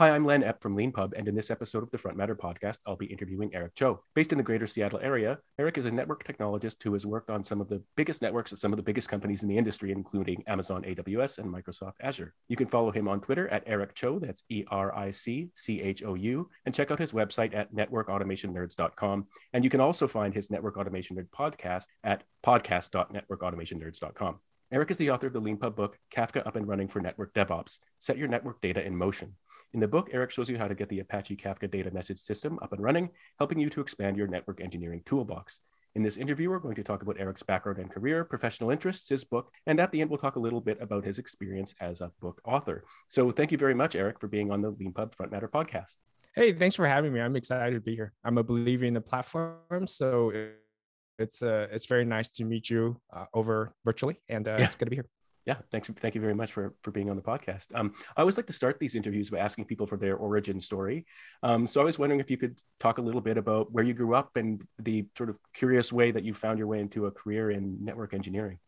Hi, 0.00 0.12
I'm 0.12 0.24
Len 0.24 0.42
Epp 0.42 0.62
from 0.62 0.78
LeanPub, 0.78 1.12
and 1.14 1.28
in 1.28 1.34
this 1.34 1.50
episode 1.50 1.82
of 1.82 1.90
the 1.90 1.98
Front 1.98 2.16
Matter 2.16 2.34
podcast, 2.34 2.78
I'll 2.86 2.96
be 2.96 3.04
interviewing 3.04 3.54
Eric 3.54 3.74
Chou. 3.74 3.98
Based 4.14 4.32
in 4.32 4.38
the 4.38 4.44
greater 4.44 4.66
Seattle 4.66 4.98
area, 5.00 5.38
Eric 5.58 5.76
is 5.76 5.84
a 5.84 5.90
network 5.90 6.24
technologist 6.24 6.82
who 6.82 6.94
has 6.94 7.04
worked 7.04 7.28
on 7.28 7.44
some 7.44 7.60
of 7.60 7.68
the 7.68 7.82
biggest 7.98 8.22
networks 8.22 8.50
at 8.50 8.58
some 8.58 8.72
of 8.72 8.78
the 8.78 8.82
biggest 8.82 9.10
companies 9.10 9.42
in 9.42 9.48
the 9.50 9.58
industry, 9.58 9.92
including 9.92 10.42
Amazon 10.46 10.84
AWS 10.84 11.36
and 11.36 11.52
Microsoft 11.52 11.96
Azure. 12.00 12.32
You 12.48 12.56
can 12.56 12.68
follow 12.68 12.90
him 12.90 13.08
on 13.08 13.20
Twitter 13.20 13.46
at 13.48 13.62
Eric 13.66 13.94
Chou, 13.94 14.20
that's 14.20 14.42
E 14.48 14.64
R 14.70 14.96
I 14.96 15.10
C 15.10 15.50
C 15.52 15.82
H 15.82 16.02
O 16.02 16.14
U, 16.14 16.48
and 16.64 16.74
check 16.74 16.90
out 16.90 16.98
his 16.98 17.12
website 17.12 17.54
at 17.54 17.70
networkautomationnerds.com. 17.74 19.26
And 19.52 19.64
you 19.64 19.68
can 19.68 19.82
also 19.82 20.08
find 20.08 20.32
his 20.32 20.50
Network 20.50 20.78
Automation 20.78 21.18
Nerd 21.18 21.28
podcast 21.28 21.84
at 22.04 22.24
podcast.networkautomationnerds.com. 22.42 24.38
Eric 24.72 24.92
is 24.92 24.96
the 24.96 25.10
author 25.10 25.26
of 25.26 25.34
the 25.34 25.42
LeanPub 25.42 25.76
book, 25.76 25.98
Kafka 26.14 26.46
Up 26.46 26.56
and 26.56 26.66
Running 26.66 26.88
for 26.88 27.00
Network 27.00 27.34
DevOps 27.34 27.80
Set 27.98 28.16
Your 28.16 28.28
Network 28.28 28.62
Data 28.62 28.82
in 28.82 28.96
Motion. 28.96 29.34
In 29.72 29.78
the 29.78 29.86
book, 29.86 30.10
Eric 30.12 30.32
shows 30.32 30.50
you 30.50 30.58
how 30.58 30.66
to 30.66 30.74
get 30.74 30.88
the 30.88 30.98
Apache 30.98 31.36
Kafka 31.36 31.70
data 31.70 31.92
message 31.92 32.18
system 32.18 32.58
up 32.60 32.72
and 32.72 32.82
running, 32.82 33.08
helping 33.38 33.60
you 33.60 33.70
to 33.70 33.80
expand 33.80 34.16
your 34.16 34.26
network 34.26 34.60
engineering 34.60 35.02
toolbox. 35.06 35.60
In 35.94 36.02
this 36.02 36.16
interview, 36.16 36.50
we're 36.50 36.58
going 36.58 36.74
to 36.74 36.82
talk 36.82 37.02
about 37.02 37.20
Eric's 37.20 37.44
background 37.44 37.78
and 37.78 37.88
career, 37.88 38.24
professional 38.24 38.70
interests, 38.70 39.08
his 39.08 39.22
book, 39.22 39.52
and 39.66 39.78
at 39.78 39.92
the 39.92 40.00
end, 40.00 40.10
we'll 40.10 40.18
talk 40.18 40.34
a 40.34 40.40
little 40.40 40.60
bit 40.60 40.78
about 40.80 41.04
his 41.04 41.20
experience 41.20 41.72
as 41.80 42.00
a 42.00 42.10
book 42.20 42.40
author. 42.44 42.84
So 43.06 43.30
thank 43.30 43.52
you 43.52 43.58
very 43.58 43.74
much, 43.74 43.94
Eric, 43.94 44.18
for 44.18 44.26
being 44.26 44.50
on 44.50 44.60
the 44.60 44.72
LeanPub 44.72 45.14
Front 45.14 45.30
Matter 45.30 45.48
podcast. 45.48 45.98
Hey, 46.34 46.52
thanks 46.52 46.74
for 46.74 46.86
having 46.86 47.12
me. 47.12 47.20
I'm 47.20 47.36
excited 47.36 47.74
to 47.74 47.80
be 47.80 47.94
here. 47.94 48.12
I'm 48.24 48.38
a 48.38 48.42
believer 48.42 48.86
in 48.86 48.94
the 48.94 49.00
platform, 49.00 49.86
so 49.86 50.32
it's 51.18 51.42
uh, 51.42 51.68
it's 51.70 51.86
very 51.86 52.04
nice 52.04 52.30
to 52.30 52.44
meet 52.44 52.70
you 52.70 53.00
uh, 53.12 53.26
over 53.34 53.74
virtually, 53.84 54.20
and 54.28 54.46
uh, 54.48 54.56
yeah. 54.58 54.64
it's 54.64 54.74
good 54.74 54.86
to 54.86 54.90
be 54.90 54.96
here 54.96 55.06
yeah, 55.46 55.56
thanks. 55.70 55.88
Thank 55.88 56.14
you 56.14 56.20
very 56.20 56.34
much 56.34 56.52
for 56.52 56.74
for 56.82 56.90
being 56.90 57.08
on 57.08 57.16
the 57.16 57.22
podcast. 57.22 57.74
Um, 57.74 57.94
I 58.16 58.20
always 58.20 58.36
like 58.36 58.46
to 58.48 58.52
start 58.52 58.78
these 58.78 58.94
interviews 58.94 59.30
by 59.30 59.38
asking 59.38 59.64
people 59.64 59.86
for 59.86 59.96
their 59.96 60.16
origin 60.16 60.60
story. 60.60 61.06
Um, 61.42 61.66
so 61.66 61.80
I 61.80 61.84
was 61.84 61.98
wondering 61.98 62.20
if 62.20 62.30
you 62.30 62.36
could 62.36 62.60
talk 62.78 62.98
a 62.98 63.02
little 63.02 63.22
bit 63.22 63.38
about 63.38 63.72
where 63.72 63.84
you 63.84 63.94
grew 63.94 64.14
up 64.14 64.36
and 64.36 64.62
the 64.78 65.06
sort 65.16 65.30
of 65.30 65.36
curious 65.54 65.92
way 65.92 66.10
that 66.10 66.24
you 66.24 66.34
found 66.34 66.58
your 66.58 66.68
way 66.68 66.80
into 66.80 67.06
a 67.06 67.10
career 67.10 67.50
in 67.50 67.82
network 67.82 68.12
engineering. 68.12 68.58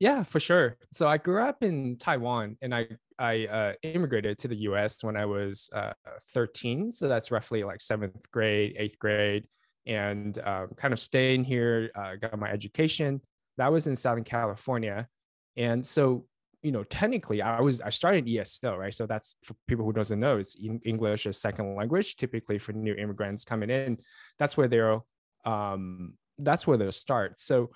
Yeah, 0.00 0.22
for 0.22 0.40
sure. 0.40 0.78
So 0.90 1.06
I 1.06 1.18
grew 1.18 1.42
up 1.42 1.62
in 1.62 1.96
Taiwan, 1.96 2.56
and 2.62 2.74
I 2.74 2.88
I 3.18 3.46
uh, 3.46 3.72
immigrated 3.82 4.38
to 4.38 4.48
the 4.48 4.56
U.S. 4.68 5.04
when 5.04 5.16
I 5.16 5.26
was 5.26 5.68
uh, 5.74 5.92
13. 6.32 6.90
So 6.92 7.08
that's 7.08 7.30
roughly 7.30 7.62
like 7.62 7.80
seventh 7.80 8.30
grade, 8.30 8.74
eighth 8.78 8.98
grade, 8.98 9.44
and 9.86 10.36
um, 10.38 10.68
kind 10.76 10.92
of 10.92 10.98
staying 10.98 11.44
here. 11.44 11.90
Uh, 11.94 12.16
got 12.16 12.38
my 12.38 12.50
education. 12.50 13.20
That 13.58 13.70
was 13.70 13.86
in 13.86 13.94
Southern 13.94 14.24
California 14.24 15.08
and 15.56 15.84
so, 15.84 16.26
you 16.62 16.72
know, 16.72 16.84
technically 16.84 17.42
I 17.42 17.60
was, 17.60 17.80
I 17.80 17.90
started 17.90 18.26
ESL, 18.26 18.78
right? 18.78 18.94
So 18.94 19.06
that's 19.06 19.36
for 19.42 19.54
people 19.68 19.84
who 19.84 19.92
doesn't 19.92 20.20
know, 20.20 20.38
it's 20.38 20.56
English 20.84 21.26
as 21.26 21.40
second 21.40 21.74
language, 21.76 22.16
typically 22.16 22.58
for 22.58 22.72
new 22.72 22.94
immigrants 22.94 23.44
coming 23.44 23.70
in. 23.70 23.98
That's 24.38 24.56
where 24.56 24.68
they'll, 24.68 25.06
um, 25.44 26.14
that's 26.38 26.66
where 26.66 26.76
they'll 26.76 26.92
start. 26.92 27.38
So 27.38 27.70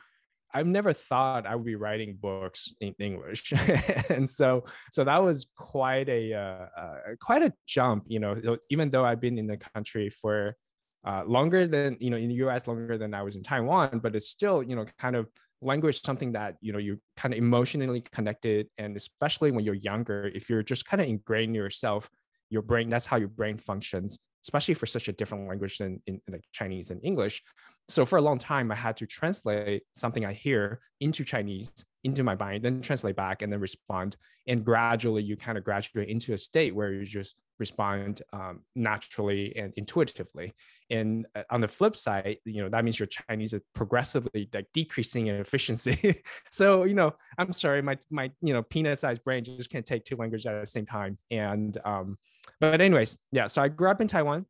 I've 0.56 0.66
never 0.66 0.92
thought 0.92 1.46
I 1.46 1.54
would 1.54 1.66
be 1.66 1.74
writing 1.74 2.16
books 2.20 2.72
in 2.80 2.94
English, 2.98 3.52
and 4.08 4.28
so 4.28 4.64
so 4.90 5.04
that 5.04 5.22
was 5.22 5.46
quite 5.56 6.08
a 6.08 6.32
uh, 6.32 6.66
uh, 6.80 6.96
quite 7.20 7.42
a 7.42 7.52
jump. 7.66 8.04
You 8.06 8.20
know, 8.20 8.56
even 8.70 8.88
though 8.88 9.04
I've 9.04 9.20
been 9.20 9.38
in 9.38 9.46
the 9.46 9.58
country 9.58 10.08
for 10.08 10.56
uh, 11.04 11.24
longer 11.26 11.66
than 11.66 11.98
you 12.00 12.08
know 12.08 12.16
in 12.16 12.28
the 12.28 12.36
U.S. 12.46 12.66
longer 12.66 12.96
than 12.96 13.12
I 13.12 13.22
was 13.22 13.36
in 13.36 13.42
Taiwan, 13.42 14.00
but 14.02 14.16
it's 14.16 14.28
still 14.28 14.62
you 14.62 14.76
know 14.76 14.86
kind 14.98 15.16
of 15.16 15.28
language 15.62 16.02
something 16.02 16.32
that 16.32 16.56
you 16.60 16.72
know 16.72 16.78
you're 16.78 16.98
kind 17.16 17.32
of 17.32 17.38
emotionally 17.38 18.02
connected 18.12 18.68
and 18.78 18.96
especially 18.96 19.50
when 19.50 19.64
you're 19.64 19.74
younger 19.74 20.30
if 20.34 20.50
you're 20.50 20.62
just 20.62 20.84
kind 20.84 21.00
of 21.00 21.08
ingrained 21.08 21.54
yourself 21.54 22.10
your 22.50 22.62
brain 22.62 22.90
that's 22.90 23.06
how 23.06 23.16
your 23.16 23.28
brain 23.28 23.56
functions 23.56 24.20
especially 24.46 24.74
for 24.74 24.86
such 24.86 25.08
a 25.08 25.12
different 25.12 25.48
language 25.48 25.78
than 25.78 26.00
in, 26.06 26.20
in 26.26 26.32
like 26.32 26.44
chinese 26.52 26.90
and 26.90 27.00
english 27.04 27.42
so 27.88 28.04
for 28.04 28.16
a 28.16 28.22
long 28.22 28.38
time 28.38 28.70
i 28.70 28.74
had 28.74 28.96
to 28.96 29.06
translate 29.06 29.82
something 29.94 30.24
i 30.24 30.32
hear 30.32 30.80
into 31.00 31.24
chinese 31.24 31.84
into 32.04 32.22
my 32.22 32.36
mind 32.36 32.64
then 32.64 32.80
translate 32.80 33.16
back 33.16 33.42
and 33.42 33.52
then 33.52 33.60
respond 33.60 34.16
and 34.46 34.64
gradually 34.64 35.22
you 35.22 35.36
kind 35.36 35.58
of 35.58 35.64
graduate 35.64 36.08
into 36.08 36.32
a 36.32 36.38
state 36.38 36.74
where 36.74 36.92
you 36.92 37.04
just 37.04 37.40
respond 37.58 38.22
um, 38.32 38.60
naturally 38.74 39.56
and 39.56 39.72
intuitively. 39.76 40.52
And 40.90 41.26
uh, 41.34 41.42
on 41.50 41.60
the 41.60 41.68
flip 41.68 41.96
side, 41.96 42.36
you 42.44 42.62
know, 42.62 42.68
that 42.68 42.84
means 42.84 42.98
your 42.98 43.06
Chinese 43.06 43.54
is 43.54 43.62
progressively 43.74 44.48
like 44.52 44.66
decreasing 44.72 45.28
in 45.28 45.36
efficiency. 45.36 46.22
so, 46.50 46.84
you 46.84 46.94
know, 46.94 47.14
I'm 47.38 47.52
sorry, 47.52 47.82
my, 47.82 47.96
my, 48.10 48.30
you 48.40 48.52
know, 48.52 48.62
peanut 48.62 48.98
sized 48.98 49.24
brain 49.24 49.44
just 49.44 49.70
can't 49.70 49.86
take 49.86 50.04
two 50.04 50.16
languages 50.16 50.46
at 50.46 50.60
the 50.60 50.66
same 50.66 50.86
time. 50.86 51.18
And, 51.30 51.76
um, 51.84 52.18
but 52.60 52.80
anyways, 52.80 53.18
yeah. 53.32 53.46
So 53.46 53.62
I 53.62 53.68
grew 53.68 53.90
up 53.90 54.00
in 54.00 54.08
Taiwan. 54.08 54.46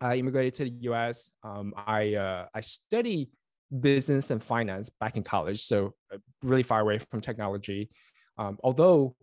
I 0.00 0.16
immigrated 0.16 0.54
to 0.54 0.64
the 0.64 0.70
US. 0.90 1.30
Um, 1.42 1.74
I, 1.76 2.14
uh, 2.14 2.46
I 2.54 2.60
studied 2.60 3.28
business 3.80 4.30
and 4.30 4.42
finance 4.42 4.90
back 5.00 5.16
in 5.16 5.22
college. 5.22 5.62
So 5.62 5.94
uh, 6.12 6.18
really 6.42 6.62
far 6.62 6.80
away 6.80 6.98
from 6.98 7.20
technology. 7.20 7.90
Um, 8.38 8.58
although 8.62 9.14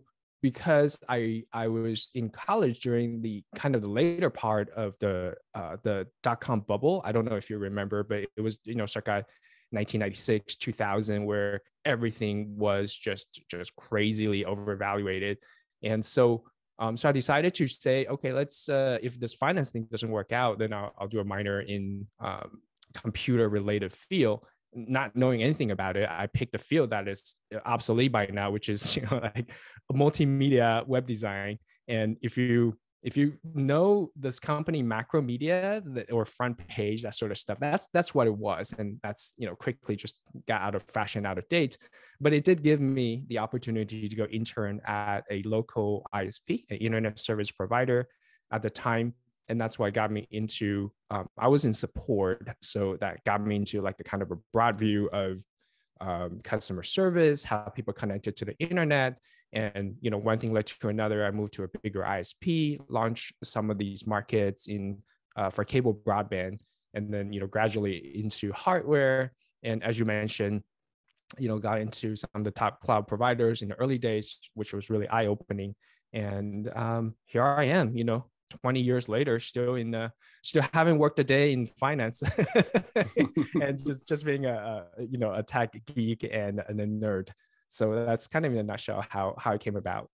because 0.42 0.98
I 1.08 1.44
I 1.52 1.68
was 1.68 2.10
in 2.14 2.30
college 2.30 2.80
during 2.80 3.20
the 3.22 3.42
kind 3.56 3.74
of 3.74 3.82
the 3.82 3.88
later 3.88 4.30
part 4.30 4.70
of 4.70 4.96
the 4.98 5.34
uh, 5.54 5.76
the 5.82 6.06
dot 6.22 6.40
com 6.40 6.60
bubble. 6.60 7.02
I 7.04 7.12
don't 7.12 7.24
know 7.24 7.36
if 7.36 7.50
you 7.50 7.58
remember, 7.58 8.04
but 8.04 8.24
it 8.36 8.40
was 8.40 8.58
you 8.64 8.74
know 8.74 8.86
circa 8.86 9.24
1996 9.70 10.56
2000 10.56 11.24
where 11.24 11.60
everything 11.84 12.56
was 12.56 12.94
just 12.94 13.40
just 13.50 13.74
crazily 13.76 14.44
overvaluated, 14.44 15.38
and 15.82 16.04
so 16.04 16.44
um, 16.78 16.96
so 16.96 17.08
I 17.08 17.12
decided 17.12 17.54
to 17.54 17.66
say, 17.66 18.06
okay, 18.06 18.32
let's 18.32 18.68
uh, 18.68 18.98
if 19.02 19.18
this 19.18 19.34
finance 19.34 19.70
thing 19.70 19.86
doesn't 19.90 20.10
work 20.10 20.32
out, 20.32 20.58
then 20.58 20.72
I'll, 20.72 20.92
I'll 20.98 21.08
do 21.08 21.20
a 21.20 21.24
minor 21.24 21.60
in 21.60 22.06
um, 22.20 22.60
computer 22.94 23.48
related 23.48 23.92
field 23.92 24.44
not 24.74 25.16
knowing 25.16 25.42
anything 25.42 25.70
about 25.70 25.96
it, 25.96 26.08
I 26.08 26.26
picked 26.26 26.54
a 26.54 26.58
field 26.58 26.90
that 26.90 27.08
is 27.08 27.36
obsolete 27.64 28.12
by 28.12 28.26
now, 28.26 28.50
which 28.50 28.68
is 28.68 28.96
you 28.96 29.02
know 29.02 29.20
like 29.22 29.50
multimedia 29.92 30.86
web 30.86 31.06
design. 31.06 31.58
And 31.86 32.16
if 32.22 32.36
you 32.36 32.76
if 33.02 33.16
you 33.16 33.34
know 33.54 34.10
this 34.16 34.38
company 34.40 34.82
macromedia 34.82 36.12
or 36.12 36.24
front 36.24 36.58
page 36.66 37.02
that 37.02 37.14
sort 37.14 37.30
of 37.30 37.38
stuff 37.38 37.58
that's 37.60 37.88
that's 37.92 38.14
what 38.14 38.26
it 38.26 38.36
was 38.36 38.74
and 38.78 38.98
that's 39.02 39.34
you 39.36 39.46
know 39.46 39.54
quickly 39.54 39.94
just 39.94 40.18
got 40.48 40.60
out 40.60 40.74
of 40.74 40.82
fashion 40.84 41.24
out 41.24 41.38
of 41.38 41.48
date. 41.48 41.78
But 42.20 42.32
it 42.32 42.44
did 42.44 42.62
give 42.62 42.80
me 42.80 43.24
the 43.28 43.38
opportunity 43.38 44.08
to 44.08 44.16
go 44.16 44.24
intern 44.24 44.80
at 44.86 45.24
a 45.30 45.42
local 45.42 46.06
isp 46.14 46.64
an 46.70 46.76
internet 46.76 47.18
service 47.18 47.50
provider 47.50 48.08
at 48.50 48.62
the 48.62 48.70
time 48.70 49.14
and 49.48 49.60
that's 49.60 49.78
what 49.78 49.92
got 49.94 50.10
me 50.10 50.26
into 50.30 50.90
um, 51.10 51.28
i 51.38 51.48
was 51.48 51.64
in 51.64 51.72
support 51.72 52.46
so 52.60 52.96
that 53.00 53.22
got 53.24 53.44
me 53.44 53.56
into 53.56 53.80
like 53.80 53.96
the 53.96 54.04
kind 54.04 54.22
of 54.22 54.30
a 54.30 54.36
broad 54.52 54.76
view 54.76 55.08
of 55.12 55.42
um, 56.00 56.40
customer 56.44 56.82
service 56.82 57.44
how 57.44 57.60
people 57.62 57.92
connected 57.92 58.36
to 58.36 58.44
the 58.44 58.56
internet 58.58 59.18
and 59.52 59.94
you 60.00 60.10
know 60.10 60.18
one 60.18 60.38
thing 60.38 60.52
led 60.52 60.66
to 60.66 60.88
another 60.88 61.24
i 61.24 61.30
moved 61.30 61.52
to 61.52 61.64
a 61.64 61.68
bigger 61.82 62.02
isp 62.02 62.78
launched 62.88 63.32
some 63.42 63.70
of 63.70 63.78
these 63.78 64.06
markets 64.06 64.68
in 64.68 64.98
uh, 65.36 65.50
for 65.50 65.64
cable 65.64 65.94
broadband 65.94 66.60
and 66.94 67.12
then 67.12 67.32
you 67.32 67.40
know 67.40 67.46
gradually 67.46 68.12
into 68.14 68.52
hardware 68.52 69.32
and 69.62 69.82
as 69.82 69.98
you 69.98 70.04
mentioned 70.04 70.62
you 71.38 71.48
know 71.48 71.58
got 71.58 71.80
into 71.80 72.16
some 72.16 72.30
of 72.34 72.44
the 72.44 72.50
top 72.50 72.80
cloud 72.80 73.06
providers 73.06 73.62
in 73.62 73.68
the 73.68 73.74
early 73.76 73.98
days 73.98 74.38
which 74.54 74.72
was 74.72 74.90
really 74.90 75.08
eye-opening 75.08 75.74
and 76.12 76.70
um, 76.74 77.14
here 77.26 77.44
i 77.44 77.64
am 77.64 77.96
you 77.96 78.04
know 78.04 78.24
20 78.50 78.80
years 78.80 79.08
later 79.08 79.38
still 79.38 79.74
in 79.74 79.90
the 79.90 80.10
still 80.42 80.64
haven't 80.72 80.98
worked 80.98 81.18
a 81.18 81.24
day 81.24 81.52
in 81.52 81.66
finance. 81.66 82.22
And 83.60 83.78
just 83.78 84.06
just 84.06 84.24
being 84.24 84.46
a, 84.46 84.86
a, 84.98 85.02
you 85.02 85.18
know 85.18 85.34
a 85.34 85.42
tech 85.42 85.74
geek 85.86 86.24
and, 86.30 86.62
and 86.68 86.80
a 86.80 86.86
nerd. 86.86 87.28
So 87.68 88.04
that's 88.04 88.26
kind 88.26 88.46
of 88.46 88.52
in 88.52 88.58
a 88.58 88.62
nutshell 88.62 89.04
how 89.08 89.34
how 89.38 89.52
it 89.52 89.60
came 89.60 89.76
about. 89.76 90.10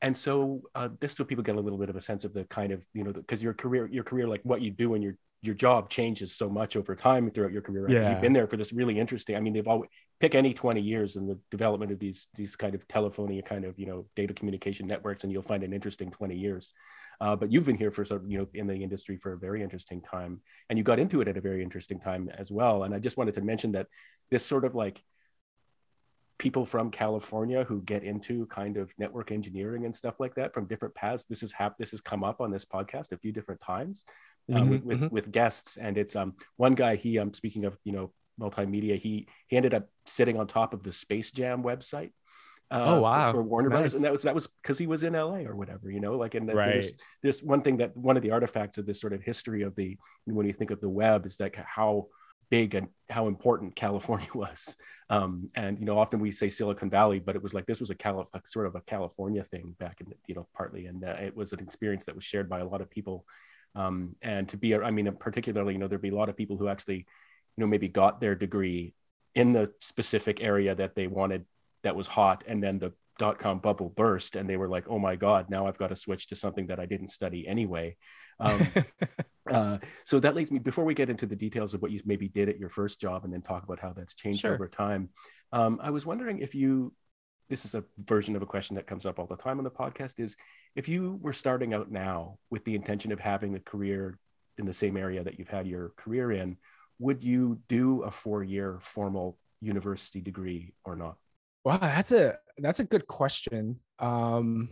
And 0.00 0.16
so 0.16 0.62
uh, 0.74 0.88
this 1.00 1.14
so 1.14 1.24
people 1.24 1.42
get 1.42 1.56
a 1.56 1.60
little 1.60 1.78
bit 1.78 1.90
of 1.90 1.96
a 1.96 2.00
sense 2.00 2.24
of 2.24 2.32
the 2.32 2.44
kind 2.44 2.72
of 2.72 2.84
you 2.94 3.04
know 3.04 3.12
because 3.12 3.42
your 3.42 3.54
career 3.54 3.88
your 3.90 4.04
career 4.04 4.28
like 4.28 4.40
what 4.44 4.62
you 4.62 4.70
do 4.70 4.94
and 4.94 5.02
your 5.02 5.14
your 5.40 5.54
job 5.54 5.88
changes 5.88 6.34
so 6.34 6.48
much 6.48 6.76
over 6.76 6.96
time 6.96 7.30
throughout 7.30 7.52
your 7.52 7.62
career. 7.62 7.86
Yeah. 7.88 8.10
You've 8.10 8.20
been 8.20 8.32
there 8.32 8.48
for 8.48 8.56
this 8.56 8.72
really 8.72 8.98
interesting. 8.98 9.36
I 9.36 9.40
mean, 9.40 9.52
they've 9.52 9.68
always 9.68 9.88
pick 10.18 10.34
any 10.34 10.52
20 10.52 10.80
years 10.80 11.14
in 11.14 11.28
the 11.28 11.38
development 11.50 11.92
of 11.92 12.00
these 12.00 12.26
these 12.34 12.56
kind 12.56 12.74
of 12.74 12.86
telephony 12.88 13.40
kind 13.42 13.64
of 13.64 13.78
you 13.78 13.86
know 13.86 14.06
data 14.16 14.34
communication 14.34 14.86
networks, 14.86 15.22
and 15.22 15.32
you'll 15.32 15.42
find 15.42 15.62
an 15.62 15.72
interesting 15.72 16.10
20 16.10 16.36
years. 16.36 16.72
Uh, 17.20 17.34
but 17.36 17.52
you've 17.52 17.64
been 17.64 17.76
here 17.76 17.90
for 17.90 18.04
sort 18.04 18.22
of 18.22 18.30
you 18.30 18.38
know 18.38 18.46
in 18.54 18.66
the 18.66 18.74
industry 18.74 19.16
for 19.16 19.32
a 19.32 19.38
very 19.38 19.62
interesting 19.62 20.00
time, 20.00 20.40
and 20.68 20.78
you 20.78 20.84
got 20.84 20.98
into 20.98 21.20
it 21.20 21.28
at 21.28 21.36
a 21.36 21.40
very 21.40 21.62
interesting 21.62 22.00
time 22.00 22.30
as 22.36 22.50
well. 22.50 22.82
And 22.82 22.94
I 22.94 22.98
just 22.98 23.16
wanted 23.16 23.34
to 23.34 23.42
mention 23.42 23.72
that 23.72 23.86
this 24.30 24.44
sort 24.44 24.64
of 24.64 24.74
like 24.74 25.02
people 26.38 26.64
from 26.64 26.90
California 26.90 27.64
who 27.64 27.82
get 27.82 28.04
into 28.04 28.46
kind 28.46 28.76
of 28.76 28.92
network 28.96 29.32
engineering 29.32 29.84
and 29.84 29.94
stuff 29.94 30.20
like 30.20 30.36
that 30.36 30.54
from 30.54 30.66
different 30.66 30.94
paths. 30.94 31.24
This 31.24 31.40
has 31.40 31.52
hap- 31.52 31.78
this 31.78 31.90
has 31.92 32.00
come 32.00 32.24
up 32.24 32.40
on 32.40 32.50
this 32.50 32.64
podcast 32.64 33.12
a 33.12 33.18
few 33.18 33.32
different 33.32 33.60
times 33.60 34.04
uh, 34.52 34.58
mm-hmm, 34.58 34.70
with, 34.70 34.82
with, 34.84 35.00
mm-hmm. 35.00 35.14
with, 35.14 35.32
guests, 35.32 35.76
and 35.76 35.98
it's 35.98 36.16
um 36.16 36.34
one 36.56 36.74
guy 36.74 36.96
he 36.96 37.18
um 37.18 37.32
speaking 37.34 37.64
of 37.64 37.76
you 37.84 37.92
know 37.92 38.12
multimedia 38.40 38.96
he 38.96 39.28
he 39.48 39.56
ended 39.56 39.74
up 39.74 39.88
sitting 40.06 40.38
on 40.38 40.46
top 40.46 40.72
of 40.74 40.82
the 40.82 40.92
Space 40.92 41.32
Jam 41.32 41.62
website 41.62 42.12
Uh, 42.70 42.82
oh 42.84 43.00
wow! 43.00 43.32
For, 43.32 43.42
Warner 43.42 43.70
nice. 43.70 43.74
Brothers, 43.76 43.94
and 43.94 44.04
that 44.04 44.12
was 44.12 44.22
that 44.22 44.34
was 44.34 44.46
because 44.46 44.78
he 44.78 44.86
was 44.86 45.02
in 45.02 45.14
L.A. 45.14 45.46
or 45.46 45.56
whatever, 45.56 45.90
you 45.90 46.00
know. 46.00 46.18
Like, 46.18 46.34
and 46.34 46.52
right. 46.52 46.84
this 47.22 47.42
one 47.42 47.62
thing 47.62 47.78
that 47.78 47.96
one 47.96 48.18
of 48.18 48.22
the 48.22 48.32
artifacts 48.32 48.76
of 48.76 48.84
this 48.84 49.00
sort 49.00 49.14
of 49.14 49.22
history 49.22 49.62
of 49.62 49.74
the 49.74 49.96
when 50.26 50.46
you 50.46 50.52
think 50.52 50.70
of 50.70 50.80
the 50.80 50.88
web 50.88 51.24
is 51.24 51.38
that 51.38 51.54
how 51.56 52.08
big 52.50 52.74
and 52.74 52.88
how 53.08 53.26
important 53.26 53.74
California 53.74 54.28
was. 54.34 54.76
Um, 55.10 55.48
and 55.54 55.78
you 55.78 55.86
know, 55.86 55.98
often 55.98 56.20
we 56.20 56.32
say 56.32 56.48
Silicon 56.48 56.90
Valley, 56.90 57.18
but 57.18 57.36
it 57.36 57.42
was 57.42 57.54
like 57.54 57.66
this 57.66 57.80
was 57.80 57.90
a 57.90 57.94
Cali- 57.94 58.26
sort 58.44 58.66
of 58.66 58.74
a 58.74 58.80
California 58.82 59.44
thing 59.44 59.74
back 59.78 60.00
in 60.00 60.12
you 60.26 60.34
know 60.34 60.46
partly, 60.54 60.86
and 60.86 61.04
uh, 61.04 61.16
it 61.20 61.36
was 61.36 61.52
an 61.52 61.60
experience 61.60 62.04
that 62.04 62.14
was 62.14 62.24
shared 62.24 62.48
by 62.48 62.60
a 62.60 62.66
lot 62.66 62.80
of 62.80 62.90
people. 62.90 63.24
Um, 63.74 64.16
and 64.22 64.48
to 64.48 64.56
be, 64.56 64.74
I 64.74 64.90
mean, 64.90 65.10
particularly, 65.18 65.74
you 65.74 65.78
know, 65.78 65.88
there'd 65.88 66.02
be 66.02 66.08
a 66.08 66.14
lot 66.14 66.28
of 66.28 66.36
people 66.36 66.56
who 66.56 66.68
actually, 66.68 66.96
you 66.96 67.04
know, 67.58 67.66
maybe 67.66 67.88
got 67.88 68.20
their 68.20 68.34
degree 68.34 68.94
in 69.34 69.52
the 69.52 69.72
specific 69.80 70.40
area 70.40 70.74
that 70.74 70.94
they 70.94 71.06
wanted 71.06 71.44
that 71.82 71.94
was 71.94 72.06
hot 72.06 72.44
and 72.46 72.62
then 72.62 72.78
the 72.78 72.92
dot 73.18 73.38
com 73.38 73.58
bubble 73.58 73.90
burst 73.90 74.36
and 74.36 74.48
they 74.48 74.56
were 74.56 74.68
like 74.68 74.84
oh 74.88 74.98
my 74.98 75.16
god 75.16 75.50
now 75.50 75.66
i've 75.66 75.78
got 75.78 75.88
to 75.88 75.96
switch 75.96 76.28
to 76.28 76.36
something 76.36 76.68
that 76.68 76.78
i 76.78 76.86
didn't 76.86 77.08
study 77.08 77.46
anyway 77.48 77.96
um, 78.40 78.66
uh, 79.50 79.78
so 80.04 80.20
that 80.20 80.36
leads 80.36 80.52
me 80.52 80.60
before 80.60 80.84
we 80.84 80.94
get 80.94 81.10
into 81.10 81.26
the 81.26 81.34
details 81.34 81.74
of 81.74 81.82
what 81.82 81.90
you 81.90 82.00
maybe 82.04 82.28
did 82.28 82.48
at 82.48 82.58
your 82.58 82.68
first 82.68 83.00
job 83.00 83.24
and 83.24 83.32
then 83.32 83.42
talk 83.42 83.64
about 83.64 83.80
how 83.80 83.92
that's 83.92 84.14
changed 84.14 84.40
sure. 84.40 84.54
over 84.54 84.68
time 84.68 85.08
um, 85.52 85.80
i 85.82 85.90
was 85.90 86.06
wondering 86.06 86.38
if 86.38 86.54
you 86.54 86.92
this 87.48 87.64
is 87.64 87.74
a 87.74 87.84
version 88.04 88.36
of 88.36 88.42
a 88.42 88.46
question 88.46 88.76
that 88.76 88.86
comes 88.86 89.06
up 89.06 89.18
all 89.18 89.26
the 89.26 89.36
time 89.36 89.58
on 89.58 89.64
the 89.64 89.70
podcast 89.70 90.20
is 90.20 90.36
if 90.76 90.88
you 90.88 91.18
were 91.22 91.32
starting 91.32 91.74
out 91.74 91.90
now 91.90 92.38
with 92.50 92.64
the 92.64 92.74
intention 92.74 93.12
of 93.12 93.20
having 93.20 93.54
a 93.54 93.60
career 93.60 94.18
in 94.58 94.66
the 94.66 94.74
same 94.74 94.96
area 94.96 95.22
that 95.22 95.38
you've 95.38 95.48
had 95.48 95.66
your 95.66 95.92
career 95.96 96.32
in 96.32 96.56
would 96.98 97.22
you 97.22 97.58
do 97.68 98.02
a 98.02 98.10
four 98.10 98.42
year 98.42 98.78
formal 98.82 99.38
university 99.60 100.20
degree 100.20 100.72
or 100.84 100.96
not 100.96 101.16
Wow, 101.68 101.76
that's 101.76 102.12
a 102.12 102.38
that's 102.56 102.80
a 102.80 102.84
good 102.84 103.06
question. 103.06 103.78
Um, 103.98 104.70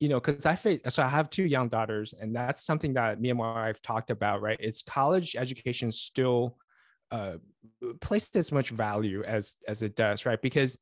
you 0.00 0.08
know, 0.08 0.18
because 0.18 0.46
I 0.46 0.54
face 0.54 0.80
so 0.88 1.02
I 1.02 1.08
have 1.08 1.28
two 1.28 1.44
young 1.44 1.68
daughters, 1.68 2.14
and 2.18 2.34
that's 2.34 2.64
something 2.64 2.94
that 2.94 3.20
me 3.20 3.28
and 3.28 3.38
my 3.38 3.66
wife 3.66 3.82
talked 3.82 4.10
about. 4.10 4.40
Right, 4.40 4.58
it's 4.58 4.82
college 4.82 5.36
education 5.36 5.90
still 5.90 6.56
uh, 7.10 7.34
placed 8.00 8.34
as 8.36 8.50
much 8.50 8.70
value 8.70 9.24
as 9.24 9.56
as 9.68 9.82
it 9.82 9.94
does, 9.94 10.24
right? 10.24 10.40
Because 10.40 10.78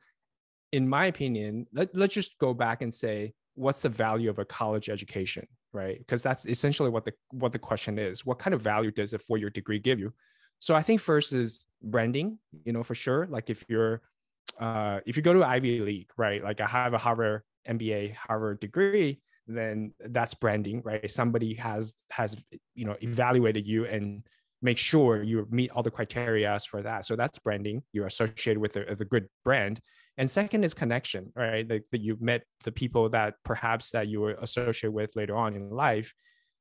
in 0.74 0.88
my 0.88 1.06
opinion, 1.06 1.66
let, 1.72 1.96
let's 1.96 2.14
just 2.14 2.36
go 2.38 2.52
back 2.52 2.82
and 2.82 2.92
say, 2.92 3.32
what's 3.54 3.82
the 3.82 3.88
value 3.88 4.28
of 4.28 4.40
a 4.40 4.44
college 4.44 4.88
education, 4.88 5.46
right? 5.72 5.98
Because 5.98 6.20
that's 6.20 6.46
essentially 6.46 6.90
what 6.90 7.04
the 7.04 7.12
what 7.30 7.52
the 7.52 7.58
question 7.60 7.96
is. 7.96 8.26
What 8.26 8.40
kind 8.40 8.54
of 8.54 8.60
value 8.60 8.90
does 8.90 9.14
a 9.14 9.18
four 9.18 9.38
year 9.38 9.50
degree 9.50 9.78
give 9.78 10.00
you? 10.00 10.12
So 10.58 10.74
I 10.74 10.82
think 10.82 11.00
first 11.00 11.32
is 11.32 11.64
branding, 11.80 12.38
you 12.64 12.72
know, 12.72 12.82
for 12.82 12.96
sure. 12.96 13.28
Like 13.30 13.50
if 13.50 13.64
you're 13.68 14.02
uh, 14.58 14.98
if 15.06 15.16
you 15.16 15.22
go 15.22 15.32
to 15.32 15.44
Ivy 15.44 15.78
League, 15.80 16.10
right? 16.16 16.42
Like 16.42 16.60
I 16.60 16.66
have 16.66 16.92
a 16.92 16.98
Harvard 16.98 17.42
MBA, 17.68 18.16
Harvard 18.16 18.58
degree, 18.58 19.20
then 19.46 19.92
that's 20.00 20.34
branding, 20.34 20.82
right? 20.82 21.08
Somebody 21.08 21.54
has 21.54 21.94
has 22.10 22.36
you 22.74 22.84
know 22.84 22.96
evaluated 23.00 23.64
you 23.68 23.84
and 23.86 24.24
make 24.60 24.78
sure 24.78 25.22
you 25.22 25.46
meet 25.50 25.70
all 25.70 25.84
the 25.84 25.90
criteria 25.90 26.58
for 26.68 26.82
that. 26.82 27.04
So 27.04 27.14
that's 27.14 27.38
branding. 27.38 27.82
You're 27.92 28.06
associated 28.06 28.58
with 28.58 28.72
the, 28.72 28.94
the 28.96 29.04
good 29.04 29.28
brand. 29.44 29.78
And 30.16 30.30
second 30.30 30.64
is 30.64 30.74
connection, 30.74 31.32
right? 31.34 31.68
Like 31.68 31.84
that 31.90 32.00
you 32.00 32.16
met 32.20 32.42
the 32.62 32.72
people 32.72 33.08
that 33.10 33.34
perhaps 33.44 33.90
that 33.90 34.08
you 34.08 34.20
were 34.20 34.34
associated 34.40 34.92
with 34.92 35.16
later 35.16 35.36
on 35.36 35.54
in 35.54 35.70
life. 35.70 36.12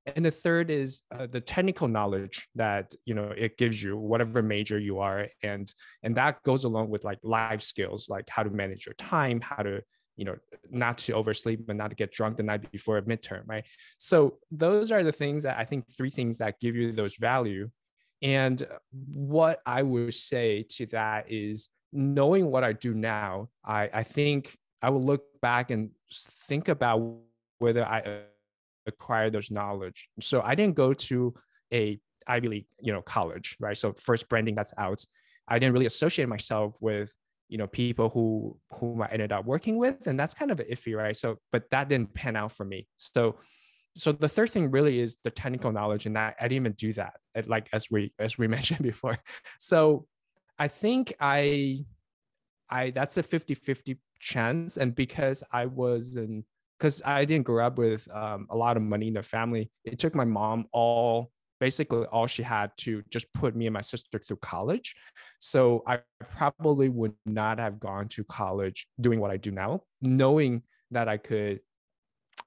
And 0.05 0.25
the 0.25 0.31
third 0.31 0.69
is 0.69 1.01
uh, 1.17 1.27
the 1.27 1.39
technical 1.39 1.87
knowledge 1.87 2.49
that 2.55 2.93
you 3.05 3.13
know 3.13 3.31
it 3.37 3.57
gives 3.57 3.81
you 3.81 3.95
whatever 3.95 4.41
major 4.41 4.77
you 4.77 4.99
are. 4.99 5.27
And 5.43 5.71
and 6.01 6.15
that 6.17 6.43
goes 6.43 6.63
along 6.65 6.89
with 6.89 7.05
like 7.05 7.19
life 7.23 7.61
skills 7.61 8.09
like 8.09 8.27
how 8.29 8.43
to 8.43 8.49
manage 8.49 8.85
your 8.85 8.95
time 8.95 9.39
how 9.39 9.63
to 9.63 9.81
you 10.17 10.25
know 10.25 10.35
not 10.69 10.97
to 10.97 11.13
oversleep 11.13 11.69
and 11.69 11.77
not 11.77 11.89
to 11.89 11.95
get 11.95 12.11
drunk 12.11 12.37
the 12.37 12.43
night 12.43 12.69
before 12.71 12.97
a 12.97 13.01
midterm 13.03 13.43
right? 13.45 13.63
So 13.97 14.39
those 14.51 14.91
are 14.91 15.03
the 15.03 15.11
things 15.11 15.43
that 15.43 15.57
i 15.57 15.63
think 15.63 15.85
three 15.89 16.09
things 16.09 16.37
that 16.39 16.59
give 16.59 16.75
you 16.75 16.91
those 16.91 17.15
value. 17.15 17.69
And 18.21 18.61
what 18.91 19.59
i 19.65 19.81
would 19.83 20.13
say 20.13 20.65
to 20.71 20.85
that 20.87 21.31
is 21.31 21.69
knowing 21.93 22.49
what 22.49 22.63
i 22.63 22.73
do 22.73 22.93
now 22.93 23.47
i 23.63 23.89
i 23.93 24.03
think 24.03 24.57
i 24.81 24.89
will 24.89 25.01
look 25.01 25.23
back 25.41 25.71
and 25.71 25.91
think 26.11 26.67
about 26.67 27.17
whether 27.59 27.85
i 27.85 28.23
acquired 28.85 29.33
those 29.33 29.51
knowledge. 29.51 30.09
So 30.19 30.41
I 30.41 30.55
didn't 30.55 30.75
go 30.75 30.93
to 30.93 31.33
a 31.73 31.99
Ivy 32.27 32.47
League, 32.47 32.65
you 32.79 32.93
know, 32.93 33.01
college, 33.01 33.57
right? 33.59 33.77
So 33.77 33.93
first 33.93 34.29
branding 34.29 34.55
that's 34.55 34.73
out. 34.77 35.03
I 35.47 35.59
didn't 35.59 35.73
really 35.73 35.85
associate 35.85 36.27
myself 36.27 36.77
with, 36.81 37.15
you 37.49 37.57
know, 37.57 37.67
people 37.67 38.09
who 38.09 38.57
whom 38.71 39.01
I 39.01 39.09
ended 39.11 39.31
up 39.31 39.45
working 39.45 39.77
with, 39.77 40.07
and 40.07 40.19
that's 40.19 40.33
kind 40.33 40.51
of 40.51 40.59
iffy, 40.59 40.95
right? 40.95 41.15
So, 41.15 41.37
but 41.51 41.69
that 41.71 41.89
didn't 41.89 42.13
pan 42.13 42.35
out 42.35 42.53
for 42.53 42.65
me. 42.65 42.87
So, 42.97 43.35
so 43.95 44.11
the 44.11 44.29
third 44.29 44.49
thing 44.49 44.71
really 44.71 44.99
is 44.99 45.17
the 45.23 45.29
technical 45.29 45.71
knowledge, 45.71 46.05
and 46.05 46.15
that 46.15 46.35
I 46.39 46.43
didn't 46.43 46.63
even 46.65 46.71
do 46.73 46.93
that, 46.93 47.13
like 47.45 47.67
as 47.73 47.91
we 47.91 48.13
as 48.19 48.37
we 48.37 48.47
mentioned 48.57 48.81
before. 48.81 49.19
So, 49.59 50.07
I 50.59 50.67
think 50.67 51.13
I, 51.19 51.85
I 52.69 52.91
that's 52.91 53.17
a 53.17 53.23
50-50 53.23 53.97
chance, 54.19 54.77
and 54.77 54.95
because 54.95 55.43
I 55.51 55.65
was 55.65 56.15
in 56.15 56.43
because 56.79 57.01
I 57.05 57.23
didn't 57.25 57.45
grow 57.45 57.65
up 57.65 57.77
with 57.77 58.07
um, 58.13 58.47
a 58.49 58.57
lot 58.57 58.75
of 58.75 58.83
money 58.83 59.07
in 59.07 59.13
the 59.13 59.23
family. 59.23 59.71
It 59.85 59.99
took 59.99 60.15
my 60.15 60.25
mom 60.25 60.65
all 60.73 61.31
basically 61.63 62.03
all 62.07 62.27
she 62.27 62.43
had 62.43 62.71
to 62.75 63.01
just 63.09 63.31
put 63.33 63.55
me 63.55 63.67
and 63.67 63.73
my 63.73 63.79
sister 63.79 64.19
through 64.19 64.35
college. 64.37 64.95
So 65.39 65.81
I 65.87 65.99
probably 66.19 66.89
would 66.89 67.13
not 67.25 67.57
have 67.57 67.79
gone 67.79 68.09
to 68.09 68.25
college 68.25 68.85
doing 68.99 69.21
what 69.21 69.31
I 69.31 69.37
do 69.37 69.51
now, 69.51 69.83
knowing 70.01 70.63
that 70.91 71.07
I 71.07 71.15
could 71.15 71.61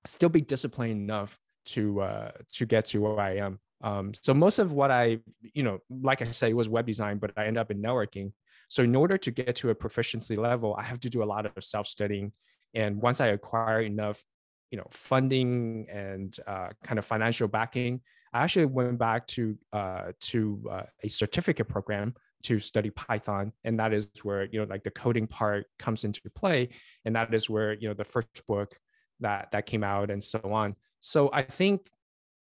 still 0.04 0.28
be 0.28 0.42
disciplined 0.42 0.92
enough 0.92 1.38
to 1.66 2.02
uh, 2.02 2.30
to 2.54 2.66
get 2.66 2.84
to 2.86 3.00
where 3.00 3.18
I 3.18 3.36
am. 3.36 3.58
Um, 3.82 4.12
so 4.20 4.32
most 4.32 4.58
of 4.58 4.72
what 4.72 4.90
I, 4.90 5.18
you 5.42 5.62
know, 5.62 5.78
like 5.90 6.22
I 6.22 6.46
it 6.46 6.56
was 6.56 6.68
web 6.68 6.86
design, 6.86 7.18
but 7.18 7.32
I 7.36 7.46
end 7.46 7.58
up 7.58 7.70
in 7.70 7.82
networking. 7.82 8.32
So 8.68 8.82
in 8.82 8.96
order 8.96 9.16
to 9.18 9.30
get 9.30 9.56
to 9.56 9.70
a 9.70 9.74
proficiency 9.74 10.34
level, 10.34 10.74
I 10.78 10.82
have 10.82 11.00
to 11.00 11.10
do 11.10 11.22
a 11.22 11.24
lot 11.24 11.46
of 11.46 11.52
self 11.62 11.86
studying 11.86 12.32
and 12.76 13.00
once 13.00 13.20
I 13.22 13.28
acquire 13.28 13.80
enough, 13.80 14.22
you 14.70 14.76
know, 14.76 14.86
funding 14.90 15.86
and 15.90 16.36
uh, 16.46 16.68
kind 16.84 16.98
of 16.98 17.06
financial 17.06 17.48
backing, 17.48 18.02
I 18.34 18.42
actually 18.42 18.66
went 18.66 18.98
back 18.98 19.26
to 19.28 19.56
uh, 19.72 20.12
to 20.20 20.62
uh, 20.70 20.82
a 21.02 21.08
certificate 21.08 21.68
program 21.68 22.14
to 22.44 22.58
study 22.58 22.90
Python, 22.90 23.52
and 23.64 23.80
that 23.80 23.94
is 23.94 24.10
where 24.22 24.44
you 24.44 24.60
know 24.60 24.66
like 24.68 24.84
the 24.84 24.90
coding 24.90 25.26
part 25.26 25.66
comes 25.78 26.04
into 26.04 26.20
play, 26.34 26.68
and 27.06 27.16
that 27.16 27.32
is 27.32 27.48
where 27.48 27.72
you 27.72 27.88
know 27.88 27.94
the 27.94 28.04
first 28.04 28.46
book 28.46 28.76
that 29.20 29.50
that 29.52 29.64
came 29.64 29.82
out 29.82 30.10
and 30.10 30.22
so 30.22 30.40
on. 30.44 30.74
So 31.00 31.30
I 31.32 31.42
think 31.42 31.88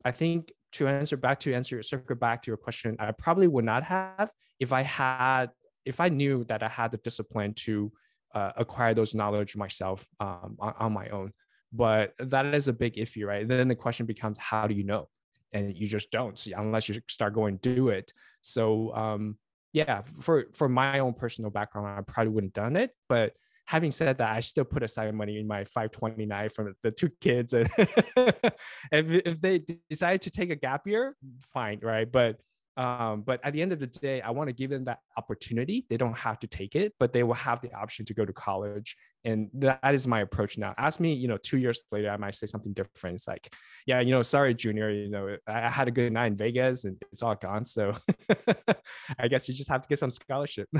I 0.04 0.10
think 0.10 0.52
to 0.72 0.88
answer 0.88 1.16
back 1.16 1.40
to 1.40 1.54
answer 1.54 1.76
your 1.76 1.82
circle 1.82 2.16
back 2.16 2.42
to 2.42 2.50
your 2.50 2.56
question, 2.56 2.96
I 2.98 3.12
probably 3.12 3.48
would 3.48 3.64
not 3.64 3.84
have 3.84 4.32
if 4.60 4.72
I 4.72 4.82
had 4.82 5.46
if 5.84 6.00
I 6.00 6.08
knew 6.08 6.44
that 6.44 6.62
I 6.62 6.68
had 6.68 6.90
the 6.90 6.98
discipline 6.98 7.54
to 7.54 7.90
uh, 8.34 8.52
acquire 8.56 8.92
those 8.92 9.14
knowledge 9.14 9.56
myself 9.56 10.06
um, 10.20 10.56
on, 10.58 10.74
on, 10.78 10.92
my 10.92 11.08
own. 11.08 11.32
But 11.72 12.12
that 12.18 12.44
is 12.54 12.68
a 12.68 12.74
big 12.74 12.98
issue, 12.98 13.26
right? 13.26 13.48
then 13.48 13.68
the 13.68 13.74
question 13.74 14.04
becomes, 14.04 14.36
how 14.38 14.66
do 14.66 14.74
you 14.74 14.84
know? 14.84 15.08
And 15.52 15.74
you 15.74 15.86
just 15.86 16.10
don't 16.10 16.38
see 16.38 16.52
unless 16.52 16.90
you 16.90 17.00
start 17.08 17.32
going 17.32 17.56
do 17.56 17.88
it. 17.88 18.12
So 18.42 18.94
um, 18.94 19.38
yeah, 19.72 20.02
for 20.02 20.46
for 20.52 20.68
my 20.68 20.98
own 20.98 21.14
personal 21.14 21.50
background, 21.50 21.88
I 21.88 22.02
probably 22.02 22.32
wouldn't 22.32 22.52
done 22.52 22.76
it. 22.76 22.90
But 23.08 23.32
having 23.68 23.90
said 23.90 24.16
that, 24.16 24.34
I 24.34 24.40
still 24.40 24.64
put 24.64 24.82
aside 24.82 25.14
money 25.14 25.38
in 25.38 25.46
my 25.46 25.62
529 25.64 26.48
from 26.48 26.74
the 26.82 26.90
two 26.90 27.10
kids. 27.20 27.52
And 27.52 27.68
if, 27.76 28.46
if 28.90 29.40
they 29.42 29.62
decide 29.90 30.22
to 30.22 30.30
take 30.30 30.48
a 30.48 30.56
gap 30.56 30.86
year, 30.86 31.14
fine, 31.52 31.78
right? 31.82 32.10
But 32.10 32.36
um, 32.78 33.22
but 33.26 33.40
at 33.44 33.52
the 33.52 33.60
end 33.60 33.72
of 33.72 33.80
the 33.80 33.88
day, 33.88 34.22
I 34.22 34.30
want 34.30 34.48
to 34.48 34.52
give 34.54 34.70
them 34.70 34.84
that 34.84 35.00
opportunity. 35.16 35.84
They 35.90 35.96
don't 35.96 36.16
have 36.16 36.38
to 36.38 36.46
take 36.46 36.76
it, 36.76 36.94
but 37.00 37.12
they 37.12 37.24
will 37.24 37.34
have 37.34 37.60
the 37.60 37.74
option 37.74 38.06
to 38.06 38.14
go 38.14 38.24
to 38.24 38.32
college. 38.32 38.96
And 39.24 39.50
that 39.54 39.92
is 39.92 40.06
my 40.06 40.20
approach 40.20 40.56
now. 40.58 40.74
Ask 40.78 41.00
me, 41.00 41.12
you 41.12 41.26
know, 41.26 41.38
two 41.38 41.58
years 41.58 41.82
later, 41.90 42.08
I 42.08 42.16
might 42.16 42.36
say 42.36 42.46
something 42.46 42.72
different. 42.72 43.16
It's 43.16 43.26
like, 43.26 43.52
yeah, 43.84 43.98
you 43.98 44.12
know, 44.12 44.22
sorry, 44.22 44.54
junior, 44.54 44.90
you 44.90 45.10
know, 45.10 45.36
I 45.48 45.68
had 45.68 45.88
a 45.88 45.90
good 45.90 46.12
night 46.12 46.28
in 46.28 46.36
Vegas 46.36 46.84
and 46.84 46.96
it's 47.10 47.22
all 47.24 47.34
gone. 47.34 47.64
So 47.64 47.94
I 49.18 49.26
guess 49.26 49.48
you 49.48 49.54
just 49.54 49.70
have 49.70 49.82
to 49.82 49.88
get 49.88 49.98
some 49.98 50.10
scholarship. 50.10 50.68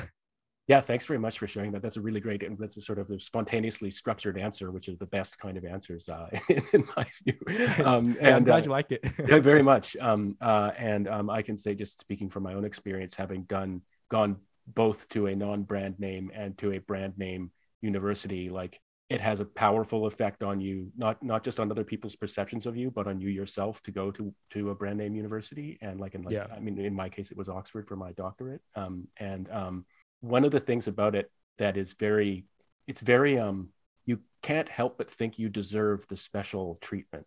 Yeah, 0.69 0.83
thanks 0.83 1.07
very 1.07 1.19
much 1.19 1.39
for 1.39 1.49
sharing 1.49 1.73
that. 1.73 1.81
That's 1.81 1.97
a 1.97 2.01
really 2.03 2.21
great 2.21 2.43
and 2.43 2.59
that's 2.59 2.77
a 2.77 2.83
sort 2.83 2.99
of 2.99 3.11
a 3.11 3.19
spontaneously 3.19 3.91
structured 3.91 4.37
answer, 4.39 4.71
which 4.71 4.89
is 4.89 4.99
the 4.99 5.07
best 5.07 5.39
kind 5.39 5.57
of 5.57 5.65
answers 5.65 6.11
uh, 6.11 6.29
in, 6.73 6.85
my 6.95 7.07
view. 7.25 7.39
Um, 7.83 8.19
and, 8.21 8.37
I'm 8.37 8.45
glad 8.45 8.61
uh, 8.61 8.65
you 8.65 8.71
like 8.71 8.93
it. 8.93 9.01
yeah, 9.27 9.39
very 9.41 9.63
much. 9.63 9.97
Um, 9.99 10.37
uh, 10.43 10.73
and 10.77 11.09
um, 11.09 11.31
I 11.31 11.41
can 11.41 11.57
say, 11.57 11.75
just 11.75 11.99
speaking 12.01 12.29
from 12.29 12.43
my 12.43 12.53
own 12.53 12.67
experience, 12.67 13.15
having 13.15 13.45
done 13.45 13.81
gone 14.11 14.37
both 14.67 15.09
to 15.09 15.29
a 15.29 15.35
non-brand 15.35 15.99
name 15.99 16.31
and 16.35 16.57
to 16.59 16.73
a 16.73 16.79
brand 16.79 17.17
name 17.17 17.51
university, 17.81 18.51
like 18.51 18.79
it 19.09 19.23
has 19.23 19.41
a 19.41 19.47
powerful 19.47 20.07
effect 20.07 20.43
on 20.43 20.61
you, 20.61 20.93
not 20.99 21.23
not 21.23 21.45
just 21.45 21.59
on 21.59 21.71
other 21.71 21.85
people's 21.85 22.15
perceptions 22.15 22.67
of 22.67 22.77
you, 22.77 22.91
but 22.91 23.07
on 23.07 23.23
you 23.23 23.31
yourself 23.31 23.81
to 23.85 23.91
go 23.91 24.11
to 24.11 24.35
to 24.51 24.69
a 24.69 24.75
brand 24.75 24.99
name 24.99 25.15
university. 25.15 25.79
And 25.81 25.99
like 25.99 26.15
in 26.15 26.25
like, 26.25 26.35
yeah. 26.35 26.49
I 26.55 26.61
mean, 26.61 26.79
in 26.79 26.95
my 26.95 27.09
case, 27.09 27.31
it 27.31 27.39
was 27.39 27.49
Oxford 27.49 27.89
for 27.89 27.97
my 27.97 28.13
doctorate. 28.13 28.61
Um, 28.75 29.09
and 29.17 29.51
um, 29.51 29.87
one 30.21 30.45
of 30.45 30.51
the 30.51 30.61
things 30.61 30.87
about 30.87 31.15
it 31.15 31.31
that 31.59 31.77
is 31.77 31.93
very 31.95 32.45
it's 32.87 33.01
very 33.01 33.39
um 33.39 33.69
you 34.05 34.21
can't 34.43 34.69
help 34.69 34.99
but 34.99 35.11
think 35.11 35.39
you 35.39 35.49
deserve 35.49 36.07
the 36.09 36.17
special 36.17 36.79
treatment. 36.81 37.27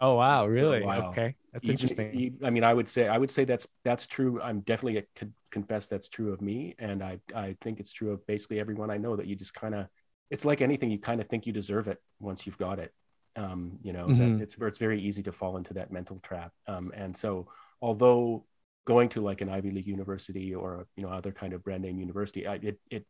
Oh 0.00 0.14
wow, 0.14 0.46
really? 0.46 0.82
Okay, 0.82 1.36
that's 1.52 1.64
even, 1.64 1.74
interesting. 1.74 2.38
I 2.42 2.50
mean, 2.50 2.64
I 2.64 2.74
would 2.74 2.88
say 2.88 3.06
I 3.06 3.18
would 3.18 3.30
say 3.30 3.44
that's 3.44 3.68
that's 3.84 4.06
true. 4.06 4.40
I'm 4.42 4.60
definitely 4.60 4.98
a, 4.98 5.26
confess 5.50 5.86
that's 5.86 6.08
true 6.08 6.32
of 6.32 6.40
me, 6.40 6.74
and 6.78 7.02
I 7.02 7.20
I 7.34 7.56
think 7.60 7.78
it's 7.78 7.92
true 7.92 8.10
of 8.12 8.26
basically 8.26 8.58
everyone 8.58 8.90
I 8.90 8.96
know. 8.96 9.14
That 9.14 9.26
you 9.26 9.36
just 9.36 9.54
kind 9.54 9.74
of, 9.74 9.86
it's 10.30 10.44
like 10.44 10.60
anything. 10.60 10.90
You 10.90 10.98
kind 10.98 11.20
of 11.20 11.28
think 11.28 11.46
you 11.46 11.52
deserve 11.52 11.86
it 11.86 12.00
once 12.18 12.46
you've 12.46 12.58
got 12.58 12.80
it. 12.80 12.92
Um, 13.36 13.78
you 13.82 13.92
know, 13.92 14.06
mm-hmm. 14.06 14.42
it's 14.42 14.58
where 14.58 14.68
it's 14.68 14.78
very 14.78 15.00
easy 15.00 15.22
to 15.22 15.32
fall 15.32 15.56
into 15.56 15.74
that 15.74 15.92
mental 15.92 16.18
trap. 16.18 16.52
Um, 16.66 16.90
and 16.94 17.16
so, 17.16 17.48
although 17.80 18.44
going 18.86 19.08
to 19.10 19.20
like 19.20 19.40
an 19.40 19.48
Ivy 19.48 19.70
League 19.70 19.86
university 19.86 20.54
or 20.54 20.86
you 20.96 21.02
know 21.02 21.10
other 21.10 21.32
kind 21.32 21.52
of 21.52 21.62
brand 21.62 21.82
name 21.82 21.98
university, 21.98 22.46
I, 22.46 22.54
it 22.54 22.80
it 22.90 23.06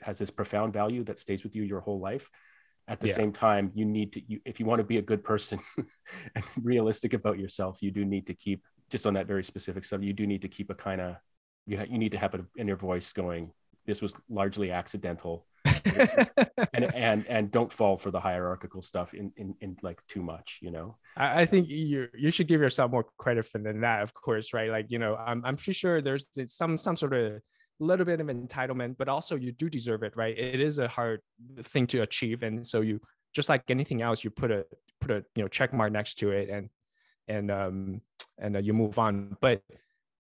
has 0.00 0.18
this 0.18 0.30
profound 0.30 0.72
value 0.72 1.04
that 1.04 1.18
stays 1.18 1.42
with 1.42 1.54
you 1.56 1.62
your 1.62 1.80
whole 1.80 2.00
life 2.00 2.30
at 2.88 3.00
the 3.00 3.08
yeah. 3.08 3.14
same 3.14 3.32
time 3.32 3.70
you 3.74 3.84
need 3.84 4.12
to 4.12 4.22
you, 4.26 4.40
if 4.44 4.60
you 4.60 4.66
want 4.66 4.78
to 4.78 4.84
be 4.84 4.98
a 4.98 5.02
good 5.02 5.24
person 5.24 5.58
and 6.34 6.44
realistic 6.62 7.14
about 7.14 7.38
yourself 7.38 7.78
you 7.80 7.90
do 7.90 8.04
need 8.04 8.26
to 8.26 8.34
keep 8.34 8.62
just 8.90 9.06
on 9.06 9.14
that 9.14 9.26
very 9.26 9.42
specific 9.42 9.84
stuff 9.84 10.02
you 10.02 10.12
do 10.12 10.26
need 10.26 10.42
to 10.42 10.48
keep 10.48 10.70
a 10.70 10.74
kind 10.74 11.00
of 11.00 11.16
you, 11.66 11.78
ha- 11.78 11.86
you 11.88 11.98
need 11.98 12.12
to 12.12 12.18
have 12.18 12.34
an 12.34 12.46
inner 12.56 12.76
voice 12.76 13.12
going 13.12 13.50
this 13.86 14.02
was 14.02 14.14
largely 14.28 14.70
accidental 14.70 15.46
and 15.84 16.84
and 16.94 17.26
and 17.26 17.50
don't 17.50 17.72
fall 17.72 17.96
for 17.96 18.10
the 18.10 18.20
hierarchical 18.20 18.82
stuff 18.82 19.14
in, 19.14 19.32
in 19.36 19.54
in 19.60 19.76
like 19.82 20.00
too 20.06 20.22
much 20.22 20.58
you 20.62 20.70
know 20.70 20.96
i, 21.16 21.42
I 21.42 21.46
think 21.46 21.68
you 21.68 22.08
you 22.16 22.30
should 22.30 22.48
give 22.48 22.60
yourself 22.60 22.90
more 22.90 23.06
credit 23.18 23.46
for 23.46 23.58
than 23.58 23.80
that 23.80 24.02
of 24.02 24.14
course 24.14 24.52
right 24.52 24.70
like 24.70 24.86
you 24.88 24.98
know 24.98 25.16
i'm, 25.16 25.44
I'm 25.44 25.56
pretty 25.56 25.72
sure 25.72 26.00
there's 26.00 26.28
some 26.46 26.76
some 26.76 26.96
sort 26.96 27.12
of 27.12 27.40
little 27.78 28.06
bit 28.06 28.20
of 28.20 28.26
entitlement, 28.28 28.96
but 28.96 29.08
also 29.08 29.36
you 29.36 29.52
do 29.52 29.68
deserve 29.68 30.02
it, 30.02 30.16
right? 30.16 30.36
It 30.36 30.60
is 30.60 30.78
a 30.78 30.88
hard 30.88 31.20
thing 31.62 31.86
to 31.88 32.02
achieve, 32.02 32.42
and 32.42 32.66
so 32.66 32.80
you 32.80 33.00
just 33.34 33.48
like 33.48 33.62
anything 33.68 34.02
else, 34.02 34.24
you 34.24 34.30
put 34.30 34.50
a 34.50 34.64
put 35.00 35.10
a 35.10 35.24
you 35.34 35.42
know 35.42 35.48
check 35.48 35.72
mark 35.72 35.92
next 35.92 36.16
to 36.16 36.30
it, 36.30 36.48
and 36.48 36.70
and 37.28 37.50
um 37.50 38.00
and 38.38 38.56
uh, 38.56 38.60
you 38.60 38.72
move 38.72 38.98
on. 38.98 39.36
But 39.40 39.62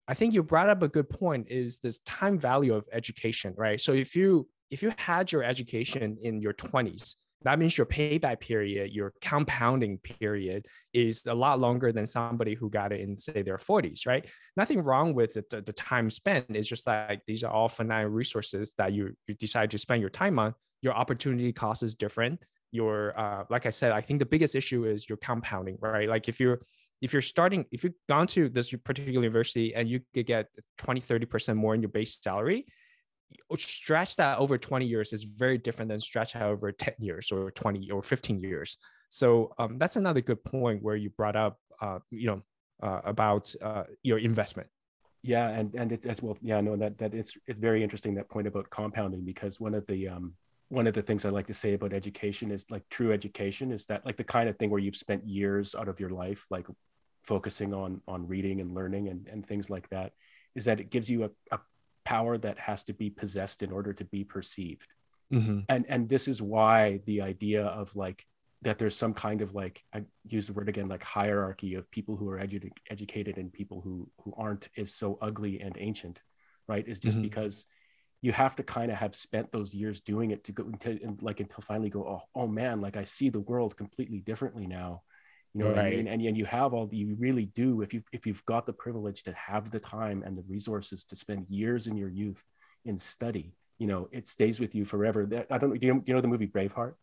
I 0.09 0.15
think 0.15 0.35
you 0.35 0.43
brought 0.43 0.69
up 0.69 0.83
a 0.83 0.89
good 0.89 1.09
point 1.09 1.49
is 1.49 1.79
this 1.79 2.01
time 2.01 2.39
value 2.39 2.75
of 2.75 2.85
education, 2.93 3.55
right? 3.57 3.81
So 3.81 3.93
if 3.93 4.17
you 4.17 4.49
if 4.73 4.83
you 4.83 4.93
had 4.97 5.31
your 5.31 5.45
education 5.45 6.17
in 6.23 6.41
your 6.41 6.55
20s 6.55 7.15
that 7.45 7.59
means 7.59 7.77
your 7.77 7.87
payback 7.87 8.41
period, 8.41 8.93
your 8.93 9.13
compounding 9.21 9.99
period 9.99 10.67
is 10.93 11.27
a 11.27 11.35
lot 11.35 11.61
longer 11.61 11.93
than 11.93 12.07
somebody 12.07 12.55
who 12.55 12.71
got 12.71 12.93
it 12.93 13.01
in, 13.01 13.19
say, 13.19 13.43
their 13.43 13.57
40s, 13.57 14.07
right? 14.07 14.29
Nothing 14.57 14.83
wrong 14.83 15.15
with 15.15 15.35
the, 15.35 15.61
the 15.61 15.73
time 15.73 16.11
spent. 16.11 16.47
It's 16.51 16.69
just 16.69 16.87
like 16.87 17.23
these 17.27 17.43
are 17.43 17.51
all 17.51 17.69
finite 17.69 18.11
resources 18.11 18.73
that 18.79 18.93
you, 18.93 19.17
you 19.27 19.35
decide 19.35 19.71
to 19.73 19.79
spend 19.79 20.01
your 20.01 20.11
time 20.11 20.39
on. 20.39 20.55
Your 20.83 20.95
opportunity 20.95 21.53
cost 21.53 21.83
is 21.83 21.95
different. 21.95 22.41
Your, 22.71 23.19
uh, 23.19 23.45
like 23.51 23.67
I 23.67 23.71
said, 23.71 23.93
I 23.93 24.01
think 24.01 24.19
the 24.19 24.27
biggest 24.27 24.55
issue 24.55 24.85
is 24.85 25.09
your 25.09 25.19
compounding, 25.19 25.79
right? 25.81 26.09
Like 26.09 26.29
if 26.29 26.41
you're, 26.41 26.61
if 27.01 27.13
you're 27.13 27.23
starting, 27.23 27.67
if 27.73 27.83
you've 27.83 27.95
gone 28.09 28.29
to 28.29 28.49
this 28.49 28.73
particular 28.73 29.13
university 29.13 29.75
and 29.75 29.89
you 29.89 30.01
could 30.15 30.27
get 30.27 30.47
20, 30.79 31.01
30% 31.01 31.57
more 31.57 31.75
in 31.75 31.83
your 31.83 31.89
base 31.89 32.21
salary, 32.23 32.67
stretch 33.57 34.17
that 34.17 34.39
over 34.39 34.59
20 34.59 34.87
years 34.87 35.13
is 35.13 35.25
very 35.25 35.59
different 35.59 35.89
than 35.89 36.01
stretch 36.01 36.33
that 36.33 36.43
over 36.43 36.73
10 36.73 36.95
years 36.99 37.31
or 37.33 37.51
20 37.51 37.91
or 37.91 38.03
15 38.03 38.41
years. 38.41 38.79
So 39.09 39.55
um, 39.59 39.79
that's 39.79 39.97
another 39.97 40.21
good 40.21 40.43
point 40.45 40.83
where 40.83 40.97
you 40.97 41.11
brought 41.11 41.37
up, 41.37 41.59
uh, 41.81 41.99
you 42.11 42.27
know, 42.27 42.43
uh, 42.83 43.01
about 43.05 43.55
uh, 43.63 43.85
your 44.03 44.19
investment. 44.19 44.69
Yeah, 45.23 45.49
and 45.51 45.73
and 45.77 45.93
it's 45.93 46.05
as 46.05 46.21
well. 46.21 46.37
Yeah, 46.43 46.61
no, 46.61 46.77
that 46.77 46.99
that 46.99 47.15
it's 47.15 47.37
it's 47.47 47.61
very 47.61 47.83
interesting 47.83 48.15
that 48.15 48.29
point 48.29 48.49
about 48.49 48.69
compounding 48.71 49.25
because 49.25 49.61
one 49.61 49.75
of 49.75 49.87
the 49.87 50.09
um, 50.09 50.35
one 50.69 50.87
of 50.87 50.95
the 50.95 51.03
things 51.03 51.25
I 51.25 51.29
like 51.29 51.47
to 51.49 51.55
say 51.55 51.75
about 51.75 51.93
education 51.93 52.51
is 52.51 52.65
like 52.71 52.83
true 52.89 53.13
education 53.13 53.71
is 53.71 53.87
that 53.87 54.05
like 54.05 54.17
the 54.17 54.25
kind 54.25 54.49
of 54.49 54.59
thing 54.59 54.71
where 54.71 54.81
you've 54.81 54.97
spent 54.97 55.25
years 55.25 55.75
out 55.75 55.87
of 55.87 56.01
your 56.01 56.11
life 56.11 56.47
like 56.51 56.67
focusing 57.25 57.73
on 57.73 58.01
on 58.09 58.27
reading 58.27 58.61
and 58.61 58.75
learning 58.75 59.09
and, 59.09 59.29
and 59.29 59.47
things 59.47 59.71
like 59.71 59.89
that 59.91 60.13
is 60.55 60.65
that 60.65 60.81
it 60.81 60.91
gives 60.91 61.11
you 61.11 61.25
a, 61.25 61.31
a 61.51 61.61
power 62.05 62.39
that 62.39 62.59
has 62.59 62.85
to 62.85 62.93
be 62.93 63.11
possessed 63.11 63.63
in 63.63 63.73
order 63.73 63.93
to 63.93 64.05
be 64.05 64.25
perceived 64.25 64.87
mm-hmm. 65.33 65.61
and 65.69 65.85
and 65.89 66.09
this 66.09 66.29
is 66.29 66.43
why 66.43 67.01
the 67.07 67.21
idea 67.21 67.65
of 67.65 67.95
like 67.97 68.27
that 68.63 68.79
there's 68.79 68.97
some 68.97 69.15
kind 69.15 69.43
of 69.43 69.55
like 69.55 69.83
i 69.95 70.03
use 70.29 70.47
the 70.47 70.53
word 70.53 70.69
again 70.69 70.89
like 70.89 71.03
hierarchy 71.03 71.75
of 71.75 71.91
people 71.91 72.17
who 72.17 72.29
are 72.29 72.39
edu- 72.39 72.71
educated 72.91 73.39
and 73.39 73.53
people 73.53 73.81
who 73.81 74.09
who 74.23 74.33
aren't 74.37 74.69
is 74.77 74.95
so 74.95 75.19
ugly 75.21 75.61
and 75.61 75.77
ancient 75.79 76.23
right 76.69 76.87
is 76.87 77.01
just 77.01 77.17
mm-hmm. 77.17 77.25
because 77.25 77.67
you 78.23 78.31
have 78.31 78.55
to 78.55 78.63
kind 78.63 78.91
of 78.91 78.97
have 78.97 79.17
spent 79.17 79.51
those 79.51 79.75
years 79.75 80.01
doing 80.01 80.31
it 80.31 80.45
to 80.45 80.53
go 80.53 80.65
into 80.69 80.99
like 81.21 81.41
until 81.41 81.63
finally 81.63 81.91
go 81.91 82.07
oh, 82.07 82.23
oh 82.35 82.47
man 82.47 82.81
like 82.81 82.97
i 82.97 83.05
see 83.05 83.29
the 83.29 83.41
world 83.41 83.77
completely 83.77 84.21
differently 84.21 84.67
now 84.67 85.03
you 85.55 85.61
know 85.61 85.67
right. 85.67 85.77
what 85.77 85.85
I 85.85 85.91
mean? 85.91 86.09
And, 86.09 86.23
and 86.23 86.37
you 86.37 86.47
have 86.47 86.73
all 86.73 86.87
the, 86.87 86.97
you 86.97 87.15
really 87.19 87.47
do 87.47 87.83
if 87.83 87.93
you 87.93 88.03
if 88.13 88.27
you've 88.27 88.45
got 88.47 88.65
the 88.65 88.73
privilege 88.73 89.23
to 89.25 89.33
have 89.33 89.71
the 89.71 89.81
time 89.81 90.23
and 90.25 90.37
the 90.37 90.45
resources 90.49 91.05
to 91.05 91.17
spend 91.17 91.51
years 91.51 91.87
in 91.87 91.97
your 91.97 92.09
youth 92.09 92.43
in 92.85 92.99
study 92.99 93.55
you 93.83 93.89
know 93.89 94.09
it 94.13 94.29
stays 94.29 94.61
with 94.61 94.77
you 94.77 94.85
forever 94.85 95.27
that 95.27 95.47
i 95.51 95.59
don't 95.59 95.71
know 95.71 95.77
do 95.77 95.87
you, 95.87 95.95
do 95.95 96.03
you 96.07 96.15
know 96.15 96.21
the 96.21 96.29
movie 96.29 96.47
braveheart 96.47 96.95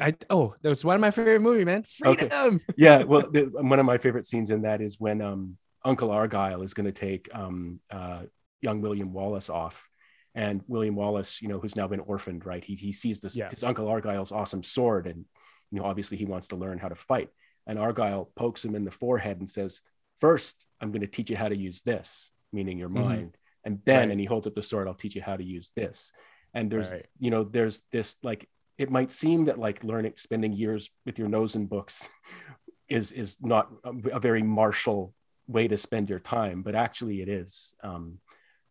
I 0.00 0.14
oh 0.30 0.54
that 0.62 0.68
was 0.68 0.84
one 0.84 0.94
of 0.94 1.00
my 1.00 1.10
favorite 1.10 1.40
movie 1.40 1.64
man 1.64 1.82
freedom 1.82 2.26
okay. 2.26 2.64
yeah 2.76 3.02
well 3.02 3.28
the, 3.28 3.50
one 3.52 3.80
of 3.80 3.86
my 3.86 3.98
favorite 3.98 4.24
scenes 4.24 4.50
in 4.50 4.62
that 4.62 4.80
is 4.80 5.00
when 5.00 5.20
um 5.20 5.58
uncle 5.84 6.12
argyle 6.12 6.62
is 6.62 6.74
going 6.74 6.86
to 6.86 6.92
take 6.92 7.28
um 7.34 7.80
uh 7.90 8.22
young 8.60 8.80
william 8.80 9.12
wallace 9.12 9.50
off 9.50 9.88
and 10.34 10.62
william 10.68 10.94
wallace 10.94 11.42
you 11.42 11.48
know 11.48 11.58
who's 11.58 11.76
now 11.76 11.88
been 11.88 12.00
orphaned 12.00 12.46
right 12.46 12.64
he, 12.64 12.74
he 12.74 12.92
sees 12.92 13.20
this 13.20 13.36
yeah. 13.36 13.50
his 13.50 13.64
uncle 13.64 13.88
argyle's 13.88 14.32
awesome 14.32 14.62
sword 14.62 15.06
and 15.06 15.24
you 15.72 15.80
know 15.80 15.84
obviously 15.84 16.16
he 16.16 16.24
wants 16.24 16.48
to 16.48 16.56
learn 16.56 16.78
how 16.78 16.88
to 16.88 16.94
fight 16.94 17.28
and 17.66 17.78
Argyle 17.78 18.30
pokes 18.36 18.64
him 18.64 18.74
in 18.74 18.84
the 18.84 18.90
forehead 18.90 19.38
and 19.38 19.48
says, 19.48 19.80
First, 20.20 20.66
I'm 20.80 20.90
going 20.90 21.00
to 21.00 21.06
teach 21.06 21.30
you 21.30 21.36
how 21.36 21.48
to 21.48 21.56
use 21.56 21.82
this, 21.82 22.30
meaning 22.52 22.78
your 22.78 22.88
mm-hmm. 22.88 23.04
mind. 23.04 23.36
And 23.64 23.80
then, 23.84 24.00
right. 24.00 24.10
and 24.10 24.20
he 24.20 24.26
holds 24.26 24.46
up 24.46 24.54
the 24.54 24.62
sword, 24.62 24.88
I'll 24.88 24.94
teach 24.94 25.14
you 25.14 25.22
how 25.22 25.36
to 25.36 25.44
use 25.44 25.72
this. 25.74 26.12
And 26.54 26.70
there's, 26.70 26.92
right. 26.92 27.06
you 27.18 27.30
know, 27.30 27.44
there's 27.44 27.82
this 27.92 28.16
like, 28.22 28.48
it 28.78 28.90
might 28.90 29.12
seem 29.12 29.46
that 29.46 29.58
like 29.58 29.84
learning, 29.84 30.14
spending 30.16 30.52
years 30.52 30.90
with 31.06 31.18
your 31.18 31.28
nose 31.28 31.54
in 31.54 31.66
books 31.66 32.08
is, 32.88 33.12
is 33.12 33.38
not 33.40 33.70
a, 33.84 34.16
a 34.16 34.20
very 34.20 34.42
martial 34.42 35.14
way 35.46 35.68
to 35.68 35.78
spend 35.78 36.08
your 36.08 36.18
time, 36.20 36.62
but 36.62 36.74
actually 36.74 37.20
it 37.20 37.28
is. 37.28 37.74
Um, 37.82 38.18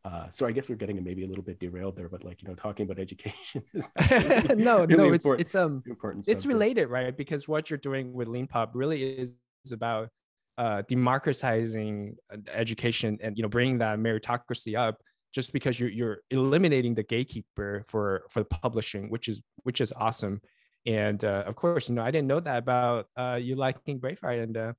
uh, 0.04 0.28
so 0.30 0.48
I 0.48 0.52
guess 0.52 0.68
we're 0.68 0.76
getting 0.76 1.02
maybe 1.04 1.24
a 1.24 1.28
little 1.28 1.44
bit 1.44 1.60
derailed 1.60 1.96
there, 1.96 2.10
but 2.10 2.24
like 2.24 2.42
you 2.42 2.48
know, 2.48 2.56
talking 2.56 2.86
about 2.86 3.00
education 3.08 3.64
is 3.74 3.88
no, 4.58 4.86
really 4.86 4.96
no, 4.96 5.14
it's 5.14 5.26
it's 5.26 5.56
um 5.56 5.84
important. 5.86 6.28
It's 6.28 6.46
related, 6.46 6.88
right? 6.88 7.16
Because 7.16 7.48
what 7.48 7.70
you're 7.70 7.78
doing 7.78 8.14
with 8.14 8.28
Leanpub 8.28 8.72
really 8.74 9.04
is, 9.04 9.36
is 9.66 9.72
about 9.72 10.10
uh, 10.58 10.82
democratizing 10.88 12.16
uh, 12.34 12.38
education 12.52 13.20
and 13.22 13.38
you 13.38 13.44
know 13.44 13.50
bringing 13.50 13.78
that 13.80 14.00
meritocracy 14.00 14.78
up. 14.78 15.02
Just 15.34 15.54
because 15.54 15.80
you're 15.80 15.90
you're 15.90 16.18
eliminating 16.30 16.94
the 16.94 17.04
gatekeeper 17.04 17.84
for 17.88 18.24
for 18.30 18.42
the 18.42 18.46
publishing, 18.46 19.10
which 19.10 19.28
is 19.28 19.42
which 19.64 19.82
is 19.82 19.94
awesome. 19.96 20.42
And 20.86 21.24
uh, 21.24 21.44
of 21.46 21.56
course, 21.56 21.90
you 21.90 21.96
know, 21.96 22.02
I 22.02 22.10
didn't 22.10 22.28
know 22.28 22.40
that 22.40 22.58
about 22.58 23.06
uh, 23.16 23.38
you 23.40 23.56
liking 23.56 24.00
Braveheart, 24.00 24.44
and 24.44 24.58
uh, 24.58 24.74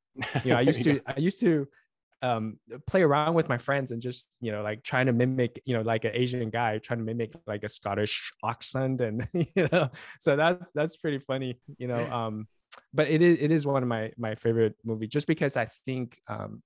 you 0.44 0.50
know, 0.50 0.58
I 0.58 0.60
used 0.72 0.82
to 0.82 1.00
I 1.06 1.18
used 1.20 1.40
to 1.40 1.68
um, 2.22 2.58
play 2.86 3.02
around 3.02 3.34
with 3.34 3.48
my 3.48 3.58
friends 3.58 3.90
and 3.90 4.00
just 4.00 4.28
you 4.40 4.52
know 4.52 4.62
like 4.62 4.82
trying 4.82 5.06
to 5.06 5.12
mimic 5.12 5.60
you 5.64 5.74
know 5.74 5.82
like 5.82 6.04
an 6.04 6.12
Asian 6.14 6.48
guy 6.50 6.78
trying 6.78 7.00
to 7.00 7.04
mimic 7.04 7.32
like 7.46 7.64
a 7.64 7.68
Scottish 7.68 8.32
accent 8.44 9.00
and 9.00 9.28
you 9.34 9.68
know 9.72 9.90
so 10.20 10.36
that's 10.36 10.64
that's 10.74 10.96
pretty 10.96 11.18
funny 11.18 11.58
you 11.78 11.88
know 11.88 12.10
um 12.10 12.46
but 12.94 13.08
it 13.08 13.22
is 13.22 13.38
it 13.40 13.50
is 13.50 13.66
one 13.66 13.82
of 13.82 13.88
my 13.88 14.12
my 14.16 14.34
favorite 14.34 14.76
movie 14.84 15.08
just 15.08 15.26
because 15.26 15.56
I 15.56 15.66
think 15.86 16.20
um 16.28 16.62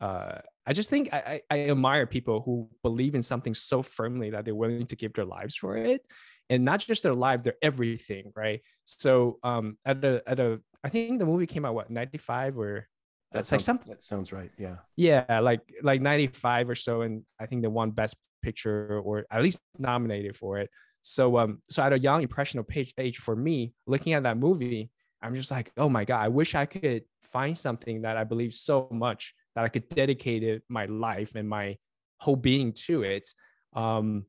uh 0.00 0.38
I 0.66 0.72
just 0.72 0.90
think 0.90 1.12
I, 1.12 1.40
I 1.50 1.70
admire 1.70 2.06
people 2.06 2.42
who 2.42 2.68
believe 2.82 3.14
in 3.14 3.22
something 3.22 3.54
so 3.54 3.82
firmly 3.82 4.30
that 4.30 4.44
they're 4.44 4.54
willing 4.54 4.86
to 4.86 4.96
give 4.96 5.14
their 5.14 5.24
lives 5.24 5.54
for 5.54 5.78
it. 5.78 6.02
And 6.50 6.62
not 6.62 6.80
just 6.80 7.02
their 7.02 7.14
life 7.14 7.42
their 7.42 7.56
everything 7.62 8.32
right? 8.34 8.60
So 8.84 9.38
um 9.42 9.76
at 9.84 10.04
a 10.04 10.22
at 10.26 10.40
a 10.40 10.60
I 10.82 10.88
think 10.88 11.18
the 11.18 11.26
movie 11.26 11.46
came 11.46 11.64
out 11.64 11.74
what 11.74 11.90
95 11.90 12.58
or 12.58 12.88
that 13.32 13.44
sounds, 13.44 13.52
like 13.52 13.60
some, 13.60 13.80
that 13.86 14.02
sounds 14.02 14.32
right. 14.32 14.50
Yeah. 14.58 14.76
Yeah, 14.96 15.40
like 15.40 15.60
like 15.82 16.00
95 16.00 16.70
or 16.70 16.74
so, 16.74 17.02
and 17.02 17.24
I 17.38 17.46
think 17.46 17.62
they 17.62 17.68
won 17.68 17.90
Best 17.90 18.16
Picture 18.42 19.00
or 19.00 19.26
at 19.30 19.42
least 19.42 19.60
nominated 19.78 20.36
for 20.36 20.58
it. 20.58 20.70
So 21.00 21.38
um, 21.38 21.60
so 21.68 21.82
at 21.82 21.92
a 21.92 21.98
young 21.98 22.22
impressionable 22.22 22.68
page 22.68 22.94
age 22.98 23.18
for 23.18 23.36
me, 23.36 23.74
looking 23.86 24.14
at 24.14 24.22
that 24.22 24.38
movie, 24.38 24.90
I'm 25.22 25.34
just 25.34 25.50
like, 25.50 25.72
oh 25.76 25.88
my 25.88 26.04
god, 26.04 26.22
I 26.22 26.28
wish 26.28 26.54
I 26.54 26.66
could 26.66 27.02
find 27.22 27.56
something 27.56 28.02
that 28.02 28.16
I 28.16 28.24
believe 28.24 28.54
so 28.54 28.88
much 28.90 29.34
that 29.54 29.64
I 29.64 29.68
could 29.68 29.88
dedicate 29.88 30.42
it, 30.42 30.62
my 30.68 30.86
life 30.86 31.34
and 31.34 31.48
my 31.48 31.76
whole 32.20 32.36
being 32.36 32.72
to 32.72 33.02
it. 33.02 33.28
Um, 33.74 34.24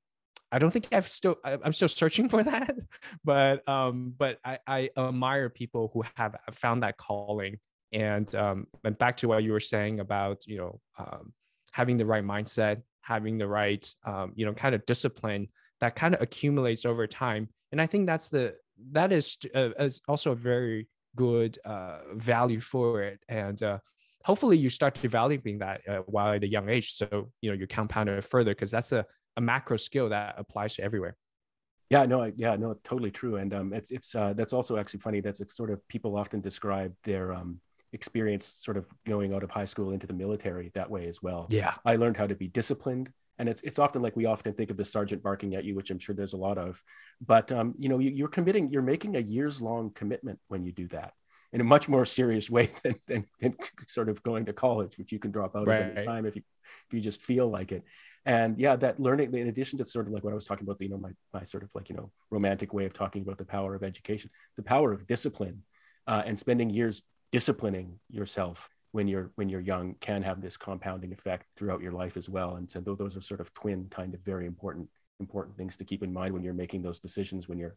I 0.51 0.60
don't 0.60 0.72
think 0.72 0.88
I've 0.91 1.08
still 1.08 1.38
I'm 1.44 1.74
still 1.74 1.88
searching 1.88 2.27
for 2.27 2.44
that, 2.51 2.75
but 3.24 3.68
um, 3.68 4.13
but 4.18 4.39
I, 4.44 4.60
I 4.68 4.89
admire 4.98 5.50
people 5.50 5.91
who 5.94 6.03
have 6.15 6.36
found 6.51 6.84
that 6.84 6.98
calling 6.98 7.60
and 7.91 8.34
um, 8.36 8.67
and 8.84 8.98
back 8.98 9.17
to 9.17 9.27
what 9.27 9.43
you 9.43 9.51
were 9.51 9.60
saying 9.60 10.00
about 10.00 10.46
you 10.48 10.58
know 10.58 10.79
um, 10.98 11.34
having 11.72 11.98
the 11.98 12.05
right 12.05 12.24
mindset 12.24 12.81
having 13.01 13.38
the 13.38 13.48
right 13.48 13.93
um, 14.05 14.31
you 14.36 14.46
know 14.46 14.53
kind 14.53 14.75
of 14.75 14.86
discipline 14.86 15.48
that 15.79 15.96
kind 15.96 16.13
of 16.13 16.22
accumulates 16.22 16.86
over 16.86 17.08
time 17.08 17.48
and 17.72 17.81
i 17.81 17.88
think 17.88 18.05
that's 18.05 18.29
the 18.29 18.53
that 18.91 19.12
is, 19.12 19.38
uh, 19.55 19.69
is 19.79 20.01
also 20.08 20.31
a 20.31 20.36
very 20.36 20.88
good 21.15 21.58
uh, 21.65 22.00
value 22.13 22.60
for 22.60 23.03
it. 23.03 23.19
And 23.27 23.62
uh, 23.62 23.79
hopefully 24.24 24.58
you 24.58 24.69
start 24.69 25.00
developing 25.01 25.60
that 25.60 25.81
uh, 25.88 25.98
while 26.08 26.34
at 26.34 26.43
a 26.43 26.48
young 26.48 26.69
age. 26.69 26.93
So, 26.93 27.31
you 27.41 27.51
know, 27.51 27.58
you 27.58 27.67
compound 27.67 28.10
it 28.10 28.24
further 28.24 28.51
because 28.51 28.72
that's 28.72 28.91
a, 28.91 29.05
a 29.38 29.41
macro 29.41 29.77
skill 29.77 30.10
that 30.10 30.36
applies 30.38 30.75
to 30.75 30.84
everywhere. 30.84 31.15
Yeah, 31.89 32.05
no, 32.05 32.31
yeah, 32.36 32.55
no, 32.55 32.75
totally 32.84 33.10
true. 33.10 33.38
And 33.38 33.53
um, 33.53 33.74
it's, 33.74 33.89
it's, 33.89 34.13
uh, 34.13 34.34
that's 34.34 34.53
also 34.53 34.77
actually 34.77 35.00
funny. 35.00 35.22
That's 35.22 35.41
sort 35.55 35.72
of 35.72 35.86
people 35.88 36.15
often 36.15 36.39
describe 36.39 36.93
their, 37.03 37.34
um, 37.34 37.60
experience 37.93 38.46
sort 38.46 38.77
of 38.77 38.86
going 39.08 39.34
out 39.34 39.43
of 39.43 39.50
high 39.50 39.65
school 39.65 39.91
into 39.91 40.08
the 40.08 40.13
military 40.13 40.72
that 40.75 40.89
way 40.89 41.08
as 41.08 41.22
well. 41.22 41.48
Yeah. 41.50 41.74
I 41.86 41.96
learned 41.96 42.17
how 42.17 42.27
to 42.27 42.36
be 42.36 42.48
disciplined. 42.48 43.12
And 43.39 43.48
it's, 43.48 43.62
it's 43.62 43.79
often 43.79 44.01
like 44.01 44.15
we 44.15 44.25
often 44.25 44.53
think 44.53 44.69
of 44.69 44.77
the 44.77 44.86
sergeant 44.86 45.24
barking 45.24 45.55
at 45.55 45.63
you, 45.63 45.74
which 45.74 45.91
I'm 45.91 46.00
sure 46.00 46.13
there's 46.13 46.34
a 46.34 46.38
lot 46.38 46.58
of, 46.58 46.81
but 47.25 47.51
um, 47.51 47.74
you 47.79 47.88
know, 47.88 48.00
you, 48.00 48.12
you're 48.12 48.27
committing, 48.27 48.69
you're 48.69 48.81
making 48.81 49.15
a 49.15 49.19
years 49.19 49.62
long 49.62 49.91
commitment 49.91 50.39
when 50.50 50.65
you 50.65 50.74
do 50.74 50.88
that 50.89 51.13
in 51.51 51.62
a 51.62 51.63
much 51.63 51.88
more 51.88 52.05
serious 52.05 52.50
way 52.50 52.69
than, 52.84 52.96
than, 53.08 53.25
than 53.41 53.55
sort 53.88 54.10
of 54.10 54.22
going 54.24 54.46
to 54.46 54.53
college, 54.53 54.98
which 54.98 55.12
you 55.12 55.19
can 55.19 55.31
drop 55.31 55.55
out 55.55 55.67
right. 55.67 55.81
at 55.81 55.98
any 55.98 56.05
time 56.05 56.25
if 56.25 56.36
you, 56.36 56.43
if 56.88 56.93
you 56.93 57.00
just 57.00 57.22
feel 57.22 57.50
like 57.50 57.72
it. 57.72 57.84
And 58.25 58.60
yeah, 58.60 58.75
that 58.75 59.00
learning, 59.00 59.34
in 59.34 59.48
addition 59.48 59.79
to 59.79 59.86
sort 59.86 60.08
of 60.08 60.13
like 60.13 60.24
what 60.24 60.31
I 60.31 60.36
was 60.36 60.46
talking 60.46 60.65
about, 60.67 60.81
you 60.81 60.89
know, 60.89 60.98
my, 60.98 61.12
my 61.34 61.43
sort 61.43 61.63
of 61.63 61.72
like, 61.74 61.89
you 61.89 61.96
know, 61.96 62.12
romantic 62.29 62.74
way 62.74 62.86
of 62.86 62.93
talking 62.93 63.22
about 63.22 63.38
the 63.38 63.46
power 63.46 63.74
of 63.74 63.84
education, 63.84 64.29
the 64.58 64.63
power 64.63 64.91
of 64.91 65.08
discipline 65.08 65.63
uh, 66.08 66.24
and 66.25 66.38
spending 66.38 66.69
years 66.69 67.01
disciplining 67.31 68.00
yourself 68.09 68.69
when 68.91 69.07
you're 69.07 69.31
when 69.36 69.50
you're 69.50 69.62
young 69.62 69.95
can 70.00 70.24
have 70.24 70.41
this 70.41 70.57
compounding 70.57 71.13
effect 71.13 71.45
throughout 71.55 71.81
your 71.81 71.91
life 71.91 72.17
as 72.17 72.27
well. 72.27 72.55
And 72.55 72.69
so 72.69 72.79
those 72.79 73.15
are 73.15 73.21
sort 73.21 73.39
of 73.39 73.53
twin 73.53 73.88
kind 73.89 74.13
of 74.13 74.21
very 74.21 74.45
important 74.45 74.89
important 75.19 75.57
things 75.57 75.77
to 75.77 75.83
keep 75.83 76.01
in 76.01 76.13
mind 76.13 76.33
when 76.33 76.43
you're 76.43 76.53
making 76.53 76.81
those 76.81 77.00
decisions 77.00 77.48
when 77.48 77.59
you're 77.59 77.75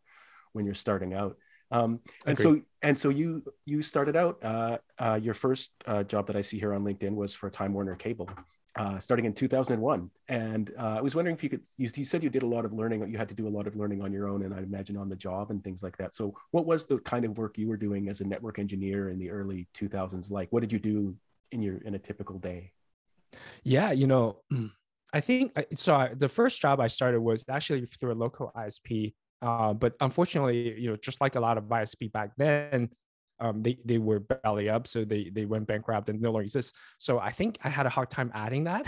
when 0.53 0.65
you're 0.65 0.75
starting 0.75 1.15
out. 1.15 1.37
Um, 1.71 2.01
and 2.27 2.37
so 2.37 2.61
and 2.83 2.99
so 2.99 3.09
you 3.09 3.43
you 3.65 3.83
started 3.83 4.15
out 4.15 4.45
uh, 4.45 4.79
uh, 4.99 5.19
your 5.23 5.35
first 5.35 5.71
uh, 5.87 6.03
job 6.03 6.27
that 6.27 6.37
i 6.37 6.43
see 6.43 6.59
here 6.59 6.75
on 6.75 6.85
linkedin 6.85 7.15
was 7.15 7.35
for 7.35 7.49
time 7.49 7.73
warner 7.73 7.95
cable 7.95 8.29
uh, 8.77 8.99
starting 8.99 9.27
in 9.27 9.33
2001. 9.33 10.11
And 10.29 10.73
uh, 10.79 10.97
I 10.99 11.01
was 11.01 11.15
wondering 11.15 11.37
if 11.37 11.43
you 11.43 11.51
could, 11.51 11.67
you, 11.77 11.91
you, 11.95 12.05
said 12.05 12.23
you 12.23 12.31
did 12.31 12.43
a 12.43 12.47
lot 12.47 12.65
of 12.65 12.73
learning, 12.73 13.07
you 13.11 13.19
had 13.19 13.29
to 13.29 13.35
do 13.35 13.47
a 13.47 13.51
lot 13.51 13.67
of 13.67 13.77
learning 13.77 14.03
on 14.03 14.13
your 14.13 14.29
own, 14.29 14.43
and 14.43 14.55
I 14.55 14.59
imagine 14.59 14.97
on 14.97 15.09
the 15.09 15.17
job 15.17 15.51
and 15.51 15.63
things 15.63 15.83
like 15.83 15.97
that. 15.99 16.15
So, 16.15 16.35
what 16.53 16.67
was 16.67 16.87
the 16.87 16.99
kind 16.99 17.25
of 17.25 17.37
work 17.37 17.59
you 17.59 17.69
were 17.69 17.77
doing 17.77 18.09
as 18.09 18.21
a 18.21 18.25
network 18.25 18.59
engineer 18.59 19.11
in 19.11 19.19
the 19.19 19.31
early 19.31 19.69
2000s 19.75 20.31
like? 20.31 20.49
What 20.51 20.61
did 20.61 20.73
you 20.73 20.79
do 20.79 21.17
in 21.51 21.63
your 21.63 21.79
in 21.79 21.95
a 21.95 21.99
typical 21.99 22.39
day? 22.39 22.73
Yeah, 23.63 23.93
you 23.93 24.07
know, 24.07 24.43
I 25.13 25.21
think 25.21 25.53
so. 25.75 25.95
I, 25.95 26.15
the 26.15 26.29
first 26.29 26.61
job 26.61 26.81
I 26.81 26.87
started 26.87 27.21
was 27.21 27.45
actually 27.49 27.85
through 27.87 28.13
a 28.13 28.15
local 28.15 28.53
ISP. 28.57 29.15
Uh, 29.43 29.75
but 29.75 29.95
unfortunately, 30.01 30.81
you 30.81 30.89
know, 30.91 30.97
just 30.97 31.21
like 31.21 31.35
a 31.35 31.41
lot 31.41 31.59
of 31.59 31.65
ISP 31.65 32.13
back 32.13 32.31
then, 32.37 32.89
um, 33.43 33.61
they 33.61 33.77
they 33.85 33.99
were 33.99 34.21
belly 34.21 34.71
up, 34.71 34.87
so 34.87 35.05
they 35.05 35.29
they 35.29 35.47
went 35.47 35.67
bankrupt 35.67 36.09
and 36.09 36.21
no 36.21 36.31
longer 36.31 36.45
exist. 36.45 36.77
So 36.99 37.19
I 37.19 37.31
think 37.31 37.59
I 37.65 37.69
had 37.69 37.87
a 37.87 37.89
hard 37.89 38.09
time 38.09 38.31
adding 38.35 38.65
that. 38.65 38.87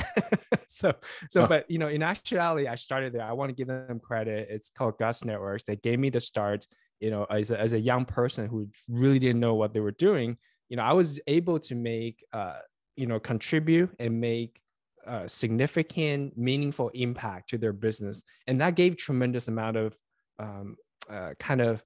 so 0.68 0.94
so, 1.28 1.42
oh. 1.42 1.46
but 1.48 1.68
you 1.68 1.78
know, 1.78 1.88
in 1.88 2.04
actuality, 2.04 2.68
I 2.68 2.76
started 2.76 3.12
there. 3.12 3.24
I 3.24 3.32
want 3.32 3.50
to 3.50 3.54
give 3.54 3.66
them 3.66 3.98
credit. 3.98 4.46
It's 4.48 4.70
called 4.70 4.96
Gus 4.96 5.24
Networks. 5.24 5.64
They 5.64 5.74
gave 5.76 5.98
me 5.98 6.08
the 6.08 6.20
start. 6.20 6.66
You 7.00 7.10
know, 7.10 7.24
as 7.24 7.50
a, 7.50 7.60
as 7.60 7.72
a 7.72 7.80
young 7.80 8.04
person 8.04 8.46
who 8.46 8.68
really 8.88 9.18
didn't 9.18 9.40
know 9.40 9.56
what 9.56 9.74
they 9.74 9.80
were 9.80 9.90
doing, 9.90 10.38
you 10.68 10.76
know, 10.76 10.84
I 10.84 10.92
was 10.92 11.20
able 11.26 11.58
to 11.58 11.74
make 11.74 12.24
uh, 12.32 12.58
you 12.96 13.06
know 13.06 13.18
contribute 13.18 13.90
and 13.98 14.20
make 14.20 14.60
uh, 15.04 15.26
significant, 15.26 16.38
meaningful 16.38 16.90
impact 16.90 17.50
to 17.50 17.58
their 17.58 17.72
business, 17.72 18.22
and 18.46 18.60
that 18.60 18.76
gave 18.76 18.96
tremendous 18.96 19.48
amount 19.48 19.76
of 19.76 19.98
um, 20.38 20.76
uh, 21.10 21.30
kind 21.40 21.60
of 21.60 21.82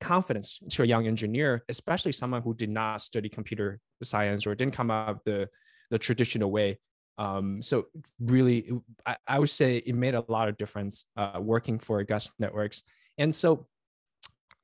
confidence 0.00 0.60
to 0.70 0.82
a 0.82 0.86
young 0.86 1.06
engineer, 1.06 1.64
especially 1.68 2.12
someone 2.12 2.42
who 2.42 2.54
did 2.54 2.70
not 2.70 3.00
study 3.00 3.28
computer 3.28 3.80
science 4.02 4.46
or 4.46 4.54
didn't 4.54 4.74
come 4.74 4.90
up 4.90 5.24
the, 5.24 5.48
the 5.90 5.98
traditional 5.98 6.50
way. 6.50 6.78
Um, 7.18 7.60
so 7.62 7.86
really, 8.20 8.70
I, 9.04 9.16
I, 9.26 9.38
would 9.40 9.50
say 9.50 9.78
it 9.78 9.94
made 9.94 10.14
a 10.14 10.24
lot 10.28 10.48
of 10.48 10.56
difference 10.56 11.04
uh, 11.16 11.40
working 11.40 11.80
for 11.80 12.02
Gus 12.04 12.30
Networks. 12.38 12.84
And 13.18 13.34
so 13.34 13.66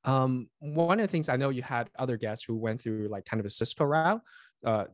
um, 0.04 0.48
one 0.60 1.00
of 1.00 1.02
the 1.02 1.10
things 1.10 1.28
I 1.28 1.36
know 1.36 1.48
you 1.48 1.62
had 1.62 1.90
other 1.98 2.16
guests 2.16 2.44
who 2.44 2.54
went 2.54 2.80
through 2.80 3.08
like 3.08 3.24
kind 3.24 3.40
of 3.40 3.46
a 3.46 3.50
Cisco 3.50 3.84
route, 3.84 4.20
uh, 4.64 4.84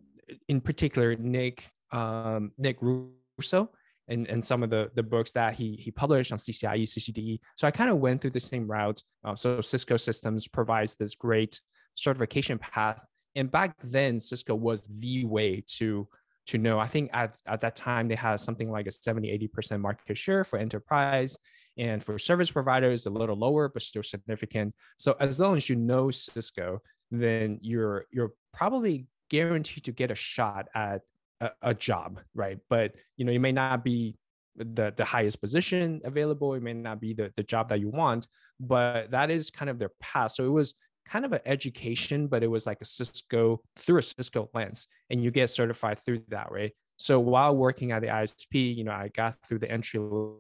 in 0.49 0.63
particular, 0.63 1.17
Nick, 1.17 1.69
um, 1.93 2.53
Nick 2.57 2.79
Russo 2.81 3.71
and, 4.11 4.27
and 4.29 4.45
some 4.45 4.63
of 4.63 4.71
the, 4.71 4.91
the 4.95 5.03
books 5.03 5.31
that 5.33 5.55
he, 5.55 5.77
he 5.77 5.91
published 5.91 6.33
on 6.33 6.39
CCIE, 6.39 6.83
CCDE. 6.83 7.41
So 7.57 7.67
I 7.67 7.71
kind 7.71 7.91
of 7.91 7.99
went 7.99 8.21
through 8.21 8.33
the 8.33 8.41
same 8.41 8.67
route. 8.67 9.03
Uh, 9.25 9.35
so 9.35 9.61
Cisco 9.61 9.97
Systems 9.97 10.49
provides 10.49 10.97
this 10.97 11.15
great 11.15 11.61
certification 11.95 12.59
path. 12.59 13.05
And 13.37 13.51
back 13.51 13.77
then, 13.83 14.19
Cisco 14.19 14.55
was 14.55 14.83
the 15.01 15.25
way 15.25 15.63
to, 15.79 16.09
to 16.49 16.59
know. 16.59 16.81
I 16.81 16.89
think 16.89 17.11
at, 17.13 17.37
at 17.47 17.61
that 17.61 17.77
time, 17.77 18.09
they 18.09 18.17
had 18.17 18.41
something 18.41 18.71
like 18.71 18.89
a 18.89 18.91
70, 18.91 19.49
80% 19.57 19.81
market 19.81 20.19
share 20.19 20.43
for 20.43 20.59
enterprise. 20.59 21.39
And 21.79 22.03
for 22.03 22.19
service 22.19 22.51
providers, 22.51 23.07
a 23.07 23.11
little 23.11 23.37
lower, 23.37 23.69
but 23.69 23.83
still 23.83 24.03
significant. 24.03 24.75
So 24.99 25.17
as 25.21 25.39
long 25.39 25.57
as 25.57 25.71
you 25.71 25.77
know 25.77 26.11
Cisco, 26.11 26.83
then 27.11 27.59
you're 27.63 28.07
you're 28.13 28.33
probably 28.53 29.07
guaranteed 29.31 29.85
to 29.85 29.93
get 29.93 30.11
a 30.11 30.15
shot 30.15 30.69
at 30.75 31.03
a, 31.41 31.51
a 31.63 31.75
job, 31.75 32.21
right? 32.35 32.59
But 32.69 32.95
you 33.17 33.25
know, 33.25 33.33
it 33.33 33.39
may 33.39 33.53
not 33.53 33.85
be 33.85 34.17
the 34.57 34.93
the 34.97 35.05
highest 35.05 35.41
position 35.41 36.01
available. 36.05 36.55
It 36.55 36.63
may 36.63 36.75
not 36.75 37.01
be 37.01 37.15
the 37.15 37.33
the 37.35 37.43
job 37.43 37.69
that 37.69 37.81
you 37.81 37.89
want, 37.89 38.27
but 38.59 39.11
that 39.11 39.31
is 39.31 39.51
kind 39.51 39.71
of 39.71 39.79
their 39.79 39.93
path. 40.01 40.33
So 40.33 40.45
it 40.45 40.51
was 40.51 40.75
kind 41.09 41.25
of 41.25 41.33
an 41.33 41.41
education, 41.47 42.29
but 42.29 42.43
it 42.43 42.47
was 42.47 42.67
like 42.67 42.81
a 42.81 42.85
Cisco 42.85 43.61
through 43.77 43.99
a 43.99 44.03
Cisco 44.03 44.49
lens, 44.55 44.87
and 45.09 45.23
you 45.23 45.31
get 45.31 45.51
certified 45.51 45.99
through 45.99 46.23
that, 46.29 46.51
right? 46.53 46.73
So 47.01 47.19
while 47.19 47.57
working 47.57 47.93
at 47.93 48.03
the 48.03 48.09
ISP, 48.09 48.77
you 48.77 48.85
know, 48.85 48.93
I 48.93 49.09
got 49.09 49.35
through 49.47 49.61
the 49.61 49.71
entry 49.71 49.99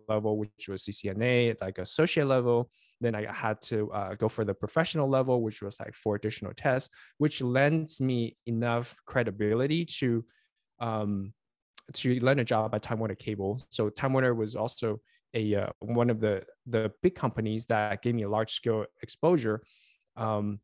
level, 0.08 0.36
which 0.36 0.68
was 0.68 0.82
CCNA, 0.82 1.58
like 1.58 1.78
associate 1.78 2.26
level. 2.26 2.70
Then 3.00 3.14
I 3.14 3.32
had 3.32 3.62
to 3.62 3.90
uh, 3.92 4.14
go 4.14 4.28
for 4.28 4.44
the 4.44 4.52
professional 4.52 5.08
level, 5.08 5.40
which 5.40 5.62
was 5.62 5.80
like 5.80 5.94
four 5.94 6.16
additional 6.16 6.52
tests, 6.54 6.90
which 7.16 7.40
lends 7.40 7.98
me 7.98 8.36
enough 8.44 8.94
credibility 9.06 9.86
to 9.86 10.22
um, 10.80 11.32
to 11.94 12.20
land 12.20 12.40
a 12.40 12.44
job 12.44 12.74
at 12.74 12.82
Time 12.82 12.98
Warner 12.98 13.14
Cable. 13.14 13.60
So 13.70 13.88
Time 13.90 14.12
Warner 14.12 14.34
was 14.34 14.56
also 14.56 15.00
a 15.34 15.54
uh, 15.54 15.68
one 15.80 16.10
of 16.10 16.20
the 16.20 16.44
the 16.66 16.92
big 17.02 17.14
companies 17.14 17.66
that 17.66 18.02
gave 18.02 18.14
me 18.14 18.22
a 18.22 18.28
large 18.28 18.52
scale 18.52 18.86
exposure. 19.02 19.62
Um, 20.16 20.60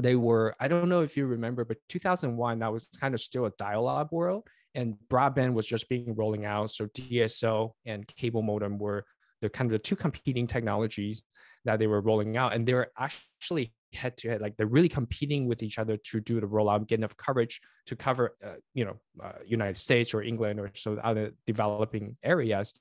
they 0.00 0.16
were 0.16 0.54
I 0.58 0.68
don't 0.68 0.88
know 0.88 1.02
if 1.02 1.16
you 1.16 1.26
remember, 1.26 1.64
but 1.64 1.78
2001 1.88 2.60
that 2.60 2.72
was 2.72 2.88
kind 3.00 3.14
of 3.14 3.20
still 3.20 3.46
a 3.46 3.52
dial-up 3.58 4.12
world, 4.12 4.46
and 4.74 4.96
broadband 5.08 5.52
was 5.54 5.66
just 5.66 5.88
being 5.88 6.14
rolling 6.14 6.44
out. 6.44 6.70
So 6.70 6.86
DSL 6.86 7.72
and 7.84 8.06
cable 8.06 8.42
modem 8.42 8.78
were 8.78 9.04
the 9.42 9.50
kind 9.50 9.68
of 9.68 9.72
the 9.72 9.78
two 9.78 9.96
competing 9.96 10.46
technologies 10.46 11.22
that 11.66 11.78
they 11.78 11.86
were 11.86 12.00
rolling 12.00 12.36
out, 12.38 12.54
and 12.54 12.66
they 12.66 12.74
were 12.74 12.90
actually 12.98 13.72
head 13.92 14.16
to 14.16 14.30
head 14.30 14.40
like 14.40 14.56
they're 14.56 14.66
really 14.66 14.88
competing 14.88 15.46
with 15.46 15.62
each 15.62 15.78
other 15.78 15.96
to 15.98 16.20
do 16.20 16.40
the 16.40 16.46
rollout 16.46 16.86
get 16.88 16.98
enough 16.98 17.16
coverage 17.16 17.60
to 17.86 17.94
cover 17.94 18.34
uh, 18.44 18.54
you 18.74 18.84
know 18.84 18.96
uh, 19.22 19.32
united 19.46 19.76
states 19.76 20.14
or 20.14 20.22
england 20.22 20.58
or 20.58 20.70
so 20.74 20.96
other 21.02 21.32
developing 21.46 22.16
areas. 22.22 22.72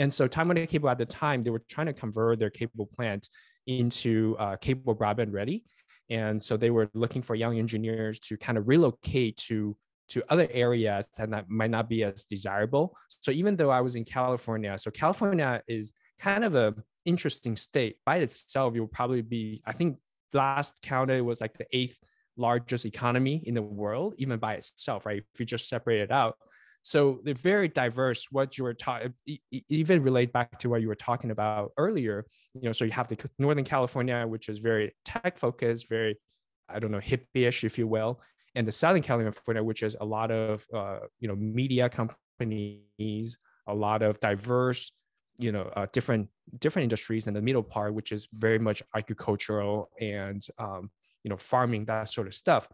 And 0.00 0.12
so 0.12 0.28
time 0.28 0.46
warner 0.46 0.66
cable 0.66 0.88
at 0.90 0.98
the 0.98 1.06
time 1.06 1.42
they 1.42 1.50
were 1.50 1.64
trying 1.68 1.86
to 1.86 1.92
convert 1.92 2.38
their 2.38 2.50
cable 2.50 2.88
plant 2.94 3.28
into 3.66 4.36
uh, 4.38 4.56
cable 4.56 4.94
broadband 4.94 5.32
ready. 5.32 5.64
And 6.08 6.40
so 6.40 6.56
they 6.56 6.70
were 6.70 6.88
looking 6.94 7.20
for 7.20 7.34
young 7.34 7.58
engineers 7.58 8.20
to 8.20 8.36
kind 8.36 8.58
of 8.58 8.68
relocate 8.68 9.36
to 9.48 9.76
to 10.10 10.22
other 10.30 10.48
areas 10.52 11.08
that 11.18 11.50
might 11.50 11.70
not 11.70 11.86
be 11.88 12.02
as 12.02 12.24
desirable. 12.24 12.96
So 13.20 13.30
even 13.30 13.56
though 13.56 13.70
i 13.70 13.80
was 13.80 13.94
in 13.96 14.04
california 14.04 14.76
so 14.78 14.90
california 14.90 15.62
is 15.66 15.92
kind 16.18 16.44
of 16.44 16.54
a 16.54 16.74
interesting 17.04 17.56
state 17.56 17.96
by 18.04 18.16
itself 18.16 18.74
You'll 18.74 18.86
probably 18.86 19.22
be 19.22 19.62
i 19.64 19.72
think 19.72 19.96
last 20.32 20.74
counted 20.82 21.22
was 21.22 21.40
like 21.40 21.56
the 21.56 21.66
eighth 21.72 21.98
largest 22.38 22.86
economy 22.86 23.42
in 23.44 23.54
the 23.54 23.62
world, 23.62 24.14
even 24.16 24.38
by 24.38 24.54
itself, 24.54 25.04
right? 25.04 25.22
If 25.34 25.40
you 25.40 25.44
just 25.44 25.68
separate 25.68 26.00
it 26.00 26.10
out. 26.10 26.36
So 26.82 27.20
they're 27.24 27.34
very 27.34 27.68
diverse. 27.68 28.28
What 28.30 28.56
you 28.56 28.64
were 28.64 28.74
talking, 28.74 29.12
even 29.50 30.02
relate 30.02 30.32
back 30.32 30.58
to 30.60 30.70
what 30.70 30.80
you 30.80 30.88
were 30.88 30.94
talking 30.94 31.32
about 31.32 31.72
earlier. 31.76 32.24
You 32.54 32.62
know, 32.62 32.72
so 32.72 32.84
you 32.84 32.92
have 32.92 33.08
the 33.08 33.18
Northern 33.38 33.64
California, 33.64 34.24
which 34.26 34.48
is 34.48 34.58
very 34.58 34.94
tech 35.04 35.38
focused, 35.38 35.88
very, 35.88 36.16
I 36.68 36.78
don't 36.78 36.92
know, 36.92 37.00
hippie-ish, 37.00 37.64
if 37.64 37.76
you 37.76 37.86
will, 37.86 38.20
and 38.54 38.66
the 38.66 38.72
Southern 38.72 39.02
California, 39.02 39.62
which 39.62 39.82
is 39.82 39.96
a 40.00 40.04
lot 40.04 40.30
of, 40.30 40.66
uh, 40.72 41.00
you 41.18 41.28
know, 41.28 41.36
media 41.36 41.90
companies, 41.90 43.38
a 43.66 43.74
lot 43.74 44.02
of 44.02 44.18
diverse 44.20 44.92
you 45.38 45.52
know 45.52 45.70
uh, 45.76 45.86
different 45.92 46.28
different 46.58 46.84
industries 46.84 47.26
and 47.26 47.36
the 47.36 47.42
middle 47.42 47.62
part 47.62 47.94
which 47.94 48.12
is 48.12 48.28
very 48.32 48.58
much 48.58 48.82
agricultural 48.96 49.90
and 50.00 50.46
um, 50.58 50.90
you 51.24 51.30
know 51.30 51.36
farming 51.36 51.84
that 51.86 52.08
sort 52.08 52.26
of 52.26 52.34
stuff. 52.34 52.68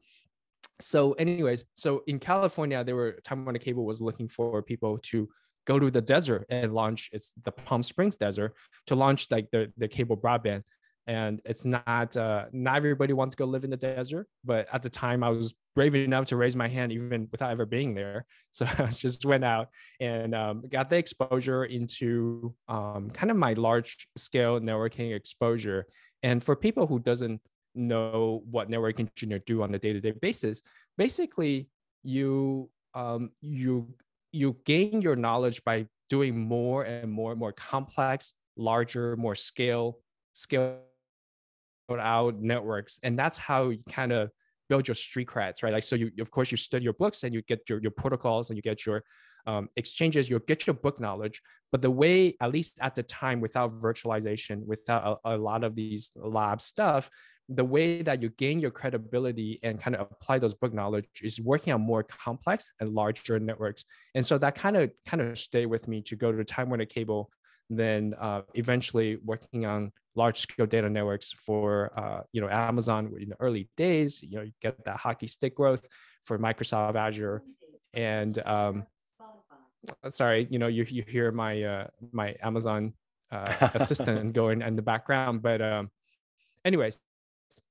So 0.81 1.13
anyways 1.13 1.67
so 1.75 2.03
in 2.07 2.19
california 2.19 2.83
there 2.83 2.97
were 2.97 3.13
time 3.23 3.39
when 3.39 3.45
warner 3.45 3.59
cable 3.59 3.85
was 3.85 4.01
looking 4.01 4.29
for 4.29 4.61
people 4.61 4.99
to 4.99 5.29
go 5.67 5.79
to 5.79 5.91
the 5.91 6.01
desert 6.01 6.45
and 6.51 6.75
launch 6.75 7.11
it's 7.13 7.33
the 7.45 7.53
palm 7.53 7.83
springs 7.83 8.17
desert 8.17 8.55
to 8.87 8.95
launch 8.95 9.31
like 9.31 9.49
the, 9.51 9.71
the 9.79 9.89
cable 9.89 10.17
broadband 10.17 10.63
and 11.07 11.41
it's 11.45 11.65
not 11.65 12.17
uh, 12.17 12.47
not 12.53 12.77
everybody 12.77 13.13
wants 13.13 13.35
to 13.35 13.39
go 13.39 13.45
live 13.45 13.65
in 13.65 13.71
the 13.71 13.77
desert 13.77 14.27
but 14.45 14.67
at 14.73 14.83
the 14.83 14.91
time 14.91 15.23
i 15.23 15.29
was 15.29 15.55
brave 15.75 15.95
enough 15.95 16.27
to 16.27 16.37
raise 16.37 16.55
my 16.55 16.69
hand 16.69 16.93
even 16.93 17.29
without 17.33 17.51
ever 17.51 17.67
being 17.67 17.95
there. 17.95 18.27
So 18.53 18.67
i 18.79 18.87
just 18.87 19.25
went 19.27 19.45
out 19.45 19.69
and 19.99 20.33
um, 20.33 20.63
got 20.71 20.89
the 20.89 20.97
exposure 20.97 21.65
into 21.65 22.55
um, 22.69 23.11
kind 23.11 23.33
of 23.33 23.37
my 23.37 23.55
large 23.55 24.07
scale 24.17 24.61
networking 24.61 25.13
exposure. 25.13 25.87
And 26.23 26.41
for 26.41 26.55
people 26.55 26.87
who 26.87 27.01
doesn't 27.01 27.41
know 27.75 28.45
what 28.49 28.71
network 28.71 29.01
engineer 29.01 29.41
do 29.41 29.65
on 29.65 29.75
a 29.75 29.79
day-to-day 29.81 30.13
basis 30.23 30.63
basically 30.97 31.69
you 32.05 32.71
um, 32.95 33.31
you 33.41 33.93
you 34.31 34.57
gain 34.65 35.03
your 35.03 35.17
knowledge 35.17 35.65
by 35.65 35.87
doing 36.09 36.39
more 36.39 36.85
and 36.85 37.11
more 37.11 37.33
and 37.33 37.41
more 37.41 37.53
complex 37.53 38.35
larger 38.57 39.17
more 39.17 39.35
scale 39.35 39.99
scale 40.35 40.79
out 41.91 42.41
networks 42.41 42.99
and 43.03 43.19
that's 43.19 43.39
how 43.39 43.69
you 43.69 43.79
kind 43.89 44.13
of 44.13 44.31
build 44.69 44.89
your 44.89 44.95
street 44.95 45.29
creds 45.29 45.63
right? 45.63 45.73
Like 45.73 45.85
so 45.85 45.97
you 45.97 46.11
of 46.21 46.31
course 46.31 46.51
you 46.51 46.57
study 46.57 46.85
your 46.85 46.95
books 46.95 47.23
and 47.25 47.35
you 47.35 47.43
get 47.43 47.69
your, 47.69 47.81
your 47.81 47.91
protocols 47.91 48.51
and 48.51 48.57
you 48.57 48.63
get 48.63 48.87
your 48.87 49.03
um, 49.47 49.69
exchanges 49.77 50.31
you'll 50.31 50.39
get 50.41 50.67
your 50.67 50.73
book 50.73 50.99
knowledge 50.99 51.43
but 51.71 51.83
the 51.83 51.91
way 51.91 52.35
at 52.41 52.51
least 52.51 52.79
at 52.81 52.95
the 52.95 53.03
time 53.03 53.43
without 53.43 53.71
virtualization 53.73 54.65
without 54.65 55.21
a, 55.25 55.35
a 55.35 55.37
lot 55.37 55.65
of 55.65 55.75
these 55.75 56.13
lab 56.17 56.63
stuff 56.63 57.11
the 57.49 57.65
way 57.65 58.03
that 58.03 58.23
you 58.23 58.31
gain 58.31 58.59
your 58.59 58.71
credibility 58.71 59.61
and 59.63 59.81
kind 59.81 59.97
of 59.97 60.09
apply 60.11 60.39
those 60.39 60.55
book 60.55 60.73
knowledge 60.73 61.07
is 61.23 61.41
working 61.41 61.73
on 61.73 61.81
more 61.81 62.03
complex 62.03 62.73
and 62.81 62.95
larger 62.95 63.39
networks. 63.39 63.85
And 64.15 64.25
so 64.25 64.39
that 64.39 64.55
kind 64.55 64.77
of 64.77 64.91
kind 65.07 65.21
of 65.21 65.39
stay 65.39 65.67
with 65.67 65.87
me 65.87 66.01
to 66.03 66.17
go 66.17 66.31
to 66.31 66.37
the 66.37 66.45
time 66.45 66.69
warner 66.69 66.87
cable 66.87 67.31
then 67.71 68.15
uh, 68.21 68.43
eventually 68.55 69.19
working 69.25 69.67
on 69.67 69.93
large 70.15 70.41
scale 70.41 70.67
data 70.67 70.89
networks 70.89 71.33
for 71.33 71.93
uh, 71.99 72.21
you 72.33 72.41
know 72.41 72.49
Amazon 72.49 73.13
in 73.19 73.31
the 73.31 73.37
early 73.41 73.69
days. 73.77 74.23
You 74.23 74.37
know, 74.39 74.43
you 74.43 74.53
get 74.61 74.85
that 74.85 74.99
hockey 74.99 75.27
stick 75.27 75.55
growth 75.57 75.87
for 76.25 76.39
Microsoft 76.39 76.95
Azure, 76.95 77.43
and 77.93 78.39
um, 78.47 78.87
sorry, 80.09 80.47
you 80.51 80.59
know, 80.59 80.69
you 80.69 80.85
you 80.89 81.05
hear 81.07 81.33
my 81.33 81.63
uh, 81.63 81.87
my 82.13 82.37
Amazon 82.43 82.93
uh, 83.31 83.71
assistant 83.75 84.33
going 84.41 84.63
in 84.63 84.77
the 84.77 84.83
background, 84.83 85.43
but 85.43 85.61
um, 85.61 85.91
anyways. 86.65 86.99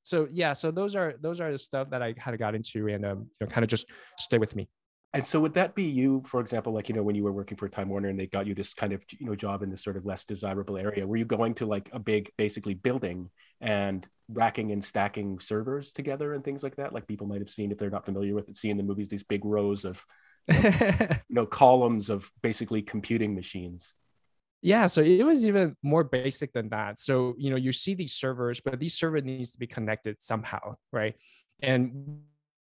So 0.02 0.28
yeah, 0.32 0.52
so 0.54 0.70
those 0.70 0.96
are 0.96 1.14
those 1.22 1.40
are 1.40 1.52
the 1.52 1.58
stuff 1.58 1.90
that 1.92 2.02
I 2.02 2.12
kind 2.14 2.34
of 2.34 2.40
got 2.40 2.56
into 2.56 2.90
and 2.90 3.06
um, 3.06 3.20
you 3.40 3.46
know 3.46 3.48
kind 3.48 3.64
of 3.64 3.70
just 3.70 3.86
stay 4.18 4.38
with 4.38 4.56
me. 4.56 4.68
And 5.14 5.24
so 5.24 5.40
would 5.42 5.54
that 5.54 5.76
be 5.76 5.84
you, 5.84 6.24
for 6.26 6.42
example, 6.42 6.74
like, 6.74 6.90
you 6.90 6.96
know, 6.96 7.04
when 7.04 7.16
you 7.16 7.24
were 7.24 7.32
working 7.32 7.56
for 7.56 7.70
Time 7.70 7.90
Warner 7.90 8.10
and 8.10 8.20
they 8.20 8.26
got 8.26 8.48
you 8.48 8.56
this 8.56 8.74
kind 8.74 8.94
of, 8.94 9.04
you 9.20 9.28
know, 9.28 9.36
job 9.36 9.62
in 9.62 9.70
this 9.70 9.84
sort 9.84 9.96
of 9.96 10.06
less 10.06 10.26
desirable 10.26 10.76
area, 10.76 11.06
were 11.06 11.18
you 11.18 11.26
going 11.26 11.54
to 11.56 11.68
like 11.68 11.88
a 11.94 12.00
big, 12.00 12.32
basically 12.36 12.74
building 12.74 13.30
and 13.62 14.08
racking 14.28 14.72
and 14.72 14.84
stacking 14.84 15.40
servers 15.40 15.94
together 15.94 16.34
and 16.34 16.44
things 16.44 16.64
like 16.64 16.78
that? 16.78 16.94
Like 16.94 17.08
people 17.08 17.28
might 17.28 17.42
have 17.42 17.50
seen, 17.50 17.72
if 17.72 17.78
they're 17.78 17.92
not 17.92 18.06
familiar 18.06 18.34
with 18.34 18.50
it, 18.50 18.58
see 18.58 18.72
in 18.72 18.78
the 18.78 18.82
movies, 18.82 19.08
these 19.08 19.24
big 19.24 19.46
rows 19.46 19.86
of, 19.86 20.04
you 20.52 21.10
know, 21.30 21.46
columns 21.46 22.10
of 22.10 22.32
basically 22.42 22.82
computing 22.82 23.36
machines. 23.36 23.94
Yeah, 24.64 24.88
so 24.88 25.04
it 25.04 25.24
was 25.24 25.48
even 25.48 25.76
more 25.84 26.04
basic 26.06 26.54
than 26.54 26.70
that. 26.70 26.98
So, 26.98 27.36
you 27.38 27.52
know, 27.52 27.58
you 27.58 27.72
see 27.72 27.94
these 27.94 28.14
servers, 28.14 28.62
but 28.62 28.80
these 28.80 28.96
servers 28.96 29.24
needs 29.26 29.52
to 29.52 29.60
be 29.60 29.68
connected 29.68 30.22
somehow, 30.22 30.76
right? 30.92 31.16
And 31.62 32.22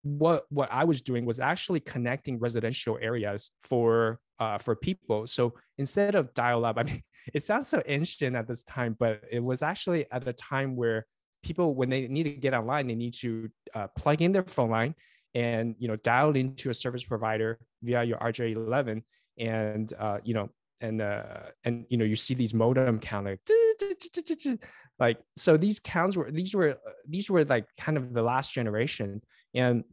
what 0.04 0.46
what 0.50 0.70
I 0.72 0.84
was 0.86 1.02
doing 1.02 1.26
was 1.26 1.40
actually 1.40 1.80
connecting 1.82 2.40
residential 2.40 2.98
areas 3.02 3.52
for 3.64 4.20
uh, 4.40 4.58
for 4.58 4.76
people. 4.76 5.28
So 5.28 5.54
instead 5.78 6.16
of 6.16 6.34
dial 6.34 6.66
up, 6.66 6.78
I 6.80 6.84
mean, 6.84 7.02
it 7.34 7.44
sounds 7.44 7.68
so 7.68 7.82
ancient 7.86 8.36
at 8.36 8.48
this 8.48 8.64
time, 8.64 8.96
but 9.00 9.22
it 9.32 9.44
was 9.44 9.62
actually 9.62 10.06
at 10.12 10.28
a 10.28 10.34
time 10.34 10.76
where 10.76 11.06
people, 11.44 11.76
when 11.76 11.90
they 11.90 12.08
need 12.08 12.24
to 12.24 12.32
get 12.32 12.54
online, 12.54 12.88
they 12.88 12.96
need 12.96 13.14
to 13.16 13.50
uh, 13.74 13.88
plug 13.98 14.22
in 14.22 14.32
their 14.32 14.44
phone 14.44 14.70
line 14.70 14.96
and 15.36 15.76
you 15.78 15.88
know 15.88 15.96
dial 15.98 16.36
into 16.36 16.70
a 16.70 16.74
service 16.74 17.04
provider 17.04 17.60
via 17.84 18.04
your 18.04 18.18
RJ11, 18.18 19.04
and 19.38 19.94
uh, 20.00 20.18
you 20.24 20.34
know 20.34 20.50
and 20.82 21.02
uh, 21.02 21.24
and 21.64 21.86
you 21.90 21.98
know 21.98 22.06
you 22.06 22.16
see 22.16 22.34
these 22.34 22.54
modem 22.54 23.00
count 23.00 23.26
like 23.26 23.40
like 25.00 25.18
so 25.38 25.58
these 25.58 25.80
counts 25.80 26.16
were 26.16 26.32
these 26.32 26.56
were 26.56 26.78
these 27.08 27.30
were 27.30 27.46
like 27.46 27.66
kind 27.78 27.98
of 27.98 28.14
the 28.14 28.24
last 28.24 28.54
generation 28.54 29.22
and 29.54 29.84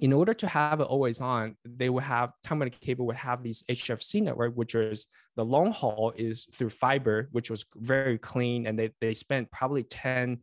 in 0.00 0.12
order 0.12 0.34
to 0.34 0.46
have 0.46 0.80
it 0.80 0.84
always 0.84 1.20
on, 1.20 1.56
they 1.64 1.88
would 1.88 2.02
have 2.02 2.32
Time 2.44 2.68
Cable 2.80 3.06
would 3.06 3.16
have 3.16 3.42
these 3.42 3.62
HFC 3.70 4.22
network, 4.22 4.54
which 4.54 4.74
is 4.74 5.06
the 5.36 5.44
long 5.44 5.72
haul 5.72 6.12
is 6.16 6.46
through 6.52 6.68
fiber, 6.68 7.28
which 7.32 7.50
was 7.50 7.64
very 7.76 8.18
clean, 8.18 8.66
and 8.66 8.78
they 8.78 8.90
they 9.00 9.14
spent 9.14 9.50
probably 9.50 9.84
10 9.84 10.38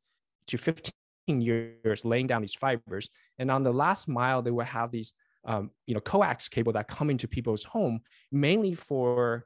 to 0.47 0.57
15 0.57 0.91
years 1.27 2.03
laying 2.03 2.27
down 2.27 2.41
these 2.41 2.55
fibers. 2.55 3.09
And 3.37 3.51
on 3.51 3.63
the 3.63 3.71
last 3.71 4.07
mile, 4.07 4.41
they 4.41 4.51
would 4.51 4.65
have 4.65 4.91
these 4.91 5.13
um, 5.45 5.71
you 5.85 5.93
know 5.93 6.01
coax 6.01 6.49
cable 6.49 6.73
that 6.73 6.87
come 6.87 7.09
into 7.09 7.27
people's 7.27 7.63
home 7.63 7.99
mainly 8.31 8.73
for 8.73 9.45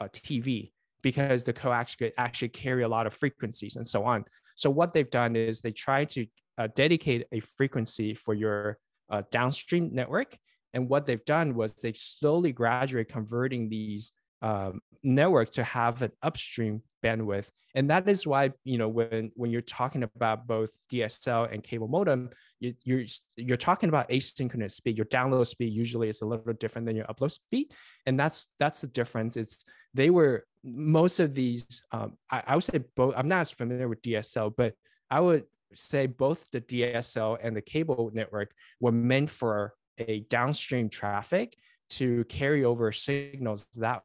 uh, 0.00 0.08
TV 0.12 0.72
because 1.02 1.44
the 1.44 1.52
coax 1.52 1.94
could 1.94 2.12
actually 2.18 2.48
carry 2.48 2.82
a 2.82 2.88
lot 2.88 3.06
of 3.06 3.14
frequencies 3.14 3.76
and 3.76 3.86
so 3.86 4.04
on. 4.04 4.24
So 4.56 4.70
what 4.70 4.92
they've 4.92 5.08
done 5.08 5.36
is 5.36 5.60
they 5.60 5.70
try 5.70 6.04
to 6.06 6.26
uh, 6.58 6.68
dedicate 6.74 7.26
a 7.32 7.40
frequency 7.40 8.14
for 8.14 8.34
your 8.34 8.78
uh, 9.10 9.22
downstream 9.30 9.90
network. 9.92 10.36
And 10.74 10.88
what 10.88 11.06
they've 11.06 11.24
done 11.24 11.54
was 11.54 11.74
they 11.74 11.92
slowly 11.92 12.52
gradually 12.52 13.04
converting 13.04 13.68
these 13.68 14.12
um, 14.42 14.80
network 15.02 15.52
to 15.52 15.64
have 15.64 16.02
an 16.02 16.12
upstream 16.22 16.82
bandwidth. 17.02 17.50
And 17.74 17.90
that 17.90 18.08
is 18.08 18.26
why, 18.26 18.52
you 18.64 18.78
know, 18.78 18.88
when, 18.88 19.30
when 19.34 19.50
you're 19.50 19.60
talking 19.60 20.02
about 20.02 20.46
both 20.46 20.70
DSL 20.92 21.52
and 21.52 21.62
cable 21.62 21.88
modem, 21.88 22.30
you, 22.58 22.74
you're, 22.84 23.04
you're 23.36 23.56
talking 23.56 23.88
about 23.88 24.08
asynchronous 24.08 24.72
speed. 24.72 24.96
Your 24.96 25.06
download 25.06 25.46
speed 25.46 25.72
usually 25.72 26.08
is 26.08 26.22
a 26.22 26.26
little 26.26 26.52
different 26.54 26.86
than 26.86 26.96
your 26.96 27.06
upload 27.06 27.32
speed. 27.32 27.72
And 28.06 28.18
that's, 28.18 28.48
that's 28.58 28.80
the 28.80 28.86
difference. 28.86 29.36
It's, 29.36 29.64
they 29.94 30.10
were, 30.10 30.46
most 30.64 31.20
of 31.20 31.34
these, 31.34 31.84
um, 31.92 32.16
I, 32.30 32.42
I 32.46 32.54
would 32.54 32.64
say 32.64 32.80
both, 32.96 33.14
I'm 33.16 33.28
not 33.28 33.40
as 33.40 33.50
familiar 33.50 33.88
with 33.88 34.02
DSL, 34.02 34.52
but 34.56 34.74
I 35.10 35.20
would 35.20 35.44
say 35.76 36.06
both 36.06 36.48
the 36.50 36.60
DSL 36.60 37.38
and 37.42 37.56
the 37.56 37.62
cable 37.62 38.10
network 38.14 38.52
were 38.80 38.92
meant 38.92 39.30
for 39.30 39.74
a 39.98 40.20
downstream 40.28 40.88
traffic 40.88 41.56
to 41.88 42.24
carry 42.24 42.64
over 42.64 42.92
signals 42.92 43.66
that 43.76 44.02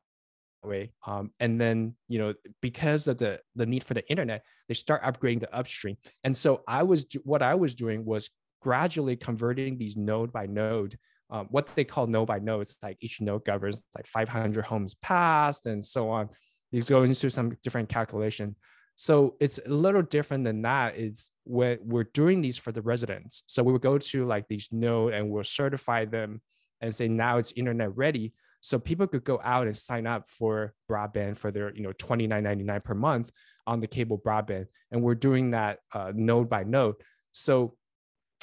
way. 0.64 0.92
Um, 1.06 1.32
and 1.40 1.60
then, 1.60 1.96
you 2.08 2.20
know, 2.20 2.34
because 2.62 3.08
of 3.08 3.18
the 3.18 3.40
the 3.56 3.66
need 3.66 3.84
for 3.84 3.94
the 3.94 4.08
internet, 4.10 4.44
they 4.68 4.74
start 4.74 5.04
upgrading 5.04 5.42
the 5.42 5.56
upstream. 5.56 5.98
And 6.24 6.36
so 6.36 6.62
I 6.68 6.84
was 6.84 7.06
what 7.24 7.42
I 7.42 7.56
was 7.56 7.76
doing 7.76 8.06
was 8.06 8.30
gradually 8.62 9.16
converting 9.16 9.78
these 9.78 9.98
node 9.98 10.32
by 10.32 10.46
node. 10.46 10.98
Um, 11.30 11.48
what 11.50 11.68
they 11.76 11.84
call 11.84 12.08
node 12.08 12.28
by 12.28 12.40
node, 12.40 12.62
it's 12.64 12.78
like 12.84 12.98
each 13.00 13.22
node 13.22 13.46
governs 13.46 13.84
like 13.96 14.06
500 14.06 14.66
homes 14.66 14.96
passed 14.96 15.66
and 15.66 15.84
so 15.86 16.10
on. 16.10 16.30
These 16.72 16.86
go 16.86 17.04
into 17.04 17.30
some 17.30 17.58
different 17.64 17.90
calculation. 17.90 18.56
So 18.96 19.36
it's 19.40 19.60
a 19.66 19.70
little 19.70 20.02
different 20.02 20.44
than 20.44 20.62
that. 20.64 20.98
Is 20.98 21.32
when 21.44 21.80
we're 21.82 22.10
doing 22.14 22.42
these 22.42 22.58
for 22.58 22.72
the 22.72 22.82
residents. 22.82 23.44
So 23.48 23.64
we 23.64 23.72
would 23.72 23.82
go 23.82 23.98
to 23.98 24.26
like 24.26 24.48
these 24.48 24.70
node 24.72 25.14
and 25.14 25.30
we'll 25.30 25.44
certify 25.44 26.06
them 26.06 26.42
and 26.82 26.94
say 26.94 27.08
now 27.08 27.38
it's 27.38 27.54
internet 27.56 27.96
ready. 27.96 28.34
So 28.62 28.78
people 28.78 29.08
could 29.08 29.24
go 29.24 29.40
out 29.44 29.66
and 29.66 29.76
sign 29.76 30.06
up 30.06 30.28
for 30.28 30.74
broadband 30.90 31.38
for 31.38 31.52
their 31.52 31.74
you 31.76 31.82
know 31.82 31.94
twenty 31.94 32.28
nine 32.28 32.44
ninety 32.44 32.64
nine 32.64 32.82
per 32.82 32.94
month 32.94 33.32
on 33.68 33.80
the 33.80 33.88
cable 33.88 34.20
broadband, 34.20 34.68
and 34.92 35.02
we're 35.02 35.16
doing 35.16 35.52
that 35.52 35.80
uh, 35.94 36.12
node 36.14 36.50
by 36.50 36.64
node. 36.64 36.96
So 37.32 37.76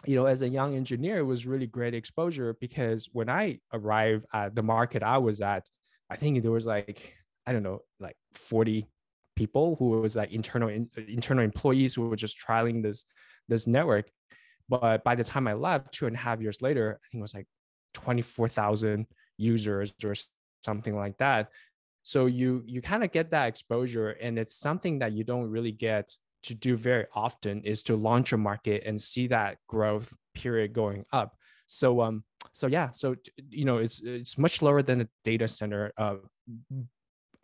you 0.07 0.17
know, 0.17 0.27
as 0.27 0.43
a 0.43 0.49
young 0.49 0.77
engineer, 0.77 1.19
it 1.19 1.25
was 1.25 1.47
really 1.47 1.67
great 1.67 1.95
exposure 1.95 2.57
because 2.61 3.09
when 3.13 3.29
I 3.29 3.59
arrived 3.73 4.27
at 4.33 4.55
the 4.55 4.63
market 4.63 5.03
I 5.03 5.19
was 5.19 5.41
at, 5.41 5.69
I 6.09 6.17
think 6.17 6.41
there 6.43 6.53
was 6.53 6.67
like, 6.67 7.15
I 7.47 7.53
don't 7.53 7.63
know, 7.63 7.83
like 7.99 8.17
40 8.35 8.87
people 9.39 9.77
who 9.79 9.91
was 10.01 10.17
like 10.17 10.33
internal 10.33 10.69
in, 10.69 10.91
internal 11.07 11.45
employees 11.45 11.95
who 11.95 12.09
were 12.09 12.17
just 12.17 12.37
trialing 12.45 12.83
this 12.83 13.07
this 13.49 13.67
network. 13.67 14.07
But 14.69 15.05
by 15.05 15.15
the 15.15 15.25
time 15.25 15.47
I 15.47 15.55
left, 15.55 15.93
two 15.93 16.07
and 16.09 16.17
a 16.17 16.19
half 16.19 16.41
years 16.41 16.61
later, 16.61 16.99
I 17.03 17.05
think 17.09 17.21
it 17.21 17.29
was 17.29 17.35
like 17.35 17.47
24,000 17.95 19.07
users 19.39 19.95
or 20.05 20.15
something 20.63 20.95
like 20.95 21.17
that. 21.19 21.51
So 22.03 22.27
you 22.27 22.65
you 22.67 22.81
kind 22.83 23.05
of 23.05 23.13
get 23.13 23.31
that 23.31 23.47
exposure, 23.47 24.11
and 24.25 24.39
it's 24.39 24.57
something 24.57 24.99
that 24.99 25.13
you 25.13 25.25
don't 25.25 25.49
really 25.57 25.73
get 25.73 26.05
to 26.49 26.55
do 26.55 26.77
very 26.77 27.07
often 27.15 27.63
is 27.63 27.83
to 27.85 27.95
launch 27.97 28.33
a 28.33 28.37
market 28.37 28.83
and 28.87 29.01
see 29.01 29.27
that 29.29 29.59
growth 29.69 30.13
period 30.35 30.73
going 30.73 31.05
up. 31.13 31.37
So 31.67 32.01
um 32.01 32.25
so 32.53 32.67
yeah 32.67 32.89
so 32.93 33.15
you 33.51 33.65
know 33.69 33.79
it's 33.85 34.01
it's 34.01 34.39
much 34.39 34.63
lower 34.63 34.83
than 34.83 35.03
a 35.03 35.09
data 35.23 35.47
center 35.47 35.93
uh, 35.99 36.17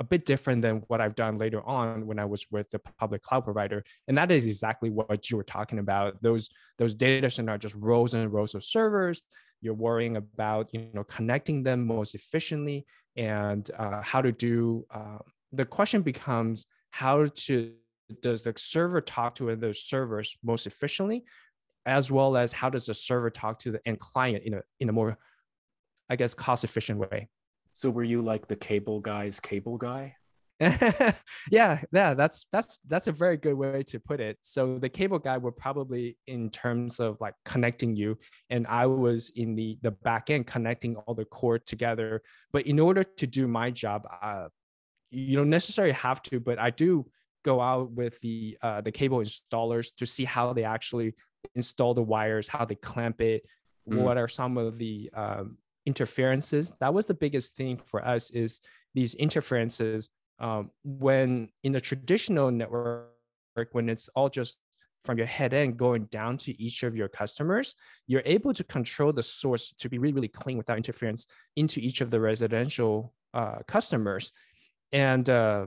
a 0.01 0.05
bit 0.05 0.27
different 0.27 0.63
than 0.63 0.83
what 0.89 1.01
I've 1.01 1.15
done 1.15 1.39
later 1.39 1.63
on 1.63 2.07
when 2.07 2.19
I 2.19 2.25
was 2.25 2.47
with 2.51 2.69
the 2.71 2.81
public 2.99 3.23
cloud 3.23 3.45
provider. 3.45 3.85
And 4.09 4.19
that 4.19 4.31
is 4.31 4.45
exactly 4.45 4.91
what 4.91 5.31
you 5.31 5.37
were 5.37 5.45
talking 5.45 5.79
about. 5.79 6.21
Those 6.23 6.51
those 6.79 6.95
data 6.95 7.31
centers 7.31 7.55
are 7.55 7.59
just 7.59 7.75
rows 7.77 8.15
and 8.15 8.33
rows 8.33 8.55
of 8.55 8.65
servers. 8.65 9.23
You're 9.61 9.75
worrying 9.75 10.17
about 10.17 10.69
you 10.73 10.91
know 10.93 11.05
connecting 11.05 11.63
them 11.63 11.87
most 11.87 12.15
efficiently 12.15 12.87
and 13.17 13.71
uh, 13.79 14.03
how 14.03 14.21
to 14.21 14.33
do. 14.33 14.85
Uh, 14.93 15.19
the 15.53 15.65
question 15.65 16.03
becomes 16.03 16.67
how 16.91 17.27
to 17.27 17.73
does 18.21 18.43
the 18.43 18.53
server 18.57 19.01
talk 19.01 19.35
to 19.37 19.55
those 19.57 19.83
servers 19.83 20.37
most 20.43 20.67
efficiently, 20.67 21.25
as 21.87 22.11
well 22.11 22.37
as 22.37 22.53
how 22.53 22.69
does 22.69 22.87
the 22.87 22.95
server 22.95 23.31
talk 23.31 23.59
to 23.61 23.71
the 23.71 23.81
end 23.87 24.01
client 24.01 24.45
in 24.45 24.55
a 24.55 24.63
in 24.81 24.89
a 24.89 24.93
more, 24.93 25.17
I 26.11 26.17
guess, 26.17 26.35
cost 26.35 26.65
efficient 26.65 26.99
way. 26.99 27.29
So 27.85 27.91
were 27.91 28.03
you 28.03 28.23
like 28.23 28.49
the 28.49 28.57
cable 28.57 28.99
guy's 28.99 29.41
cable 29.41 29.77
guy? 29.77 30.17
yeah, 31.51 31.83
yeah, 31.93 32.15
that's 32.15 32.47
that's 32.51 32.81
that's 32.89 33.09
a 33.09 33.13
very 33.13 33.37
good 33.37 33.53
way 33.53 33.83
to 33.83 34.01
put 34.01 34.23
it. 34.23 34.39
So 34.41 34.79
the 34.79 34.89
cable 34.89 35.19
guy 35.19 35.37
were 35.37 35.53
probably 35.53 36.17
in 36.27 36.49
terms 36.49 36.99
of 36.99 37.21
like 37.21 37.35
connecting 37.45 37.95
you, 37.95 38.17
and 38.49 38.67
I 38.69 38.87
was 38.87 39.31
in 39.37 39.55
the 39.55 39.77
the 39.83 39.91
back 39.91 40.31
end 40.31 40.47
connecting 40.47 40.97
all 40.97 41.13
the 41.15 41.27
core 41.27 41.59
together. 41.59 42.23
But 42.55 42.67
in 42.67 42.81
order 42.81 43.05
to 43.05 43.27
do 43.27 43.47
my 43.47 43.71
job, 43.71 44.09
uh, 44.23 44.49
you 45.11 45.37
don't 45.37 45.51
necessarily 45.51 45.93
have 45.93 46.23
to, 46.23 46.41
but 46.41 46.59
I 46.59 46.71
do 46.71 47.05
go 47.45 47.61
out 47.61 47.91
with 47.91 48.19
the 48.23 48.57
uh, 48.63 48.81
the 48.81 48.93
cable 48.93 49.19
installers 49.19 49.95
to 49.99 50.07
see 50.07 50.25
how 50.25 50.55
they 50.55 50.65
actually 50.65 51.13
install 51.55 51.93
the 51.93 52.03
wires, 52.03 52.49
how 52.49 52.65
they 52.65 52.77
clamp 52.77 53.21
it, 53.21 53.43
mm. 53.87 53.99
what 53.99 54.17
are 54.17 54.29
some 54.29 54.57
of 54.57 54.79
the 54.79 55.11
um, 55.13 55.59
interferences. 55.87 56.73
That 56.81 56.95
was 56.95 57.07
the 57.07 57.15
biggest 57.15 57.57
thing 57.57 57.77
for 57.77 58.05
us 58.07 58.31
is 58.31 58.61
these 58.95 59.15
interferences 59.15 60.11
um, 60.39 60.71
when 60.85 61.49
in 61.63 61.73
the 61.73 61.81
traditional 61.81 62.51
network, 62.51 63.09
when 63.73 63.89
it's 63.89 64.09
all 64.15 64.29
just 64.29 64.59
from 65.05 65.19
your 65.19 65.27
head 65.27 65.53
end 65.53 65.77
going 65.77 66.07
down 66.07 66.37
to 66.39 66.61
each 66.63 66.83
of 66.83 66.97
your 66.97 67.09
customers, 67.09 67.75
you're 68.07 68.23
able 68.25 68.55
to 68.55 68.65
control 68.65 69.13
the 69.13 69.23
source 69.23 69.73
to 69.79 69.89
be 69.89 69.99
really, 69.99 70.15
really 70.15 70.29
clean 70.29 70.57
without 70.57 70.77
interference 70.77 71.27
into 71.57 71.79
each 71.81 72.01
of 72.01 72.11
the 72.11 72.19
residential 72.19 73.13
uh, 73.35 73.57
customers. 73.69 74.33
And 74.93 75.29
uh, 75.29 75.67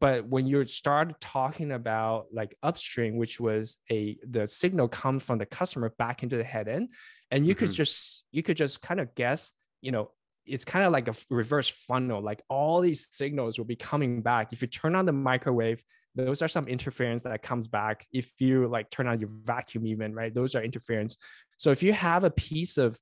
but 0.00 0.26
when 0.26 0.46
you 0.46 0.66
start 0.66 1.20
talking 1.20 1.72
about 1.72 2.26
like 2.32 2.56
upstream, 2.62 3.16
which 3.16 3.40
was 3.40 3.78
a 3.90 4.18
the 4.28 4.46
signal 4.46 4.88
comes 4.88 5.22
from 5.22 5.38
the 5.38 5.46
customer 5.46 5.92
back 5.98 6.22
into 6.22 6.36
the 6.36 6.44
head 6.44 6.68
end, 6.68 6.90
and 7.30 7.46
you 7.46 7.54
mm-hmm. 7.54 7.66
could 7.66 7.72
just 7.72 8.24
you 8.32 8.42
could 8.42 8.56
just 8.56 8.82
kind 8.82 9.00
of 9.00 9.14
guess, 9.14 9.52
you 9.80 9.92
know, 9.92 10.10
it's 10.44 10.64
kind 10.64 10.84
of 10.84 10.92
like 10.92 11.08
a 11.08 11.14
reverse 11.30 11.68
funnel. 11.68 12.22
Like 12.22 12.42
all 12.48 12.80
these 12.80 13.08
signals 13.10 13.58
will 13.58 13.64
be 13.64 13.76
coming 13.76 14.22
back. 14.22 14.52
If 14.52 14.62
you 14.62 14.68
turn 14.68 14.94
on 14.94 15.06
the 15.06 15.12
microwave, 15.12 15.82
those 16.14 16.40
are 16.40 16.48
some 16.48 16.68
interference 16.68 17.24
that 17.24 17.42
comes 17.42 17.68
back. 17.68 18.06
If 18.12 18.32
you 18.38 18.68
like 18.68 18.90
turn 18.90 19.06
on 19.06 19.20
your 19.20 19.28
vacuum, 19.44 19.86
even 19.86 20.14
right, 20.14 20.32
those 20.32 20.54
are 20.54 20.62
interference. 20.62 21.16
So 21.58 21.70
if 21.70 21.82
you 21.82 21.92
have 21.92 22.24
a 22.24 22.30
piece 22.30 22.78
of 22.78 22.98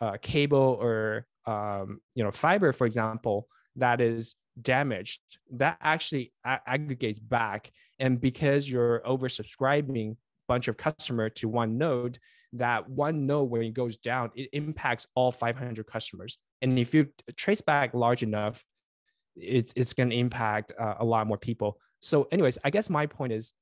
uh, 0.00 0.16
cable 0.20 0.78
or 0.80 1.26
um, 1.46 2.00
you 2.14 2.22
know 2.22 2.30
fiber, 2.30 2.72
for 2.72 2.86
example, 2.86 3.48
that 3.76 4.00
is 4.00 4.34
damaged, 4.60 5.20
that 5.52 5.78
actually 5.80 6.32
a- 6.44 6.60
aggregates 6.66 7.18
back, 7.18 7.72
and 7.98 8.20
because 8.20 8.68
you're 8.68 9.00
oversubscribing 9.06 10.16
bunch 10.46 10.68
of 10.68 10.76
customer 10.76 11.30
to 11.30 11.48
one 11.48 11.78
node, 11.78 12.18
that 12.54 12.88
one 12.88 13.26
node 13.26 13.50
when 13.50 13.62
it 13.62 13.74
goes 13.74 13.96
down, 13.96 14.30
it 14.34 14.48
impacts 14.52 15.06
all 15.14 15.30
500 15.30 15.86
customers. 15.86 16.38
And 16.62 16.78
if 16.78 16.94
you 16.94 17.08
trace 17.36 17.60
back 17.60 17.94
large 17.94 18.22
enough, 18.22 18.64
it's 19.36 19.72
it's 19.76 19.92
going 19.92 20.10
to 20.10 20.16
impact 20.16 20.72
uh, 20.78 20.94
a 21.00 21.04
lot 21.04 21.26
more 21.26 21.38
people. 21.38 21.78
So, 22.00 22.28
anyways, 22.30 22.58
I 22.64 22.70
guess 22.70 22.88
my 22.88 23.06
point 23.06 23.32
is, 23.32 23.52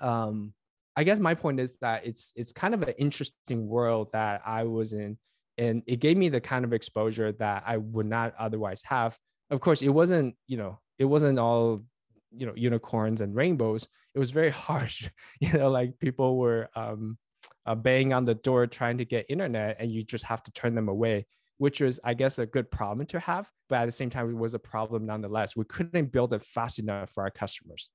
um, 0.00 0.54
I 0.96 1.04
guess 1.04 1.18
my 1.18 1.34
point 1.34 1.60
is 1.60 1.76
that 1.78 2.06
it's 2.06 2.32
it's 2.36 2.52
kind 2.52 2.74
of 2.74 2.82
an 2.82 2.94
interesting 2.98 3.68
world 3.68 4.08
that 4.12 4.42
I 4.46 4.64
was 4.64 4.92
in, 4.92 5.18
and 5.58 5.82
it 5.86 6.00
gave 6.00 6.16
me 6.16 6.28
the 6.28 6.40
kind 6.40 6.64
of 6.64 6.72
exposure 6.72 7.32
that 7.32 7.64
I 7.66 7.76
would 7.76 8.06
not 8.06 8.34
otherwise 8.38 8.82
have. 8.84 9.18
Of 9.50 9.60
course, 9.60 9.82
it 9.82 9.90
wasn't 9.90 10.34
you 10.46 10.56
know 10.56 10.78
it 10.98 11.04
wasn't 11.04 11.38
all 11.38 11.84
you 12.30 12.46
know 12.46 12.54
unicorns 12.56 13.20
and 13.20 13.34
rainbows. 13.34 13.88
It 14.14 14.18
was 14.18 14.30
very 14.30 14.50
harsh. 14.66 15.08
You 15.40 15.52
know, 15.52 15.70
like 15.70 15.98
people 15.98 16.38
were 16.38 16.70
um, 16.74 17.18
uh, 17.64 17.74
banging 17.74 18.12
on 18.12 18.24
the 18.24 18.34
door 18.34 18.66
trying 18.66 18.98
to 18.98 19.04
get 19.04 19.26
internet, 19.28 19.76
and 19.78 19.90
you 19.90 20.02
just 20.02 20.24
have 20.24 20.42
to 20.44 20.52
turn 20.52 20.74
them 20.74 20.88
away 20.88 21.26
which 21.58 21.80
was, 21.80 21.98
I 22.04 22.14
guess, 22.14 22.38
a 22.38 22.46
good 22.46 22.70
problem 22.70 23.06
to 23.08 23.20
have. 23.20 23.50
But 23.68 23.76
at 23.76 23.86
the 23.86 23.92
same 23.92 24.10
time, 24.10 24.28
it 24.30 24.36
was 24.36 24.54
a 24.54 24.58
problem 24.58 25.06
nonetheless. 25.06 25.56
We 25.56 25.64
couldn't 25.64 26.12
build 26.12 26.34
it 26.34 26.42
fast 26.42 26.78
enough 26.78 27.10
for 27.10 27.22
our 27.22 27.30
customers. 27.30 27.90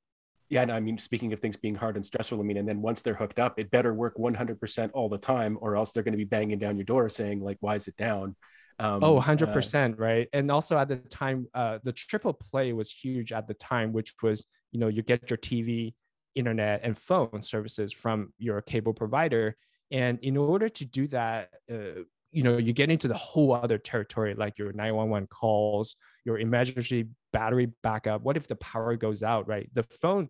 Yeah, 0.50 0.64
and 0.64 0.72
I 0.72 0.80
mean, 0.80 0.98
speaking 0.98 1.32
of 1.32 1.40
things 1.40 1.56
being 1.56 1.76
hard 1.76 1.96
and 1.96 2.06
stressful, 2.06 2.40
I 2.40 2.44
mean, 2.44 2.58
and 2.58 2.68
then 2.68 2.82
once 2.82 3.02
they're 3.02 3.14
hooked 3.14 3.40
up, 3.40 3.58
it 3.58 3.72
better 3.72 3.94
work 3.94 4.18
100% 4.18 4.90
all 4.94 5.08
the 5.08 5.18
time, 5.18 5.58
or 5.62 5.76
else 5.76 5.92
they're 5.92 6.04
going 6.04 6.12
to 6.12 6.18
be 6.18 6.26
banging 6.26 6.60
down 6.60 6.76
your 6.76 6.84
door 6.84 7.08
saying, 7.08 7.42
like, 7.42 7.58
why 7.62 7.76
is 7.76 7.88
it 7.88 7.96
down? 7.96 8.36
Um, 8.80 9.04
oh, 9.04 9.22
100%, 9.22 9.94
uh, 9.94 9.96
right? 9.96 10.28
And 10.34 10.52
also 10.52 10.78
at 10.78 10.90
the 10.90 10.98
time, 10.98 11.48
uh, 11.54 11.78
the 11.84 11.94
triple 11.94 12.34
play 12.34 12.74
was 12.74 12.92
huge 12.92 13.32
at 13.32 13.48
the 13.48 13.54
time, 13.54 13.94
which 13.94 14.14
was, 14.22 14.46
you 14.72 14.80
know, 14.80 14.88
you 14.88 15.04
get 15.04 15.30
your 15.30 15.38
TV, 15.38 15.94
internet, 16.36 16.82
and 16.84 16.98
phone 16.98 17.42
services 17.42 17.92
from 17.92 18.34
your 18.38 18.62
cable 18.62 18.94
provider. 18.94 19.56
And 19.92 20.20
in 20.20 20.38
order 20.38 20.70
to 20.70 20.86
do 20.86 21.08
that, 21.08 21.50
uh, 21.72 22.04
you 22.32 22.44
know 22.44 22.58
you 22.58 22.72
get 22.72 22.90
into 22.90 23.10
the 23.10 23.18
whole 23.18 23.54
other 23.54 23.78
territory 23.78 24.34
like 24.36 24.58
your 24.58 24.72
911 24.72 25.28
calls 25.28 25.98
your 26.24 26.40
emergency 26.40 27.10
battery 27.34 27.74
backup. 27.84 28.22
What 28.22 28.38
if 28.38 28.48
the 28.48 28.56
power 28.56 28.96
goes 28.96 29.22
out 29.22 29.48
right? 29.48 29.70
The 29.74 29.84
phone 29.84 30.30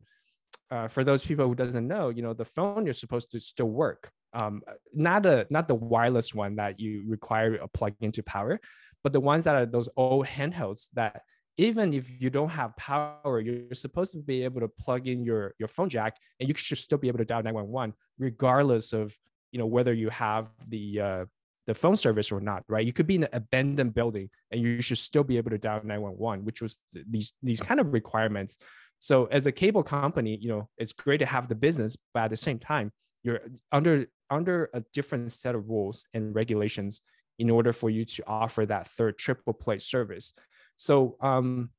uh, 0.71 0.87
for 0.87 1.03
those 1.03 1.23
people 1.23 1.47
who 1.47 1.53
doesn't 1.53 1.87
know 1.87 2.09
you 2.09 2.23
know 2.23 2.33
the 2.33 2.45
phone 2.45 2.85
you're 2.85 2.93
supposed 2.93 3.31
to 3.31 3.39
still 3.39 3.69
work. 3.69 4.11
Um, 4.33 4.61
not 4.93 5.25
a 5.25 5.45
not 5.49 5.67
the 5.67 5.75
wireless 5.75 6.33
one 6.33 6.55
that 6.55 6.79
you 6.79 7.03
require 7.07 7.55
a 7.55 7.67
plug 7.67 7.93
into 7.99 8.23
power 8.23 8.59
but 9.03 9.13
the 9.13 9.19
ones 9.19 9.45
that 9.45 9.55
are 9.55 9.65
those 9.65 9.89
old 9.97 10.25
handhelds 10.25 10.89
that 10.93 11.23
even 11.57 11.93
if 11.93 12.09
you 12.21 12.29
don't 12.29 12.49
have 12.49 12.75
power 12.77 13.39
you're 13.39 13.73
supposed 13.73 14.11
to 14.11 14.17
be 14.19 14.43
able 14.43 14.61
to 14.61 14.67
plug 14.67 15.07
in 15.07 15.23
your 15.23 15.53
your 15.59 15.67
phone 15.67 15.89
jack 15.89 16.17
and 16.39 16.47
you 16.47 16.55
should 16.57 16.77
still 16.77 16.97
be 16.97 17.07
able 17.07 17.17
to 17.17 17.25
dial 17.25 17.43
911 17.43 17.93
regardless 18.17 18.93
of 18.93 19.15
you 19.51 19.59
know 19.59 19.65
whether 19.65 19.93
you 19.93 20.09
have 20.09 20.49
the 20.67 20.99
uh, 20.99 21.25
the 21.67 21.73
phone 21.73 21.95
service 21.95 22.31
or 22.31 22.41
not, 22.41 22.63
right? 22.67 22.85
You 22.85 22.93
could 22.93 23.07
be 23.07 23.15
in 23.15 23.23
an 23.23 23.29
abandoned 23.33 23.93
building 23.93 24.29
and 24.51 24.61
you 24.61 24.81
should 24.81 24.97
still 24.97 25.23
be 25.23 25.37
able 25.37 25.51
to 25.51 25.57
dial 25.57 25.81
911, 25.83 26.43
which 26.43 26.61
was 26.61 26.77
these 26.93 27.33
these 27.43 27.61
kind 27.61 27.79
of 27.79 27.93
requirements. 27.93 28.57
So 28.99 29.25
as 29.25 29.47
a 29.47 29.51
cable 29.51 29.83
company, 29.83 30.37
you 30.39 30.49
know, 30.49 30.69
it's 30.77 30.93
great 30.93 31.19
to 31.19 31.25
have 31.25 31.47
the 31.47 31.55
business, 31.55 31.95
but 32.13 32.23
at 32.23 32.29
the 32.29 32.37
same 32.37 32.59
time, 32.59 32.91
you're 33.23 33.41
under 33.71 34.05
under 34.29 34.69
a 34.73 34.83
different 34.93 35.31
set 35.31 35.55
of 35.55 35.69
rules 35.69 36.05
and 36.13 36.33
regulations 36.33 37.01
in 37.37 37.49
order 37.49 37.71
for 37.71 37.89
you 37.89 38.05
to 38.05 38.23
offer 38.27 38.65
that 38.65 38.87
third 38.87 39.17
triple 39.17 39.53
play 39.53 39.79
service. 39.79 40.33
So 40.77 41.17
um 41.21 41.69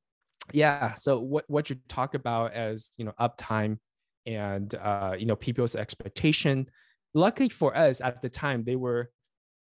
yeah, 0.52 0.94
so 0.94 1.18
what 1.20 1.44
what 1.48 1.70
you 1.70 1.76
talk 1.88 2.14
about 2.14 2.52
as, 2.52 2.90
you 2.96 3.04
know, 3.04 3.12
uptime 3.20 3.78
and 4.26 4.74
uh, 4.74 5.14
you 5.18 5.26
know, 5.26 5.36
people's 5.36 5.76
expectation. 5.76 6.66
Luckily 7.14 7.48
for 7.48 7.76
us 7.76 8.00
at 8.00 8.22
the 8.22 8.28
time, 8.28 8.64
they 8.64 8.76
were 8.76 9.10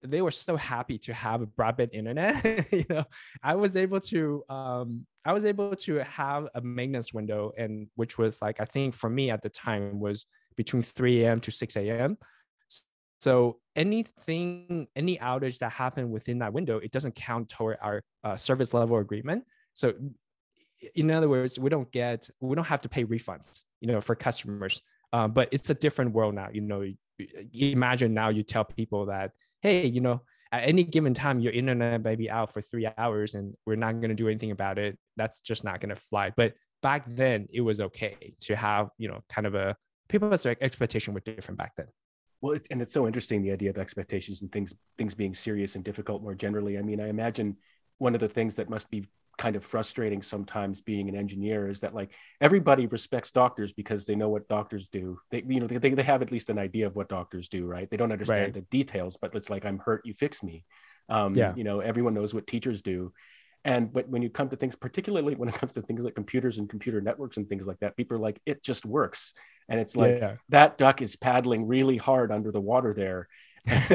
they 0.03 0.21
were 0.21 0.31
so 0.31 0.57
happy 0.57 0.99
to 0.99 1.15
have 1.15 1.43
a 1.43 1.47
broadband 1.47 1.91
internet. 1.93 2.67
you 2.73 2.85
know, 2.89 3.05
I 3.43 3.55
was 3.55 3.77
able 3.77 4.01
to 4.01 4.45
um, 4.49 5.07
I 5.25 5.33
was 5.33 5.45
able 5.45 5.75
to 5.77 5.97
have 6.05 6.49
a 6.55 6.61
maintenance 6.61 7.13
window, 7.13 7.53
and 7.57 7.89
which 7.97 8.19
was 8.19 8.41
like 8.43 8.61
I 8.61 8.65
think 8.65 8.95
for 8.95 9.11
me 9.11 9.31
at 9.31 9.43
the 9.43 9.49
time 9.49 10.01
was 10.01 10.27
between 10.57 10.83
3 10.83 11.25
a.m. 11.25 11.41
to 11.41 11.51
6 11.51 11.77
a.m. 11.77 12.17
So 13.25 13.57
anything, 13.75 14.87
any 14.95 15.17
outage 15.17 15.59
that 15.61 15.73
happened 15.73 16.13
within 16.13 16.41
that 16.41 16.53
window, 16.53 16.77
it 16.77 16.91
doesn't 16.91 17.15
count 17.15 17.49
toward 17.49 17.79
our 17.81 18.03
uh, 18.23 18.37
service 18.37 18.75
level 18.75 18.99
agreement. 18.99 19.45
So 19.73 19.95
in 20.95 21.11
other 21.11 21.31
words, 21.31 21.59
we 21.59 21.71
don't 21.71 21.91
get, 21.91 22.29
we 22.41 22.55
don't 22.55 22.67
have 22.67 22.83
to 22.83 22.91
pay 22.91 23.07
refunds, 23.07 23.65
you 23.81 23.89
know, 23.89 24.03
for 24.03 24.15
customers. 24.15 24.83
Uh, 25.11 25.27
but 25.27 25.49
it's 25.53 25.71
a 25.71 25.75
different 25.75 26.13
world 26.13 26.35
now. 26.35 26.49
You 26.53 26.61
know, 26.61 26.85
imagine 27.55 28.13
now 28.13 28.29
you 28.29 28.43
tell 28.43 28.65
people 28.65 29.07
that 29.07 29.31
hey, 29.63 29.87
you 29.87 30.03
know, 30.03 30.21
at 30.53 30.69
any 30.69 30.85
given 30.85 31.15
time, 31.15 31.41
your 31.41 31.55
internet 31.55 32.03
may 32.03 32.17
be 32.17 32.29
out 32.29 32.53
for 32.53 32.61
three 32.61 32.87
hours 32.99 33.35
and 33.35 33.55
we're 33.65 33.77
not 33.77 33.93
going 33.93 34.11
to 34.11 34.15
do 34.15 34.29
anything 34.29 34.51
about 34.51 34.79
it. 34.79 34.99
That's 35.17 35.41
just 35.41 35.65
not 35.65 35.81
going 35.81 35.89
to 35.89 35.97
fly. 35.97 36.31
But 36.37 36.53
back 36.83 37.07
then, 37.09 37.49
it 37.51 37.63
was 37.63 37.81
okay 37.81 38.35
to 38.41 38.55
have, 38.55 38.91
you 38.99 39.09
know, 39.09 39.21
kind 39.31 39.47
of 39.47 39.55
a 39.55 39.75
people's 40.11 40.45
expectation 40.45 41.15
were 41.15 41.21
different 41.21 41.57
back 41.57 41.73
then. 41.79 41.87
Well, 42.45 42.59
and 42.71 42.83
it's 42.83 42.93
so 42.93 43.07
interesting 43.07 43.41
the 43.41 43.53
idea 43.53 43.71
of 43.71 43.79
expectations 43.79 44.43
and 44.43 44.53
things 44.53 44.75
things 44.99 45.15
being 45.15 45.35
serious 45.35 45.77
and 45.77 45.83
difficult 45.83 46.23
more 46.23 46.35
generally. 46.35 46.77
I 46.77 46.83
mean, 46.83 47.01
I 47.01 47.09
imagine 47.09 47.57
one 47.97 48.15
of 48.15 48.21
the 48.21 48.29
things 48.29 48.57
that 48.57 48.69
must 48.69 48.91
be 48.91 49.09
kind 49.39 49.57
of 49.57 49.65
frustrating 49.65 50.21
sometimes 50.21 50.83
being 50.83 51.09
an 51.09 51.17
engineer 51.17 51.71
is 51.71 51.81
that 51.81 51.95
like 51.95 52.13
everybody 52.43 52.87
respects 52.87 53.31
doctors 53.31 53.73
because 53.73 54.05
they 54.05 54.15
know 54.15 54.29
what 54.29 54.47
doctors 54.47 54.91
do 54.91 55.19
they 55.31 55.43
you 55.49 55.59
know 55.59 55.67
they, 55.67 55.79
they 55.79 56.03
have 56.03 56.23
at 56.23 56.31
least 56.31 56.51
an 56.51 56.59
idea 56.59 56.87
of 56.87 56.95
what 56.95 57.09
doctors 57.09 57.49
do 57.49 57.67
right 57.67 57.91
they 57.91 57.97
don't 57.97 58.13
understand 58.13 58.43
right. 58.43 58.55
the 58.55 58.61
details 58.61 59.17
but 59.21 59.35
it's 59.35 59.51
like 59.51 59.65
i'm 59.65 59.81
hurt 59.81 60.03
you 60.05 60.15
fix 60.15 60.41
me 60.45 60.65
um, 61.09 61.35
yeah. 61.35 61.53
you 61.57 61.65
know 61.65 61.81
everyone 61.81 62.15
knows 62.15 62.33
what 62.33 62.47
teachers 62.47 62.81
do 62.81 63.13
and 63.65 63.93
when 63.93 64.21
you 64.23 64.29
come 64.29 64.49
to 64.49 64.57
things 64.57 64.77
particularly 64.77 65.35
when 65.35 65.49
it 65.49 65.55
comes 65.55 65.73
to 65.73 65.83
things 65.83 66.03
like 66.03 66.15
computers 66.15 66.59
and 66.59 66.69
computer 66.69 67.01
networks 67.01 67.37
and 67.37 67.49
things 67.49 67.67
like 67.67 67.79
that 67.81 67.97
people 67.97 68.17
are 68.17 68.21
like 68.21 68.41
it 68.47 68.63
just 68.63 68.85
works 68.85 69.33
and 69.69 69.81
it's 69.81 69.97
like 69.97 70.19
yeah. 70.19 70.37
that 70.51 70.77
duck 70.77 71.01
is 71.01 71.17
paddling 71.17 71.67
really 71.67 71.97
hard 71.97 72.31
under 72.31 72.53
the 72.53 72.61
water 72.61 72.93
there 72.95 73.29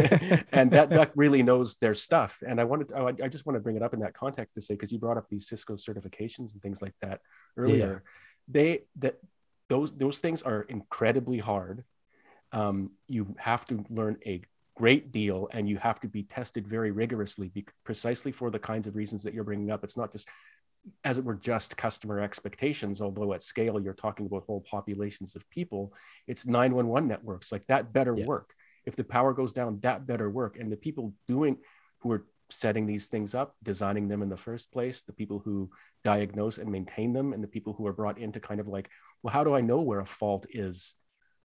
and 0.52 0.72
that 0.72 0.90
duck 0.90 1.12
really 1.16 1.44
knows 1.44 1.78
their 1.78 1.94
stuff. 1.94 2.42
And 2.46 2.60
I 2.60 2.64
wanted, 2.64 2.90
to, 2.90 3.16
I 3.24 3.28
just 3.28 3.46
want 3.46 3.56
to 3.56 3.60
bring 3.60 3.76
it 3.76 3.84
up 3.84 3.94
in 3.94 4.00
that 4.00 4.16
context 4.16 4.56
to 4.56 4.62
say, 4.62 4.74
because 4.74 4.92
you 4.92 4.98
brought 4.98 5.18
up 5.18 5.28
these 5.30 5.48
Cisco 5.48 5.76
certifications 5.76 6.54
and 6.54 6.62
things 6.62 6.82
like 6.82 6.96
that 7.02 7.22
earlier. 7.56 8.04
Yeah. 8.04 8.12
They 8.52 8.80
that 8.98 9.20
those 9.70 9.96
those 9.96 10.20
things 10.20 10.42
are 10.42 10.64
incredibly 10.64 11.38
hard. 11.38 11.84
Um, 12.52 12.92
you 13.08 13.36
have 13.38 13.64
to 13.66 13.86
learn 13.92 14.18
a 14.26 14.42
great 14.80 15.12
deal, 15.12 15.50
and 15.52 15.68
you 15.68 15.78
have 15.78 16.00
to 16.00 16.08
be 16.08 16.24
tested 16.24 16.68
very 16.68 16.92
rigorously, 16.92 17.50
be, 17.50 17.66
precisely 17.84 18.32
for 18.32 18.50
the 18.50 18.60
kinds 18.60 18.88
of 18.88 18.96
reasons 18.96 19.24
that 19.24 19.34
you're 19.34 19.44
bringing 19.44 19.72
up. 19.72 19.84
It's 19.84 19.98
not 19.98 20.12
just 20.12 20.28
as 21.04 21.18
it 21.18 21.24
were 21.26 21.36
just 21.36 21.76
customer 21.76 22.22
expectations 22.22 23.02
although 23.02 23.34
at 23.34 23.44
scale 23.44 23.82
you're 23.82 23.94
talking 23.94 24.26
about 24.26 24.46
whole 24.46 24.62
populations 24.62 25.36
of 25.36 25.48
people 25.50 25.94
it's 26.26 26.46
911 26.46 27.06
networks 27.06 27.52
like 27.52 27.68
that 27.68 27.92
better 27.92 28.16
yeah. 28.16 28.26
work 28.26 28.54
if 28.86 28.96
the 28.96 29.04
power 29.04 29.34
goes 29.34 29.52
down 29.52 29.78
that 29.82 30.08
better 30.08 30.30
work 30.30 30.58
and 30.58 30.72
the 30.72 30.78
people 30.78 31.14
doing 31.28 31.58
who 32.00 32.14
are 32.14 32.24
setting 32.50 32.86
these 32.86 33.08
things 33.08 33.36
up, 33.36 33.56
designing 33.64 34.08
them 34.08 34.22
in 34.22 34.30
the 34.30 34.38
first 34.38 34.72
place, 34.72 35.02
the 35.02 35.14
people 35.14 35.40
who 35.40 35.70
diagnose 36.04 36.58
and 36.58 36.72
maintain 36.72 37.14
them, 37.14 37.34
and 37.34 37.44
the 37.44 37.48
people 37.48 37.74
who 37.74 37.86
are 37.86 37.94
brought 37.94 38.18
in 38.18 38.32
to 38.32 38.40
kind 38.40 38.60
of 38.60 38.68
like, 38.68 38.90
well, 39.22 39.34
how 39.34 39.44
do 39.44 39.56
I 39.56 39.62
know 39.62 39.82
where 39.82 40.00
a 40.00 40.06
fault 40.06 40.46
is, 40.50 40.96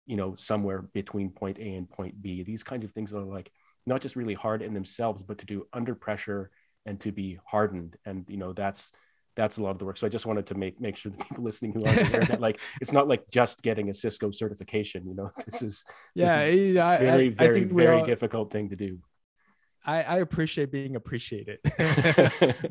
you 0.07 0.17
know, 0.17 0.35
somewhere 0.35 0.83
between 0.83 1.31
point 1.31 1.59
A 1.59 1.75
and 1.75 1.89
point 1.89 2.21
B? 2.21 2.43
These 2.43 2.63
kinds 2.63 2.85
of 2.85 2.93
things 2.93 3.13
are 3.13 3.21
like 3.21 3.51
not 3.87 4.01
just 4.01 4.17
really 4.17 4.35
hard 4.35 4.63
in 4.63 4.75
themselves, 4.75 5.23
but 5.23 5.39
to 5.39 5.47
do 5.47 5.67
under 5.73 5.95
pressure 5.95 6.51
and 6.87 7.01
to 7.01 7.13
be 7.13 7.39
hardened. 7.47 7.97
And 8.05 8.25
you 8.29 8.37
know, 8.37 8.53
that's 8.53 8.93
that's 9.35 9.57
a 9.57 9.63
lot 9.63 9.71
of 9.71 9.79
the 9.79 9.85
work. 9.85 9.97
So 9.97 10.07
I 10.07 10.11
just 10.11 10.27
wanted 10.27 10.47
to 10.47 10.55
make 10.55 10.81
make 10.81 10.97
sure 10.97 11.13
the 11.13 11.25
people 11.25 11.45
listening 11.45 11.73
who 11.73 11.85
aren't 11.85 12.09
aware 12.09 12.25
that 12.25 12.41
like 12.41 12.61
it's 12.81 12.93
not 12.93 13.09
like 13.09 13.29
just 13.31 13.63
getting 13.63 13.91
a 13.91 13.95
Cisco 13.95 14.31
certification. 14.31 15.07
You 15.07 15.15
know, 15.15 15.31
this 15.47 15.63
is 15.63 15.85
yeah, 16.15 16.45
this 16.45 16.55
is 16.55 16.77
I, 16.77 16.99
very 16.99 17.27
I, 17.27 17.31
very 17.31 17.63
I 17.63 17.65
very 17.65 17.99
all... 18.01 18.05
difficult 18.05 18.53
thing 18.53 18.71
to 18.71 18.77
do. 18.77 18.99
I, 19.85 20.03
I 20.03 20.19
appreciate 20.19 20.71
being 20.71 20.95
appreciated. 20.95 21.59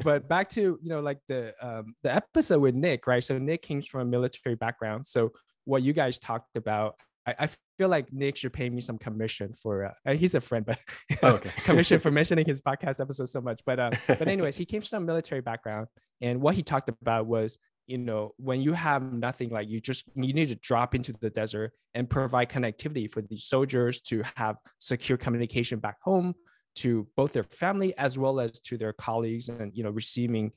but 0.03 0.29
back 0.29 0.47
to 0.49 0.61
you 0.61 0.89
know 0.89 1.01
like 1.01 1.19
the 1.27 1.53
um, 1.61 1.95
the 2.03 2.13
episode 2.13 2.59
with 2.59 2.75
Nick, 2.75 3.05
right? 3.07 3.23
So 3.23 3.37
Nick 3.37 3.67
comes 3.67 3.85
from 3.85 4.01
a 4.01 4.05
military 4.05 4.55
background. 4.55 5.05
So 5.05 5.33
what 5.65 5.83
you 5.83 5.93
guys 5.93 6.19
talked 6.19 6.55
about, 6.55 6.95
I, 7.25 7.35
I 7.39 7.49
feel 7.77 7.89
like 7.89 8.11
Nick 8.11 8.35
should 8.35 8.53
pay 8.53 8.69
me 8.69 8.81
some 8.81 8.97
commission 8.97 9.53
for. 9.53 9.93
Uh, 10.05 10.13
he's 10.13 10.35
a 10.35 10.41
friend, 10.41 10.65
but 10.65 10.79
oh, 11.23 11.27
okay. 11.35 11.51
commission 11.63 11.99
for 11.99 12.11
mentioning 12.19 12.45
his 12.45 12.61
podcast 12.61 12.99
episode 12.99 13.29
so 13.29 13.41
much. 13.41 13.61
But 13.65 13.79
uh, 13.79 13.91
but 14.07 14.27
anyways, 14.27 14.57
he 14.57 14.65
came 14.65 14.81
from 14.81 15.03
a 15.03 15.05
military 15.05 15.41
background, 15.41 15.87
and 16.21 16.41
what 16.41 16.55
he 16.55 16.63
talked 16.63 16.89
about 16.89 17.27
was 17.27 17.59
you 17.87 17.97
know 17.97 18.33
when 18.37 18.61
you 18.61 18.73
have 18.73 19.01
nothing 19.13 19.49
like 19.49 19.67
you 19.69 19.81
just 19.81 20.05
you 20.15 20.33
need 20.33 20.47
to 20.47 20.55
drop 20.55 20.95
into 20.95 21.13
the 21.13 21.29
desert 21.29 21.73
and 21.93 22.09
provide 22.09 22.49
connectivity 22.49 23.09
for 23.09 23.21
these 23.21 23.43
soldiers 23.43 23.99
to 24.01 24.23
have 24.35 24.57
secure 24.77 25.17
communication 25.17 25.79
back 25.79 25.97
home 26.01 26.33
to 26.73 27.07
both 27.17 27.33
their 27.33 27.43
family 27.43 27.97
as 27.97 28.17
well 28.17 28.39
as 28.39 28.51
to 28.51 28.77
their 28.77 28.93
colleagues 28.93 29.49
and 29.49 29.75
you 29.75 29.83
know 29.83 29.89
receiving 29.89 30.51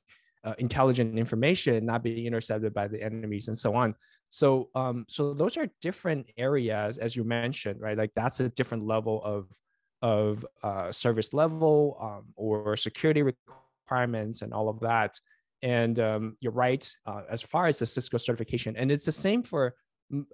uh, 0.44 0.54
intelligent 0.58 1.18
information 1.18 1.86
not 1.86 2.02
being 2.02 2.26
intercepted 2.26 2.72
by 2.74 2.86
the 2.86 3.02
enemies 3.02 3.48
and 3.48 3.56
so 3.56 3.74
on 3.74 3.94
so 4.34 4.68
um 4.74 5.04
so 5.08 5.32
those 5.32 5.56
are 5.56 5.68
different 5.80 6.26
areas 6.36 6.98
as 6.98 7.14
you 7.16 7.24
mentioned 7.24 7.80
right? 7.80 7.96
Like 7.96 8.12
that's 8.14 8.40
a 8.40 8.48
different 8.48 8.84
level 8.84 9.22
of 9.24 9.48
of 10.02 10.44
uh, 10.62 10.92
service 10.92 11.32
level 11.32 11.96
um, 11.98 12.24
or 12.36 12.76
security 12.76 13.22
requirements 13.22 14.42
and 14.42 14.52
all 14.52 14.68
of 14.68 14.78
that. 14.80 15.18
And 15.62 15.98
um, 15.98 16.36
you're 16.40 16.52
right 16.52 16.84
uh, 17.06 17.22
as 17.30 17.40
far 17.40 17.68
as 17.68 17.78
the 17.78 17.86
cisco 17.86 18.18
certification 18.18 18.76
and 18.76 18.90
it's 18.92 19.06
the 19.06 19.12
same 19.12 19.42
for 19.42 19.74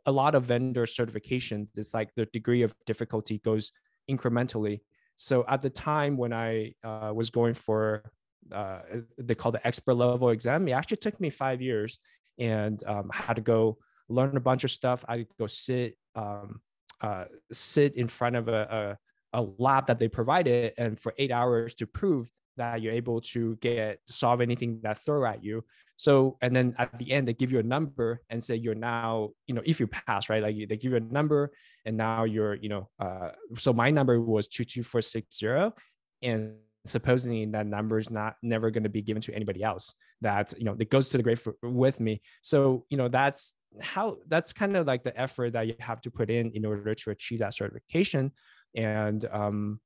a 0.07 0.13
lot 0.13 0.35
of 0.35 0.45
vendor 0.45 0.87
certifications. 0.87 1.69
It's 1.77 1.95
like 1.95 2.11
the 2.17 2.27
degree 2.27 2.63
of 2.63 2.75
difficulty 2.85 3.39
goes 3.39 3.73
incrementally. 4.11 4.81
So 5.15 5.45
at 5.49 5.63
the 5.63 5.71
time 5.71 6.17
when 6.17 6.33
I 6.33 6.75
uh, 6.83 7.13
was 7.15 7.31
going 7.31 7.55
for, 7.55 8.11
uh, 8.51 8.81
they 9.19 9.37
call 9.37 9.53
the 9.53 9.65
expert 9.65 9.95
level 9.95 10.31
exam, 10.31 10.67
it 10.67 10.73
actually 10.73 10.97
took 10.97 11.21
me 11.21 11.31
five 11.31 11.61
years 11.63 12.01
and 12.39 12.83
um, 12.87 13.11
had 13.13 13.37
to 13.37 13.43
go 13.43 13.79
learn 14.11 14.37
a 14.37 14.41
bunch 14.41 14.65
of 14.65 14.71
stuff. 14.71 15.05
I 15.09 15.27
go 15.39 15.47
sit, 15.47 15.97
um, 16.15 16.61
uh, 17.01 17.25
sit 17.53 17.95
in 17.95 18.09
front 18.09 18.37
of 18.37 18.49
a, 18.49 18.99
a, 19.33 19.41
a 19.41 19.47
lab 19.59 19.87
that 19.87 19.99
they 19.99 20.09
provided 20.09 20.73
and 20.77 20.99
for 20.99 21.15
eight 21.19 21.31
hours 21.31 21.75
to 21.77 21.87
prove 21.87 22.31
that 22.57 22.83
you're 22.83 22.93
able 22.93 23.21
to 23.21 23.57
get 23.57 24.01
solve 24.07 24.41
anything 24.41 24.81
that 24.83 24.99
throw 24.99 25.25
at 25.25 25.43
you. 25.43 25.65
So, 25.97 26.37
and 26.43 26.55
then 26.55 26.75
at 26.79 26.99
the 26.99 27.13
end, 27.13 27.29
they 27.29 27.35
give 27.35 27.53
you 27.53 27.59
a 27.59 27.63
number 27.63 28.23
and 28.29 28.43
say 28.43 28.57
you're 28.57 28.75
now, 28.75 29.31
you 29.47 29.55
know, 29.55 29.63
if 29.65 29.81
you 29.81 29.87
pass, 29.87 30.29
right? 30.29 30.43
Like 30.43 30.57
they 30.69 30.77
give 30.77 30.93
you 30.93 30.97
a 30.97 31.01
number 31.01 31.53
and 31.85 31.97
now 31.97 32.25
you're, 32.25 32.55
you 32.55 32.69
know, 32.69 32.89
uh, 32.99 33.31
so 33.55 33.73
my 33.73 33.91
number 33.91 34.21
was 34.21 34.49
22460. 34.49 35.75
And 36.23 36.55
supposedly 36.87 37.45
that 37.47 37.67
number 37.67 37.99
is 37.99 38.11
not 38.11 38.37
never 38.43 38.71
going 38.71 38.83
to 38.83 38.89
be 38.89 39.03
given 39.03 39.21
to 39.23 39.35
anybody 39.35 39.63
else 39.63 39.95
that, 40.21 40.55
you 40.57 40.65
know, 40.65 40.75
that 40.75 40.91
goes 40.91 41.09
to 41.11 41.17
the 41.17 41.23
grave 41.23 41.41
for, 41.41 41.55
with 41.63 42.01
me. 42.01 42.21
So, 42.43 42.85
you 42.89 42.97
know, 42.97 43.09
that's 43.09 43.55
how, 43.81 44.17
that's 44.29 44.53
kind 44.53 44.77
of 44.77 44.87
like 44.87 45.05
the 45.05 45.19
effort 45.19 45.53
that 45.53 45.67
you 45.67 45.75
have 45.81 46.01
to 46.03 46.11
put 46.11 46.31
in 46.31 46.51
in 46.53 46.65
order 46.65 46.95
to 46.95 47.11
achieve 47.11 47.41
that 47.41 47.55
certification. 47.55 48.33
And, 48.75 49.25
um, 49.31 49.81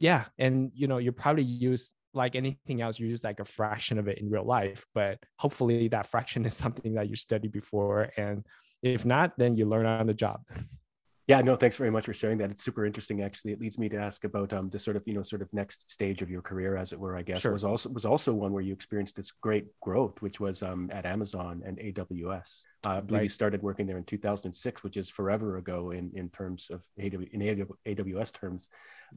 yeah. 0.00 0.24
And, 0.38 0.72
you 0.74 0.88
know, 0.88 0.98
you 0.98 1.12
probably 1.12 1.44
use 1.44 1.92
like 2.14 2.34
anything 2.34 2.82
else, 2.82 2.98
you 2.98 3.06
use 3.06 3.24
like 3.24 3.40
a 3.40 3.44
fraction 3.44 3.98
of 3.98 4.08
it 4.08 4.18
in 4.18 4.30
real 4.30 4.44
life. 4.44 4.84
But 4.94 5.18
hopefully 5.38 5.88
that 5.88 6.06
fraction 6.06 6.44
is 6.44 6.54
something 6.54 6.94
that 6.94 7.08
you 7.08 7.16
studied 7.16 7.52
before. 7.52 8.10
And 8.16 8.44
if 8.82 9.04
not, 9.04 9.32
then 9.38 9.56
you 9.56 9.66
learn 9.66 9.86
on 9.86 10.06
the 10.06 10.14
job. 10.14 10.40
Yeah, 11.28 11.40
no, 11.40 11.54
thanks 11.54 11.76
very 11.76 11.90
much 11.90 12.06
for 12.06 12.12
sharing 12.12 12.38
that. 12.38 12.50
It's 12.50 12.64
super 12.64 12.84
interesting. 12.84 13.22
Actually, 13.22 13.52
it 13.52 13.60
leads 13.60 13.78
me 13.78 13.88
to 13.90 13.96
ask 13.96 14.24
about 14.24 14.52
um, 14.52 14.68
the 14.70 14.78
sort 14.78 14.96
of 14.96 15.04
you 15.06 15.14
know 15.14 15.22
sort 15.22 15.40
of 15.40 15.52
next 15.52 15.88
stage 15.88 16.20
of 16.20 16.28
your 16.28 16.42
career, 16.42 16.76
as 16.76 16.92
it 16.92 16.98
were. 16.98 17.16
I 17.16 17.22
guess 17.22 17.40
sure. 17.40 17.52
was 17.52 17.62
also 17.62 17.90
was 17.90 18.04
also 18.04 18.32
one 18.32 18.52
where 18.52 18.62
you 18.62 18.72
experienced 18.72 19.14
this 19.14 19.30
great 19.30 19.66
growth, 19.80 20.20
which 20.20 20.40
was 20.40 20.64
um, 20.64 20.90
at 20.92 21.06
Amazon 21.06 21.62
and 21.64 21.78
AWS. 21.78 22.64
Uh, 22.84 22.88
I 22.88 23.00
believe 23.00 23.12
right. 23.12 23.22
you 23.22 23.28
started 23.28 23.62
working 23.62 23.86
there 23.86 23.98
in 23.98 24.04
2006, 24.04 24.82
which 24.82 24.96
is 24.96 25.08
forever 25.08 25.58
ago 25.58 25.92
in 25.92 26.10
in 26.14 26.28
terms 26.28 26.70
of 26.72 26.82
AW, 26.98 27.24
in 27.30 27.66
AWS 27.86 28.32
terms. 28.32 28.68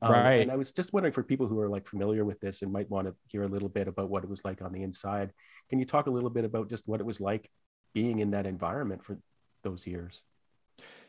Um, 0.04 0.12
right. 0.12 0.42
And 0.42 0.52
I 0.52 0.58
was 0.58 0.72
just 0.72 0.94
wondering 0.94 1.14
for 1.14 1.24
people 1.24 1.48
who 1.48 1.60
are 1.60 1.70
like 1.70 1.88
familiar 1.88 2.24
with 2.24 2.40
this 2.40 2.62
and 2.62 2.72
might 2.72 2.90
want 2.90 3.08
to 3.08 3.16
hear 3.30 3.44
a 3.44 3.48
little 3.48 3.70
bit 3.70 3.88
about 3.88 4.12
what 4.12 4.24
it 4.24 4.30
was 4.30 4.46
like 4.46 4.62
on 4.62 4.74
the 4.74 4.84
inside. 4.84 5.34
Can 5.72 5.80
you 5.80 5.86
talk 5.86 6.06
a 6.06 6.12
little 6.12 6.30
bit 6.30 6.46
about 6.46 6.70
just 6.70 6.88
what 6.88 7.00
it 7.00 7.06
was 7.06 7.20
like 7.20 7.50
being 7.96 8.20
in 8.20 8.32
that 8.32 8.46
environment 8.46 9.04
for 9.04 9.18
those 9.64 9.88
years? 9.88 10.24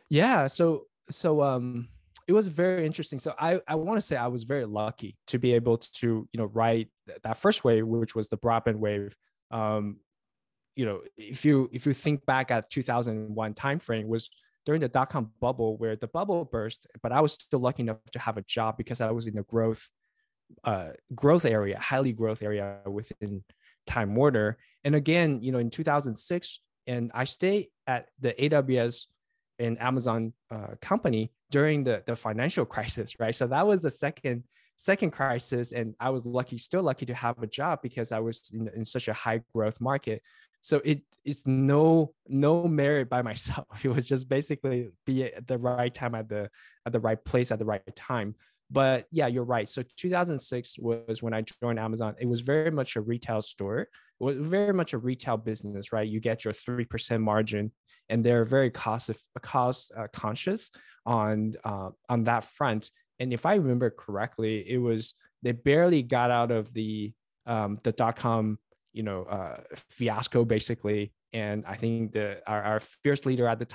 Yeah. 0.09 0.47
So 0.47 0.85
so 1.11 1.43
um 1.43 1.89
it 2.27 2.33
was 2.33 2.49
very 2.49 2.85
interesting. 2.85 3.21
So 3.21 3.35
I, 3.39 3.61
I 3.69 3.77
want 3.77 3.99
to 3.99 4.01
say 4.01 4.17
I 4.17 4.27
was 4.27 4.43
very 4.43 4.65
lucky 4.65 5.17
to 5.29 5.39
be 5.39 5.53
able 5.53 5.79
to, 5.79 6.29
you 6.33 6.39
know, 6.39 6.47
ride 6.47 6.89
that 7.23 7.37
first 7.37 7.63
wave, 7.63 7.87
which 7.87 8.17
was 8.17 8.29
the 8.29 8.37
broadband 8.37 8.77
wave. 8.77 9.15
Um, 9.53 9.99
you 10.75 10.85
know, 10.85 11.03
if 11.17 11.45
you 11.45 11.71
if 11.73 11.87
you 11.87 11.93
think 11.93 12.27
back 12.27 12.51
at 12.51 12.69
2001 12.69 13.55
timeframe 13.55 14.07
was 14.09 14.29
during 14.65 14.81
the 14.81 14.89
dot 14.89 15.09
com 15.09 15.31
bubble 15.41 15.77
where 15.77 15.95
the 15.95 16.09
bubble 16.09 16.45
burst, 16.45 16.89
but 17.03 17.13
I 17.13 17.21
was 17.21 17.33
still 17.35 17.61
lucky 17.61 17.83
enough 17.83 17.99
to 18.13 18.19
have 18.19 18.37
a 18.37 18.43
job 18.43 18.77
because 18.77 19.01
I 19.01 19.13
was 19.13 19.29
in 19.29 19.35
the 19.37 19.45
growth 19.45 19.89
uh, 20.65 20.91
growth 21.15 21.45
area, 21.45 21.79
highly 21.79 22.13
growth 22.13 22.43
area 22.43 22.79
within 22.87 23.45
Time 23.87 24.15
Warner. 24.15 24.59
And 24.85 24.95
again, 24.95 25.41
you 25.43 25.53
know, 25.53 25.59
in 25.59 25.71
2006, 25.71 26.61
and 26.89 27.11
I 27.15 27.25
stayed 27.25 27.69
at 27.87 28.09
the 28.21 28.33
AWS 28.33 29.07
in 29.59 29.79
Amazon 29.79 30.33
uh, 30.51 30.75
company 30.81 31.33
during 31.51 31.85
the, 31.85 32.03
the 32.07 32.17
financial 32.17 32.65
crisis, 32.75 33.19
right? 33.19 33.35
So 33.35 33.47
that 33.47 33.67
was 33.67 33.81
the 33.81 33.91
second 33.91 34.45
second 34.79 35.11
crisis, 35.11 35.73
and 35.73 35.95
I 35.99 36.11
was 36.11 36.27
lucky, 36.27 36.59
still 36.59 36.83
lucky 36.83 37.07
to 37.07 37.15
have 37.15 37.43
a 37.43 37.47
job 37.47 37.81
because 37.83 38.13
I 38.13 38.19
was 38.19 38.51
in, 38.53 38.69
in 38.77 38.85
such 38.85 39.09
a 39.09 39.13
high 39.13 39.41
growth 39.55 39.81
market. 39.81 40.23
So 40.61 40.81
it 40.85 41.03
it's 41.25 41.47
no 41.47 42.13
no 42.29 42.67
merit 42.67 43.09
by 43.09 43.23
myself. 43.31 43.67
It 43.85 43.89
was 43.89 44.07
just 44.07 44.29
basically 44.29 44.89
be 45.05 45.25
at 45.25 45.47
the 45.47 45.59
right 45.59 45.93
time 45.93 46.15
at 46.15 46.29
the 46.29 46.51
at 46.85 46.93
the 46.93 47.01
right 47.01 47.23
place 47.25 47.51
at 47.51 47.59
the 47.59 47.65
right 47.65 47.83
time. 47.97 48.35
But 48.71 49.07
yeah, 49.11 49.29
you're 49.29 49.45
right. 49.45 49.69
So 49.69 49.83
2006 49.97 50.79
was 50.79 51.23
when 51.23 51.33
I 51.33 51.43
joined 51.43 51.79
Amazon. 51.79 52.15
It 52.19 52.27
was 52.27 52.41
very 52.41 52.71
much 52.71 52.97
a 52.97 53.01
retail 53.01 53.41
store. 53.41 53.81
It 53.81 53.89
was 54.19 54.37
very 54.39 54.73
much 54.73 54.93
a 54.93 54.99
retail 54.99 55.37
business, 55.37 55.93
right? 55.93 56.09
You 56.09 56.21
get 56.21 56.45
your 56.45 56.55
3% 56.55 57.21
margin 57.21 57.71
and 58.09 58.25
they're 58.25 58.45
very 58.45 58.71
cost 58.71 59.11
cost 59.43 59.93
uh, 59.97 60.07
conscious 60.13 60.71
on 61.05 61.55
uh, 61.65 61.91
on 62.09 62.25
that 62.25 62.45
front. 62.45 62.91
And 63.19 63.33
if 63.33 63.47
I 63.47 63.55
remember 63.55 63.91
correctly, 63.91 64.65
it 64.69 64.79
was 64.79 65.15
they 65.43 65.53
barely 65.53 66.03
got 66.03 66.31
out 66.31 66.51
of 66.51 66.73
the 66.73 67.13
um, 67.47 67.79
the 67.85 67.93
dot 67.93 68.17
com 68.17 68.59
you 68.93 69.03
know 69.03 69.25
uh, 69.25 69.61
fiasco 69.91 70.45
basically. 70.45 71.13
And 71.33 71.65
I 71.67 71.77
think 71.77 72.13
the 72.13 72.41
our, 72.47 72.63
our 72.63 72.81
fierce 72.81 73.27
leader 73.27 73.47
at 73.47 73.59
the 73.59 73.67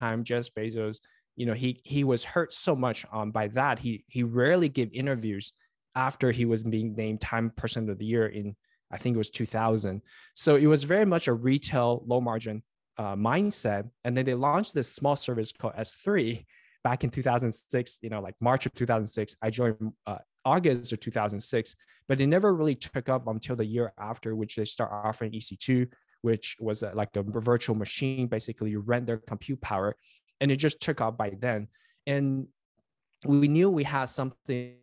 time, 0.00 0.24
Jeff 0.24 0.48
Bezos, 0.56 0.98
you 1.36 1.46
know 1.46 1.54
he 1.54 1.80
he 1.84 2.04
was 2.04 2.24
hurt 2.24 2.52
so 2.52 2.74
much 2.76 3.04
um, 3.12 3.30
by 3.30 3.48
that 3.48 3.78
he 3.78 4.04
he 4.08 4.22
rarely 4.22 4.68
gave 4.68 4.92
interviews 4.92 5.52
after 5.94 6.30
he 6.30 6.44
was 6.44 6.62
being 6.62 6.94
named 6.94 7.20
time 7.20 7.50
person 7.50 7.88
of 7.88 7.98
the 7.98 8.04
year 8.04 8.26
in 8.26 8.54
i 8.90 8.96
think 8.96 9.14
it 9.14 9.18
was 9.18 9.30
2000 9.30 10.02
so 10.34 10.56
it 10.56 10.66
was 10.66 10.84
very 10.84 11.04
much 11.04 11.28
a 11.28 11.32
retail 11.32 12.02
low 12.06 12.20
margin 12.20 12.62
uh, 12.96 13.16
mindset. 13.16 13.90
And 14.04 14.16
then 14.16 14.24
they 14.24 14.34
launched 14.34 14.72
this 14.72 14.92
small 14.92 15.16
service 15.16 15.50
called 15.50 15.74
s3 15.74 16.44
back 16.84 17.02
in 17.02 17.10
2006 17.10 17.98
you 18.02 18.10
know 18.10 18.20
like 18.20 18.34
march 18.40 18.66
of 18.66 18.74
2006 18.74 19.36
i 19.40 19.48
joined 19.48 19.92
uh, 20.06 20.18
august 20.44 20.92
of 20.92 21.00
2006 21.00 21.74
but 22.06 22.20
it 22.20 22.26
never 22.26 22.54
really 22.54 22.74
took 22.74 23.08
up 23.08 23.26
until 23.26 23.56
the 23.56 23.64
year 23.64 23.94
after 23.98 24.36
which 24.36 24.54
they 24.54 24.66
start 24.66 24.90
offering 24.92 25.32
ec2 25.32 25.88
which 26.24 26.56
was 26.58 26.82
a, 26.82 26.90
like 26.94 27.14
a 27.16 27.22
virtual 27.22 27.76
machine. 27.76 28.26
Basically, 28.26 28.70
you 28.70 28.80
rent 28.80 29.06
their 29.06 29.18
compute 29.18 29.60
power, 29.60 29.94
and 30.40 30.50
it 30.50 30.56
just 30.56 30.80
took 30.80 31.00
off 31.00 31.16
by 31.16 31.32
then. 31.38 31.68
And 32.06 32.48
we 33.26 33.48
knew 33.48 33.70
we 33.70 33.84
had 33.84 34.04
something 34.04 34.76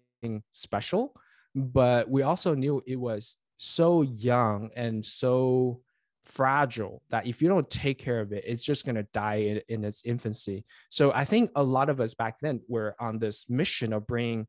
special, 0.51 1.15
but 1.55 2.09
we 2.09 2.23
also 2.23 2.55
knew 2.55 2.81
it 2.85 2.95
was 2.95 3.37
so 3.57 4.01
young 4.01 4.71
and 4.75 5.05
so 5.05 5.81
fragile 6.25 7.01
that 7.09 7.27
if 7.27 7.41
you 7.41 7.49
don't 7.49 7.69
take 7.69 7.99
care 7.99 8.19
of 8.19 8.31
it, 8.31 8.43
it's 8.47 8.63
just 8.63 8.85
going 8.85 8.95
to 8.95 9.07
die 9.13 9.35
in, 9.35 9.61
in, 9.69 9.83
its 9.83 10.03
infancy. 10.05 10.65
So 10.89 11.11
I 11.13 11.25
think 11.25 11.51
a 11.55 11.63
lot 11.63 11.89
of 11.89 11.99
us 11.99 12.13
back 12.13 12.39
then 12.39 12.61
were 12.67 12.95
on 12.99 13.19
this 13.19 13.49
mission 13.49 13.93
of 13.93 14.07
bringing 14.07 14.47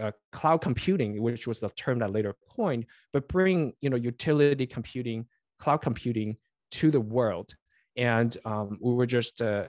uh, 0.00 0.12
cloud 0.32 0.60
computing, 0.60 1.20
which 1.22 1.46
was 1.46 1.60
the 1.60 1.70
term 1.70 1.98
that 2.00 2.12
later 2.12 2.34
coined, 2.54 2.86
but 3.12 3.28
bring 3.28 3.72
you 3.80 3.90
know 3.90 3.96
utility 3.96 4.66
computing, 4.66 5.26
cloud 5.58 5.78
computing 5.78 6.36
to 6.72 6.90
the 6.90 7.00
world. 7.00 7.54
And 7.96 8.36
um, 8.44 8.78
we 8.80 8.92
were 8.92 9.06
just 9.06 9.40
uh, 9.40 9.68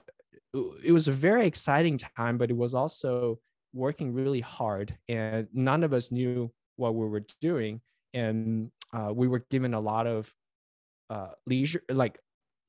it 0.54 0.92
was 0.92 1.08
a 1.08 1.12
very 1.12 1.46
exciting 1.46 1.98
time, 1.98 2.38
but 2.38 2.50
it 2.50 2.56
was 2.56 2.74
also 2.74 3.38
working 3.72 4.12
really 4.12 4.40
hard, 4.40 4.96
and 5.08 5.48
none 5.52 5.84
of 5.84 5.92
us 5.92 6.10
knew 6.10 6.50
what 6.76 6.94
we 6.94 7.06
were 7.06 7.24
doing, 7.40 7.80
and 8.14 8.70
uh, 8.92 9.12
we 9.12 9.28
were 9.28 9.44
given 9.50 9.74
a 9.74 9.80
lot 9.80 10.06
of 10.06 10.32
uh, 11.10 11.28
leisure, 11.46 11.82
like 11.90 12.18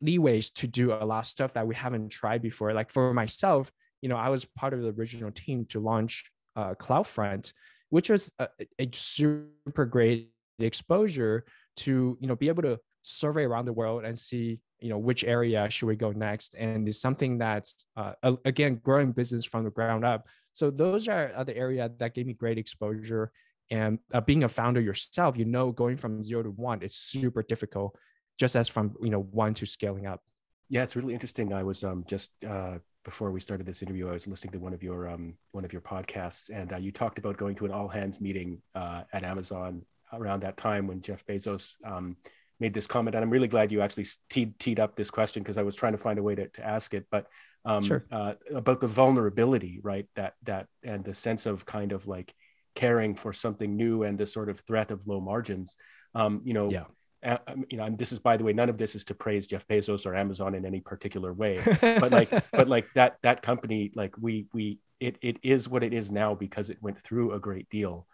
leeways 0.04 0.52
to 0.54 0.68
do 0.68 0.94
a 0.94 1.06
lot 1.06 1.20
of 1.20 1.26
stuff 1.26 1.54
that 1.54 1.68
we 1.68 1.76
haven't 1.76 2.10
tried 2.10 2.42
before. 2.42 2.74
Like 2.74 2.90
for 2.90 3.14
myself, 3.14 3.72
you 4.02 4.10
know, 4.10 4.18
I 4.18 4.30
was 4.30 4.46
part 4.46 4.74
of 4.74 4.82
the 4.82 4.90
original 4.90 5.32
team 5.32 5.66
to 5.70 5.80
launch 5.80 6.32
uh, 6.56 6.74
CloudFront, 6.76 7.54
which 7.90 8.10
was 8.10 8.32
a, 8.40 8.48
a 8.80 8.90
super 8.94 9.86
great 9.86 10.32
exposure 10.60 11.46
to 11.78 12.18
you 12.20 12.28
know 12.28 12.36
be 12.36 12.50
able 12.50 12.64
to 12.64 12.80
survey 13.04 13.44
around 13.44 13.66
the 13.66 13.74
world 13.74 14.04
and 14.04 14.18
see 14.18 14.60
you 14.82 14.90
know 14.90 14.98
which 14.98 15.24
area 15.24 15.70
should 15.70 15.88
we 15.88 15.96
go 15.96 16.12
next? 16.12 16.56
And 16.56 16.88
it's 16.88 17.02
something 17.02 17.38
that's 17.38 17.86
uh, 17.96 18.14
again 18.46 18.80
growing 18.84 19.12
business 19.12 19.46
from 19.46 19.64
the 19.64 19.72
ground 19.72 20.06
up. 20.06 20.28
So 20.54 20.72
those 20.72 21.08
are 21.08 21.44
the 21.46 21.56
area 21.56 21.90
that 22.00 22.14
gave 22.14 22.26
me 22.26 22.34
great 22.34 22.58
exposure. 22.58 23.32
And 23.72 24.00
uh, 24.14 24.22
being 24.22 24.44
a 24.44 24.50
founder 24.50 24.82
yourself 24.82 25.38
you 25.38 25.46
know 25.46 25.72
going 25.72 25.98
from 25.98 26.24
zero 26.24 26.42
to 26.42 26.50
one 26.50 26.80
it's 26.82 26.96
super 26.96 27.44
difficult 27.44 27.96
just 28.40 28.56
as 28.56 28.68
from 28.68 28.96
you 29.02 29.12
know 29.12 29.22
one 29.22 29.54
to 29.56 29.66
scaling 29.66 30.08
up. 30.08 30.22
Yeah 30.70 30.84
it's 30.84 30.96
really 30.96 31.14
interesting. 31.14 31.54
I 31.54 31.64
was 31.64 31.84
um, 31.84 32.04
just 32.08 32.32
uh, 32.44 32.80
before 33.04 33.32
we 33.32 33.40
started 33.40 33.66
this 33.66 33.82
interview 33.82 34.10
i 34.10 34.12
was 34.12 34.28
listening 34.28 34.52
to 34.52 34.60
one 34.60 34.74
of 34.74 34.84
your 34.84 35.08
um, 35.08 35.34
one 35.52 35.66
of 35.66 35.74
your 35.74 35.82
podcasts 35.82 36.50
and 36.54 36.74
uh, 36.74 36.78
you 36.78 36.92
talked 36.92 37.18
about 37.18 37.38
going 37.38 37.56
to 37.56 37.66
an 37.66 37.72
all 37.72 37.88
hands 37.88 38.20
meeting 38.20 38.62
uh, 38.76 39.02
at 39.14 39.24
amazon 39.24 39.82
around 40.14 40.42
that 40.42 40.58
time 40.58 40.86
when 40.88 41.02
jeff 41.02 41.26
bezos 41.26 41.74
um, 41.86 42.16
made 42.60 42.74
this 42.74 42.88
comment 42.88 43.16
and 43.16 43.24
i'm 43.24 43.30
really 43.30 43.48
glad 43.48 43.72
you 43.72 43.82
actually 43.82 44.06
teed, 44.30 44.58
teed 44.60 44.80
up 44.80 44.96
this 44.96 45.10
question 45.10 45.44
because 45.44 45.58
i 45.58 45.62
was 45.62 45.76
trying 45.76 45.94
to 45.94 45.98
find 45.98 46.20
a 46.20 46.24
way 46.24 46.36
to, 46.36 46.48
to 46.50 46.66
ask 46.66 46.94
it 46.94 47.06
but 47.12 47.28
um, 47.66 47.84
sure. 47.84 48.06
uh, 48.12 48.34
about 48.54 48.80
the 48.80 48.88
vulnerability 48.88 49.80
right 49.84 50.08
that 50.16 50.34
that 50.44 50.68
and 50.84 51.04
the 51.04 51.14
sense 51.14 51.46
of 51.46 51.66
kind 51.66 51.92
of 51.92 52.08
like 52.08 52.34
caring 52.76 53.16
for 53.16 53.34
something 53.34 53.76
new 53.76 54.04
and 54.04 54.18
the 54.18 54.26
sort 54.26 54.50
of 54.50 54.60
threat 54.62 54.92
of 54.92 55.06
low 55.08 55.20
margins 55.20 55.76
um, 56.16 56.42
you 56.44 56.54
know 56.54 56.70
yeah 56.70 56.86
um, 57.24 57.66
you 57.70 57.78
know, 57.78 57.84
and 57.84 57.98
this 57.98 58.12
is 58.12 58.20
by 58.20 58.38
the 58.38 58.44
way, 58.44 58.54
none 58.54 58.70
of 58.70 58.78
this 58.78 58.96
is 58.96 59.04
to 59.06 59.14
praise 59.14 59.48
Jeff 59.48 59.68
Bezos 59.68 60.06
or 60.06 60.16
Amazon 60.16 60.56
in 60.56 60.66
any 60.66 60.80
particular 60.80 61.34
way, 61.34 61.60
but 61.82 62.12
like, 62.12 62.30
but 62.52 62.70
like 62.70 62.88
that 62.96 63.18
that 63.24 63.42
company, 63.42 63.92
like 63.94 64.16
we 64.18 64.48
we 64.54 64.80
it 65.00 65.18
it 65.22 65.38
is 65.44 65.68
what 65.68 65.84
it 65.84 65.94
is 65.94 66.12
now 66.12 66.34
because 66.34 66.70
it 66.70 66.78
went 66.82 67.02
through 67.02 67.34
a 67.34 67.40
great 67.40 67.70
deal, 67.70 68.08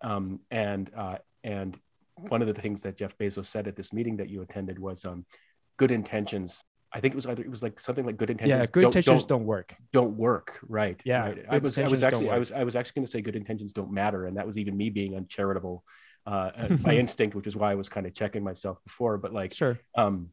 um, 0.00 0.40
and 0.50 0.90
uh, 0.96 1.18
and 1.42 1.78
one 2.28 2.42
of 2.42 2.48
the 2.48 2.54
things 2.54 2.82
that 2.82 2.96
Jeff 2.96 3.16
Bezos 3.18 3.46
said 3.46 3.66
at 3.66 3.76
this 3.76 3.92
meeting 3.92 4.16
that 4.16 4.28
you 4.28 4.42
attended 4.42 4.78
was 4.78 5.04
um, 5.04 5.24
good 5.76 5.90
intentions. 5.90 6.64
I 6.94 7.00
think 7.00 7.14
it 7.14 7.16
was 7.16 7.26
either 7.26 7.42
it 7.42 7.50
was 7.50 7.62
like 7.62 7.80
something 7.80 8.04
like 8.04 8.16
good 8.16 8.30
intentions. 8.30 8.60
Yeah, 8.60 8.66
good 8.70 8.82
don't, 8.82 8.88
intentions 8.90 9.24
don't, 9.24 9.38
don't, 9.38 9.46
work. 9.46 9.74
Don't 9.92 10.16
work, 10.16 10.58
right? 10.68 11.00
Yeah, 11.04 11.28
right. 11.28 11.44
I 11.48 11.58
was 11.58 11.78
I 11.78 11.88
was 11.88 12.02
actually 12.02 12.30
I 12.30 12.38
was 12.38 12.52
I 12.52 12.64
was 12.64 12.76
actually 12.76 12.94
going 12.96 13.06
to 13.06 13.10
say 13.10 13.20
good 13.22 13.36
intentions 13.36 13.72
don't 13.72 13.92
matter, 13.92 14.26
and 14.26 14.36
that 14.36 14.46
was 14.46 14.58
even 14.58 14.76
me 14.76 14.90
being 14.90 15.16
uncharitable 15.16 15.84
uh, 16.26 16.68
by 16.82 16.96
instinct, 16.96 17.34
which 17.34 17.46
is 17.46 17.56
why 17.56 17.72
I 17.72 17.76
was 17.76 17.88
kind 17.88 18.06
of 18.06 18.14
checking 18.14 18.44
myself 18.44 18.78
before. 18.84 19.16
But 19.16 19.32
like, 19.32 19.54
sure, 19.54 19.78
um, 19.94 20.30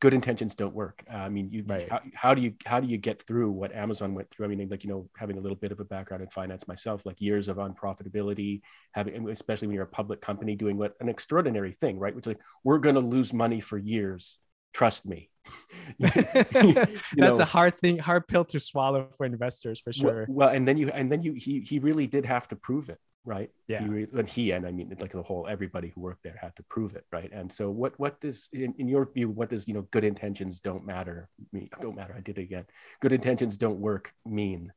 good 0.00 0.14
intentions 0.14 0.54
don't 0.54 0.74
work. 0.74 1.04
Uh, 1.12 1.18
I 1.18 1.28
mean, 1.28 1.50
you 1.50 1.62
right. 1.66 1.90
how, 1.90 2.00
how, 2.14 2.34
do 2.34 2.40
you 2.40 2.54
how 2.64 2.80
do 2.80 2.88
you 2.88 2.96
get 2.96 3.22
through 3.26 3.50
what 3.50 3.74
Amazon 3.74 4.14
went 4.14 4.30
through? 4.30 4.46
I 4.46 4.48
mean, 4.48 4.68
like 4.68 4.82
you 4.82 4.90
know, 4.90 5.08
having 5.16 5.36
a 5.36 5.40
little 5.40 5.56
bit 5.56 5.72
of 5.72 5.80
a 5.80 5.84
background 5.84 6.22
in 6.22 6.30
finance 6.30 6.66
myself, 6.66 7.04
like 7.04 7.20
years 7.20 7.48
of 7.48 7.58
unprofitability, 7.58 8.62
having 8.92 9.28
especially 9.28 9.68
when 9.68 9.74
you're 9.74 9.84
a 9.84 9.88
public 9.88 10.20
company 10.20 10.56
doing 10.56 10.76
what 10.78 10.94
an 11.00 11.08
extraordinary 11.08 11.72
thing, 11.72 11.98
right? 11.98 12.14
Which 12.14 12.26
like 12.26 12.40
we're 12.64 12.78
going 12.78 12.94
to 12.94 13.00
lose 13.00 13.32
money 13.32 13.60
for 13.60 13.76
years. 13.76 14.38
Trust 14.72 15.04
me. 15.04 15.30
That's 15.98 17.16
know, 17.16 17.34
a 17.34 17.44
hard 17.44 17.76
thing, 17.78 17.98
hard 17.98 18.26
pill 18.26 18.44
to 18.46 18.60
swallow 18.60 19.08
for 19.16 19.26
investors 19.26 19.80
for 19.80 19.92
sure. 19.92 20.26
Well, 20.28 20.48
well, 20.48 20.48
and 20.48 20.66
then 20.66 20.78
you 20.78 20.88
and 20.88 21.12
then 21.12 21.22
you 21.22 21.34
he 21.34 21.60
he 21.60 21.78
really 21.78 22.06
did 22.06 22.24
have 22.24 22.48
to 22.48 22.56
prove 22.56 22.88
it 22.88 22.98
right? 23.24 23.50
Yeah. 23.68 23.80
He, 23.82 24.06
and 24.16 24.28
he 24.28 24.50
and 24.52 24.66
I 24.66 24.72
mean 24.72 24.94
like 25.00 25.12
the 25.12 25.22
whole 25.22 25.46
everybody 25.48 25.92
who 25.94 26.00
worked 26.00 26.22
there 26.22 26.38
had 26.40 26.56
to 26.56 26.62
prove 26.64 26.94
it, 26.94 27.04
right? 27.12 27.30
And 27.32 27.50
so 27.52 27.70
what 27.70 27.98
what 27.98 28.20
does 28.20 28.48
in, 28.52 28.74
in 28.78 28.88
your 28.88 29.10
view 29.12 29.28
what 29.28 29.50
does 29.50 29.68
you 29.68 29.74
know 29.74 29.86
good 29.90 30.04
intentions 30.04 30.60
don't 30.60 30.84
matter 30.84 31.28
mean 31.52 31.68
don't 31.80 31.96
matter? 31.96 32.14
I 32.16 32.20
did 32.20 32.38
it 32.38 32.42
again. 32.42 32.64
Good 33.00 33.12
intentions 33.12 33.56
don't 33.56 33.78
work 33.78 34.12
mean. 34.24 34.72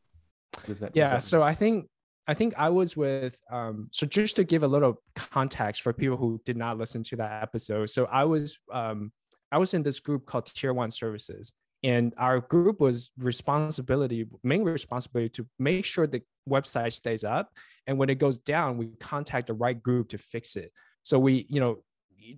Does 0.67 0.79
that? 0.81 0.95
Yeah. 0.95 1.11
That 1.11 1.23
so 1.23 1.41
I 1.41 1.53
think 1.53 1.87
I 2.27 2.33
think 2.33 2.53
I 2.57 2.69
was 2.69 2.95
with 2.95 3.39
um 3.51 3.89
so 3.91 4.05
just 4.05 4.35
to 4.37 4.43
give 4.43 4.63
a 4.63 4.67
little 4.67 5.01
context 5.15 5.81
for 5.81 5.93
people 5.93 6.17
who 6.17 6.41
did 6.45 6.57
not 6.57 6.77
listen 6.77 7.03
to 7.03 7.15
that 7.17 7.43
episode. 7.43 7.89
So 7.89 8.05
I 8.05 8.25
was 8.25 8.59
um 8.71 9.11
I 9.51 9.57
was 9.57 9.73
in 9.73 9.83
this 9.83 9.99
group 9.99 10.25
called 10.25 10.47
Tier 10.47 10.73
One 10.73 10.91
Services 10.91 11.53
and 11.83 12.13
our 12.17 12.39
group 12.39 12.79
was 12.79 13.11
responsibility 13.17 14.25
main 14.43 14.63
responsibility 14.63 15.29
to 15.29 15.45
make 15.59 15.85
sure 15.85 16.07
the 16.07 16.21
website 16.49 16.93
stays 16.93 17.23
up 17.23 17.51
and 17.87 17.97
when 17.97 18.09
it 18.09 18.15
goes 18.15 18.37
down 18.39 18.77
we 18.77 18.87
contact 18.99 19.47
the 19.47 19.53
right 19.53 19.81
group 19.81 20.09
to 20.09 20.17
fix 20.17 20.55
it 20.55 20.71
so 21.03 21.19
we 21.19 21.45
you 21.49 21.59
know 21.59 21.77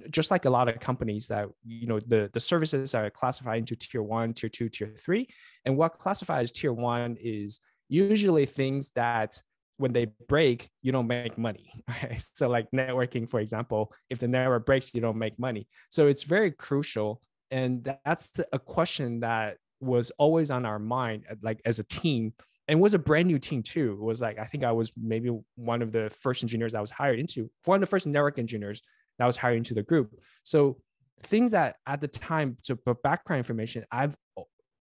just 0.10 0.32
like 0.32 0.46
a 0.46 0.50
lot 0.50 0.68
of 0.68 0.80
companies 0.80 1.28
that 1.28 1.48
you 1.64 1.88
know 1.88 2.00
the 2.00 2.30
the 2.34 2.40
services 2.40 2.96
are 2.96 3.10
classified 3.10 3.60
into 3.60 3.76
tier 3.76 4.02
one 4.02 4.34
tier 4.34 4.50
two 4.50 4.70
tier 4.70 4.94
three 4.98 5.28
and 5.66 5.78
what 5.78 5.98
classifies 5.98 6.52
tier 6.52 6.74
one 6.74 7.16
is 7.20 7.60
usually 7.88 8.46
things 8.46 8.92
that 8.92 9.40
when 9.78 9.94
they 9.94 10.08
break 10.28 10.70
you 10.82 10.92
don't 10.92 11.08
make 11.08 11.38
money 11.38 11.84
right? 11.88 12.26
so 12.34 12.48
like 12.48 12.68
networking 12.72 13.30
for 13.30 13.40
example 13.40 13.92
if 14.10 14.18
the 14.20 14.28
network 14.28 14.66
breaks 14.66 14.94
you 14.96 15.02
don't 15.02 15.18
make 15.18 15.38
money 15.38 15.68
so 15.90 16.08
it's 16.08 16.24
very 16.24 16.52
crucial 16.52 17.22
and 17.52 17.96
that's 18.06 18.40
a 18.52 18.60
question 18.60 19.20
that 19.22 19.58
was 19.80 20.12
always 20.18 20.52
on 20.52 20.66
our 20.66 20.80
mind 20.80 21.26
like 21.42 21.62
as 21.66 21.80
a 21.80 21.84
team 21.84 22.34
and 22.68 22.80
was 22.82 22.94
a 22.94 23.00
brand 23.00 23.28
new 23.28 23.38
team 23.38 23.62
too. 23.62 23.94
It 23.94 24.04
was 24.04 24.22
like 24.22 24.40
i 24.40 24.46
think 24.46 24.64
i 24.64 24.72
was 24.72 24.92
maybe 24.98 25.30
one 25.56 25.82
of 25.82 25.92
the 25.92 26.10
first 26.10 26.44
engineers 26.44 26.72
that 26.72 26.82
was 26.82 26.92
hired 26.92 27.20
into 27.20 27.50
one 27.66 27.76
of 27.76 27.82
the 27.82 27.88
first 27.88 28.08
network 28.08 28.40
engineers 28.40 28.82
that 29.20 29.26
was 29.26 29.38
hired 29.38 29.58
into 29.58 29.74
the 29.74 29.84
group. 29.84 30.12
So 30.44 30.78
things 31.24 31.52
that 31.52 31.78
at 31.88 32.02
the 32.02 32.08
time 32.08 32.58
to 32.64 32.76
put 32.76 33.02
background 33.02 33.40
information 33.40 33.86
i've 33.92 34.16
uh, 34.38 34.44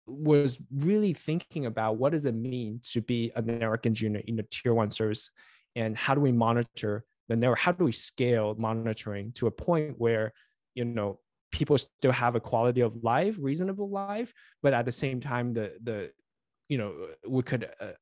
was 0.07 0.59
really 0.71 1.13
thinking 1.13 1.67
about 1.67 1.97
what 1.97 2.13
does 2.13 2.27
it 2.27 2.35
mean 2.35 2.81
to 2.83 3.01
be 3.01 3.33
a 3.37 3.43
network 3.43 3.87
engineer 3.87 4.23
in 4.27 4.39
a 4.39 4.43
tier 4.45 4.75
one 4.75 4.91
service 4.91 5.31
and 5.77 5.97
how 5.97 6.15
do 6.15 6.21
we 6.21 6.33
monitor 6.33 7.05
the 7.29 7.37
network 7.37 7.59
how 7.59 7.73
do 7.73 7.85
we 7.85 7.93
scale 7.93 8.55
monitoring 8.59 9.33
to 9.33 9.47
a 9.47 9.51
point 9.51 9.95
where 9.99 10.33
you 10.75 10.85
know 10.85 11.19
people 11.55 11.79
still 11.79 12.11
have 12.11 12.35
a 12.35 12.41
quality 12.41 12.81
of 12.81 12.97
life, 13.05 13.37
reasonable 13.41 13.89
life, 13.89 14.33
but 14.61 14.75
at 14.75 14.85
the 14.85 14.93
same 14.93 15.21
time, 15.21 15.53
the 15.53 15.73
the 15.83 16.11
you 16.69 16.79
know 16.79 16.93
we 17.27 17.43
could 17.43 17.71
uh, 17.81 17.93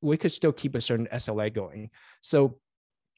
we 0.00 0.16
could 0.16 0.30
still 0.30 0.52
keep 0.52 0.76
a 0.76 0.80
certain 0.80 1.08
SLA 1.12 1.52
going. 1.52 1.90
So 2.20 2.58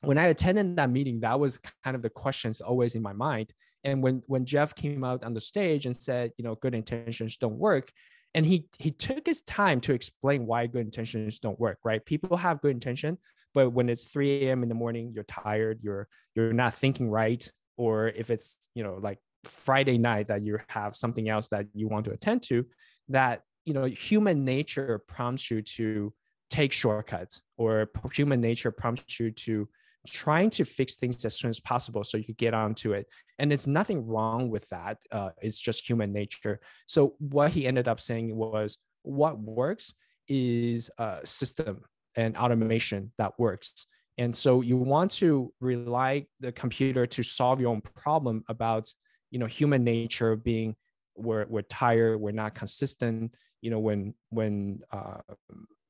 when 0.00 0.16
I 0.16 0.26
attended 0.26 0.76
that 0.76 0.90
meeting, 0.90 1.20
that 1.20 1.38
was 1.38 1.60
kind 1.84 1.94
of 1.94 2.02
the 2.02 2.08
questions 2.08 2.62
always 2.62 2.94
in 2.94 3.02
my 3.02 3.12
mind. 3.12 3.52
And 3.84 4.02
when 4.02 4.22
when 4.26 4.46
Jeff 4.46 4.74
came 4.74 5.04
out 5.04 5.22
on 5.22 5.34
the 5.34 5.40
stage 5.40 5.84
and 5.84 5.94
said, 5.94 6.32
you 6.38 6.44
know, 6.44 6.54
good 6.54 6.74
intentions 6.74 7.36
don't 7.36 7.58
work, 7.58 7.92
and 8.32 8.46
he 8.46 8.68
he 8.78 8.90
took 8.90 9.26
his 9.26 9.42
time 9.42 9.82
to 9.82 9.92
explain 9.92 10.46
why 10.46 10.66
good 10.66 10.86
intentions 10.86 11.38
don't 11.40 11.60
work. 11.60 11.78
Right? 11.84 12.02
People 12.02 12.38
have 12.38 12.62
good 12.62 12.70
intention, 12.70 13.18
but 13.52 13.70
when 13.70 13.90
it's 13.90 14.04
3 14.04 14.46
a.m. 14.46 14.62
in 14.62 14.70
the 14.70 14.74
morning, 14.74 15.12
you're 15.14 15.24
tired, 15.24 15.80
you're 15.82 16.08
you're 16.34 16.54
not 16.54 16.72
thinking 16.72 17.10
right, 17.10 17.46
or 17.76 18.08
if 18.08 18.30
it's 18.30 18.70
you 18.74 18.82
know 18.82 18.98
like 19.02 19.18
Friday 19.46 19.98
night 19.98 20.28
that 20.28 20.42
you 20.42 20.58
have 20.68 20.96
something 20.96 21.28
else 21.28 21.48
that 21.48 21.66
you 21.74 21.88
want 21.88 22.04
to 22.06 22.12
attend 22.12 22.42
to, 22.44 22.66
that 23.08 23.42
you 23.64 23.74
know 23.74 23.84
human 23.84 24.44
nature 24.44 25.02
prompts 25.06 25.50
you 25.50 25.62
to 25.62 26.12
take 26.50 26.72
shortcuts, 26.72 27.42
or 27.56 27.90
human 28.12 28.40
nature 28.40 28.70
prompts 28.70 29.18
you 29.18 29.30
to 29.30 29.68
trying 30.06 30.50
to 30.50 30.64
fix 30.64 30.96
things 30.96 31.24
as 31.24 31.34
soon 31.34 31.48
as 31.48 31.60
possible 31.60 32.04
so 32.04 32.18
you 32.18 32.24
could 32.24 32.36
get 32.36 32.52
onto 32.52 32.92
it. 32.92 33.06
And 33.38 33.52
it's 33.52 33.66
nothing 33.66 34.06
wrong 34.06 34.50
with 34.50 34.68
that. 34.68 34.98
Uh, 35.10 35.30
it's 35.40 35.58
just 35.58 35.88
human 35.88 36.12
nature. 36.12 36.60
So 36.86 37.14
what 37.18 37.52
he 37.52 37.66
ended 37.66 37.88
up 37.88 38.00
saying 38.00 38.36
was, 38.36 38.76
what 39.02 39.38
works 39.38 39.94
is 40.28 40.90
a 40.98 41.20
system 41.24 41.82
and 42.16 42.36
automation 42.36 43.12
that 43.16 43.38
works. 43.38 43.86
And 44.18 44.36
so 44.36 44.60
you 44.60 44.76
want 44.76 45.10
to 45.12 45.52
rely 45.60 46.26
the 46.38 46.52
computer 46.52 47.06
to 47.06 47.22
solve 47.22 47.60
your 47.60 47.70
own 47.70 47.80
problem 47.80 48.44
about 48.48 48.92
you 49.30 49.38
know 49.38 49.46
human 49.46 49.84
nature 49.84 50.36
being 50.36 50.76
we're 51.16 51.46
we're 51.48 51.62
tired, 51.62 52.20
we're 52.20 52.32
not 52.32 52.54
consistent. 52.54 53.36
You 53.60 53.70
know, 53.70 53.78
when 53.78 54.14
when 54.30 54.80
uh, 54.92 55.20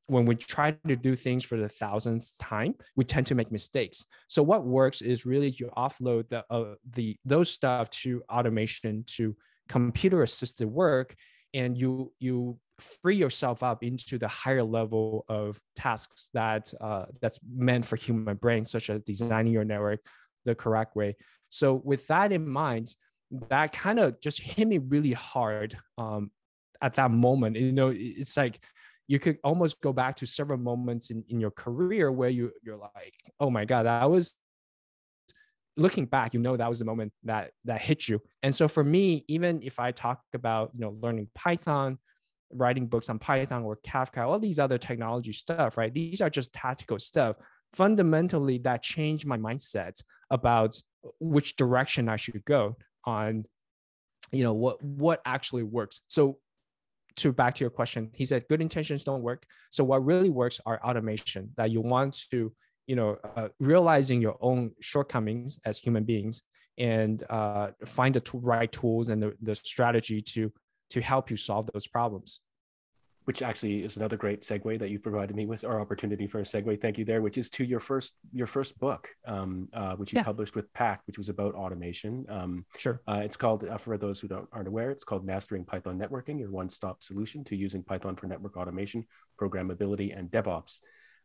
when 0.07 0.27
we 0.27 0.35
try 0.35 0.73
to 0.87 0.97
do 0.97 1.15
things 1.15 1.45
for 1.45 1.57
the 1.57 1.69
thousandth 1.69 2.37
time, 2.39 2.75
we 2.97 3.05
tend 3.05 3.27
to 3.27 3.35
make 3.35 3.51
mistakes. 3.51 4.07
So 4.29 4.43
what 4.43 4.65
works 4.65 5.01
is 5.01 5.27
really 5.27 5.51
you 5.59 5.71
offload 5.77 6.29
the 6.29 6.45
uh, 6.51 6.75
the 6.95 7.17
those 7.25 7.51
stuff 7.51 7.91
to 7.91 8.23
automation 8.31 9.05
to 9.09 9.37
computer 9.69 10.23
assisted 10.23 10.69
work, 10.69 11.15
and 11.53 11.77
you 11.77 12.13
you 12.19 12.59
free 13.03 13.17
yourself 13.17 13.63
up 13.63 13.85
into 13.85 14.19
the 14.19 14.29
higher 14.29 14.65
level 14.65 15.25
of 15.29 15.61
tasks 15.77 16.29
that 16.35 16.73
uh, 16.81 17.07
that's 17.21 17.39
meant 17.49 17.85
for 17.85 17.97
human 17.97 18.37
brain, 18.37 18.65
such 18.65 18.91
as 18.91 19.01
designing 19.03 19.53
your 19.53 19.65
network 19.65 20.01
the 20.45 20.55
correct 20.55 20.95
way. 20.95 21.17
So 21.49 21.81
with 21.85 22.07
that 22.09 22.33
in 22.33 22.49
mind, 22.49 22.95
that 23.31 23.73
kind 23.73 23.99
of 23.99 24.21
just 24.21 24.41
hit 24.41 24.67
me 24.67 24.79
really 24.79 25.13
hard 25.13 25.77
um, 25.99 26.31
at 26.83 26.95
that 26.95 27.11
moment. 27.11 27.57
You 27.57 27.73
know, 27.73 27.93
it's 27.95 28.37
like 28.37 28.61
you 29.07 29.19
could 29.19 29.39
almost 29.45 29.81
go 29.81 29.93
back 29.93 30.17
to 30.17 30.27
several 30.27 30.59
moments 30.59 31.11
in, 31.11 31.25
in 31.29 31.41
your 31.41 31.51
career 31.51 32.11
where 32.11 32.31
you 32.31 32.53
you're 32.63 32.77
like, 32.77 33.15
oh 33.41 33.51
my 33.51 33.65
God, 33.65 33.85
that 33.85 34.11
was 34.11 34.37
looking 35.77 36.07
back, 36.07 36.35
you 36.35 36.41
know 36.41 36.57
that 36.57 36.69
was 36.69 36.79
the 36.79 36.85
moment 36.85 37.13
that 37.25 37.51
that 37.65 37.83
hit 37.83 38.09
you. 38.09 38.21
And 38.43 38.55
so 38.55 38.69
for 38.69 38.85
me, 38.85 39.25
even 39.29 39.63
if 39.63 39.81
I 39.81 39.91
talk 39.91 40.21
about 40.33 40.71
you 40.75 40.81
know 40.81 40.95
learning 41.01 41.29
Python, 41.35 41.99
writing 42.53 42.87
books 42.87 43.11
on 43.11 43.19
Python 43.19 43.65
or 43.65 43.79
Kafka, 43.85 44.27
all 44.27 44.39
these 44.39 44.59
other 44.59 44.79
technology 44.79 45.33
stuff, 45.33 45.77
right? 45.77 45.93
These 45.93 46.21
are 46.21 46.31
just 46.31 46.53
tactical 46.53 46.99
stuff. 46.99 47.37
Fundamentally, 47.73 48.59
that 48.59 48.83
changed 48.83 49.27
my 49.27 49.37
mindset 49.37 50.01
about 50.31 50.81
which 51.19 51.57
direction 51.57 52.09
I 52.09 52.17
should 52.17 52.45
go 52.45 52.77
on 53.07 53.45
you 54.33 54.43
know 54.43 54.55
what 54.55 54.83
what 54.83 55.21
actually 55.25 55.63
works. 55.63 56.01
So 56.07 56.39
to 57.17 57.33
back 57.33 57.55
to 57.55 57.63
your 57.63 57.71
question 57.71 58.11
he 58.13 58.25
said 58.25 58.45
good 58.49 58.61
intentions 58.61 59.05
don't 59.05 59.23
work. 59.23 59.45
So 59.71 59.85
what 59.85 60.05
really 60.05 60.31
works 60.31 60.61
are 60.67 60.81
automation 60.83 61.51
that 61.57 61.71
you 61.71 61.81
want 61.81 62.25
to 62.31 62.53
you 62.87 62.97
know 62.97 63.19
uh, 63.37 63.49
realizing 63.61 64.21
your 64.21 64.37
own 64.41 64.73
shortcomings 64.81 65.59
as 65.65 65.79
human 65.79 66.05
beings 66.05 66.43
and 66.77 67.23
uh, 67.31 67.69
find 67.87 68.15
the 68.15 68.23
right 68.35 68.71
tools 68.71 69.09
and 69.09 69.23
the, 69.23 69.35
the 69.43 69.55
strategy 69.55 70.21
to 70.21 70.53
to 70.91 71.01
help 71.01 71.31
you 71.31 71.37
solve 71.37 71.69
those 71.73 71.87
problems 71.87 72.41
which 73.25 73.43
actually 73.43 73.83
is 73.85 73.97
another 73.97 74.17
great 74.17 74.43
segue 74.43 74.79
that 74.79 74.91
you 74.91 74.99
provided 74.99 75.35
me 75.35 75.47
with, 75.47 75.65
or 75.65 75.81
opportunity 75.81 76.27
for 76.27 76.41
a 76.41 76.43
segue. 76.43 76.81
Thank 76.81 76.99
you 76.99 77.05
there, 77.05 77.23
which 77.23 77.39
is 77.39 77.49
to 77.51 77.65
your 77.65 77.81
first 77.81 78.15
your 78.33 78.47
first 78.47 78.79
book, 78.79 79.09
um, 79.27 79.69
uh, 79.73 79.97
which 79.97 80.13
you 80.13 80.19
yeah. 80.19 80.25
published 80.25 80.55
with 80.55 80.73
Packt, 80.75 81.01
which 81.07 81.19
was 81.19 81.29
about 81.29 81.55
automation. 81.55 82.27
Um, 82.29 82.65
sure. 82.77 83.01
Uh, 83.09 83.23
it's 83.25 83.37
called, 83.37 83.65
uh, 83.65 83.79
for 83.79 83.97
those 83.97 84.21
who 84.21 84.29
don't 84.29 84.49
aren't 84.53 84.69
aware, 84.69 84.91
it's 84.91 85.05
called 85.05 85.25
Mastering 85.25 85.65
Python 85.65 85.99
Networking, 85.99 86.39
your 86.39 86.51
one-stop 86.51 87.03
solution 87.03 87.45
to 87.45 87.57
using 87.57 87.83
Python 87.83 88.17
for 88.17 88.27
network 88.27 88.57
automation, 88.57 89.07
programmability, 89.41 90.17
and 90.17 90.31
DevOps. 90.31 90.81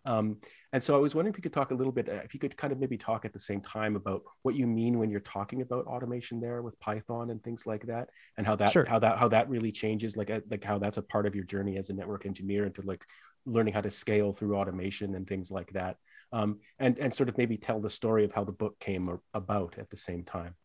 Um, 0.06 0.38
and 0.72 0.84
so 0.84 0.96
I 0.96 1.00
was 1.00 1.16
wondering 1.16 1.34
if 1.34 1.38
you 1.38 1.42
could 1.42 1.54
talk 1.54 1.72
a 1.72 1.76
little 1.76 1.92
bit, 1.92 2.08
uh, 2.08 2.22
if 2.24 2.34
you 2.34 2.40
could 2.40 2.56
kind 2.56 2.72
of 2.72 2.80
maybe 2.80 2.98
talk 2.98 3.26
at 3.26 3.34
the 3.34 3.40
same 3.40 3.62
time 3.62 3.96
about 3.96 4.22
what 4.44 4.56
you 4.56 4.68
mean 4.68 5.00
when 5.00 5.10
you're 5.10 5.20
talking 5.22 5.62
about 5.62 5.86
automation 5.86 6.40
there 6.40 6.62
with 6.62 6.80
Python 6.80 7.32
and 7.32 7.44
things 7.44 7.66
like 7.66 7.86
that, 7.88 8.10
and 8.38 8.46
how 8.46 8.56
that 8.56 8.72
sure. 8.72 8.86
how 8.86 9.00
that 9.00 9.18
how 9.18 9.28
that 9.28 9.50
really 9.50 9.72
changes, 9.72 10.16
like 10.16 10.30
uh, 10.30 10.42
like 10.50 10.64
how 10.64 10.78
that's 10.78 10.98
a 10.98 11.02
part 11.02 11.26
of 11.26 11.36
your 11.36 11.44
journey 11.44 11.78
as 11.78 11.90
a 11.90 11.94
network 11.94 12.26
engineer 12.26 12.66
into 12.66 12.82
like 12.84 13.04
learning 13.46 13.74
how 13.74 13.82
to 13.82 13.90
scale 13.90 14.32
through 14.34 14.56
automation 14.56 15.16
and 15.16 15.28
things 15.28 15.52
like 15.52 15.72
that, 15.74 15.98
um, 16.32 16.60
and 16.78 17.00
and 17.00 17.14
sort 17.14 17.30
of 17.30 17.38
maybe 17.38 17.58
tell 17.58 17.80
the 17.80 17.90
story 17.90 18.24
of 18.24 18.32
how 18.32 18.44
the 18.44 18.52
book 18.52 18.80
came 18.80 19.20
about 19.34 19.78
at 19.78 19.90
the 19.90 19.98
same 19.98 20.24
time. 20.24 20.56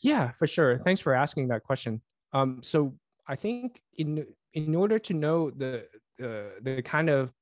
Yeah, 0.00 0.30
for 0.32 0.46
sure. 0.46 0.78
Thanks 0.78 1.00
for 1.00 1.14
asking 1.14 1.48
that 1.48 1.62
question. 1.62 2.02
Um, 2.32 2.60
so 2.62 2.94
I 3.26 3.36
think 3.36 3.80
in 3.96 4.26
in 4.52 4.74
order 4.74 4.98
to 4.98 5.14
know 5.14 5.50
the 5.50 5.86
uh, 6.22 6.60
the 6.62 6.82
kind 6.82 7.10
of 7.10 7.32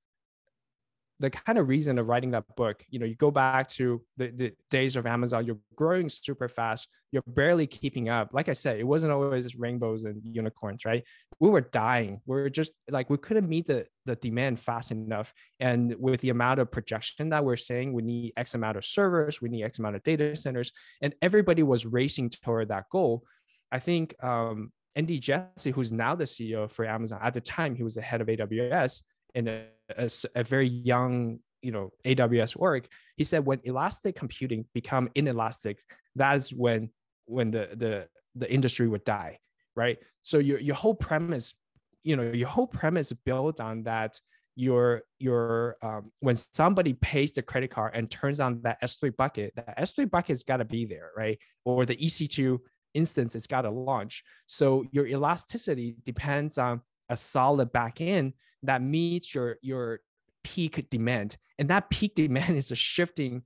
the 1.23 1.31
kind 1.31 1.57
of 1.57 1.69
reason 1.69 2.01
of 2.01 2.09
writing 2.09 2.33
that 2.33 2.45
book, 2.57 2.85
you 2.91 2.99
know, 2.99 3.07
you 3.07 3.15
go 3.15 3.31
back 3.31 3.69
to 3.69 4.03
the, 4.17 4.33
the 4.35 4.53
days 4.71 4.97
of 4.97 5.07
Amazon, 5.07 5.47
you're 5.47 5.61
growing 5.77 6.09
super 6.09 6.49
fast, 6.49 6.89
you're 7.13 7.23
barely 7.29 7.65
keeping 7.65 8.09
up. 8.09 8.31
Like 8.35 8.49
I 8.49 8.55
said, 8.55 8.81
it 8.81 8.85
wasn't 8.85 9.13
always 9.13 9.55
rainbows 9.55 10.03
and 10.03 10.21
unicorns, 10.25 10.85
right? 10.85 11.05
We 11.39 11.49
were 11.49 11.61
dying. 11.61 12.21
We 12.27 12.41
are 12.41 12.51
just 12.51 12.73
like 12.91 13.09
we 13.09 13.19
couldn't 13.19 13.49
meet 13.49 13.69
the 13.69 13.87
the 14.05 14.17
demand 14.17 14.59
fast 14.59 14.91
enough. 14.91 15.33
And 15.61 15.95
with 15.97 16.21
the 16.23 16.31
amount 16.31 16.59
of 16.59 16.73
projection 16.73 17.29
that 17.29 17.45
we're 17.45 17.55
saying, 17.55 17.93
we 17.93 18.03
need 18.03 18.33
X 18.37 18.57
amount 18.57 18.77
of 18.77 18.85
servers, 18.85 19.41
we 19.41 19.49
need 19.49 19.63
X 19.63 19.79
amount 19.79 19.95
of 19.95 20.03
data 20.03 20.35
centers, 20.35 20.73
and 21.03 21.15
everybody 21.23 21.63
was 21.63 21.87
racing 21.87 22.31
toward 22.31 22.69
that 22.69 22.87
goal. 22.91 23.23
I 23.71 23.79
think 23.79 24.17
um, 24.25 24.73
Andy 24.97 25.21
Jassy, 25.21 25.71
who's 25.71 25.93
now 25.93 26.17
the 26.17 26.25
CEO 26.25 26.69
for 26.69 26.85
Amazon, 26.85 27.21
at 27.23 27.33
the 27.33 27.41
time 27.41 27.77
he 27.77 27.85
was 27.85 27.95
the 27.95 28.03
head 28.03 28.21
of 28.21 28.27
AWS 28.27 29.03
in 29.37 29.65
a, 29.97 30.09
a, 30.41 30.45
very 30.45 30.69
young 30.69 31.39
you 31.63 31.71
know 31.71 31.91
aws 32.05 32.57
org 32.59 32.87
he 33.17 33.25
said 33.25 33.45
when 33.45 33.61
elastic 33.65 34.17
computing 34.17 34.65
become 34.75 35.09
inelastic 35.15 35.81
that's 36.17 36.53
when 36.53 36.91
when 37.27 37.51
the 37.51 37.69
the 37.77 38.07
the 38.35 38.53
industry 38.53 38.89
would 38.89 39.05
die 39.05 39.39
right? 39.77 39.99
So 40.23 40.39
your 40.39 40.61
your 40.61 40.77
whole 40.77 40.95
premise 40.95 41.55
you 42.03 42.17
know 42.17 42.31
your 42.31 42.49
whole 42.49 42.67
premise 42.67 43.13
built 43.13 43.61
on 43.61 43.85
that 43.85 44.21
your 44.55 45.03
your 45.19 45.77
um, 45.83 46.13
when 46.21 46.35
somebody 46.35 46.93
pays 46.95 47.33
the 47.33 47.43
credit 47.43 47.71
card 47.71 47.93
and 47.95 48.11
turns 48.11 48.39
on 48.39 48.61
that 48.63 48.83
s3 48.83 49.17
bucket 49.17 49.55
that 49.57 49.79
s3 49.79 50.11
bucket's 50.11 50.43
got 50.43 50.59
to 50.59 50.65
be 50.65 50.85
there 50.85 51.11
right? 51.17 51.39
Or 51.65 51.87
the 51.87 51.97
ec2 51.97 52.59
instance 52.95 53.35
it's 53.35 53.47
got 53.47 53.63
to 53.63 53.71
launch. 53.71 54.23
So 54.47 54.85
your 54.93 55.07
elasticity 55.07 55.97
depends 56.05 56.59
on 56.59 56.83
a 57.09 57.17
solid 57.17 57.73
backend 57.73 58.35
that 58.63 58.83
meets 58.83 59.35
your 59.35 59.57
your 59.63 60.01
peak 60.45 60.89
demand. 60.91 61.37
And 61.59 61.69
that 61.71 61.91
peak 61.91 62.15
demand 62.15 62.57
is 62.57 62.71
a 62.71 62.77
shifting 62.77 63.43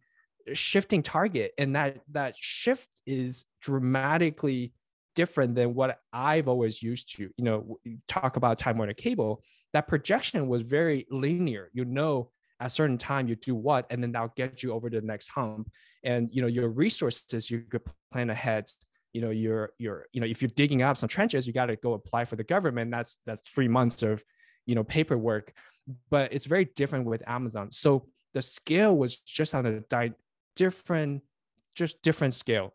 shifting 0.52 1.02
target. 1.02 1.52
And 1.58 1.74
that 1.76 1.98
that 2.12 2.36
shift 2.36 2.90
is 3.06 3.44
dramatically 3.60 4.72
different 5.14 5.54
than 5.54 5.74
what 5.74 5.98
i've 6.12 6.46
always 6.46 6.82
used 6.82 7.16
to 7.16 7.30
you 7.38 7.44
know 7.44 7.78
talk 8.06 8.36
about 8.36 8.58
time 8.58 8.78
warner 8.78 8.94
cable. 8.94 9.42
That 9.72 9.88
projection 9.88 10.48
was 10.48 10.62
very 10.62 11.06
linear. 11.10 11.70
You 11.72 11.84
know 11.84 12.30
at 12.60 12.68
a 12.68 12.70
certain 12.70 12.96
time 12.96 13.28
you 13.28 13.36
do 13.36 13.54
what 13.54 13.86
and 13.90 14.02
then 14.02 14.12
that'll 14.12 14.32
get 14.34 14.62
you 14.62 14.72
over 14.72 14.88
to 14.88 15.00
the 15.00 15.06
next 15.06 15.28
hump. 15.28 15.70
And 16.04 16.28
you 16.32 16.42
know 16.42 16.48
your 16.48 16.68
resources 16.68 17.50
you 17.50 17.60
could 17.60 17.82
plan 18.12 18.30
ahead. 18.30 18.70
You 19.12 19.22
know 19.22 19.30
you're 19.30 19.70
you're 19.78 20.06
you 20.12 20.20
know 20.20 20.26
if 20.26 20.42
you're 20.42 20.50
digging 20.54 20.82
up 20.82 20.96
some 20.96 21.08
trenches 21.08 21.46
you 21.46 21.52
got 21.52 21.66
to 21.66 21.76
go 21.76 21.94
apply 21.94 22.24
for 22.26 22.36
the 22.36 22.44
government. 22.44 22.90
That's 22.90 23.18
that's 23.26 23.42
three 23.54 23.68
months 23.68 24.02
of 24.02 24.22
you 24.66 24.74
know 24.74 24.84
paperwork 24.84 25.52
but 26.10 26.32
it's 26.32 26.46
very 26.46 26.64
different 26.76 27.06
with 27.06 27.26
amazon. 27.28 27.70
So 27.70 28.06
the 28.34 28.42
scale 28.42 28.96
was 28.96 29.16
just 29.16 29.54
on 29.54 29.66
a 29.66 29.80
di- 29.80 30.12
different 30.56 31.22
just 31.74 32.00
different 32.02 32.34
scale 32.34 32.74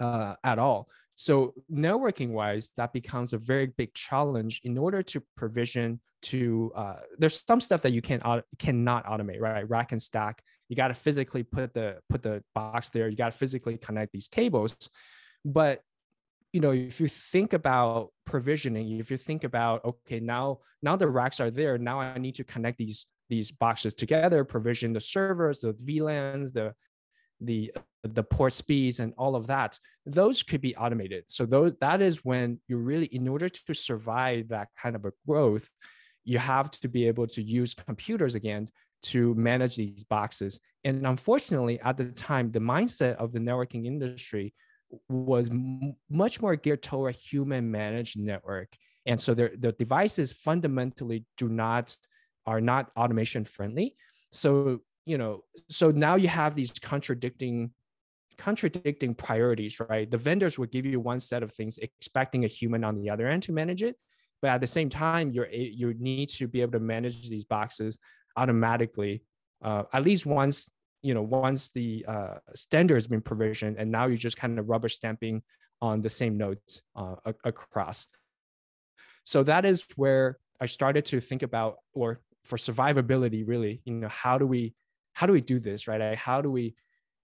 uh, 0.00 0.34
at 0.42 0.58
all. 0.58 0.88
So 1.14 1.54
networking 1.70 2.30
wise 2.30 2.70
that 2.76 2.92
becomes 2.92 3.32
a 3.32 3.38
very 3.38 3.66
big 3.66 3.92
challenge 3.94 4.60
in 4.64 4.78
order 4.78 5.02
to 5.02 5.22
provision 5.36 6.00
to 6.20 6.72
uh, 6.74 6.96
there's 7.18 7.44
some 7.46 7.60
stuff 7.60 7.82
that 7.82 7.92
you 7.92 8.02
can 8.02 8.20
cannot 8.58 9.06
automate 9.06 9.40
right? 9.40 9.68
Rack 9.68 9.92
and 9.92 10.02
stack. 10.02 10.42
You 10.68 10.76
got 10.76 10.88
to 10.88 10.94
physically 10.94 11.42
put 11.42 11.74
the 11.74 11.98
put 12.10 12.22
the 12.22 12.42
box 12.54 12.88
there. 12.90 13.08
You 13.08 13.16
got 13.16 13.32
to 13.32 13.38
physically 13.38 13.78
connect 13.78 14.12
these 14.12 14.28
cables. 14.28 14.76
But 15.44 15.82
you 16.58 16.62
know 16.62 16.72
if 16.72 17.00
you 17.00 17.06
think 17.06 17.52
about 17.52 18.10
provisioning 18.26 18.98
if 18.98 19.12
you 19.12 19.16
think 19.16 19.44
about 19.44 19.84
okay 19.84 20.18
now 20.18 20.58
now 20.82 20.96
the 20.96 21.06
racks 21.06 21.38
are 21.38 21.52
there 21.52 21.78
now 21.78 22.00
i 22.00 22.18
need 22.18 22.34
to 22.34 22.42
connect 22.42 22.78
these 22.78 23.06
these 23.28 23.52
boxes 23.52 23.94
together 23.94 24.42
provision 24.42 24.92
the 24.92 25.00
servers 25.00 25.60
the 25.60 25.72
vlans 25.74 26.52
the 26.52 26.74
the 27.40 27.70
the 28.02 28.24
port 28.24 28.52
speeds 28.52 28.98
and 28.98 29.14
all 29.16 29.36
of 29.36 29.46
that 29.46 29.78
those 30.06 30.42
could 30.42 30.60
be 30.60 30.74
automated. 30.76 31.24
So 31.26 31.44
those 31.46 31.74
that 31.80 32.00
is 32.00 32.24
when 32.24 32.60
you 32.66 32.78
really 32.78 33.06
in 33.06 33.28
order 33.28 33.48
to 33.48 33.74
survive 33.74 34.48
that 34.48 34.68
kind 34.80 34.96
of 34.96 35.04
a 35.04 35.12
growth 35.26 35.68
you 36.24 36.38
have 36.38 36.70
to 36.70 36.88
be 36.88 37.06
able 37.06 37.26
to 37.28 37.42
use 37.42 37.74
computers 37.74 38.34
again 38.34 38.66
to 39.00 39.34
manage 39.34 39.76
these 39.76 40.02
boxes. 40.04 40.58
And 40.84 41.06
unfortunately 41.06 41.78
at 41.80 41.96
the 41.96 42.06
time 42.06 42.50
the 42.50 42.60
mindset 42.60 43.16
of 43.16 43.32
the 43.32 43.38
networking 43.38 43.86
industry 43.86 44.54
was 45.08 45.50
m- 45.50 45.96
much 46.10 46.40
more 46.40 46.56
geared 46.56 46.82
toward 46.82 47.14
a 47.14 47.18
human 47.18 47.70
managed 47.70 48.18
network. 48.18 48.76
And 49.06 49.20
so 49.20 49.34
their, 49.34 49.52
their 49.56 49.72
devices 49.72 50.32
fundamentally 50.32 51.24
do 51.36 51.48
not 51.48 51.96
are 52.46 52.60
not 52.60 52.90
automation 52.96 53.44
friendly. 53.44 53.96
So 54.32 54.80
you 55.06 55.16
know 55.16 55.44
so 55.68 55.90
now 55.90 56.16
you 56.16 56.28
have 56.28 56.54
these 56.54 56.72
contradicting 56.72 57.70
contradicting 58.36 59.14
priorities 59.14 59.80
right? 59.80 60.10
The 60.10 60.18
vendors 60.18 60.58
would 60.58 60.70
give 60.70 60.86
you 60.86 61.00
one 61.00 61.18
set 61.18 61.42
of 61.42 61.50
things 61.52 61.78
expecting 61.78 62.44
a 62.44 62.48
human 62.48 62.84
on 62.84 62.94
the 63.00 63.10
other 63.10 63.26
end 63.26 63.42
to 63.44 63.52
manage 63.52 63.82
it. 63.82 63.96
But 64.42 64.50
at 64.50 64.60
the 64.60 64.66
same 64.66 64.90
time 64.90 65.30
you're 65.32 65.48
you 65.50 65.94
need 65.94 66.28
to 66.30 66.46
be 66.46 66.60
able 66.60 66.72
to 66.72 66.80
manage 66.80 67.28
these 67.28 67.44
boxes 67.44 67.98
automatically 68.36 69.22
uh, 69.64 69.84
at 69.92 70.04
least 70.04 70.26
once 70.26 70.70
you 71.02 71.14
know 71.14 71.22
once 71.22 71.70
the 71.70 72.04
uh, 72.06 72.34
standard 72.54 72.94
has 72.94 73.06
been 73.06 73.20
provisioned 73.20 73.76
and 73.78 73.90
now 73.90 74.06
you're 74.06 74.16
just 74.16 74.36
kind 74.36 74.58
of 74.58 74.68
rubber 74.68 74.88
stamping 74.88 75.42
on 75.80 76.00
the 76.00 76.08
same 76.08 76.36
nodes 76.36 76.82
uh, 76.96 77.14
across. 77.44 78.08
So 79.24 79.42
that 79.44 79.64
is 79.64 79.84
where 79.96 80.38
i 80.60 80.66
started 80.66 81.04
to 81.04 81.20
think 81.20 81.44
about 81.44 81.76
or 81.92 82.20
for 82.44 82.56
survivability 82.56 83.46
really 83.46 83.80
you 83.84 83.94
know 83.94 84.08
how 84.08 84.36
do 84.38 84.44
we 84.44 84.74
how 85.18 85.26
do 85.26 85.32
we 85.32 85.40
do 85.40 85.58
this 85.58 85.88
right? 85.88 86.16
How 86.16 86.40
do 86.40 86.48
we 86.48 86.76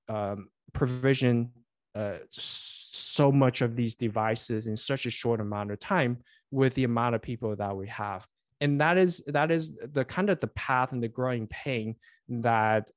um, 0.09 0.49
provision 0.73 1.53
uh, 1.95 2.17
so 2.31 3.31
much 3.31 3.63
of 3.63 3.77
these 3.77 3.95
devices 3.95 4.67
in 4.67 4.75
such 4.75 5.07
a 5.07 5.11
short 5.11 5.41
amount 5.41 5.71
of 5.71 5.79
time 5.79 6.19
with 6.51 6.75
the 6.75 6.83
amount 6.83 7.15
of 7.15 7.23
people 7.23 7.55
that 7.55 7.77
we 7.77 7.87
have? 7.87 8.27
And 8.61 8.81
that 8.81 8.99
is 8.99 9.23
that 9.29 9.53
is 9.53 9.71
the 9.93 10.05
kind 10.05 10.29
of 10.29 10.41
the 10.41 10.49
path 10.49 10.91
and 10.91 11.01
the 11.01 11.09
growing 11.09 11.47
pain 11.47 11.95
that 12.29 12.91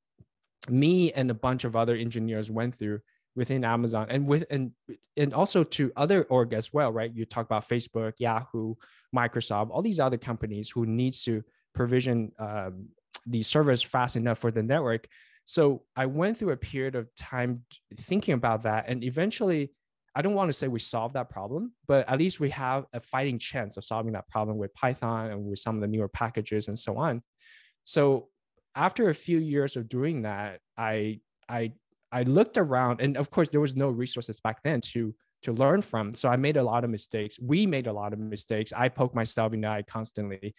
me 0.69 1.11
and 1.13 1.29
a 1.31 1.33
bunch 1.33 1.63
of 1.63 1.75
other 1.75 1.95
engineers 1.95 2.49
went 2.51 2.75
through 2.75 2.99
within 3.35 3.63
Amazon 3.63 4.07
and 4.09 4.27
with 4.27 4.45
and 4.49 4.71
and 5.15 5.33
also 5.33 5.63
to 5.63 5.91
other 5.95 6.23
org 6.23 6.53
as 6.53 6.73
well, 6.73 6.91
right? 6.91 7.13
You 7.13 7.25
talk 7.25 7.45
about 7.45 7.69
Facebook, 7.69 8.13
Yahoo, 8.17 8.75
Microsoft, 9.15 9.69
all 9.69 9.81
these 9.81 9.99
other 9.99 10.17
companies 10.17 10.69
who 10.69 10.85
needs 10.85 11.23
to 11.23 11.43
provision 11.73 12.31
um, 12.39 12.89
these 13.25 13.47
servers 13.47 13.83
fast 13.83 14.15
enough 14.15 14.39
for 14.39 14.51
the 14.51 14.63
network. 14.63 15.07
So 15.45 15.83
I 15.95 16.07
went 16.07 16.37
through 16.37 16.51
a 16.51 16.57
period 16.57 16.95
of 16.95 17.13
time 17.15 17.63
thinking 17.95 18.33
about 18.33 18.63
that, 18.63 18.85
and 18.89 19.03
eventually, 19.03 19.71
I 20.15 20.21
don't 20.23 20.33
want 20.33 20.49
to 20.49 20.53
say 20.53 20.67
we 20.67 20.79
solved 20.79 21.13
that 21.13 21.29
problem, 21.29 21.73
but 21.87 22.09
at 22.09 22.17
least 22.17 22.39
we 22.39 22.49
have 22.49 22.85
a 22.91 22.99
fighting 22.99 23.37
chance 23.37 23.77
of 23.77 23.85
solving 23.85 24.13
that 24.13 24.27
problem 24.27 24.57
with 24.57 24.73
Python 24.73 25.29
and 25.29 25.45
with 25.45 25.59
some 25.59 25.75
of 25.75 25.81
the 25.81 25.87
newer 25.87 26.09
packages 26.09 26.67
and 26.67 26.77
so 26.77 26.97
on. 26.97 27.21
So 27.85 28.29
after 28.77 29.09
a 29.09 29.13
few 29.13 29.39
years 29.39 29.75
of 29.75 29.89
doing 29.89 30.21
that, 30.21 30.59
I 30.77 31.19
I 31.49 31.73
I 32.11 32.23
looked 32.23 32.57
around, 32.57 33.01
and 33.01 33.17
of 33.17 33.29
course, 33.31 33.49
there 33.49 33.59
was 33.59 33.75
no 33.75 33.89
resources 33.89 34.39
back 34.39 34.61
then 34.63 34.79
to 34.93 35.13
to 35.43 35.51
learn 35.51 35.81
from. 35.81 36.13
So 36.13 36.29
I 36.29 36.35
made 36.37 36.57
a 36.57 36.63
lot 36.63 36.83
of 36.83 36.89
mistakes. 36.89 37.39
We 37.39 37.65
made 37.65 37.87
a 37.87 37.93
lot 37.93 38.13
of 38.13 38.19
mistakes. 38.19 38.71
I 38.75 38.89
poke 38.89 39.13
myself 39.15 39.53
in 39.53 39.61
the 39.61 39.67
eye 39.67 39.83
constantly, 39.87 40.53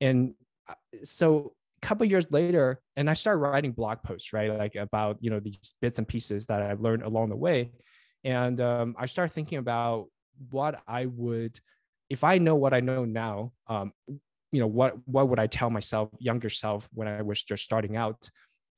and 0.00 0.34
uh, 0.68 0.74
so 1.04 1.54
a 1.82 1.86
couple 1.86 2.04
years 2.06 2.30
later, 2.32 2.80
and 2.96 3.08
I 3.08 3.14
started 3.14 3.38
writing 3.38 3.72
blog 3.72 4.02
posts, 4.02 4.32
right, 4.32 4.52
like 4.52 4.74
about 4.74 5.18
you 5.20 5.30
know 5.30 5.40
these 5.40 5.74
bits 5.80 5.98
and 5.98 6.06
pieces 6.06 6.46
that 6.46 6.62
I've 6.62 6.80
learned 6.80 7.04
along 7.04 7.28
the 7.30 7.36
way, 7.36 7.70
and 8.24 8.60
um, 8.60 8.96
I 8.98 9.06
started 9.06 9.32
thinking 9.32 9.58
about 9.58 10.08
what 10.50 10.82
I 10.88 11.06
would, 11.06 11.58
if 12.08 12.24
I 12.24 12.38
know 12.38 12.56
what 12.56 12.74
I 12.74 12.80
know 12.80 13.04
now, 13.04 13.52
um, 13.68 13.92
you 14.52 14.60
know 14.60 14.66
what 14.66 14.94
what 15.06 15.28
would 15.28 15.38
i 15.38 15.46
tell 15.46 15.70
myself 15.70 16.10
younger 16.18 16.50
self 16.50 16.88
when 16.92 17.08
i 17.08 17.22
was 17.22 17.42
just 17.42 17.64
starting 17.64 17.96
out? 17.96 18.28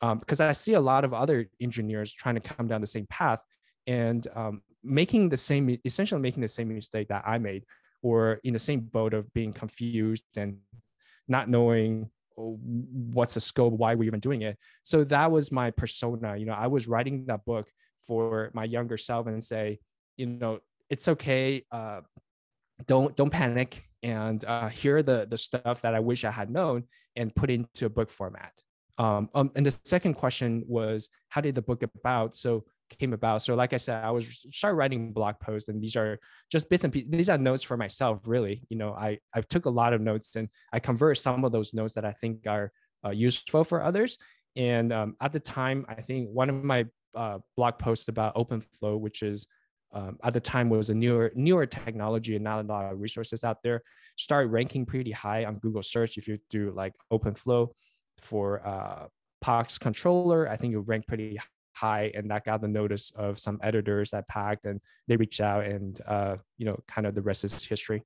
Um, 0.00 0.18
because 0.18 0.40
i 0.40 0.52
see 0.52 0.74
a 0.74 0.80
lot 0.80 1.04
of 1.04 1.14
other 1.14 1.48
engineers 1.60 2.12
trying 2.12 2.34
to 2.34 2.40
come 2.40 2.66
down 2.66 2.80
the 2.80 2.86
same 2.86 3.06
path 3.08 3.42
and 3.86 4.26
um, 4.34 4.62
making 4.82 5.28
the 5.28 5.36
same 5.36 5.78
essentially 5.84 6.20
making 6.20 6.42
the 6.42 6.48
same 6.48 6.74
mistake 6.74 7.08
that 7.08 7.22
i 7.26 7.38
made 7.38 7.64
or 8.02 8.40
in 8.42 8.52
the 8.52 8.58
same 8.58 8.80
boat 8.80 9.14
of 9.14 9.32
being 9.32 9.52
confused 9.52 10.24
and 10.36 10.58
not 11.28 11.48
knowing 11.48 12.10
oh, 12.36 12.58
what's 13.12 13.34
the 13.34 13.40
scope 13.40 13.72
why 13.74 13.94
we're 13.94 14.04
even 14.04 14.18
doing 14.18 14.42
it. 14.42 14.58
So 14.82 15.04
that 15.04 15.30
was 15.30 15.52
my 15.52 15.70
persona 15.70 16.36
you 16.36 16.46
know 16.46 16.54
i 16.54 16.66
was 16.66 16.88
writing 16.88 17.26
that 17.26 17.44
book 17.44 17.68
for 18.06 18.50
my 18.52 18.64
younger 18.64 18.96
self 18.96 19.26
and 19.26 19.42
say 19.42 19.78
you 20.16 20.26
know 20.26 20.58
it's 20.90 21.08
okay 21.08 21.64
uh, 21.72 22.00
don't 22.86 23.16
don't 23.16 23.30
panic 23.30 23.84
and 24.02 24.44
uh, 24.44 24.68
here 24.68 24.98
are 24.98 25.02
the 25.02 25.26
the 25.28 25.38
stuff 25.38 25.82
that 25.82 25.94
I 25.94 26.00
wish 26.00 26.24
I 26.24 26.30
had 26.30 26.50
known 26.50 26.84
and 27.16 27.34
put 27.34 27.50
into 27.50 27.86
a 27.86 27.90
book 27.90 28.10
format. 28.10 28.52
Um, 28.98 29.30
um, 29.34 29.50
and 29.56 29.64
the 29.64 29.76
second 29.84 30.14
question 30.14 30.64
was 30.66 31.08
how 31.28 31.40
did 31.40 31.54
the 31.54 31.62
book 31.62 31.82
about 31.82 32.34
so 32.34 32.64
came 32.98 33.14
about? 33.14 33.40
So 33.40 33.54
like 33.54 33.72
i 33.72 33.78
said 33.78 34.04
i 34.04 34.10
was 34.10 34.46
started 34.50 34.76
writing 34.76 35.12
blog 35.12 35.36
posts 35.40 35.68
and 35.68 35.82
these 35.82 35.96
are 35.96 36.18
just 36.50 36.68
bits 36.68 36.84
and 36.84 36.92
pieces 36.92 37.10
these 37.10 37.30
are 37.30 37.38
notes 37.38 37.62
for 37.62 37.76
myself 37.76 38.20
really. 38.26 38.62
You 38.68 38.76
know 38.76 38.92
i 38.92 39.18
i 39.34 39.40
took 39.40 39.66
a 39.66 39.70
lot 39.70 39.94
of 39.94 40.00
notes 40.00 40.36
and 40.36 40.48
i 40.72 40.78
convert 40.78 41.18
some 41.18 41.44
of 41.44 41.52
those 41.52 41.72
notes 41.72 41.94
that 41.94 42.04
i 42.04 42.12
think 42.12 42.46
are 42.46 42.70
uh, 43.04 43.10
useful 43.10 43.64
for 43.64 43.82
others. 43.82 44.18
And 44.54 44.92
um, 44.92 45.16
at 45.20 45.32
the 45.32 45.40
time 45.40 45.86
i 45.88 46.00
think 46.02 46.28
one 46.28 46.50
of 46.50 46.62
my 46.62 46.86
uh, 47.14 47.38
blog 47.56 47.78
posts 47.78 48.08
about 48.08 48.34
openflow 48.34 48.98
which 48.98 49.22
is 49.22 49.46
um, 49.92 50.18
at 50.22 50.32
the 50.32 50.40
time 50.40 50.68
was 50.70 50.90
a 50.90 50.94
newer 50.94 51.32
newer 51.34 51.66
technology 51.66 52.34
and 52.34 52.44
not 52.44 52.64
a 52.64 52.68
lot 52.68 52.92
of 52.92 53.00
resources 53.00 53.44
out 53.44 53.62
there. 53.62 53.82
Started 54.16 54.48
ranking 54.48 54.86
pretty 54.86 55.12
high 55.12 55.44
on 55.44 55.56
google 55.56 55.82
search. 55.82 56.18
If 56.18 56.28
you 56.28 56.38
do 56.50 56.72
like 56.74 56.94
openflow 57.12 57.68
for 58.20 58.66
uh, 58.66 59.06
POX 59.42 59.76
controller 59.76 60.48
i 60.48 60.56
think 60.56 60.72
it 60.72 60.78
ranked 60.78 61.08
pretty 61.08 61.38
high 61.74 62.12
and 62.14 62.30
that 62.30 62.44
got 62.44 62.60
the 62.60 62.68
notice 62.68 63.10
of 63.16 63.38
some 63.38 63.58
editors 63.62 64.14
at 64.14 64.28
Packt 64.28 64.64
and 64.64 64.80
they 65.08 65.16
reached 65.16 65.40
out 65.40 65.64
and 65.64 66.00
uh, 66.06 66.36
you 66.58 66.66
know 66.66 66.78
kind 66.86 67.06
of 67.06 67.14
the 67.14 67.22
rest 67.22 67.44
is 67.44 67.64
history 67.64 68.02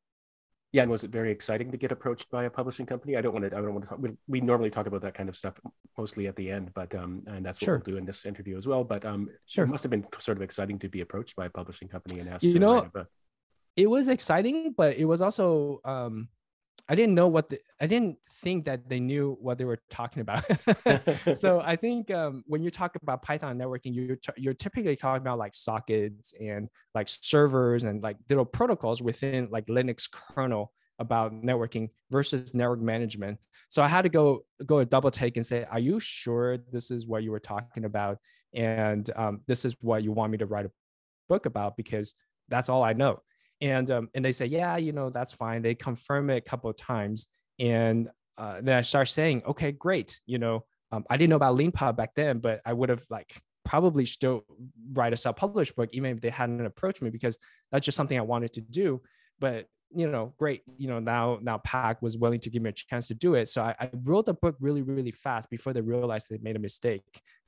yeah 0.72 0.82
and 0.82 0.90
was 0.90 1.04
it 1.04 1.10
very 1.10 1.30
exciting 1.30 1.70
to 1.70 1.76
get 1.76 1.92
approached 1.92 2.30
by 2.30 2.44
a 2.44 2.50
publishing 2.50 2.86
company 2.86 3.16
i 3.16 3.20
don't 3.20 3.32
want 3.32 3.48
to 3.48 3.56
i 3.56 3.60
don't 3.60 3.72
want 3.72 3.84
to 3.84 3.88
talk 3.88 3.98
we, 3.98 4.10
we 4.28 4.40
normally 4.40 4.70
talk 4.70 4.86
about 4.86 5.00
that 5.00 5.14
kind 5.14 5.28
of 5.28 5.36
stuff 5.36 5.54
mostly 5.96 6.26
at 6.26 6.36
the 6.36 6.50
end 6.50 6.70
but 6.74 6.94
um 6.94 7.22
and 7.26 7.44
that's 7.44 7.60
what 7.60 7.66
sure. 7.66 7.76
we'll 7.76 7.94
do 7.94 7.96
in 7.96 8.04
this 8.04 8.26
interview 8.26 8.56
as 8.58 8.66
well 8.66 8.84
but 8.84 9.04
um 9.04 9.28
sure. 9.46 9.64
it 9.64 9.68
must 9.68 9.82
have 9.82 9.90
been 9.90 10.06
sort 10.18 10.36
of 10.36 10.42
exciting 10.42 10.78
to 10.78 10.88
be 10.88 11.00
approached 11.00 11.36
by 11.36 11.46
a 11.46 11.50
publishing 11.50 11.88
company 11.88 12.20
and 12.20 12.28
asked 12.28 12.44
you 12.44 12.58
know 12.58 12.90
it 13.76 13.88
was 13.88 14.08
exciting 14.08 14.74
but 14.76 14.96
it 14.96 15.04
was 15.04 15.22
also 15.22 15.80
um 15.84 16.28
I 16.88 16.94
didn't 16.94 17.14
know 17.14 17.26
what 17.26 17.48
the, 17.48 17.58
I 17.80 17.86
didn't 17.86 18.18
think 18.30 18.64
that 18.66 18.88
they 18.88 19.00
knew 19.00 19.36
what 19.40 19.58
they 19.58 19.64
were 19.64 19.80
talking 19.90 20.20
about. 20.20 20.44
so 21.36 21.60
I 21.60 21.76
think 21.76 22.10
um, 22.10 22.44
when 22.46 22.62
you 22.62 22.70
talk 22.70 22.96
about 23.02 23.22
Python 23.22 23.58
networking, 23.58 23.94
you're 23.94 24.16
t- 24.16 24.32
you're 24.36 24.54
typically 24.54 24.94
talking 24.94 25.22
about 25.22 25.38
like 25.38 25.54
sockets 25.54 26.32
and 26.40 26.68
like 26.94 27.08
servers 27.08 27.84
and 27.84 28.02
like 28.02 28.16
little 28.28 28.44
protocols 28.44 29.02
within 29.02 29.48
like 29.50 29.66
Linux 29.66 30.08
kernel 30.10 30.72
about 30.98 31.32
networking 31.32 31.90
versus 32.10 32.54
network 32.54 32.80
management. 32.80 33.38
So 33.68 33.82
I 33.82 33.88
had 33.88 34.02
to 34.02 34.08
go 34.08 34.44
go 34.64 34.78
a 34.78 34.84
double 34.84 35.10
take 35.10 35.36
and 35.36 35.46
say, 35.46 35.64
are 35.64 35.80
you 35.80 35.98
sure 35.98 36.56
this 36.56 36.90
is 36.92 37.06
what 37.06 37.24
you 37.24 37.32
were 37.32 37.40
talking 37.40 37.84
about, 37.84 38.18
and 38.54 39.08
um, 39.16 39.40
this 39.48 39.64
is 39.64 39.76
what 39.80 40.04
you 40.04 40.12
want 40.12 40.30
me 40.30 40.38
to 40.38 40.46
write 40.46 40.66
a 40.66 40.70
book 41.28 41.46
about 41.46 41.76
because 41.76 42.14
that's 42.48 42.68
all 42.68 42.84
I 42.84 42.92
know 42.92 43.20
and 43.60 43.90
um, 43.90 44.08
and 44.14 44.24
they 44.24 44.32
say 44.32 44.46
yeah 44.46 44.76
you 44.76 44.92
know 44.92 45.10
that's 45.10 45.32
fine. 45.32 45.62
They 45.62 45.74
confirm 45.74 46.30
it 46.30 46.36
a 46.36 46.40
couple 46.40 46.70
of 46.70 46.76
times. 46.76 47.28
And 47.58 48.08
uh, 48.38 48.60
then 48.60 48.76
i 48.76 48.80
start 48.82 49.08
saying 49.08 49.42
okay 49.46 49.72
great 49.72 50.20
you 50.26 50.38
know 50.38 50.64
um, 50.92 51.04
i 51.08 51.16
didn't 51.16 51.30
know 51.30 51.36
about 51.36 51.56
leanpub 51.56 51.96
back 51.96 52.14
then 52.14 52.38
but 52.38 52.60
i 52.66 52.72
would 52.72 52.90
have 52.90 53.04
like 53.08 53.40
probably 53.64 54.04
still 54.04 54.44
write 54.92 55.12
a 55.12 55.16
self-published 55.16 55.74
book 55.74 55.88
even 55.92 56.12
if 56.12 56.20
they 56.20 56.30
hadn't 56.30 56.64
approached 56.64 57.02
me 57.02 57.10
because 57.10 57.38
that's 57.72 57.84
just 57.84 57.96
something 57.96 58.18
i 58.18 58.22
wanted 58.22 58.52
to 58.52 58.60
do. 58.60 59.00
But 59.38 59.66
you 59.94 60.10
know 60.10 60.34
great 60.36 60.62
you 60.78 60.88
know 60.88 60.98
now 60.98 61.38
now 61.42 61.58
Packt 61.58 62.02
was 62.02 62.18
willing 62.18 62.40
to 62.40 62.50
give 62.50 62.62
me 62.62 62.70
a 62.70 62.72
chance 62.72 63.08
to 63.08 63.14
do 63.14 63.34
it. 63.34 63.48
So 63.48 63.62
I, 63.62 63.74
I 63.78 63.90
wrote 64.04 64.26
the 64.26 64.34
book 64.34 64.56
really 64.60 64.82
really 64.82 65.12
fast 65.12 65.50
before 65.50 65.72
they 65.72 65.80
realized 65.80 66.26
they 66.28 66.38
made 66.38 66.56
a 66.56 66.60
mistake. 66.60 67.02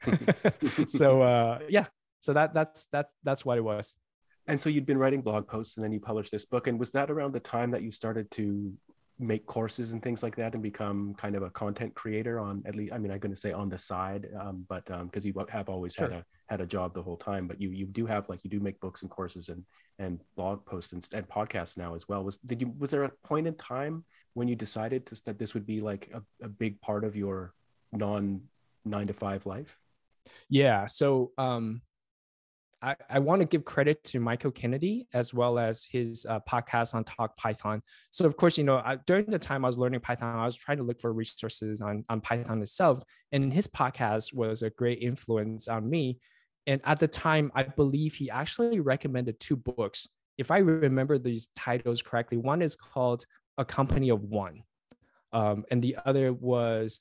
So 0.88 1.22
uh 1.22 1.60
yeah. 1.68 1.86
So 2.20 2.32
that 2.32 2.54
that's 2.54 2.86
that's 2.92 3.12
that's 3.22 3.44
what 3.44 3.58
it 3.58 3.62
was 3.62 3.94
and 4.48 4.60
so 4.60 4.70
you'd 4.70 4.86
been 4.86 4.98
writing 4.98 5.20
blog 5.20 5.46
posts 5.46 5.76
and 5.76 5.84
then 5.84 5.92
you 5.92 6.00
published 6.00 6.32
this 6.32 6.46
book. 6.46 6.66
And 6.66 6.80
was 6.80 6.90
that 6.92 7.10
around 7.10 7.32
the 7.32 7.40
time 7.40 7.70
that 7.70 7.82
you 7.82 7.92
started 7.92 8.30
to 8.32 8.72
make 9.18 9.44
courses 9.46 9.92
and 9.92 10.02
things 10.02 10.22
like 10.22 10.36
that 10.36 10.54
and 10.54 10.62
become 10.62 11.14
kind 11.14 11.34
of 11.34 11.42
a 11.42 11.50
content 11.50 11.94
creator 11.94 12.40
on 12.40 12.62
at 12.64 12.74
least, 12.74 12.92
I 12.92 12.98
mean, 12.98 13.12
I'm 13.12 13.18
going 13.18 13.34
to 13.34 13.40
say 13.40 13.52
on 13.52 13.68
the 13.68 13.76
side, 13.76 14.28
um, 14.40 14.64
but 14.68 14.86
because 14.86 15.24
um, 15.24 15.32
you 15.34 15.34
have 15.50 15.68
always 15.68 15.94
sure. 15.94 16.08
had 16.08 16.20
a, 16.20 16.24
had 16.48 16.60
a 16.62 16.66
job 16.66 16.94
the 16.94 17.02
whole 17.02 17.16
time, 17.16 17.46
but 17.46 17.60
you, 17.60 17.70
you 17.70 17.84
do 17.84 18.06
have 18.06 18.28
like, 18.28 18.42
you 18.42 18.48
do 18.48 18.60
make 18.60 18.80
books 18.80 19.02
and 19.02 19.10
courses 19.10 19.50
and, 19.50 19.64
and 19.98 20.20
blog 20.36 20.64
posts 20.64 20.92
and, 20.92 21.06
and 21.12 21.28
podcasts 21.28 21.76
now 21.76 21.94
as 21.94 22.08
well. 22.08 22.24
Was, 22.24 22.38
did 22.38 22.62
you, 22.62 22.72
was 22.78 22.90
there 22.90 23.04
a 23.04 23.10
point 23.24 23.46
in 23.46 23.54
time 23.54 24.04
when 24.34 24.48
you 24.48 24.56
decided 24.56 25.04
to, 25.06 25.22
that 25.26 25.38
this 25.38 25.52
would 25.52 25.66
be 25.66 25.80
like 25.80 26.10
a, 26.14 26.22
a 26.44 26.48
big 26.48 26.80
part 26.80 27.04
of 27.04 27.16
your 27.16 27.52
non 27.92 28.40
nine 28.84 29.08
to 29.08 29.12
five 29.12 29.44
life? 29.44 29.76
Yeah. 30.48 30.86
So, 30.86 31.32
um, 31.36 31.82
I, 32.80 32.94
I 33.10 33.18
want 33.18 33.40
to 33.40 33.46
give 33.46 33.64
credit 33.64 34.04
to 34.04 34.20
Michael 34.20 34.50
Kennedy 34.50 35.08
as 35.12 35.34
well 35.34 35.58
as 35.58 35.84
his 35.84 36.26
uh, 36.28 36.40
podcast 36.48 36.94
on 36.94 37.04
Talk 37.04 37.36
Python. 37.36 37.82
So, 38.10 38.24
of 38.24 38.36
course, 38.36 38.56
you 38.56 38.64
know, 38.64 38.76
I, 38.76 38.98
during 39.06 39.26
the 39.26 39.38
time 39.38 39.64
I 39.64 39.68
was 39.68 39.78
learning 39.78 40.00
Python, 40.00 40.38
I 40.38 40.44
was 40.44 40.56
trying 40.56 40.76
to 40.78 40.84
look 40.84 41.00
for 41.00 41.12
resources 41.12 41.82
on, 41.82 42.04
on 42.08 42.20
Python 42.20 42.62
itself. 42.62 43.02
And 43.32 43.52
his 43.52 43.66
podcast 43.66 44.32
was 44.32 44.62
a 44.62 44.70
great 44.70 45.02
influence 45.02 45.66
on 45.66 45.88
me. 45.90 46.20
And 46.66 46.80
at 46.84 47.00
the 47.00 47.08
time, 47.08 47.50
I 47.54 47.64
believe 47.64 48.14
he 48.14 48.30
actually 48.30 48.80
recommended 48.80 49.40
two 49.40 49.56
books. 49.56 50.06
If 50.36 50.50
I 50.50 50.58
remember 50.58 51.18
these 51.18 51.48
titles 51.56 52.02
correctly, 52.02 52.36
one 52.36 52.62
is 52.62 52.76
called 52.76 53.24
A 53.56 53.64
Company 53.64 54.10
of 54.10 54.22
One, 54.22 54.62
um, 55.32 55.64
and 55.70 55.82
the 55.82 55.96
other 56.04 56.32
was 56.32 57.00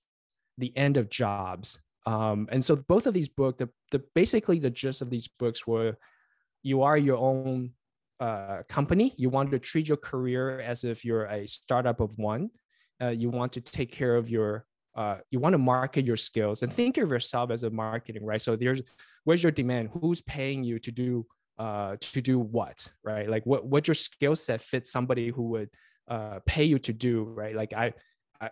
The 0.58 0.76
End 0.76 0.98
of 0.98 1.10
Jobs. 1.10 1.80
Um, 2.08 2.48
and 2.54 2.64
so 2.64 2.78
both 2.78 3.06
of 3.06 3.14
these 3.14 3.28
books, 3.28 3.58
the, 3.60 3.70
the 3.92 4.02
basically 4.16 4.60
the 4.60 4.70
gist 4.70 5.02
of 5.02 5.10
these 5.10 5.28
books 5.28 5.68
were 5.68 5.98
you 6.64 6.82
are 6.84 6.98
your 6.98 7.18
own 7.18 7.72
uh, 8.22 8.64
company. 8.70 9.14
You 9.18 9.30
want 9.30 9.52
to 9.52 9.60
treat 9.60 9.90
your 9.90 9.98
career 9.98 10.62
as 10.62 10.86
if 10.86 11.04
you're 11.04 11.26
a 11.26 11.46
startup 11.46 12.00
of 12.00 12.18
one. 12.18 12.50
Uh, 13.02 13.10
you 13.10 13.30
want 13.30 13.52
to 13.54 13.62
take 13.62 13.92
care 13.92 14.16
of 14.16 14.30
your 14.30 14.66
uh, 14.96 15.18
you 15.32 15.40
want 15.40 15.54
to 15.54 15.60
market 15.60 16.06
your 16.06 16.16
skills 16.16 16.64
and 16.64 16.74
think 16.74 16.98
of 16.98 17.12
yourself 17.12 17.52
as 17.52 17.64
a 17.64 17.70
marketing, 17.70 18.26
right? 18.26 18.42
So 18.42 18.56
there's 18.56 18.82
where's 19.26 19.44
your 19.44 19.52
demand? 19.52 19.90
Who's 20.02 20.22
paying 20.22 20.64
you 20.64 20.80
to 20.80 20.92
do 20.92 21.26
uh, 21.60 21.98
to 22.00 22.22
do 22.22 22.40
what, 22.40 22.90
right? 23.04 23.30
Like 23.30 23.46
what 23.46 23.66
what 23.66 23.86
your 23.88 23.96
skill 23.96 24.36
set 24.38 24.62
fits 24.62 24.92
somebody 24.92 25.28
who 25.28 25.44
would 25.50 25.70
uh, 26.08 26.40
pay 26.46 26.64
you 26.64 26.80
to 26.80 26.94
do, 26.94 27.24
right? 27.24 27.54
Like 27.54 27.74
I 27.74 27.94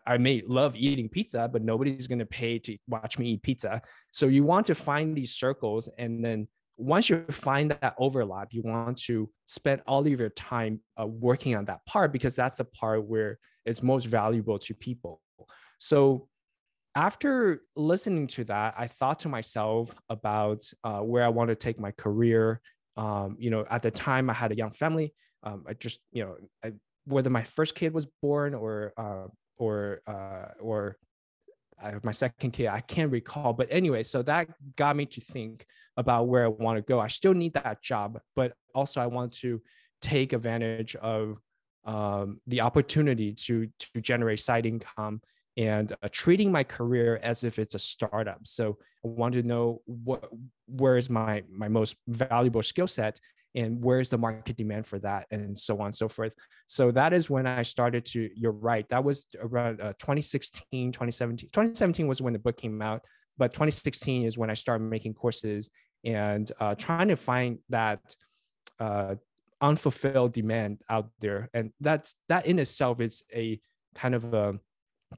I, 0.05 0.17
may 0.17 0.41
love 0.47 0.75
eating 0.75 1.09
pizza, 1.09 1.49
but 1.51 1.63
nobody's 1.63 2.07
going 2.07 2.19
to 2.19 2.25
pay 2.25 2.59
to 2.59 2.77
watch 2.87 3.19
me 3.19 3.31
eat 3.31 3.43
pizza. 3.43 3.81
So 4.11 4.27
you 4.27 4.43
want 4.43 4.65
to 4.67 4.75
find 4.75 5.15
these 5.15 5.33
circles. 5.33 5.89
And 5.97 6.23
then 6.23 6.47
once 6.77 7.09
you 7.09 7.23
find 7.29 7.71
that 7.71 7.95
overlap, 7.97 8.49
you 8.51 8.61
want 8.63 8.97
to 9.03 9.29
spend 9.45 9.81
all 9.87 10.05
of 10.05 10.19
your 10.19 10.29
time 10.29 10.81
uh, 10.99 11.05
working 11.05 11.55
on 11.55 11.65
that 11.65 11.85
part 11.85 12.11
because 12.11 12.35
that's 12.35 12.57
the 12.57 12.65
part 12.65 13.05
where 13.05 13.39
it's 13.65 13.81
most 13.81 14.05
valuable 14.05 14.59
to 14.59 14.73
people. 14.73 15.21
So 15.77 16.27
after 16.95 17.61
listening 17.75 18.27
to 18.27 18.45
that, 18.45 18.75
I 18.77 18.87
thought 18.87 19.19
to 19.21 19.29
myself 19.29 19.93
about 20.09 20.63
uh, 20.83 20.99
where 20.99 21.23
I 21.23 21.29
want 21.29 21.49
to 21.49 21.55
take 21.55 21.79
my 21.79 21.91
career. 21.91 22.61
Um, 22.97 23.35
you 23.39 23.49
know, 23.49 23.65
at 23.69 23.81
the 23.81 23.91
time 23.91 24.29
I 24.29 24.33
had 24.33 24.51
a 24.51 24.55
young 24.55 24.71
family. 24.71 25.13
Um, 25.43 25.65
I 25.67 25.73
just, 25.73 25.99
you 26.11 26.23
know, 26.23 26.35
I, 26.63 26.71
whether 27.05 27.29
my 27.29 27.43
first 27.43 27.75
kid 27.75 27.93
was 27.93 28.07
born 28.21 28.53
or 28.53 28.93
uh, 28.97 29.27
or 29.57 30.01
uh, 30.07 30.53
or 30.59 30.97
I 31.81 31.91
have 31.91 32.05
my 32.05 32.11
second 32.11 32.51
kid, 32.51 32.67
I 32.67 32.81
can't 32.81 33.11
recall. 33.11 33.53
But 33.53 33.67
anyway, 33.69 34.03
so 34.03 34.21
that 34.23 34.47
got 34.75 34.95
me 34.95 35.05
to 35.07 35.21
think 35.21 35.65
about 35.97 36.27
where 36.27 36.45
I 36.45 36.47
want 36.47 36.77
to 36.77 36.81
go. 36.81 36.99
I 36.99 37.07
still 37.07 37.33
need 37.33 37.53
that 37.55 37.81
job, 37.81 38.19
but 38.35 38.53
also 38.73 39.01
I 39.01 39.07
want 39.07 39.33
to 39.33 39.61
take 40.01 40.33
advantage 40.33 40.95
of 40.95 41.37
um, 41.85 42.39
the 42.47 42.61
opportunity 42.61 43.33
to 43.33 43.67
to 43.79 44.01
generate 44.01 44.39
side 44.39 44.65
income 44.65 45.21
and 45.57 45.91
uh, 45.91 46.07
treating 46.11 46.51
my 46.51 46.63
career 46.63 47.19
as 47.23 47.43
if 47.43 47.59
it's 47.59 47.75
a 47.75 47.79
startup. 47.79 48.39
So 48.43 48.77
I 49.05 49.07
want 49.07 49.35
to 49.35 49.43
know 49.43 49.81
what 49.85 50.29
where 50.67 50.97
is 50.97 51.09
my 51.09 51.43
my 51.49 51.67
most 51.67 51.95
valuable 52.07 52.63
skill 52.63 52.87
set 52.87 53.19
and 53.55 53.81
where's 53.83 54.09
the 54.09 54.17
market 54.17 54.57
demand 54.57 54.85
for 54.85 54.99
that 54.99 55.25
and 55.31 55.57
so 55.57 55.79
on 55.79 55.85
and 55.85 55.95
so 55.95 56.07
forth. 56.07 56.35
So 56.67 56.91
that 56.91 57.13
is 57.13 57.29
when 57.29 57.47
i 57.47 57.61
started 57.61 58.05
to 58.05 58.29
you're 58.35 58.51
right 58.51 58.87
that 58.89 59.03
was 59.03 59.25
around 59.39 59.81
uh, 59.81 59.93
2016 59.99 60.91
2017 60.91 61.49
2017 61.51 62.07
was 62.07 62.21
when 62.21 62.33
the 62.33 62.39
book 62.39 62.57
came 62.57 62.81
out 62.81 63.01
but 63.37 63.53
2016 63.53 64.25
is 64.25 64.37
when 64.37 64.49
i 64.49 64.53
started 64.53 64.83
making 64.83 65.13
courses 65.13 65.69
and 66.05 66.51
uh, 66.59 66.75
trying 66.75 67.07
to 67.07 67.15
find 67.15 67.57
that 67.69 67.99
uh, 68.79 69.15
unfulfilled 69.61 70.33
demand 70.33 70.81
out 70.89 71.09
there. 71.19 71.49
And 71.53 71.71
that's 71.81 72.15
that 72.29 72.45
in 72.45 72.59
itself 72.59 73.01
is 73.01 73.23
a 73.33 73.59
kind 73.95 74.15
of 74.15 74.33
a, 74.33 74.49
um, 74.49 74.59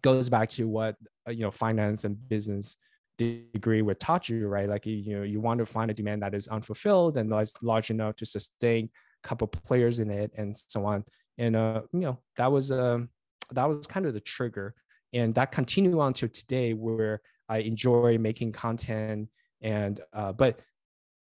goes 0.02 0.30
back 0.30 0.50
to 0.50 0.68
what 0.68 0.96
uh, 1.28 1.32
you 1.32 1.42
know 1.42 1.52
finance 1.52 2.04
and 2.04 2.16
business 2.30 2.78
degree 3.18 3.84
taught 4.00 4.30
you, 4.30 4.48
right? 4.48 4.70
Like 4.70 4.86
you, 4.86 4.96
you 4.96 5.18
know, 5.18 5.24
you 5.24 5.40
want 5.40 5.60
to 5.60 5.66
find 5.66 5.92
a 5.92 5.94
demand 5.94 6.22
that 6.22 6.34
is 6.34 6.48
unfulfilled 6.48 7.18
and 7.18 7.32
that's 7.32 7.54
large 7.62 7.90
enough 7.90 8.16
to 8.18 8.26
sustain 8.26 8.90
a 9.24 9.28
couple 9.28 9.48
players 9.48 10.00
in 10.00 10.10
it 10.10 10.32
and 10.38 10.56
so 10.56 10.86
on. 10.86 11.04
And 11.38 11.56
uh, 11.56 11.82
you 11.94 12.02
know, 12.02 12.20
that 12.38 12.52
was 12.52 12.72
um 12.72 13.10
that 13.52 13.68
was 13.68 13.88
kind 13.88 14.06
of 14.06 14.14
the 14.14 14.22
trigger. 14.22 14.76
And 15.14 15.34
that 15.36 15.52
continued 15.52 15.98
on 16.00 16.14
to 16.14 16.28
today 16.28 16.74
where 16.74 17.22
I 17.50 17.60
enjoy 17.60 18.18
making 18.18 18.52
content 18.52 19.30
and 19.62 20.00
uh, 20.14 20.34
but 20.34 20.60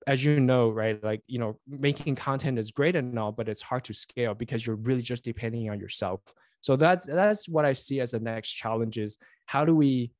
as 0.05 0.23
you 0.23 0.39
know, 0.39 0.69
right, 0.69 1.03
like 1.03 1.21
you 1.27 1.37
know, 1.37 1.59
making 1.67 2.15
content 2.15 2.57
is 2.57 2.71
great 2.71 2.95
and 2.95 3.17
all, 3.19 3.31
but 3.31 3.49
it's 3.49 3.61
hard 3.61 3.83
to 3.85 3.93
scale 3.93 4.33
because 4.33 4.65
you're 4.65 4.77
really 4.77 5.01
just 5.01 5.23
depending 5.23 5.69
on 5.69 5.79
yourself. 5.79 6.21
So 6.61 6.75
that's 6.75 7.05
that's 7.07 7.47
what 7.49 7.65
I 7.65 7.73
see 7.73 7.99
as 7.99 8.11
the 8.11 8.19
next 8.19 8.53
challenge 8.53 8.97
is 8.97 9.17
how 9.45 9.65
do 9.65 9.75
we 9.75 10.11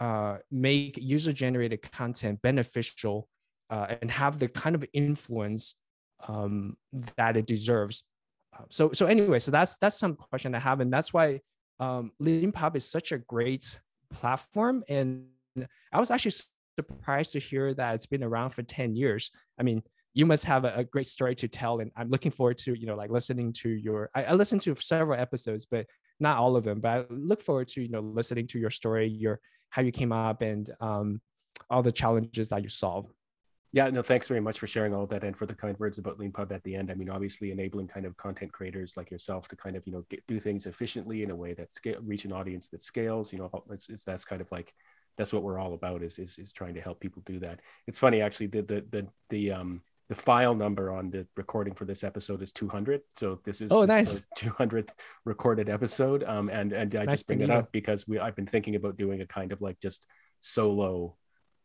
uh, 0.00 0.38
make 0.50 0.98
user 1.00 1.32
generated 1.32 1.82
content 1.92 2.40
beneficial 2.42 3.28
uh, 3.70 3.86
and 4.00 4.10
have 4.10 4.38
the 4.38 4.48
kind 4.48 4.74
of 4.74 4.84
influence 4.92 5.76
um, 6.28 6.76
that 7.16 7.36
it 7.36 7.46
deserves. 7.46 8.04
Uh, 8.56 8.64
so 8.70 8.92
so 8.92 9.06
anyway, 9.06 9.38
so 9.38 9.50
that's 9.50 9.78
that's 9.78 9.98
some 9.98 10.16
question 10.16 10.54
I 10.54 10.58
have, 10.58 10.80
and 10.80 10.92
that's 10.92 11.12
why 11.12 11.40
um, 11.80 12.12
Leanpub 12.22 12.76
is 12.76 12.88
such 12.88 13.12
a 13.12 13.18
great 13.18 13.78
platform. 14.12 14.84
And 14.88 15.26
I 15.92 15.98
was 15.98 16.10
actually 16.10 16.34
surprised 16.78 17.32
to 17.32 17.38
hear 17.38 17.74
that 17.74 17.94
it's 17.94 18.06
been 18.06 18.24
around 18.24 18.50
for 18.50 18.62
ten 18.62 18.94
years. 18.94 19.30
I 19.58 19.62
mean, 19.62 19.82
you 20.12 20.26
must 20.26 20.44
have 20.44 20.64
a, 20.64 20.74
a, 20.76 20.84
great 20.84 21.06
story 21.06 21.34
to 21.36 21.48
tell, 21.48 21.80
and 21.80 21.90
I'm 21.96 22.10
looking 22.10 22.30
forward 22.30 22.58
to 22.58 22.74
you 22.74 22.86
know 22.86 22.96
like 22.96 23.10
listening 23.10 23.52
to 23.54 23.68
your. 23.68 24.10
I, 24.14 24.24
I 24.24 24.32
listened 24.34 24.62
to 24.62 24.74
several 24.76 25.18
episodes, 25.18 25.66
but 25.66 25.86
not 26.20 26.38
all 26.38 26.56
of 26.56 26.64
them. 26.64 26.80
But 26.80 26.88
I 26.88 27.04
look 27.10 27.40
forward 27.40 27.68
to 27.68 27.82
you 27.82 27.88
know 27.88 28.00
listening 28.00 28.46
to 28.48 28.58
your 28.58 28.70
story, 28.70 29.08
your 29.08 29.40
how 29.70 29.82
you 29.82 29.92
came 29.92 30.12
up 30.12 30.42
and 30.42 30.70
um, 30.80 31.20
all 31.68 31.82
the 31.82 31.92
challenges 31.92 32.48
that 32.50 32.62
you 32.62 32.68
solve. 32.68 33.08
Yeah, 33.72 33.90
no, 33.90 34.02
thanks 34.02 34.28
very 34.28 34.40
much 34.40 34.60
for 34.60 34.68
sharing 34.68 34.94
all 34.94 35.04
that 35.06 35.24
and 35.24 35.36
for 35.36 35.46
the 35.46 35.54
kind 35.54 35.76
words 35.80 35.98
about 35.98 36.16
Leanpub 36.16 36.52
at 36.52 36.62
the 36.62 36.76
end. 36.76 36.92
I 36.92 36.94
mean, 36.94 37.10
obviously 37.10 37.50
enabling 37.50 37.88
kind 37.88 38.06
of 38.06 38.16
content 38.16 38.52
creators 38.52 38.96
like 38.96 39.10
yourself 39.10 39.48
to 39.48 39.56
kind 39.56 39.74
of, 39.74 39.84
you 39.84 39.92
know, 39.92 40.06
get, 40.08 40.24
do 40.28 40.38
things 40.38 40.66
efficiently 40.66 41.24
in 41.24 41.32
a 41.32 41.34
way 41.34 41.54
that 41.54 41.72
scale, 41.72 41.98
reach 42.04 42.24
an 42.24 42.32
audience 42.32 42.68
that 42.68 42.82
scales, 42.82 43.32
you 43.32 43.40
know, 43.40 43.50
it's, 43.70 43.88
it's, 43.88 44.04
that's 44.04 44.24
kind 44.24 44.40
of 44.40 44.52
like, 44.52 44.72
that's 45.16 45.32
what 45.32 45.42
we're 45.42 45.58
all 45.58 45.74
about 45.74 46.04
is, 46.04 46.20
is, 46.20 46.38
is 46.38 46.52
trying 46.52 46.74
to 46.74 46.80
help 46.80 47.00
people 47.00 47.22
do 47.26 47.40
that. 47.40 47.58
It's 47.88 47.98
funny, 47.98 48.20
actually, 48.20 48.46
the, 48.46 48.62
the, 48.62 48.84
the, 48.90 49.08
the, 49.30 49.50
um, 49.50 49.82
the 50.08 50.14
file 50.14 50.54
number 50.54 50.90
on 50.90 51.10
the 51.10 51.26
recording 51.36 51.74
for 51.74 51.84
this 51.84 52.04
episode 52.04 52.42
is 52.42 52.52
200 52.52 53.00
so 53.16 53.40
this 53.44 53.60
is 53.60 53.72
oh 53.72 53.84
nice. 53.84 54.24
200th 54.38 54.90
recorded 55.24 55.68
episode. 55.70 56.24
Um 56.24 56.48
and 56.48 56.72
and 56.72 56.94
i 56.94 57.04
nice 57.04 57.12
just 57.12 57.26
bring 57.26 57.40
it 57.40 57.50
up 57.50 57.72
because 57.72 58.06
we 58.06 58.18
i've 58.18 58.36
been 58.36 58.46
thinking 58.46 58.76
about 58.76 58.96
doing 58.96 59.20
a 59.20 59.26
kind 59.26 59.52
of 59.52 59.60
like 59.60 59.80
just 59.80 60.06
solo 60.40 61.16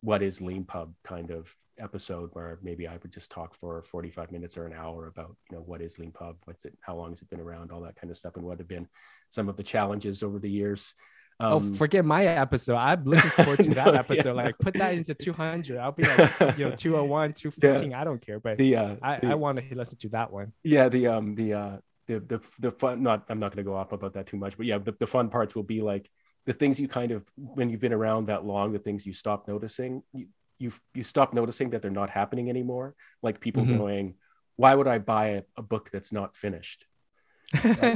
what 0.02 0.22
is 0.22 0.40
Leanpub 0.40 0.92
kind 1.04 1.30
of 1.30 1.54
episode 1.78 2.30
where 2.32 2.58
maybe 2.62 2.86
i 2.86 2.96
would 2.96 3.12
just 3.12 3.30
talk 3.30 3.54
for 3.54 3.82
45 3.82 4.32
minutes 4.32 4.56
or 4.56 4.66
an 4.66 4.72
hour 4.74 5.06
about 5.06 5.36
you 5.50 5.56
know 5.56 5.62
what 5.62 5.80
is 5.80 5.96
Leanpub 5.96 6.36
what's 6.44 6.64
it 6.64 6.76
how 6.80 6.94
long 6.94 7.10
has 7.10 7.22
it 7.22 7.30
been 7.30 7.40
around 7.40 7.70
all 7.70 7.80
that 7.82 7.96
kind 7.96 8.10
of 8.10 8.16
stuff 8.16 8.36
and 8.36 8.44
what 8.44 8.58
have 8.58 8.68
been 8.68 8.88
some 9.30 9.48
of 9.48 9.56
the 9.56 9.62
challenges 9.62 10.22
over 10.22 10.38
the 10.38 10.50
years 10.50 10.94
um, 11.40 11.52
oh, 11.54 11.60
forget 11.60 12.04
my 12.04 12.26
episode. 12.26 12.76
I'm 12.76 13.04
looking 13.04 13.30
forward 13.30 13.56
to 13.58 13.70
that 13.74 13.86
no, 13.86 13.92
episode. 13.92 14.36
Yeah, 14.36 14.44
like 14.44 14.58
put 14.58 14.74
that 14.74 14.94
into 14.94 15.14
200. 15.14 15.78
I'll 15.78 15.92
be 15.92 16.02
like, 16.02 16.58
you 16.58 16.68
know, 16.68 16.70
201, 16.76 17.32
215. 17.32 17.90
Yeah. 17.90 18.00
I 18.00 18.04
don't 18.04 18.24
care, 18.24 18.38
but 18.38 18.58
the, 18.58 18.76
uh, 18.76 18.96
I, 19.02 19.16
the, 19.18 19.28
I 19.28 19.34
want 19.34 19.58
to 19.58 19.74
listen 19.74 19.98
to 19.98 20.08
that 20.10 20.30
one. 20.30 20.52
Yeah. 20.62 20.88
The, 20.90 21.06
um, 21.06 21.34
the, 21.34 21.54
uh, 21.54 21.76
the, 22.06 22.20
the, 22.20 22.40
the 22.58 22.70
fun, 22.70 23.02
not, 23.02 23.24
I'm 23.30 23.38
not 23.38 23.54
going 23.54 23.64
to 23.64 23.70
go 23.70 23.74
off 23.74 23.92
about 23.92 24.14
that 24.14 24.26
too 24.26 24.36
much, 24.36 24.56
but 24.56 24.66
yeah, 24.66 24.78
the, 24.78 24.92
the 24.92 25.06
fun 25.06 25.30
parts 25.30 25.54
will 25.54 25.62
be 25.62 25.80
like 25.80 26.10
the 26.44 26.52
things 26.52 26.78
you 26.78 26.88
kind 26.88 27.10
of, 27.10 27.24
when 27.36 27.70
you've 27.70 27.80
been 27.80 27.92
around 27.94 28.26
that 28.26 28.44
long, 28.44 28.72
the 28.72 28.78
things 28.78 29.06
you 29.06 29.14
stop 29.14 29.48
noticing, 29.48 30.02
you, 30.12 30.26
you, 30.58 30.72
you 30.92 31.04
stop 31.04 31.32
noticing 31.32 31.70
that 31.70 31.80
they're 31.80 31.90
not 31.90 32.10
happening 32.10 32.50
anymore. 32.50 32.94
Like 33.22 33.40
people 33.40 33.62
mm-hmm. 33.62 33.78
going, 33.78 34.14
why 34.56 34.74
would 34.74 34.88
I 34.88 34.98
buy 34.98 35.26
a, 35.28 35.42
a 35.56 35.62
book 35.62 35.88
that's 35.90 36.12
not 36.12 36.36
finished? 36.36 36.84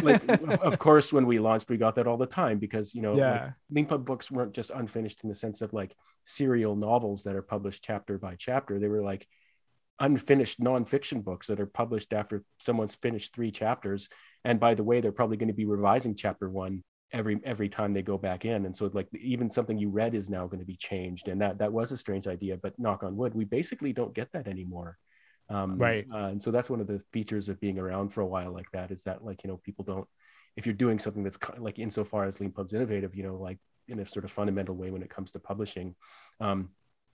Like, 0.03 0.29
of 0.63 0.79
course, 0.79 1.13
when 1.13 1.27
we 1.27 1.39
launched, 1.39 1.69
we 1.69 1.77
got 1.77 1.95
that 1.97 2.07
all 2.07 2.17
the 2.17 2.27
time 2.27 2.59
because 2.59 2.95
you 2.95 3.03
know, 3.03 3.17
yeah. 3.17 3.53
like, 3.71 4.05
books 4.05 4.31
weren't 4.31 4.53
just 4.53 4.71
unfinished 4.71 5.21
in 5.23 5.29
the 5.29 5.35
sense 5.35 5.61
of 5.63 5.73
like 5.73 5.95
serial 6.25 6.77
novels 6.77 7.25
that 7.25 7.37
are 7.37 7.43
published 7.43 7.83
chapter 7.85 8.19
by 8.19 8.37
chapter. 8.39 8.79
They 8.79 8.89
were 8.89 9.03
like 9.03 9.27
unfinished 10.01 10.61
nonfiction 10.61 11.23
books 11.23 11.47
that 11.47 11.61
are 11.61 11.67
published 11.67 12.13
after 12.13 12.43
someone's 12.61 12.97
finished 12.97 13.35
three 13.35 13.51
chapters. 13.51 14.09
And 14.45 14.59
by 14.59 14.75
the 14.75 14.85
way, 14.85 15.01
they're 15.01 15.13
probably 15.13 15.37
going 15.37 15.49
to 15.49 15.55
be 15.55 15.67
revising 15.67 16.17
chapter 16.17 16.51
one 16.51 16.83
every 17.13 17.41
every 17.45 17.69
time 17.69 17.93
they 17.93 18.03
go 18.03 18.19
back 18.19 18.45
in. 18.45 18.67
And 18.67 18.75
so, 18.75 18.91
like 18.93 19.09
even 19.15 19.51
something 19.51 19.79
you 19.79 19.89
read 19.89 20.15
is 20.15 20.29
now 20.29 20.47
going 20.47 20.61
to 20.61 20.67
be 20.67 20.77
changed. 20.77 21.29
And 21.29 21.41
that 21.41 21.59
that 21.59 21.73
was 21.73 21.93
a 21.93 21.97
strange 21.97 22.27
idea, 22.27 22.57
but 22.57 22.79
knock 22.79 23.03
on 23.03 23.17
wood, 23.17 23.35
we 23.35 23.45
basically 23.45 23.93
don't 23.93 24.15
get 24.15 24.33
that 24.33 24.49
anymore 24.49 24.99
um, 25.51 25.79
right. 25.79 26.07
uh, 26.13 26.27
and 26.27 26.41
so 26.41 26.51
that's 26.51 26.71
one 26.71 26.81
of 26.81 26.87
the 26.87 27.01
features 27.13 27.49
of 27.49 27.61
being 27.61 27.79
around 27.79 28.11
for 28.11 28.21
a 28.21 28.27
while 28.27 28.53
like 28.53 28.71
that 28.73 28.91
is 28.91 29.05
that 29.05 29.25
like 29.25 29.45
you 29.45 29.49
know 29.49 29.61
people 29.65 29.85
don't 29.85 30.07
if 30.57 30.67
you're 30.67 30.75
doing 30.75 30.99
something 30.99 31.23
that's 31.23 31.39
like 31.59 31.79
insofar 31.79 32.25
as 32.25 32.39
Leanpub's 32.39 32.73
innovative 32.73 33.15
you 33.15 33.23
know 33.23 33.37
like 33.37 33.59
in 33.89 34.01
a 34.01 34.07
sort 34.07 34.25
of 34.25 34.31
fundamental 34.31 34.75
way 34.75 34.91
when 34.91 35.03
it 35.03 35.11
comes 35.11 35.33
to 35.33 35.39
publishing 35.39 35.95
um, 36.41 36.71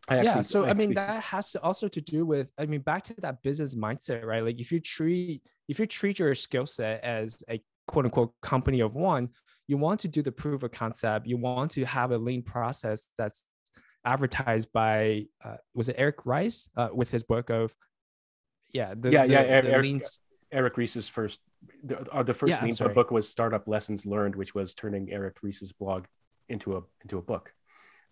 Actually, 0.08 0.26
yeah 0.26 0.40
so 0.40 0.64
I, 0.64 0.70
I 0.70 0.74
mean 0.74 0.94
that 0.94 1.22
has 1.24 1.52
to 1.52 1.62
also 1.62 1.86
to 1.86 2.00
do 2.00 2.24
with 2.24 2.52
i 2.58 2.64
mean 2.64 2.80
back 2.80 3.02
to 3.04 3.14
that 3.18 3.42
business 3.42 3.74
mindset 3.74 4.24
right? 4.24 4.42
Like 4.42 4.58
if 4.58 4.72
you 4.72 4.80
treat 4.80 5.42
if 5.68 5.78
you 5.78 5.86
treat 5.86 6.18
your 6.18 6.34
skill 6.34 6.66
set 6.66 7.04
as 7.04 7.42
a 7.50 7.62
quote 7.86 8.06
unquote 8.06 8.32
company 8.40 8.80
of 8.80 8.94
one 8.94 9.28
you 9.70 9.78
want 9.78 10.00
to 10.00 10.08
do 10.08 10.20
the 10.20 10.32
proof 10.32 10.64
of 10.64 10.72
concept. 10.72 11.28
You 11.28 11.36
want 11.36 11.70
to 11.72 11.84
have 11.84 12.10
a 12.10 12.18
lean 12.18 12.42
process 12.42 13.06
that's 13.16 13.44
advertised 14.04 14.72
by 14.72 15.26
uh, 15.44 15.58
was 15.74 15.88
it 15.88 15.94
Eric 15.96 16.26
Ries 16.26 16.68
uh, 16.76 16.88
with 16.92 17.12
his 17.12 17.22
book 17.22 17.50
of 17.50 17.72
yeah, 18.72 18.94
the, 18.96 19.10
yeah, 19.10 19.26
the, 19.26 19.32
yeah. 19.32 19.60
The 19.60 19.70
Eric. 19.70 20.02
Eric 20.52 20.76
Ries's 20.76 21.08
first, 21.08 21.38
the, 21.84 22.00
uh, 22.10 22.22
the 22.22 22.34
first 22.34 22.50
yeah, 22.50 22.64
Lean 22.64 22.74
book 22.94 23.10
was 23.10 23.28
Startup 23.28 23.66
Lessons 23.68 24.04
Learned, 24.04 24.34
which 24.34 24.54
was 24.54 24.74
turning 24.74 25.12
Eric 25.12 25.36
Ries's 25.42 25.72
blog 25.72 26.06
into 26.48 26.76
a 26.76 26.82
into 27.02 27.18
a 27.18 27.22
book. 27.22 27.52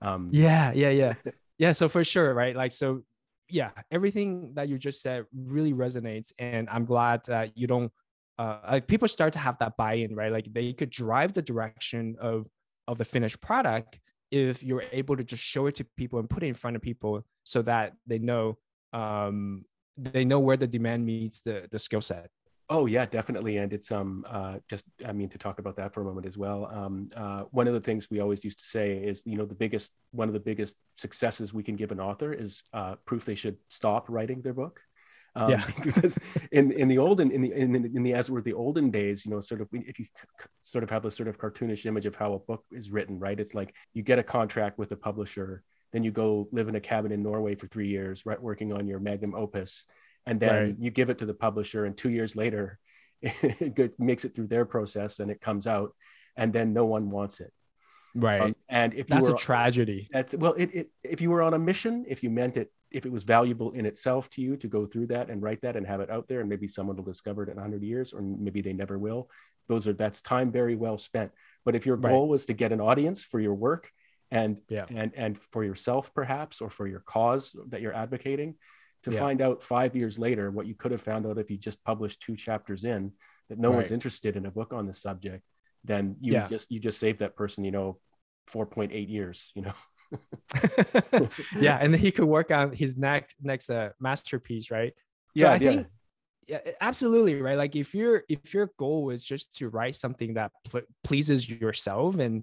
Um, 0.01 0.31
yeah, 0.33 0.73
yeah, 0.73 0.91
yeah, 0.91 1.15
yeah. 1.59 1.73
So 1.73 1.89
for 1.89 2.05
sure, 2.05 2.33
right? 2.33 2.55
Like, 2.55 2.73
so 2.73 3.03
yeah, 3.49 3.71
everything 3.91 4.53
that 4.55 4.69
you 4.69 4.79
just 4.79 5.03
said 5.03 5.25
really 5.35 5.73
resonates, 5.73 6.33
and 6.39 6.69
I'm 6.71 6.85
glad 6.85 7.23
that 7.27 7.57
you 7.57 7.67
don't. 7.67 7.93
Uh, 8.39 8.59
like 8.71 8.87
people 8.87 9.09
start 9.09 9.33
to 9.33 9.41
have 9.41 9.59
that 9.59 9.77
buy-in, 9.77 10.15
right? 10.15 10.31
Like 10.31 10.47
they 10.53 10.73
could 10.73 10.91
drive 10.91 11.33
the 11.33 11.43
direction 11.43 12.17
of 12.21 12.47
of 12.87 12.99
the 12.99 13.05
finished 13.05 13.41
product, 13.41 13.99
if 14.31 14.63
you're 14.63 14.85
able 14.93 15.17
to 15.17 15.25
just 15.25 15.43
show 15.43 15.67
it 15.67 15.77
to 15.77 15.85
people 15.97 16.19
and 16.19 16.29
put 16.29 16.43
it 16.43 16.47
in 16.47 16.55
front 16.55 16.77
of 16.77 16.83
people 16.83 17.25
so 17.45 17.63
that 17.63 17.95
they 18.07 18.19
know 18.19 18.59
um, 18.93 19.65
they 19.99 20.25
know 20.25 20.41
where 20.41 20.57
the 20.57 20.67
demand 20.67 21.05
meets 21.05 21.41
the 21.43 21.67
the 21.71 21.79
skill 21.79 22.01
set 22.01 22.31
Oh 22.71 22.85
yeah, 22.85 23.07
definitely, 23.07 23.57
and 23.57 23.73
it's 23.73 23.91
um 23.91 24.27
uh 24.29 24.57
just 24.69 24.85
I 25.07 25.13
mean 25.13 25.31
to 25.31 25.39
talk 25.39 25.59
about 25.59 25.77
that 25.77 25.95
for 25.95 26.03
a 26.03 26.05
moment 26.05 26.27
as 26.27 26.37
well. 26.37 26.67
Um, 26.67 27.09
uh, 27.17 27.45
one 27.51 27.67
of 27.67 27.73
the 27.73 27.81
things 27.81 28.09
we 28.11 28.21
always 28.21 28.45
used 28.45 28.59
to 28.59 28.65
say 28.65 28.99
is 28.99 29.23
you 29.25 29.39
know 29.39 29.47
the 29.47 29.55
biggest 29.55 29.93
one 30.11 30.29
of 30.29 30.35
the 30.35 30.41
biggest 30.41 30.77
successes 30.93 31.55
we 31.55 31.63
can 31.63 31.77
give 31.77 31.93
an 31.93 32.01
author 32.01 32.33
is 32.33 32.63
uh, 32.75 32.97
proof 33.07 33.25
they 33.25 33.35
should 33.35 33.57
stop 33.71 34.11
writing 34.11 34.43
their 34.43 34.53
book. 34.53 34.83
Um, 35.35 35.53
yeah. 35.53 35.65
because 35.83 36.19
in 36.53 36.73
in 36.73 36.89
the 36.89 36.99
olden 36.99 37.31
in 37.31 37.41
the 37.41 37.53
in, 37.53 37.75
in 37.75 38.03
the 38.03 38.13
as 38.13 38.31
were 38.31 38.43
the 38.43 38.53
olden 38.53 38.91
days, 38.91 39.25
you 39.25 39.31
know, 39.31 39.41
sort 39.41 39.63
of 39.63 39.69
if 39.73 39.99
you 39.99 40.05
sort 40.61 40.85
of 40.85 40.91
have 40.91 41.03
this 41.03 41.17
sort 41.17 41.29
of 41.29 41.39
cartoonish 41.39 41.87
image 41.87 42.05
of 42.05 42.17
how 42.17 42.35
a 42.35 42.39
book 42.39 42.65
is 42.71 42.91
written, 42.91 43.19
right? 43.19 43.41
It's 43.41 43.55
like 43.55 43.75
you 43.95 44.03
get 44.03 44.19
a 44.19 44.23
contract 44.23 44.79
with 44.79 44.93
a 44.93 44.97
publisher, 44.97 45.63
then 45.93 46.05
you 46.05 46.11
go 46.11 46.49
live 46.53 46.69
in 46.69 46.77
a 46.77 46.81
cabin 46.81 47.13
in 47.13 47.23
Norway 47.23 47.55
for 47.55 47.67
three 47.67 47.89
years, 47.89 48.27
right, 48.27 48.41
working 48.41 48.73
on 48.73 48.87
your 48.87 49.01
magnum 49.01 49.35
opus 49.35 49.87
and 50.29 50.39
then 50.39 50.55
right. 50.55 50.77
you 50.79 50.91
give 50.91 51.11
it 51.11 51.19
to 51.19 51.27
the 51.27 51.35
publisher 51.35 51.87
and 51.87 51.97
two 51.97 52.11
years 52.11 52.37
later 52.37 52.79
it 53.23 53.99
makes 53.99 54.25
it 54.25 54.35
through 54.35 54.47
their 54.47 54.65
process 54.65 55.19
and 55.19 55.31
it 55.31 55.41
comes 55.41 55.67
out 55.67 55.95
and 56.37 56.53
then 56.53 56.73
no 56.73 56.85
one 56.85 57.11
wants 57.11 57.41
it 57.41 57.53
right 58.15 58.43
um, 58.43 58.57
and 58.69 58.95
if 58.95 59.07
that's 59.07 59.29
were, 59.29 59.35
a 59.35 59.39
tragedy 59.39 60.09
that's 60.13 60.35
well 60.35 60.53
it, 60.53 60.71
it 60.73 60.91
if 61.03 61.21
you 61.21 61.31
were 61.31 61.43
on 61.43 61.55
a 61.55 61.59
mission 61.59 62.05
if 62.07 62.23
you 62.23 62.31
meant 62.31 62.57
it 62.57 62.71
if 62.91 63.05
it 63.05 63.13
was 63.13 63.25
valuable 63.25 63.73
in 63.73 63.85
itself 63.85 64.31
to 64.31 64.41
you 64.41 64.57
to 64.57 64.67
go 64.67 64.87
through 64.87 65.07
that 65.07 65.29
and 65.29 65.43
write 65.43 65.61
that 65.61 65.77
and 65.77 65.87
have 65.87 66.01
it 66.01 66.11
out 66.11 66.27
there 66.29 66.41
and 66.41 66.49
maybe 66.49 66.69
someone 66.69 66.97
will 66.97 67.05
discover 67.05 67.43
it 67.43 67.49
in 67.49 67.57
100 67.57 67.83
years 67.83 68.13
or 68.13 68.23
maybe 68.23 68.61
they 68.61 68.73
never 68.73 68.99
will 68.99 69.29
those 69.69 69.87
are 69.87 69.93
that's 69.93 70.23
time 70.23 70.51
very 70.53 70.77
well 70.77 70.99
spent 70.99 71.31
but 71.65 71.75
if 71.75 71.85
your 71.85 71.97
goal 71.97 72.23
right. 72.23 72.31
was 72.31 72.47
to 72.47 72.53
get 72.53 72.73
an 72.73 72.81
audience 72.81 73.23
for 73.23 73.41
your 73.41 73.55
work 73.55 73.91
and 74.31 74.61
yeah. 74.69 74.87
and 74.91 75.13
and 75.15 75.39
for 75.53 75.65
yourself 75.65 76.13
perhaps 76.15 76.61
or 76.61 76.71
for 76.71 76.87
your 76.87 77.01
cause 77.01 77.57
that 77.69 77.81
you're 77.81 77.95
advocating 77.95 78.55
to 79.03 79.13
yeah. 79.13 79.19
find 79.19 79.41
out 79.41 79.63
five 79.63 79.97
years 79.97 80.19
later 80.19 80.51
what 80.51 80.67
you 80.67 80.75
could 80.75 80.91
have 80.91 81.01
found 81.01 81.27
out 81.27 81.39
if 81.39 81.51
you 81.51 81.57
just 81.57 81.83
published 81.85 82.21
two 82.21 82.37
chapters 82.37 82.85
in 82.85 83.13
that 83.49 83.59
no 83.59 83.69
right. 83.69 83.77
one's 83.77 83.91
interested 83.91 84.37
in 84.37 84.47
a 84.47 84.51
book 84.51 84.73
on 84.73 84.87
the 84.87 84.93
subject 84.93 85.45
then 85.85 86.17
you 86.21 86.35
yeah. 86.35 86.47
just 86.47 86.71
you 86.71 86.81
just 86.81 86.99
saved 86.99 87.21
that 87.21 87.37
person 87.37 87.65
you 87.65 87.71
know 87.71 87.99
4.8 88.53 89.09
years 89.09 89.53
you 89.55 89.63
know 89.63 89.73
yeah 91.59 91.79
and 91.81 91.93
then 91.93 92.01
he 92.01 92.11
could 92.11 92.25
work 92.25 92.51
on 92.51 92.73
his 92.73 92.97
next 92.97 93.37
next 93.43 93.71
uh, 93.71 93.91
masterpiece 94.01 94.71
right 94.71 94.95
so 95.37 95.47
yeah 95.47 95.53
i 95.53 95.59
think 95.59 95.87
yeah 96.47 96.61
absolutely 96.81 97.41
right 97.41 97.59
like 97.59 97.77
if 97.77 97.95
your 97.95 98.25
if 98.29 98.55
your 98.55 98.71
goal 98.79 99.11
is 99.11 99.23
just 99.23 99.55
to 99.57 99.69
write 99.69 99.95
something 99.95 100.35
that 100.35 100.51
pl- 100.71 100.81
pleases 101.05 101.49
yourself 101.49 102.19
and 102.19 102.43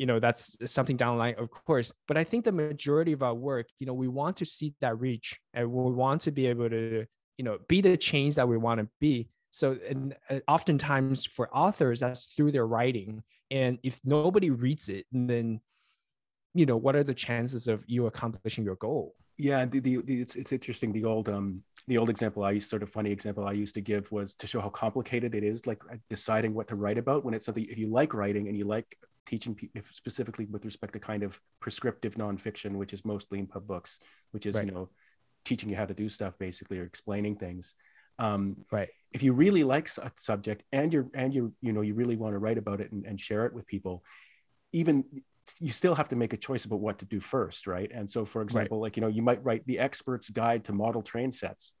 you 0.00 0.06
know 0.06 0.18
that's 0.18 0.56
something 0.64 0.96
down 0.96 1.16
the 1.16 1.18
line 1.18 1.34
of 1.36 1.50
course 1.50 1.92
but 2.08 2.16
i 2.16 2.24
think 2.24 2.42
the 2.44 2.50
majority 2.52 3.12
of 3.12 3.22
our 3.22 3.34
work 3.34 3.66
you 3.78 3.86
know 3.86 3.92
we 3.92 4.08
want 4.08 4.34
to 4.34 4.46
see 4.46 4.72
that 4.80 4.98
reach 4.98 5.38
and 5.52 5.70
we 5.70 5.92
want 5.92 6.22
to 6.22 6.30
be 6.30 6.46
able 6.46 6.70
to 6.70 7.04
you 7.40 7.44
know 7.44 7.56
be 7.68 7.80
the 7.80 7.96
change 7.96 8.34
that 8.34 8.46
we 8.46 8.58
want 8.58 8.80
to 8.80 8.88
be. 9.00 9.30
So 9.48 9.78
and 9.88 10.14
uh, 10.28 10.40
oftentimes 10.46 11.24
for 11.24 11.48
authors 11.56 12.00
that's 12.00 12.26
through 12.26 12.52
their 12.52 12.66
writing 12.66 13.22
and 13.50 13.78
if 13.82 13.98
nobody 14.04 14.50
reads 14.50 14.90
it 14.90 15.06
then 15.10 15.62
you 16.52 16.66
know 16.66 16.76
what 16.76 16.94
are 16.96 17.02
the 17.02 17.14
chances 17.14 17.66
of 17.66 17.82
you 17.88 18.06
accomplishing 18.06 18.62
your 18.62 18.76
goal? 18.76 19.14
Yeah 19.38 19.64
the, 19.64 19.80
the, 19.80 19.96
the, 20.02 20.20
it's, 20.20 20.36
it's 20.36 20.52
interesting 20.52 20.92
the 20.92 21.06
old 21.06 21.30
um 21.30 21.62
the 21.88 21.96
old 21.96 22.10
example 22.10 22.44
i 22.44 22.50
used 22.50 22.68
sort 22.68 22.82
of 22.82 22.90
funny 22.90 23.10
example 23.10 23.46
i 23.46 23.52
used 23.52 23.74
to 23.74 23.80
give 23.80 24.12
was 24.12 24.34
to 24.34 24.46
show 24.46 24.60
how 24.60 24.68
complicated 24.68 25.34
it 25.34 25.42
is 25.42 25.66
like 25.66 25.80
deciding 26.10 26.52
what 26.52 26.68
to 26.68 26.76
write 26.76 26.98
about 26.98 27.24
when 27.24 27.32
it's 27.32 27.46
something 27.46 27.64
if 27.70 27.78
you 27.78 27.88
like 27.88 28.12
writing 28.12 28.48
and 28.48 28.56
you 28.58 28.66
like 28.66 28.98
teaching 29.30 29.54
people 29.54 29.80
specifically 29.90 30.44
with 30.46 30.64
respect 30.64 30.92
to 30.92 30.98
kind 30.98 31.22
of 31.22 31.40
prescriptive 31.60 32.16
nonfiction, 32.16 32.72
which 32.72 32.92
is 32.92 33.04
mostly 33.04 33.38
Leanpub 33.38 33.64
books, 33.64 34.00
which 34.32 34.44
is, 34.44 34.56
right. 34.56 34.66
you 34.66 34.72
know, 34.72 34.88
teaching 35.44 35.70
you 35.70 35.76
how 35.76 35.86
to 35.86 35.94
do 35.94 36.08
stuff 36.08 36.34
basically 36.38 36.80
or 36.80 36.82
explaining 36.82 37.36
things. 37.36 37.74
Um, 38.18 38.56
right. 38.72 38.88
If 39.12 39.22
you 39.22 39.32
really 39.32 39.62
like 39.62 39.88
a 39.98 40.10
subject 40.16 40.64
and 40.72 40.92
you're, 40.92 41.06
and 41.14 41.32
you 41.32 41.54
you 41.62 41.72
know, 41.72 41.80
you 41.80 41.94
really 41.94 42.16
want 42.16 42.34
to 42.34 42.40
write 42.40 42.58
about 42.58 42.80
it 42.80 42.90
and, 42.90 43.06
and 43.06 43.20
share 43.20 43.46
it 43.46 43.54
with 43.54 43.68
people, 43.68 44.02
even 44.72 45.04
you 45.60 45.72
still 45.72 45.94
have 45.94 46.08
to 46.08 46.16
make 46.16 46.32
a 46.32 46.36
choice 46.36 46.64
about 46.64 46.80
what 46.80 46.98
to 46.98 47.04
do 47.04 47.20
first. 47.20 47.68
Right. 47.68 47.90
And 47.94 48.10
so, 48.10 48.24
for 48.24 48.42
example, 48.42 48.78
right. 48.78 48.82
like, 48.82 48.96
you 48.96 49.00
know, 49.00 49.08
you 49.08 49.22
might 49.22 49.44
write 49.44 49.64
the 49.64 49.78
expert's 49.78 50.28
guide 50.28 50.64
to 50.64 50.72
model 50.72 51.02
train 51.02 51.30
sets 51.30 51.72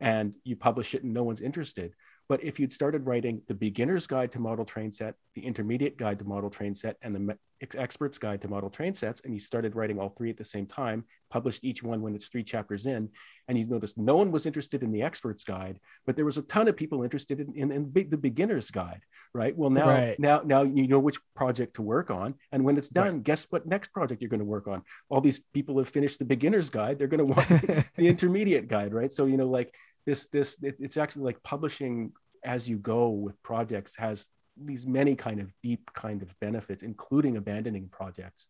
and 0.00 0.36
you 0.44 0.54
publish 0.54 0.94
it 0.94 1.02
and 1.02 1.12
no 1.12 1.24
one's 1.24 1.40
interested 1.40 1.92
but 2.28 2.42
if 2.42 2.58
you'd 2.58 2.72
started 2.72 3.06
writing 3.06 3.42
the 3.48 3.54
beginner's 3.54 4.06
guide 4.06 4.32
to 4.32 4.38
model 4.38 4.64
train 4.64 4.90
set, 4.90 5.14
the 5.34 5.44
intermediate 5.44 5.96
guide 5.96 6.18
to 6.18 6.24
model 6.24 6.50
train 6.50 6.74
set, 6.74 6.96
and 7.02 7.14
the 7.14 7.38
expert's 7.76 8.18
guide 8.18 8.40
to 8.42 8.48
model 8.48 8.70
train 8.70 8.94
sets, 8.94 9.20
and 9.24 9.34
you 9.34 9.40
started 9.40 9.74
writing 9.74 9.98
all 9.98 10.10
three 10.10 10.30
at 10.30 10.36
the 10.36 10.44
same 10.44 10.66
time, 10.66 11.04
published 11.30 11.64
each 11.64 11.82
one 11.82 12.00
when 12.00 12.14
it's 12.14 12.28
three 12.28 12.42
chapters 12.42 12.86
in, 12.86 13.08
and 13.48 13.58
you 13.58 13.66
noticed 13.66 13.98
no 13.98 14.16
one 14.16 14.30
was 14.30 14.46
interested 14.46 14.82
in 14.82 14.90
the 14.90 15.02
expert's 15.02 15.44
guide, 15.44 15.78
but 16.06 16.16
there 16.16 16.24
was 16.24 16.38
a 16.38 16.42
ton 16.42 16.68
of 16.68 16.76
people 16.76 17.02
interested 17.02 17.40
in, 17.40 17.52
in, 17.54 17.72
in 17.72 17.92
the 17.92 18.16
beginner's 18.16 18.70
guide, 18.70 19.02
right? 19.34 19.56
Well, 19.56 19.70
now, 19.70 19.88
right. 19.88 20.18
now, 20.18 20.42
now 20.44 20.62
you 20.62 20.88
know 20.88 20.98
which 20.98 21.18
project 21.34 21.74
to 21.74 21.82
work 21.82 22.10
on, 22.10 22.34
and 22.52 22.64
when 22.64 22.76
it's 22.76 22.88
done, 22.88 23.14
right. 23.14 23.24
guess 23.24 23.46
what 23.50 23.66
next 23.66 23.92
project 23.92 24.22
you're 24.22 24.30
going 24.30 24.40
to 24.40 24.46
work 24.46 24.68
on? 24.68 24.82
All 25.08 25.20
these 25.20 25.40
people 25.52 25.78
have 25.78 25.88
finished 25.88 26.18
the 26.18 26.24
beginner's 26.24 26.70
guide; 26.70 26.98
they're 26.98 27.08
going 27.08 27.18
to 27.18 27.24
want 27.24 27.48
the 27.96 28.06
intermediate 28.06 28.68
guide, 28.68 28.94
right? 28.94 29.12
So 29.12 29.26
you 29.26 29.36
know, 29.36 29.48
like 29.48 29.74
this 30.06 30.28
this 30.28 30.58
it, 30.62 30.76
it's 30.78 30.96
actually 30.96 31.24
like 31.24 31.42
publishing 31.42 32.12
as 32.44 32.68
you 32.68 32.76
go 32.76 33.08
with 33.08 33.40
projects 33.42 33.96
has 33.96 34.28
these 34.56 34.86
many 34.86 35.16
kind 35.16 35.40
of 35.40 35.52
deep 35.62 35.90
kind 35.94 36.22
of 36.22 36.34
benefits 36.40 36.82
including 36.82 37.36
abandoning 37.36 37.88
projects 37.90 38.48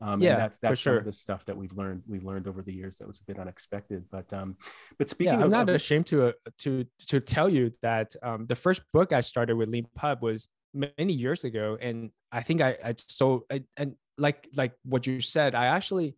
um, 0.00 0.20
yeah, 0.20 0.36
that's 0.36 0.58
that's 0.58 0.80
sure. 0.80 1.00
the 1.00 1.12
stuff 1.12 1.44
that 1.46 1.56
we've 1.56 1.72
learned 1.72 2.02
we've 2.06 2.24
learned 2.24 2.46
over 2.46 2.60
the 2.60 2.72
years 2.72 2.98
that 2.98 3.06
was 3.06 3.18
a 3.18 3.24
bit 3.24 3.38
unexpected. 3.38 4.04
But 4.10 4.30
um, 4.32 4.56
but 4.98 5.08
speaking, 5.08 5.32
yeah, 5.32 5.38
I'm 5.38 5.44
of, 5.44 5.50
not 5.50 5.70
ashamed 5.70 6.06
to 6.08 6.28
uh, 6.28 6.32
to 6.58 6.84
to 7.08 7.20
tell 7.20 7.48
you 7.48 7.72
that 7.82 8.14
um, 8.22 8.46
the 8.46 8.54
first 8.54 8.82
book 8.92 9.12
I 9.12 9.20
started 9.20 9.56
with 9.56 9.70
Leanpub 9.70 10.20
was 10.20 10.48
many 10.74 11.14
years 11.14 11.44
ago, 11.44 11.78
and 11.80 12.10
I 12.30 12.42
think 12.42 12.60
I 12.60 12.76
I 12.84 12.94
so 12.98 13.46
I, 13.50 13.64
and 13.78 13.94
like 14.18 14.46
like 14.54 14.74
what 14.84 15.06
you 15.06 15.20
said, 15.20 15.54
I 15.54 15.66
actually 15.66 16.14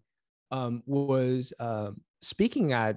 um, 0.50 0.82
was 0.86 1.52
um, 1.60 2.00
speaking 2.20 2.72
at 2.72 2.96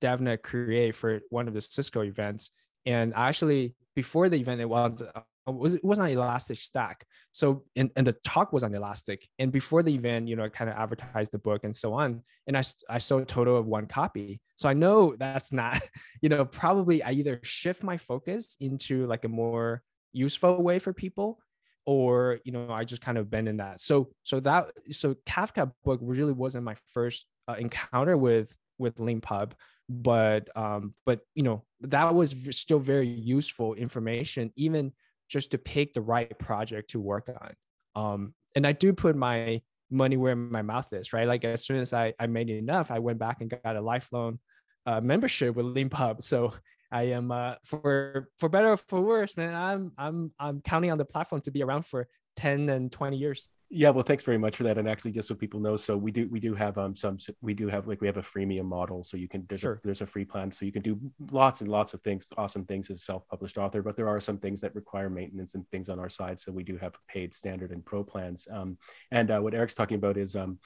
DevNet 0.00 0.42
Create 0.42 0.94
for 0.94 1.20
one 1.30 1.48
of 1.48 1.54
the 1.54 1.60
Cisco 1.60 2.02
events, 2.02 2.50
and 2.86 3.12
actually 3.14 3.74
before 3.94 4.28
the 4.28 4.38
event 4.38 4.60
it 4.60 4.68
was 4.68 5.02
uh, 5.02 5.20
it 5.46 5.84
was 5.84 5.98
on 5.98 6.08
Elastic 6.08 6.58
Stack. 6.58 7.04
So 7.32 7.64
and, 7.74 7.90
and 7.96 8.06
the 8.06 8.12
talk 8.12 8.52
was 8.52 8.62
on 8.62 8.74
Elastic. 8.74 9.26
And 9.38 9.50
before 9.50 9.82
the 9.82 9.94
event, 9.94 10.28
you 10.28 10.36
know, 10.36 10.44
I 10.44 10.48
kind 10.48 10.70
of 10.70 10.76
advertised 10.76 11.32
the 11.32 11.38
book 11.38 11.64
and 11.64 11.74
so 11.74 11.92
on. 11.94 12.22
And 12.46 12.56
I 12.56 12.62
I 12.88 12.98
sold 12.98 13.22
a 13.22 13.24
total 13.24 13.56
of 13.56 13.66
one 13.66 13.86
copy. 13.86 14.40
So 14.56 14.68
I 14.68 14.74
know 14.74 15.16
that's 15.18 15.52
not, 15.52 15.80
you 16.22 16.28
know, 16.28 16.44
probably 16.44 17.02
I 17.02 17.12
either 17.12 17.40
shift 17.42 17.82
my 17.82 17.96
focus 17.96 18.56
into 18.60 19.06
like 19.06 19.24
a 19.24 19.28
more 19.28 19.82
useful 20.12 20.62
way 20.62 20.78
for 20.78 20.92
people 20.92 21.38
or 21.86 22.40
you 22.44 22.52
know 22.52 22.70
i 22.70 22.84
just 22.84 23.00
kind 23.00 23.16
of 23.16 23.30
been 23.30 23.48
in 23.48 23.56
that 23.56 23.80
so 23.80 24.10
so 24.22 24.40
that 24.40 24.66
so 24.90 25.14
kafka 25.26 25.70
book 25.84 25.98
really 26.02 26.32
wasn't 26.32 26.62
my 26.62 26.74
first 26.88 27.26
uh, 27.48 27.54
encounter 27.58 28.16
with 28.16 28.56
with 28.78 28.96
leanpub 28.96 29.52
but 29.90 30.48
um 30.56 30.94
but 31.04 31.20
you 31.34 31.42
know 31.42 31.64
that 31.80 32.14
was 32.14 32.34
still 32.52 32.78
very 32.78 33.08
useful 33.08 33.74
information 33.74 34.52
even 34.54 34.92
just 35.28 35.50
to 35.50 35.58
pick 35.58 35.92
the 35.92 36.00
right 36.00 36.38
project 36.38 36.90
to 36.90 37.00
work 37.00 37.28
on. 37.28 37.54
Um 37.96 38.34
and 38.54 38.66
i 38.66 38.72
do 38.72 38.92
put 38.92 39.16
my 39.16 39.60
money 39.90 40.16
where 40.16 40.36
my 40.36 40.62
mouth 40.62 40.92
is 40.92 41.12
right? 41.12 41.26
Like 41.26 41.44
as 41.44 41.64
soon 41.64 41.80
as 41.80 41.92
i 41.92 42.14
i 42.20 42.28
made 42.28 42.50
enough 42.50 42.92
i 42.92 43.00
went 43.00 43.18
back 43.18 43.40
and 43.40 43.50
got 43.50 43.76
a 43.76 43.80
lifelong 43.80 44.38
uh, 44.86 45.00
membership 45.00 45.56
with 45.56 45.66
leanpub 45.66 46.22
so 46.30 46.54
i 46.92 47.02
am 47.02 47.32
uh 47.32 47.54
for 47.64 48.28
for 48.38 48.48
better 48.48 48.70
or 48.70 48.76
for 48.76 49.00
worse 49.00 49.36
man 49.36 49.54
i'm 49.54 49.92
i'm 49.98 50.32
i'm 50.38 50.60
counting 50.62 50.90
on 50.90 50.98
the 50.98 51.04
platform 51.04 51.40
to 51.42 51.50
be 51.50 51.62
around 51.62 51.84
for 51.84 52.08
10 52.40 52.68
and 52.68 52.90
20 52.90 53.16
years 53.16 53.48
yeah, 53.72 53.90
well, 53.90 54.02
thanks 54.02 54.24
very 54.24 54.36
much 54.36 54.56
for 54.56 54.64
that. 54.64 54.78
And 54.78 54.88
actually, 54.88 55.12
just 55.12 55.28
so 55.28 55.34
people 55.36 55.60
know, 55.60 55.76
so 55.76 55.96
we 55.96 56.10
do 56.10 56.28
we 56.28 56.40
do 56.40 56.54
have 56.54 56.76
um 56.76 56.96
some 56.96 57.18
we 57.40 57.54
do 57.54 57.68
have 57.68 57.86
like 57.86 58.00
we 58.00 58.08
have 58.08 58.16
a 58.16 58.22
freemium 58.22 58.64
model, 58.64 59.04
so 59.04 59.16
you 59.16 59.28
can 59.28 59.46
there's 59.48 59.60
sure. 59.60 59.74
a 59.74 59.80
there's 59.84 60.00
a 60.00 60.06
free 60.06 60.24
plan, 60.24 60.50
so 60.50 60.64
you 60.64 60.72
can 60.72 60.82
do 60.82 60.98
lots 61.30 61.60
and 61.60 61.70
lots 61.70 61.94
of 61.94 62.02
things, 62.02 62.26
awesome 62.36 62.64
things 62.64 62.90
as 62.90 62.96
a 62.96 63.04
self-published 63.04 63.58
author. 63.58 63.80
But 63.80 63.96
there 63.96 64.08
are 64.08 64.18
some 64.20 64.38
things 64.38 64.60
that 64.62 64.74
require 64.74 65.08
maintenance 65.08 65.54
and 65.54 65.64
things 65.70 65.88
on 65.88 66.00
our 66.00 66.08
side, 66.08 66.40
so 66.40 66.50
we 66.50 66.64
do 66.64 66.78
have 66.78 66.96
paid 67.06 67.32
standard 67.32 67.70
and 67.70 67.84
pro 67.84 68.02
plans. 68.02 68.48
Um, 68.50 68.76
and 69.12 69.30
uh, 69.30 69.38
what 69.38 69.54
Eric's 69.54 69.76
talking 69.76 69.98
about 69.98 70.16
is 70.16 70.34
um, 70.34 70.58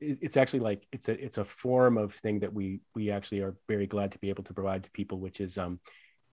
it's 0.00 0.38
actually 0.38 0.60
like 0.60 0.86
it's 0.92 1.10
a 1.10 1.22
it's 1.22 1.36
a 1.36 1.44
form 1.44 1.98
of 1.98 2.14
thing 2.14 2.40
that 2.40 2.54
we 2.54 2.80
we 2.94 3.10
actually 3.10 3.42
are 3.42 3.54
very 3.68 3.86
glad 3.86 4.12
to 4.12 4.18
be 4.18 4.30
able 4.30 4.44
to 4.44 4.54
provide 4.54 4.82
to 4.84 4.90
people, 4.92 5.20
which 5.20 5.42
is 5.42 5.58
um, 5.58 5.78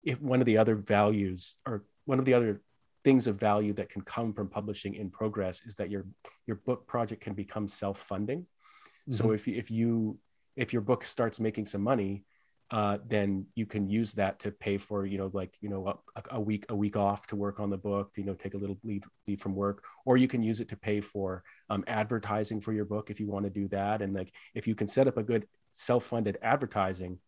if 0.04 0.20
one 0.20 0.38
of 0.38 0.46
the 0.46 0.58
other 0.58 0.76
values 0.76 1.58
or 1.66 1.82
one 2.04 2.20
of 2.20 2.26
the 2.26 2.34
other 2.34 2.62
things 3.04 3.26
of 3.26 3.36
value 3.38 3.72
that 3.72 3.88
can 3.88 4.02
come 4.02 4.32
from 4.32 4.48
publishing 4.48 4.94
in 4.94 5.10
progress 5.10 5.62
is 5.66 5.74
that 5.76 5.90
your 5.90 6.06
your 6.46 6.56
book 6.56 6.86
project 6.86 7.22
can 7.22 7.34
become 7.34 7.68
self-funding. 7.68 8.40
Mm-hmm. 8.40 9.12
so 9.12 9.32
if 9.32 9.46
you 9.46 9.56
if 9.56 9.70
you 9.70 10.18
if 10.56 10.72
your 10.72 10.82
book 10.82 11.04
starts 11.04 11.40
making 11.40 11.66
some 11.66 11.82
money 11.82 12.24
uh, 12.72 12.96
then 13.06 13.44
you 13.54 13.66
can 13.66 13.86
use 13.86 14.14
that 14.14 14.38
to 14.40 14.50
pay 14.50 14.78
for 14.78 15.04
you 15.04 15.18
know 15.18 15.30
like 15.34 15.54
you 15.60 15.68
know 15.68 16.00
a, 16.16 16.22
a, 16.30 16.40
week 16.40 16.64
a 16.70 16.74
week 16.74 16.96
off 16.96 17.26
to 17.26 17.36
work 17.36 17.60
on 17.60 17.68
the 17.68 17.76
book 17.76 18.12
you 18.16 18.24
know 18.24 18.32
take 18.32 18.54
a 18.54 18.56
little 18.56 18.78
leave, 18.82 19.04
leave 19.28 19.40
from 19.40 19.54
work. 19.54 19.84
Or 20.06 20.16
you 20.16 20.26
can 20.26 20.42
use 20.42 20.60
it 20.60 20.70
to 20.70 20.76
pay 20.76 21.02
for 21.02 21.44
um, 21.68 21.84
advertising 21.86 22.62
for 22.62 22.72
your 22.72 22.86
book 22.86 23.10
if 23.10 23.20
you 23.20 23.28
want 23.28 23.44
to 23.44 23.50
do 23.50 23.68
that. 23.68 24.00
And 24.00 24.14
like 24.14 24.32
if 24.54 24.66
you 24.66 24.74
can 24.74 24.86
set 24.86 25.06
up 25.06 25.18
a 25.18 25.22
good 25.22 25.46
self-funded 25.72 26.38
advertising 26.42 27.18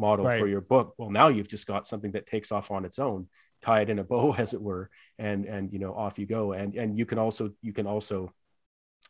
model 0.00 0.24
right. 0.24 0.40
for 0.40 0.48
your 0.48 0.60
book 0.60 0.94
well 0.98 1.10
now 1.10 1.28
you've 1.28 1.48
just 1.48 1.66
got 1.66 1.86
something 1.86 2.12
that 2.12 2.26
takes 2.26 2.50
off 2.50 2.70
on 2.70 2.84
its 2.84 2.98
own 2.98 3.28
tie 3.62 3.82
it 3.82 3.90
in 3.90 3.98
a 3.98 4.04
bow 4.04 4.32
as 4.38 4.54
it 4.54 4.60
were 4.60 4.90
and 5.18 5.44
and 5.44 5.72
you 5.72 5.78
know 5.78 5.94
off 5.94 6.18
you 6.18 6.26
go. 6.26 6.52
And 6.52 6.74
and 6.74 6.98
you 6.98 7.06
can 7.06 7.18
also 7.18 7.50
you 7.62 7.72
can 7.72 7.86
also 7.86 8.32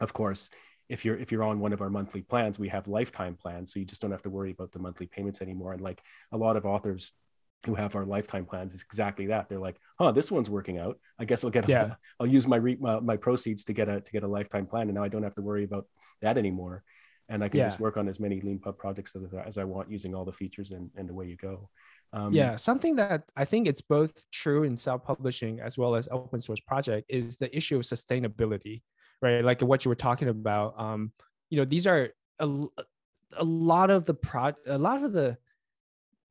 of 0.00 0.12
course 0.12 0.50
if 0.88 1.04
you're 1.04 1.16
if 1.16 1.30
you're 1.30 1.44
on 1.44 1.60
one 1.60 1.72
of 1.72 1.80
our 1.80 1.90
monthly 1.90 2.22
plans 2.22 2.58
we 2.58 2.68
have 2.68 2.88
lifetime 2.88 3.36
plans 3.36 3.72
so 3.72 3.78
you 3.78 3.86
just 3.86 4.02
don't 4.02 4.10
have 4.10 4.22
to 4.22 4.30
worry 4.30 4.50
about 4.50 4.72
the 4.72 4.78
monthly 4.78 5.06
payments 5.06 5.40
anymore. 5.42 5.72
And 5.72 5.82
like 5.82 6.02
a 6.32 6.36
lot 6.36 6.56
of 6.56 6.66
authors 6.66 7.12
who 7.66 7.74
have 7.74 7.94
our 7.94 8.06
lifetime 8.06 8.46
plans 8.46 8.72
is 8.72 8.82
exactly 8.82 9.26
that. 9.26 9.48
They're 9.48 9.58
like 9.58 9.76
huh 9.98 10.12
this 10.12 10.30
one's 10.32 10.50
working 10.50 10.78
out. 10.78 10.98
I 11.18 11.24
guess 11.24 11.44
i'll 11.44 11.50
get 11.50 11.68
yeah. 11.68 11.94
i'll 12.20 12.26
use 12.26 12.46
my, 12.46 12.56
re, 12.56 12.76
my, 12.80 13.00
my 13.00 13.16
proceeds 13.16 13.64
to 13.64 13.72
get 13.72 13.88
a 13.88 14.00
to 14.00 14.12
get 14.12 14.24
a 14.24 14.28
lifetime 14.28 14.66
plan 14.66 14.88
and 14.88 14.94
now 14.94 15.04
i 15.04 15.08
don't 15.08 15.22
have 15.22 15.34
to 15.34 15.42
worry 15.42 15.64
about 15.64 15.86
that 16.22 16.38
anymore 16.38 16.82
and 17.30 17.42
i 17.42 17.48
can 17.48 17.58
yeah. 17.58 17.66
just 17.66 17.80
work 17.80 17.96
on 17.96 18.08
as 18.08 18.20
many 18.20 18.40
leanpub 18.42 18.76
projects 18.76 19.16
as, 19.16 19.22
as 19.46 19.56
i 19.56 19.64
want 19.64 19.90
using 19.90 20.14
all 20.14 20.24
the 20.24 20.32
features 20.32 20.72
and, 20.72 20.90
and 20.96 21.08
away 21.08 21.26
you 21.26 21.36
go 21.36 21.68
um, 22.12 22.32
yeah 22.32 22.56
something 22.56 22.96
that 22.96 23.22
i 23.36 23.44
think 23.44 23.66
it's 23.66 23.80
both 23.80 24.28
true 24.30 24.64
in 24.64 24.76
self-publishing 24.76 25.60
as 25.60 25.78
well 25.78 25.94
as 25.94 26.08
open 26.12 26.40
source 26.40 26.60
project 26.60 27.06
is 27.08 27.38
the 27.38 27.54
issue 27.56 27.76
of 27.76 27.82
sustainability 27.82 28.82
right? 29.22 29.44
Like 29.44 29.60
what 29.62 29.84
you 29.84 29.88
were 29.88 29.94
talking 29.96 30.28
about. 30.28 30.74
Um, 30.78 31.12
you 31.50 31.58
know, 31.58 31.64
these 31.64 31.86
are 31.86 32.10
a, 32.38 32.66
a 33.36 33.44
lot 33.44 33.90
of 33.90 34.06
the 34.06 34.14
pro, 34.14 34.52
a 34.66 34.78
lot 34.78 35.02
of 35.02 35.12
the 35.12 35.36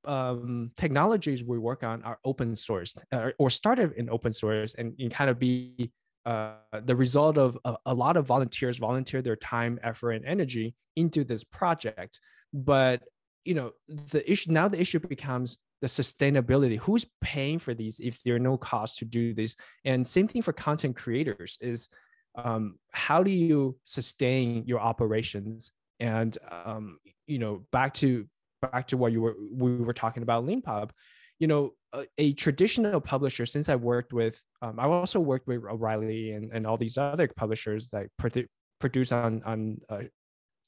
um, 0.05 0.71
technologies 0.77 1.43
we 1.43 1.57
work 1.57 1.83
on 1.83 2.01
are 2.03 2.19
open 2.23 2.55
source 2.55 2.95
uh, 3.11 3.31
or 3.37 3.49
started 3.49 3.93
in 3.93 4.09
open 4.09 4.33
source 4.33 4.73
and, 4.75 4.95
and 4.99 5.11
kind 5.11 5.29
of 5.29 5.37
be 5.37 5.91
uh, 6.25 6.53
the 6.83 6.95
result 6.95 7.37
of 7.37 7.57
a, 7.65 7.75
a, 7.85 7.93
lot 7.93 8.17
of 8.17 8.25
volunteers 8.25 8.77
volunteer 8.77 9.21
their 9.21 9.35
time, 9.35 9.79
effort, 9.83 10.11
and 10.11 10.25
energy 10.25 10.75
into 10.95 11.23
this 11.23 11.43
project. 11.43 12.19
But 12.53 13.01
you 13.45 13.53
know, 13.53 13.71
the 13.87 14.29
issue 14.29 14.51
now 14.51 14.67
the 14.67 14.79
issue 14.79 14.99
becomes 14.99 15.57
the 15.81 15.87
sustainability. 15.87 16.77
Who's 16.77 17.05
paying 17.21 17.57
for 17.57 17.73
these 17.73 17.99
if 17.99 18.21
there 18.23 18.35
are 18.35 18.39
no 18.39 18.57
costs 18.57 18.99
to 18.99 19.05
do 19.05 19.33
this? 19.33 19.55
And 19.85 20.05
same 20.05 20.27
thing 20.27 20.41
for 20.41 20.53
content 20.53 20.95
creators 20.95 21.57
is 21.61 21.89
um, 22.35 22.77
how 22.91 23.23
do 23.23 23.31
you 23.31 23.77
sustain 23.83 24.63
your 24.65 24.79
operations 24.79 25.71
and 25.99 26.37
um, 26.65 26.99
you 27.27 27.39
know 27.39 27.65
back 27.71 27.93
to 27.95 28.27
back 28.61 28.87
to 28.87 28.97
what 28.97 29.11
you 29.11 29.21
were 29.21 29.35
we 29.51 29.75
were 29.77 29.93
talking 29.93 30.23
about 30.23 30.45
leanpub 30.45 30.91
you 31.39 31.47
know 31.47 31.73
a, 32.17 32.33
traditional 32.33 33.01
publisher 33.01 33.45
since 33.45 33.67
i've 33.67 33.83
worked 33.83 34.13
with 34.13 34.43
um, 34.61 34.79
i've 34.79 34.91
also 34.91 35.19
worked 35.19 35.47
with 35.47 35.63
o'reilly 35.65 36.31
and, 36.31 36.51
and 36.53 36.67
all 36.67 36.77
these 36.77 36.97
other 36.97 37.27
publishers 37.27 37.89
that 37.89 38.07
produ- 38.21 38.47
produce 38.79 39.11
on 39.11 39.41
on 39.43 39.79
a 39.89 40.05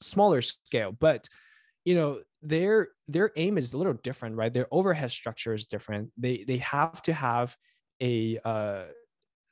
smaller 0.00 0.42
scale. 0.42 0.92
But 0.92 1.28
you 1.84 1.94
know 1.94 2.20
their 2.42 2.88
their 3.08 3.32
aim 3.36 3.58
is 3.58 3.72
a 3.72 3.76
little 3.76 3.94
different 3.94 4.36
right? 4.36 4.52
Their 4.52 4.68
overhead 4.70 5.10
structure 5.10 5.54
is 5.54 5.64
different. 5.64 6.10
They 6.16 6.44
they 6.46 6.58
have 6.58 7.02
to 7.02 7.12
have 7.12 7.56
a 8.00 8.38
uh, 8.44 8.84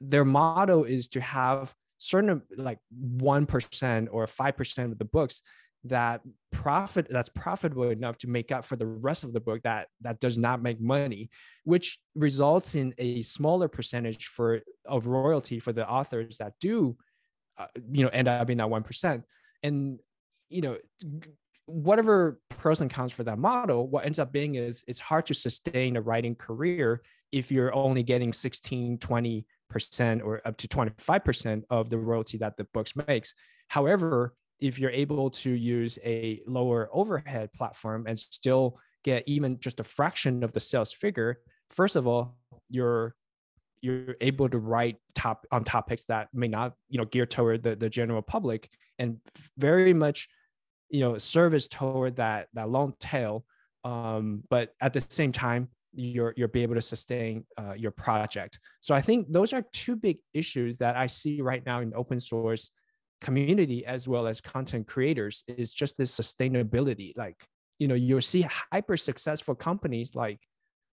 their 0.00 0.24
motto 0.24 0.84
is 0.84 1.08
to 1.08 1.20
have 1.20 1.74
certain 1.98 2.42
like 2.56 2.78
1% 3.18 4.08
or 4.10 4.24
5% 4.24 4.84
of 4.92 4.98
the 4.98 5.04
books 5.04 5.42
that 5.84 6.20
profit 6.52 7.06
that's 7.08 7.30
profitable 7.30 7.88
enough 7.88 8.18
to 8.18 8.28
make 8.28 8.52
up 8.52 8.64
for 8.64 8.76
the 8.76 8.86
rest 8.86 9.24
of 9.24 9.32
the 9.32 9.40
book 9.40 9.62
that 9.62 9.88
that 10.02 10.20
does 10.20 10.36
not 10.36 10.62
make 10.62 10.80
money 10.80 11.30
which 11.64 11.98
results 12.14 12.74
in 12.74 12.94
a 12.98 13.22
smaller 13.22 13.66
percentage 13.66 14.26
for 14.26 14.60
of 14.84 15.06
royalty 15.06 15.58
for 15.58 15.72
the 15.72 15.88
authors 15.88 16.38
that 16.38 16.52
do 16.60 16.96
uh, 17.58 17.66
you 17.90 18.04
know 18.04 18.10
end 18.10 18.28
up 18.28 18.50
in 18.50 18.58
that 18.58 18.68
1% 18.68 19.22
and 19.62 20.00
you 20.50 20.60
know 20.60 20.76
whatever 21.64 22.40
pros 22.50 22.80
and 22.80 22.92
cons 22.92 23.12
for 23.12 23.24
that 23.24 23.38
model 23.38 23.88
what 23.88 24.04
ends 24.04 24.18
up 24.18 24.32
being 24.32 24.56
is 24.56 24.84
it's 24.86 25.00
hard 25.00 25.24
to 25.24 25.34
sustain 25.34 25.96
a 25.96 26.00
writing 26.00 26.34
career 26.34 27.00
if 27.32 27.50
you're 27.50 27.74
only 27.74 28.02
getting 28.02 28.32
16 28.32 28.98
20 28.98 29.46
percent 29.70 30.20
or 30.20 30.42
up 30.44 30.56
to 30.58 30.68
25% 30.68 31.62
of 31.70 31.88
the 31.88 31.96
royalty 31.96 32.36
that 32.38 32.56
the 32.58 32.64
books 32.64 32.92
makes. 33.08 33.34
However, 33.68 34.34
if 34.60 34.78
you're 34.78 34.90
able 34.90 35.30
to 35.30 35.50
use 35.50 35.98
a 36.04 36.40
lower 36.46 36.88
overhead 36.92 37.52
platform 37.52 38.06
and 38.06 38.18
still 38.18 38.78
get 39.04 39.24
even 39.26 39.58
just 39.58 39.80
a 39.80 39.84
fraction 39.84 40.44
of 40.44 40.52
the 40.52 40.60
sales 40.60 40.92
figure, 40.92 41.40
first 41.70 41.96
of 41.96 42.06
all, 42.06 42.36
you're 42.68 43.14
you're 43.82 44.16
able 44.20 44.48
to 44.48 44.58
write 44.58 44.96
top 45.14 45.46
on 45.50 45.64
topics 45.64 46.04
that 46.04 46.28
may 46.34 46.48
not 46.48 46.74
you 46.88 46.98
know 46.98 47.06
gear 47.06 47.24
toward 47.24 47.62
the, 47.62 47.74
the 47.74 47.88
general 47.88 48.20
public 48.20 48.68
and 48.98 49.18
very 49.56 49.94
much 49.94 50.28
you 50.90 51.00
know 51.00 51.16
service 51.16 51.66
toward 51.66 52.16
that 52.16 52.48
that 52.52 52.68
long 52.68 52.92
tail 53.00 53.44
um, 53.84 54.42
but 54.50 54.74
at 54.82 54.92
the 54.92 55.00
same 55.00 55.32
time 55.32 55.68
you're 55.92 56.34
you'll 56.36 56.48
be 56.48 56.62
able 56.62 56.74
to 56.74 56.80
sustain 56.80 57.44
uh, 57.58 57.72
your 57.72 57.90
project. 57.90 58.58
So 58.80 58.94
I 58.94 59.00
think 59.00 59.32
those 59.32 59.52
are 59.52 59.64
two 59.72 59.96
big 59.96 60.18
issues 60.34 60.78
that 60.78 60.96
I 60.96 61.06
see 61.06 61.40
right 61.40 61.64
now 61.64 61.80
in 61.80 61.92
open 61.94 62.20
source 62.20 62.70
community 63.20 63.84
as 63.84 64.08
well 64.08 64.26
as 64.26 64.40
content 64.40 64.86
creators 64.86 65.44
is 65.48 65.72
just 65.74 65.96
this 65.96 66.12
sustainability. 66.18 67.16
Like 67.16 67.44
you 67.78 67.88
know 67.88 67.94
you'll 67.94 68.20
see 68.20 68.46
hyper 68.72 68.96
successful 68.96 69.54
companies 69.54 70.14
like 70.14 70.40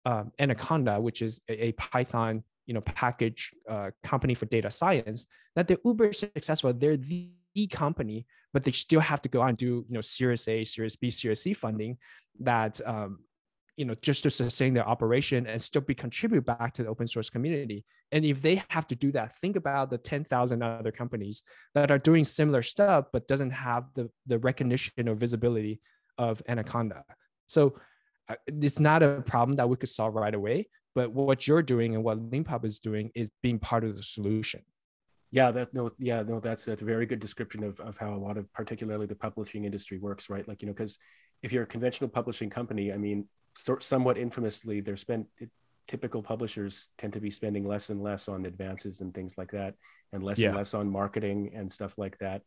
um, 0.07 0.33
Anaconda, 0.39 1.01
which 1.01 1.23
is 1.23 1.41
a, 1.49 1.66
a 1.66 1.73
Python 1.73 2.43
you 2.66 2.75
know 2.75 2.81
package 2.83 3.51
uh, 3.68 3.91
company 4.05 4.35
for 4.35 4.47
data 4.47 4.71
science, 4.71 5.27
that 5.57 5.68
they're 5.68 5.79
uber 5.85 6.12
successful. 6.12 6.73
They're 6.73 6.97
the 6.97 7.31
company, 7.71 8.27
but 8.53 8.62
they 8.62 8.71
still 8.71 9.01
have 9.01 9.21
to 9.23 9.29
go 9.29 9.41
on 9.41 9.51
and 9.51 9.59
do 9.59 9.85
you 9.89 9.95
know 9.95 10.01
Series 10.01 10.47
A, 10.49 10.64
Series 10.64 10.97
B, 10.97 11.11
Series 11.11 11.43
C 11.43 11.53
funding 11.53 11.99
that 12.41 12.81
um, 12.87 13.21
you 13.77 13.85
know 13.85 13.95
just 14.03 14.23
to 14.23 14.31
sustain 14.31 14.75
their 14.75 14.89
operation 14.89 15.47
and 15.47 15.61
still 15.61 15.83
be 15.83 15.95
contribute 15.95 16.45
back 16.45 16.73
to 16.75 16.83
the 16.83 16.89
open 16.89 17.07
source 17.07 17.31
community. 17.31 17.85
And 18.12 18.25
if 18.25 18.43
they 18.43 18.62
have 18.68 18.87
to 18.89 18.97
do 18.97 19.12
that 19.12 19.33
think 19.37 19.57
about 19.57 19.91
the 19.91 19.99
10,000 19.99 20.62
other 20.62 20.93
companies 20.93 21.43
that 21.75 21.91
are 21.91 21.99
doing 21.99 22.25
similar 22.25 22.62
stuff 22.62 23.07
but 23.12 23.29
doesn't 23.29 23.51
have 23.51 23.85
the 23.95 24.11
the 24.27 24.39
recognition 24.39 25.09
or 25.09 25.14
visibility 25.14 25.81
of 26.18 26.43
anaconda. 26.49 27.05
So 27.47 27.79
uh, 28.29 28.37
it's 28.47 28.79
not 28.79 29.03
a 29.03 29.23
problem 29.23 29.57
that 29.57 29.68
we 29.68 29.77
could 29.77 29.89
solve 29.89 30.14
right 30.14 30.35
away 30.35 30.68
but 30.95 31.12
what 31.12 31.47
you're 31.47 31.62
doing 31.62 31.95
and 31.95 32.03
what 32.03 32.18
leanpub 32.31 32.64
is 32.64 32.81
doing 32.81 33.11
is 33.14 33.29
being 33.43 33.59
part 33.59 33.85
of 33.85 33.97
the 33.97 34.03
solution. 34.03 34.62
Yeah 35.31 35.53
that 35.53 35.73
no 35.73 35.93
yeah 35.99 36.23
no 36.23 36.41
that's 36.41 36.64
that's 36.64 36.83
a 36.83 36.85
very 36.85 37.07
good 37.07 37.21
description 37.21 37.62
of, 37.62 37.79
of 37.79 37.97
how 37.97 38.12
a 38.12 38.18
lot 38.18 38.37
of 38.37 38.53
particularly 38.53 39.07
the 39.07 39.14
publishing 39.14 39.64
industry 39.64 39.99
works 39.99 40.29
right? 40.29 40.47
Like 40.49 40.61
you 40.61 40.66
know 40.66 40.75
because 40.75 40.99
if 41.43 41.53
you're 41.53 41.62
a 41.62 41.66
conventional 41.66 42.09
publishing 42.09 42.51
company 42.51 42.93
i 42.93 42.97
mean 42.97 43.27
sort 43.57 43.83
somewhat 43.83 44.19
infamously, 44.19 44.81
they're 44.81 44.97
spent 44.97 45.27
typical 45.89 46.23
publishers 46.23 46.89
tend 46.99 47.13
to 47.13 47.21
be 47.21 47.31
spending 47.31 47.67
less 47.67 47.91
and 47.91 48.01
less 48.01 48.29
on 48.29 48.47
advances 48.47 49.01
and 49.01 49.13
things 49.13 49.37
like 49.37 49.51
that, 49.51 49.75
and 50.13 50.23
less 50.23 50.39
yeah. 50.39 50.49
and 50.49 50.57
less 50.57 50.73
on 50.73 50.89
marketing 50.89 51.51
and 51.55 51.71
stuff 51.71 51.99
like 51.99 52.17
that. 52.19 52.43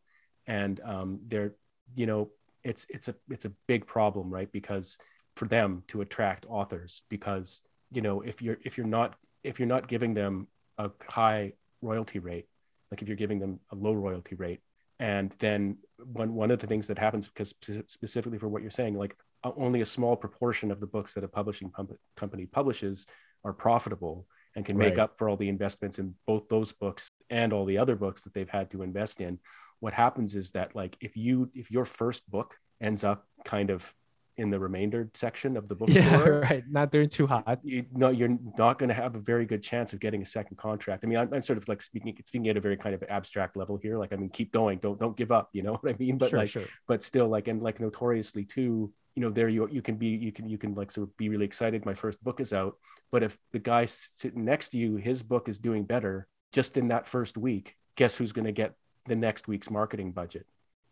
And 0.46 0.80
um, 0.80 1.20
they're, 1.26 1.52
you 1.94 2.06
know, 2.06 2.30
it's 2.62 2.86
it's 2.88 3.08
a 3.08 3.14
it's 3.28 3.44
a 3.44 3.52
big 3.68 3.86
problem, 3.86 4.30
right? 4.30 4.50
Because 4.50 4.98
for 5.36 5.46
them 5.46 5.82
to 5.88 6.00
attract 6.00 6.46
authors, 6.48 7.02
because 7.10 7.60
you 7.92 8.00
know, 8.00 8.22
if 8.22 8.40
you're 8.40 8.58
if 8.64 8.78
you're 8.78 8.86
not 8.86 9.14
if 9.42 9.58
you're 9.58 9.68
not 9.68 9.88
giving 9.88 10.14
them 10.14 10.48
a 10.78 10.90
high 11.06 11.52
royalty 11.82 12.18
rate, 12.18 12.46
like 12.90 13.02
if 13.02 13.08
you're 13.08 13.16
giving 13.16 13.38
them 13.38 13.60
a 13.70 13.74
low 13.74 13.92
royalty 13.92 14.36
rate, 14.36 14.60
and 14.98 15.34
then 15.38 15.76
one 16.12 16.34
one 16.34 16.50
of 16.50 16.58
the 16.60 16.66
things 16.66 16.86
that 16.86 16.98
happens 16.98 17.28
because 17.28 17.54
specifically 17.88 18.38
for 18.38 18.48
what 18.48 18.62
you're 18.62 18.70
saying, 18.70 18.96
like 18.96 19.14
Uh, 19.44 19.50
only 19.56 19.80
a 19.80 19.86
small 19.86 20.16
proportion 20.16 20.70
of 20.70 20.80
the 20.80 20.86
books 20.86 21.14
that 21.14 21.24
a 21.24 21.28
publishing 21.28 21.70
pump- 21.70 21.98
company 22.16 22.46
publishes 22.46 23.06
are 23.44 23.52
profitable 23.52 24.26
and 24.56 24.64
can 24.64 24.76
make 24.76 24.96
right. 24.96 25.00
up 25.00 25.18
for 25.18 25.28
all 25.28 25.36
the 25.36 25.48
investments 25.48 25.98
in 25.98 26.14
both 26.26 26.48
those 26.48 26.72
books 26.72 27.08
and 27.30 27.52
all 27.52 27.64
the 27.64 27.78
other 27.78 27.96
books 27.96 28.22
that 28.22 28.32
they've 28.32 28.48
had 28.48 28.70
to 28.70 28.82
invest 28.82 29.20
in 29.20 29.38
what 29.84 29.92
happens 29.92 30.34
is 30.34 30.52
that 30.52 30.74
like 30.74 30.96
if 31.02 31.14
you 31.14 31.50
if 31.54 31.70
your 31.70 31.84
first 31.84 32.28
book 32.30 32.56
ends 32.80 33.04
up 33.04 33.26
kind 33.44 33.68
of 33.68 33.94
in 34.38 34.48
the 34.48 34.58
remainder 34.58 35.10
section 35.12 35.58
of 35.58 35.68
the 35.68 35.74
bookstore. 35.80 36.02
Yeah, 36.02 36.26
right. 36.26 36.64
Not 36.68 36.90
doing 36.90 37.10
too 37.10 37.26
hot. 37.26 37.60
You 37.62 37.84
no, 37.92 38.08
you're 38.08 38.36
not 38.58 38.78
going 38.78 38.88
to 38.88 38.94
have 38.94 39.14
a 39.14 39.20
very 39.20 39.44
good 39.44 39.62
chance 39.62 39.92
of 39.92 40.00
getting 40.00 40.22
a 40.22 40.26
second 40.26 40.56
contract. 40.56 41.04
I 41.04 41.06
mean, 41.06 41.18
I'm, 41.18 41.32
I'm, 41.34 41.42
sort 41.42 41.58
of 41.58 41.68
like 41.68 41.82
speaking 41.82 42.16
speaking 42.26 42.48
at 42.48 42.56
a 42.56 42.60
very 42.60 42.78
kind 42.78 42.94
of 42.94 43.04
abstract 43.10 43.58
level 43.58 43.76
here. 43.76 43.98
Like, 43.98 44.14
I 44.14 44.16
mean, 44.16 44.30
keep 44.30 44.52
going. 44.52 44.78
Don't 44.78 44.98
don't 44.98 45.16
give 45.16 45.30
up. 45.30 45.50
You 45.52 45.62
know 45.62 45.74
what 45.80 45.92
I 45.92 45.96
mean? 45.98 46.16
But 46.16 46.30
sure, 46.30 46.38
like, 46.38 46.48
sure. 46.48 46.64
but 46.88 47.04
still, 47.04 47.28
like, 47.28 47.46
and 47.48 47.62
like 47.62 47.78
notoriously 47.78 48.44
too, 48.44 48.90
you 49.14 49.22
know 49.22 49.30
there 49.30 49.48
you 49.48 49.68
you 49.70 49.82
can 49.82 49.96
be 49.96 50.08
you 50.08 50.32
can 50.32 50.48
you 50.48 50.58
can 50.58 50.74
like 50.74 50.90
sort 50.90 51.08
of 51.08 51.16
be 51.16 51.28
really 51.28 51.44
excited 51.44 51.84
my 51.86 51.94
first 51.94 52.22
book 52.22 52.40
is 52.40 52.52
out 52.52 52.76
but 53.12 53.22
if 53.22 53.38
the 53.52 53.58
guy 53.58 53.84
sitting 53.84 54.44
next 54.44 54.70
to 54.70 54.78
you 54.78 54.96
his 54.96 55.22
book 55.22 55.48
is 55.48 55.58
doing 55.58 55.84
better 55.84 56.26
just 56.52 56.76
in 56.76 56.88
that 56.88 57.06
first 57.06 57.36
week 57.36 57.76
guess 57.96 58.14
who's 58.14 58.32
going 58.32 58.44
to 58.44 58.52
get 58.52 58.74
the 59.06 59.16
next 59.16 59.46
week's 59.46 59.70
marketing 59.70 60.10
budget 60.12 60.46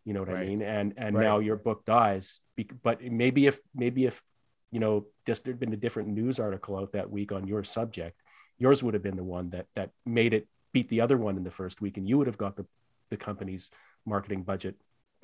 you 0.04 0.12
know 0.12 0.20
what 0.20 0.28
right. 0.28 0.42
i 0.42 0.46
mean 0.46 0.62
and 0.62 0.94
and 0.96 1.16
right. 1.16 1.24
now 1.24 1.38
your 1.38 1.56
book 1.56 1.84
dies 1.84 2.38
but 2.82 3.02
maybe 3.02 3.46
if 3.46 3.58
maybe 3.74 4.06
if 4.06 4.22
you 4.70 4.78
know 4.78 5.06
just 5.26 5.44
there'd 5.44 5.60
been 5.60 5.72
a 5.72 5.76
different 5.76 6.08
news 6.08 6.38
article 6.38 6.76
out 6.76 6.92
that 6.92 7.10
week 7.10 7.32
on 7.32 7.46
your 7.46 7.64
subject 7.64 8.20
yours 8.58 8.82
would 8.82 8.94
have 8.94 9.02
been 9.02 9.16
the 9.16 9.24
one 9.24 9.50
that 9.50 9.66
that 9.74 9.90
made 10.06 10.32
it 10.32 10.46
beat 10.72 10.88
the 10.88 11.00
other 11.00 11.18
one 11.18 11.36
in 11.36 11.44
the 11.44 11.50
first 11.50 11.80
week 11.80 11.96
and 11.96 12.08
you 12.08 12.18
would 12.18 12.26
have 12.26 12.38
got 12.38 12.56
the 12.56 12.66
the 13.10 13.16
company's 13.16 13.70
marketing 14.06 14.42
budget 14.42 14.76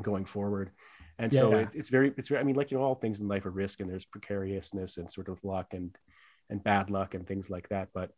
going 0.03 0.25
forward 0.25 0.71
and 1.19 1.33
yeah, 1.33 1.41
so 1.41 1.51
yeah. 1.51 1.59
It, 1.59 1.75
it's 1.75 1.89
very 1.89 2.13
it's 2.17 2.29
very, 2.29 2.41
i 2.41 2.45
mean 2.45 2.55
like 2.55 2.71
you 2.71 2.79
know 2.79 2.85
all 2.85 2.95
things 2.95 3.21
in 3.21 3.29
life 3.29 3.45
are 3.47 3.51
risk 3.51 3.81
and 3.81 3.91
there's 3.91 4.05
precariousness 4.05 4.97
and 4.97 5.11
sort 5.11 5.29
of 5.29 5.43
luck 5.45 5.69
and 5.73 5.97
and 6.51 6.63
bad 6.63 6.91
luck 6.91 7.15
and 7.15 7.27
things 7.27 7.51
like 7.51 7.69
that 7.69 7.89
but 7.93 8.11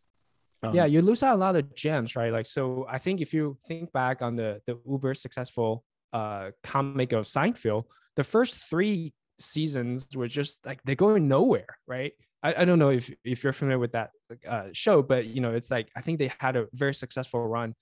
um, 0.62 0.74
yeah 0.74 0.84
you 0.84 1.02
lose 1.02 1.22
out 1.22 1.34
a 1.34 1.38
lot 1.38 1.56
of 1.56 1.74
gems 1.74 2.16
right? 2.16 2.32
Like 2.32 2.46
so 2.46 2.86
i 2.88 2.98
think 2.98 3.20
if 3.20 3.32
you 3.32 3.56
think 3.66 3.92
back 3.92 4.22
on 4.22 4.36
the 4.36 4.60
the 4.66 4.78
uber 4.88 5.14
successful 5.14 5.84
uh 6.12 6.50
comic 6.62 7.12
of 7.12 7.24
seinfeld 7.24 7.84
the 8.16 8.24
first 8.24 8.54
three 8.68 9.12
seasons 9.38 10.06
were 10.14 10.28
just 10.28 10.64
like 10.66 10.80
they're 10.84 10.94
going 10.94 11.28
nowhere 11.28 11.78
right? 11.86 12.12
I, 12.42 12.54
I 12.62 12.64
don't 12.64 12.78
know 12.78 12.90
if 12.90 13.10
if 13.24 13.44
you're 13.44 13.52
familiar 13.52 13.78
with 13.78 13.92
that 13.92 14.10
uh, 14.48 14.68
show 14.72 15.02
but 15.02 15.26
you 15.26 15.40
know 15.40 15.52
it's 15.52 15.70
like 15.70 15.88
i 15.96 16.00
think 16.00 16.18
they 16.18 16.32
had 16.38 16.56
a 16.56 16.66
very 16.72 16.94
successful 16.94 17.46
run 17.46 17.74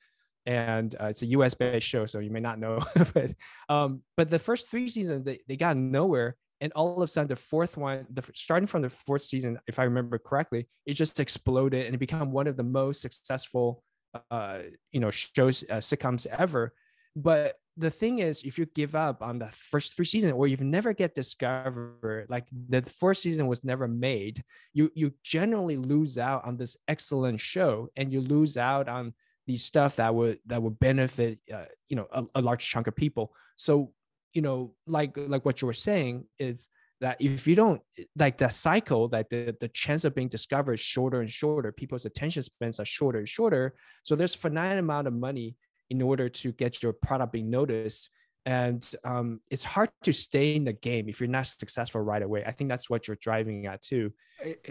and 0.49 0.94
uh, 0.99 1.09
it's 1.09 1.22
a 1.22 1.26
US 1.26 1.53
based 1.53 1.86
show, 1.86 2.07
so 2.07 2.20
you 2.20 2.30
may 2.30 2.40
not 2.40 2.59
know. 2.59 2.80
but 3.14 3.32
um, 3.68 4.03
but 4.16 4.30
the 4.30 4.38
first 4.38 4.68
three 4.70 4.88
seasons 4.88 5.24
they, 5.24 5.40
they 5.46 5.57
got 5.57 5.76
nowhere, 5.76 6.36
and 6.62 6.72
all 6.72 6.96
of 6.96 7.03
a 7.03 7.07
sudden 7.07 7.28
the 7.28 7.36
fourth 7.36 7.76
one, 7.76 8.07
the 8.11 8.22
starting 8.34 8.66
from 8.66 8.80
the 8.80 8.88
fourth 8.88 9.22
season, 9.22 9.59
if 9.66 9.78
I 9.78 9.84
remember 9.84 10.18
correctly, 10.18 10.66
it 10.86 10.94
just 10.94 11.20
exploded 11.20 11.84
and 11.84 11.94
it 11.94 11.99
became 11.99 12.32
one 12.32 12.46
of 12.46 12.57
the 12.57 12.62
most 12.62 13.03
successful, 13.03 13.84
uh, 14.30 14.61
you 14.90 15.01
know, 15.01 15.11
shows 15.11 15.64
uh, 15.68 15.74
sitcoms 15.74 16.26
ever. 16.26 16.72
But 17.14 17.57
the 17.76 17.90
thing 17.90 18.20
is, 18.20 18.42
if 18.42 18.59
you 18.59 18.64
give 18.64 18.96
up 18.96 19.22
on 19.22 19.38
the 19.38 19.49
first 19.49 19.94
three 19.94 20.07
seasons, 20.07 20.32
or 20.32 20.46
you've 20.46 20.62
never 20.62 20.94
get 20.94 21.14
discovered, 21.14 22.26
like 22.30 22.46
the 22.51 22.80
fourth 22.82 23.18
season 23.18 23.49
was 23.49 23.64
never 23.64 23.86
made, 23.86 24.42
you 24.72 24.90
you 24.94 25.12
generally 25.22 25.76
lose 25.76 26.16
out 26.16 26.46
on 26.46 26.57
this 26.57 26.78
excellent 26.88 27.38
show, 27.38 27.88
and 27.96 28.14
you 28.14 28.22
lose 28.22 28.57
out 28.57 28.88
on 28.88 29.12
these 29.49 29.64
stuff 29.64 29.96
that 29.96 30.14
would 30.14 30.38
that 30.46 30.62
would 30.62 30.78
benefit 30.78 31.38
uh, 31.53 31.64
you 31.88 31.96
know 31.96 32.07
a, 32.12 32.24
a, 32.36 32.42
large 32.42 32.64
chunk 32.68 32.86
of 32.86 32.94
people. 32.94 33.32
So 33.57 33.92
you 34.34 34.42
know 34.42 34.74
like 34.86 35.16
like 35.16 35.44
what 35.46 35.61
you 35.61 35.66
were 35.66 35.74
saying 35.88 36.26
is 36.38 36.68
that 37.01 37.16
if 37.18 37.46
you 37.49 37.55
don't 37.55 37.80
like 38.16 38.36
that 38.38 38.53
cycle 38.53 39.09
that 39.09 39.30
the, 39.30 39.57
the 39.59 39.68
chance 39.68 40.05
of 40.05 40.14
being 40.14 40.28
discovered 40.28 40.74
is 40.74 40.80
shorter 40.80 41.20
and 41.20 41.30
shorter 41.30 41.72
people's 41.72 42.05
attention 42.05 42.42
spans 42.42 42.78
are 42.78 42.84
shorter 42.84 43.18
and 43.18 43.28
shorter. 43.28 43.74
So 44.03 44.14
there's 44.14 44.34
a 44.34 44.38
finite 44.38 44.78
amount 44.78 45.07
of 45.07 45.14
money 45.14 45.57
in 45.88 46.03
order 46.03 46.28
to 46.28 46.53
get 46.53 46.82
your 46.82 46.92
product 46.92 47.32
being 47.32 47.49
noticed. 47.49 48.11
And 48.44 48.86
um, 49.05 49.40
it's 49.51 49.64
hard 49.64 49.90
to 50.03 50.12
stay 50.12 50.57
in 50.57 50.64
the 50.64 50.72
game 50.74 51.09
if 51.09 51.20
you're 51.20 51.28
not 51.28 51.46
successful 51.46 52.03
right 52.03 52.22
away. 52.22 52.44
I 52.44 52.53
think 52.53 52.68
that's 52.68 52.90
what 52.90 53.09
you're 53.09 53.18
driving 53.20 53.66
at 53.66 53.80
too. 53.80 54.12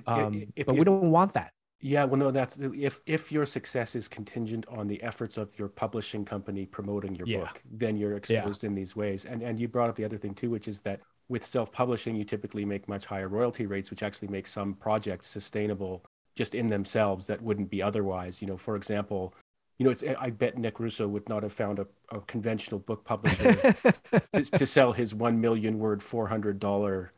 Um, 0.06 0.46
if, 0.56 0.66
but 0.68 0.76
we 0.76 0.84
don't 0.84 1.12
want 1.12 1.34
that 1.34 1.52
yeah, 1.80 2.06
well, 2.06 2.18
no, 2.18 2.32
that's 2.32 2.58
if 2.58 3.02
if 3.06 3.32
your 3.32 3.46
success 3.46 3.96
is 3.96 4.08
contingent 4.08 4.66
on 4.68 4.88
the 4.88 5.02
efforts 5.04 5.38
of 5.38 5.58
your 5.60 5.68
publishing 5.68 6.26
company 6.26 6.66
promoting 6.66 7.16
your 7.16 7.28
yeah. 7.28 7.40
book, 7.40 7.62
then 7.70 7.98
you're 7.98 8.16
exposed 8.16 8.64
yeah. 8.64 8.70
in 8.70 8.76
these 8.76 8.96
ways. 8.96 9.26
And 9.26 9.44
and 9.44 9.60
you 9.60 9.68
brought 9.68 9.90
up 9.90 9.96
the 9.96 10.06
other 10.06 10.18
thing 10.18 10.34
too, 10.34 10.50
which 10.50 10.68
is 10.68 10.82
that 10.82 11.02
with 11.30 11.46
self-publishing, 11.46 12.16
you 12.16 12.24
typically 12.24 12.66
make 12.66 12.88
much 12.88 13.06
higher 13.06 13.28
royalty 13.28 13.66
rates, 13.66 13.92
which 13.92 14.02
actually 14.02 14.30
makes 14.30 14.52
some 14.52 14.74
projects 14.74 15.28
sustainable 15.28 16.04
just 16.36 16.56
in 16.56 16.68
themselves 16.68 17.28
that 17.28 17.42
wouldn't 17.42 17.70
be 17.70 17.82
otherwise. 17.82 18.42
You 18.42 18.48
know, 18.48 18.58
for 18.58 18.76
example, 18.76 19.36
you 19.78 19.84
know, 19.84 19.92
it's 19.92 20.04
I 20.20 20.32
bet 20.32 20.58
Nick 20.58 20.80
Russo 20.80 21.08
would 21.08 21.30
not 21.30 21.44
have 21.44 21.54
found 21.54 21.78
a, 21.78 21.88
a 22.12 22.22
conventional 22.22 22.80
book 22.80 23.04
publisher 23.04 23.54
to, 24.34 24.44
to, 24.46 24.66
sell 24.66 24.94
his 24.94 25.14
one 25.14 25.40
million 25.40 25.78
word, 25.78 26.02
four 26.02 26.28
hundred 26.28 26.60
dollar 26.60 27.12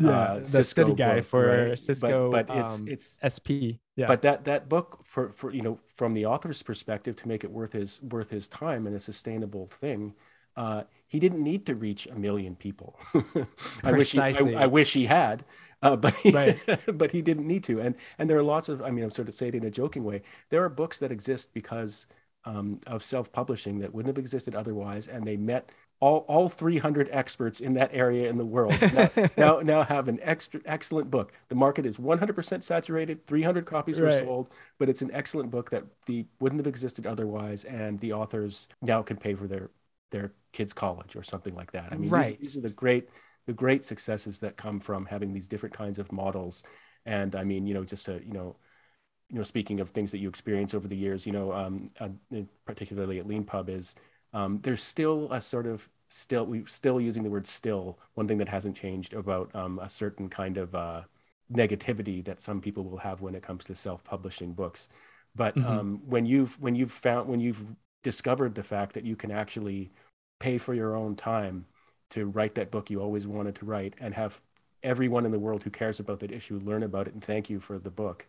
yeah, 0.00 0.10
uh, 0.10 0.38
the 0.38 0.44
Cisco 0.44 0.62
study 0.62 0.94
guide 0.94 1.16
book, 1.16 1.24
for 1.24 1.46
right? 1.46 1.78
Cisco, 1.78 2.30
but, 2.30 2.46
but 2.46 2.56
it's 2.56 2.80
um, 2.80 2.88
it's 2.88 3.18
SP. 3.20 3.78
Yeah. 3.96 4.06
But 4.06 4.22
that 4.22 4.44
that 4.44 4.68
book 4.68 5.00
for 5.04 5.32
for 5.32 5.52
you 5.52 5.62
know 5.62 5.78
from 5.94 6.14
the 6.14 6.26
author's 6.26 6.62
perspective 6.62 7.16
to 7.16 7.28
make 7.28 7.44
it 7.44 7.50
worth 7.50 7.72
his 7.72 8.00
worth 8.02 8.30
his 8.30 8.48
time 8.48 8.86
and 8.86 8.96
a 8.96 9.00
sustainable 9.00 9.66
thing, 9.66 10.14
uh, 10.56 10.84
he 11.06 11.18
didn't 11.18 11.42
need 11.42 11.66
to 11.66 11.74
reach 11.74 12.06
a 12.06 12.14
million 12.14 12.56
people. 12.56 12.98
I 13.84 13.92
wish 13.92 14.12
he, 14.12 14.20
I, 14.20 14.32
I, 14.56 14.66
wish 14.66 14.92
he 14.94 15.06
had, 15.06 15.44
uh, 15.82 15.96
but 16.04 16.14
he, 16.14 16.30
right. 16.30 16.58
but 16.94 17.10
he 17.10 17.20
didn't 17.20 17.46
need 17.46 17.64
to. 17.64 17.80
And 17.80 17.94
and 18.18 18.30
there 18.30 18.38
are 18.38 18.42
lots 18.42 18.68
of 18.68 18.80
I 18.82 18.90
mean 18.90 19.04
I'm 19.04 19.10
sort 19.10 19.28
of 19.28 19.34
saying 19.34 19.54
it 19.54 19.56
in 19.56 19.64
a 19.64 19.70
joking 19.70 20.04
way. 20.04 20.22
There 20.48 20.64
are 20.64 20.70
books 20.70 20.98
that 21.00 21.12
exist 21.12 21.52
because 21.52 22.06
um, 22.46 22.80
of 22.86 23.04
self-publishing 23.04 23.80
that 23.80 23.94
wouldn't 23.94 24.16
have 24.16 24.22
existed 24.22 24.54
otherwise, 24.54 25.08
and 25.08 25.26
they 25.26 25.36
met 25.36 25.70
all, 26.00 26.24
all 26.28 26.48
300 26.48 27.10
experts 27.12 27.60
in 27.60 27.74
that 27.74 27.90
area 27.92 28.28
in 28.30 28.38
the 28.38 28.44
world 28.44 28.74
now, 28.80 29.10
now, 29.36 29.60
now 29.60 29.82
have 29.82 30.08
an 30.08 30.18
extra 30.22 30.60
excellent 30.64 31.10
book. 31.10 31.32
The 31.48 31.54
market 31.54 31.84
is 31.84 31.98
100% 31.98 32.62
saturated. 32.62 33.26
300 33.26 33.66
copies 33.66 34.00
were 34.00 34.10
sold, 34.10 34.48
but 34.78 34.88
it's 34.88 35.02
an 35.02 35.10
excellent 35.12 35.50
book 35.50 35.70
that 35.70 35.84
the 36.06 36.24
wouldn't 36.40 36.58
have 36.58 36.66
existed 36.66 37.06
otherwise, 37.06 37.64
and 37.64 38.00
the 38.00 38.14
authors 38.14 38.66
now 38.80 39.02
can 39.02 39.16
pay 39.16 39.34
for 39.34 39.46
their 39.46 39.70
their 40.10 40.32
kids' 40.52 40.72
college 40.72 41.14
or 41.14 41.22
something 41.22 41.54
like 41.54 41.70
that. 41.72 41.92
I 41.92 41.96
mean, 41.96 42.10
right. 42.10 42.38
these, 42.38 42.54
these 42.54 42.64
are 42.64 42.68
the 42.68 42.74
great 42.74 43.08
the 43.46 43.52
great 43.52 43.84
successes 43.84 44.40
that 44.40 44.56
come 44.56 44.80
from 44.80 45.06
having 45.06 45.32
these 45.32 45.48
different 45.48 45.74
kinds 45.74 45.98
of 45.98 46.10
models. 46.12 46.62
And 47.04 47.36
I 47.36 47.44
mean, 47.44 47.66
you 47.66 47.74
know, 47.74 47.84
just 47.84 48.06
to 48.06 48.20
you 48.24 48.32
know, 48.32 48.56
you 49.28 49.36
know, 49.36 49.44
speaking 49.44 49.80
of 49.80 49.90
things 49.90 50.10
that 50.12 50.18
you 50.18 50.28
experience 50.30 50.72
over 50.72 50.88
the 50.88 50.96
years, 50.96 51.26
you 51.26 51.32
know, 51.32 51.52
um, 51.52 51.90
uh, 52.00 52.08
particularly 52.64 53.18
at 53.18 53.28
Leanpub 53.28 53.68
is 53.68 53.94
um, 54.32 54.60
there's 54.62 54.82
still 54.82 55.30
a 55.32 55.40
sort 55.40 55.66
of 55.66 55.88
still 56.08 56.44
we're 56.44 56.66
still 56.66 57.00
using 57.00 57.22
the 57.22 57.30
word 57.30 57.46
still 57.46 57.98
one 58.14 58.26
thing 58.26 58.38
that 58.38 58.48
hasn't 58.48 58.76
changed 58.76 59.14
about 59.14 59.54
um, 59.54 59.78
a 59.78 59.88
certain 59.88 60.28
kind 60.28 60.58
of 60.58 60.74
uh, 60.74 61.02
negativity 61.52 62.24
that 62.24 62.40
some 62.40 62.60
people 62.60 62.84
will 62.84 62.98
have 62.98 63.20
when 63.20 63.34
it 63.34 63.42
comes 63.42 63.64
to 63.64 63.74
self-publishing 63.74 64.52
books 64.52 64.88
but 65.34 65.54
mm-hmm. 65.54 65.66
um, 65.66 66.00
when 66.06 66.26
you've 66.26 66.60
when 66.60 66.74
you've 66.74 66.92
found 66.92 67.28
when 67.28 67.40
you've 67.40 67.64
discovered 68.02 68.54
the 68.54 68.62
fact 68.62 68.94
that 68.94 69.04
you 69.04 69.14
can 69.14 69.30
actually 69.30 69.90
pay 70.38 70.58
for 70.58 70.74
your 70.74 70.96
own 70.96 71.14
time 71.14 71.64
to 72.10 72.26
write 72.26 72.54
that 72.54 72.70
book 72.70 72.90
you 72.90 73.00
always 73.00 73.26
wanted 73.26 73.54
to 73.54 73.64
write 73.64 73.94
and 74.00 74.14
have 74.14 74.40
everyone 74.82 75.26
in 75.26 75.30
the 75.30 75.38
world 75.38 75.62
who 75.62 75.70
cares 75.70 76.00
about 76.00 76.18
that 76.20 76.32
issue 76.32 76.60
learn 76.64 76.82
about 76.82 77.06
it 77.06 77.14
and 77.14 77.22
thank 77.22 77.48
you 77.48 77.60
for 77.60 77.78
the 77.78 77.90
book 77.90 78.26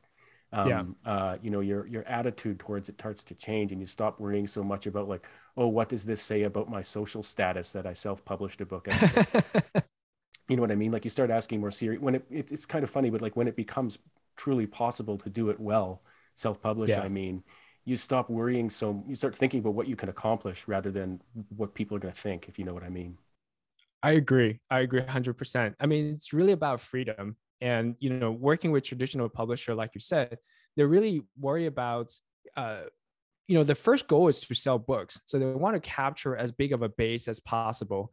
um, 0.54 0.68
yeah. 0.68 0.84
uh, 1.12 1.38
you 1.42 1.50
know, 1.50 1.62
your 1.62 1.88
your 1.88 2.04
attitude 2.04 2.60
towards 2.60 2.90
it 2.90 3.00
starts 3.00 3.24
to 3.26 3.36
change, 3.36 3.72
and 3.72 3.80
you 3.80 3.88
stop 3.88 4.20
worrying 4.20 4.48
so 4.48 4.64
much 4.64 4.86
about 4.86 5.08
like, 5.08 5.26
oh, 5.56 5.68
what 5.68 5.90
does 5.90 6.04
this 6.04 6.22
say 6.22 6.44
about 6.44 6.70
my 6.70 6.82
social 6.82 7.24
status 7.24 7.72
that 7.72 7.86
I 7.86 7.94
self-published 7.94 8.60
a 8.62 8.66
book? 8.66 8.88
you 10.50 10.56
know 10.56 10.62
what 10.62 10.72
I 10.72 10.76
mean? 10.76 10.92
Like 10.92 11.06
you 11.06 11.10
start 11.10 11.30
asking 11.30 11.62
more 11.62 11.72
serious. 11.72 12.02
When 12.02 12.16
it, 12.16 12.26
it, 12.30 12.52
it's 12.52 12.66
kind 12.66 12.84
of 12.84 12.90
funny, 12.90 13.10
but 13.10 13.22
like 13.22 13.36
when 13.38 13.48
it 13.48 13.56
becomes 13.56 13.98
truly 14.36 14.68
possible 14.68 15.18
to 15.20 15.30
do 15.30 15.50
it 15.50 15.60
well, 15.60 16.02
self-publish, 16.36 16.90
yeah. 16.90 17.02
I 17.02 17.08
mean, 17.08 17.44
you 17.86 17.96
stop 17.96 18.30
worrying 18.30 18.70
so 18.70 19.04
you 19.08 19.16
start 19.16 19.36
thinking 19.36 19.62
about 19.62 19.74
what 19.74 19.88
you 19.88 19.96
can 19.96 20.10
accomplish 20.10 20.68
rather 20.68 20.92
than 20.92 21.22
what 21.56 21.74
people 21.74 21.96
are 21.96 22.00
going 22.00 22.14
to 22.14 22.20
think, 22.20 22.50
if 22.50 22.60
you 22.60 22.66
know 22.66 22.74
what 22.74 22.84
I 22.84 22.90
mean. 22.90 23.18
I 24.04 24.12
agree. 24.12 24.60
I 24.70 24.80
agree 24.80 25.02
100%. 25.02 25.76
I 25.80 25.86
mean, 25.86 26.14
it's 26.14 26.34
really 26.34 26.52
about 26.52 26.82
freedom 26.82 27.38
and 27.62 27.96
you 28.00 28.10
know 28.10 28.32
working 28.32 28.72
with 28.72 28.84
traditional 28.84 29.30
publisher 29.30 29.74
like 29.76 29.92
you 29.94 30.02
said 30.02 30.38
they 30.76 30.84
really 30.84 31.22
worry 31.40 31.66
about 31.66 32.12
uh, 32.58 32.82
you 33.48 33.56
know 33.56 33.64
the 33.64 33.76
first 33.76 34.08
goal 34.08 34.28
is 34.28 34.40
to 34.40 34.56
sell 34.56 34.80
books. 34.80 35.20
So 35.26 35.38
they 35.38 35.46
want 35.46 35.76
to 35.76 35.82
capture 35.82 36.36
as 36.36 36.52
big 36.52 36.74
of 36.74 36.82
a 36.82 36.90
base 36.90 37.28
as 37.28 37.40
possible. 37.40 38.12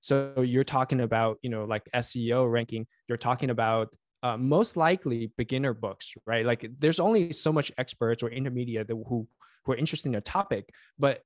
So 0.00 0.42
you're 0.42 0.64
talking 0.64 1.00
about 1.00 1.38
you 1.42 1.50
know 1.50 1.64
like 1.64 1.82
seo 1.96 2.50
ranking 2.50 2.86
you're 3.08 3.18
talking 3.18 3.50
about 3.50 3.94
uh, 4.22 4.36
most 4.36 4.76
likely 4.76 5.32
beginner 5.36 5.74
books 5.74 6.14
right? 6.26 6.46
Like 6.46 6.70
there's 6.78 7.00
only 7.00 7.32
so 7.32 7.52
much 7.52 7.72
experts 7.78 8.22
or 8.22 8.30
intermediate 8.30 8.88
who 8.88 9.26
who 9.64 9.72
are 9.72 9.76
interested 9.76 10.08
in 10.08 10.14
a 10.14 10.20
topic 10.20 10.70
but 10.98 11.22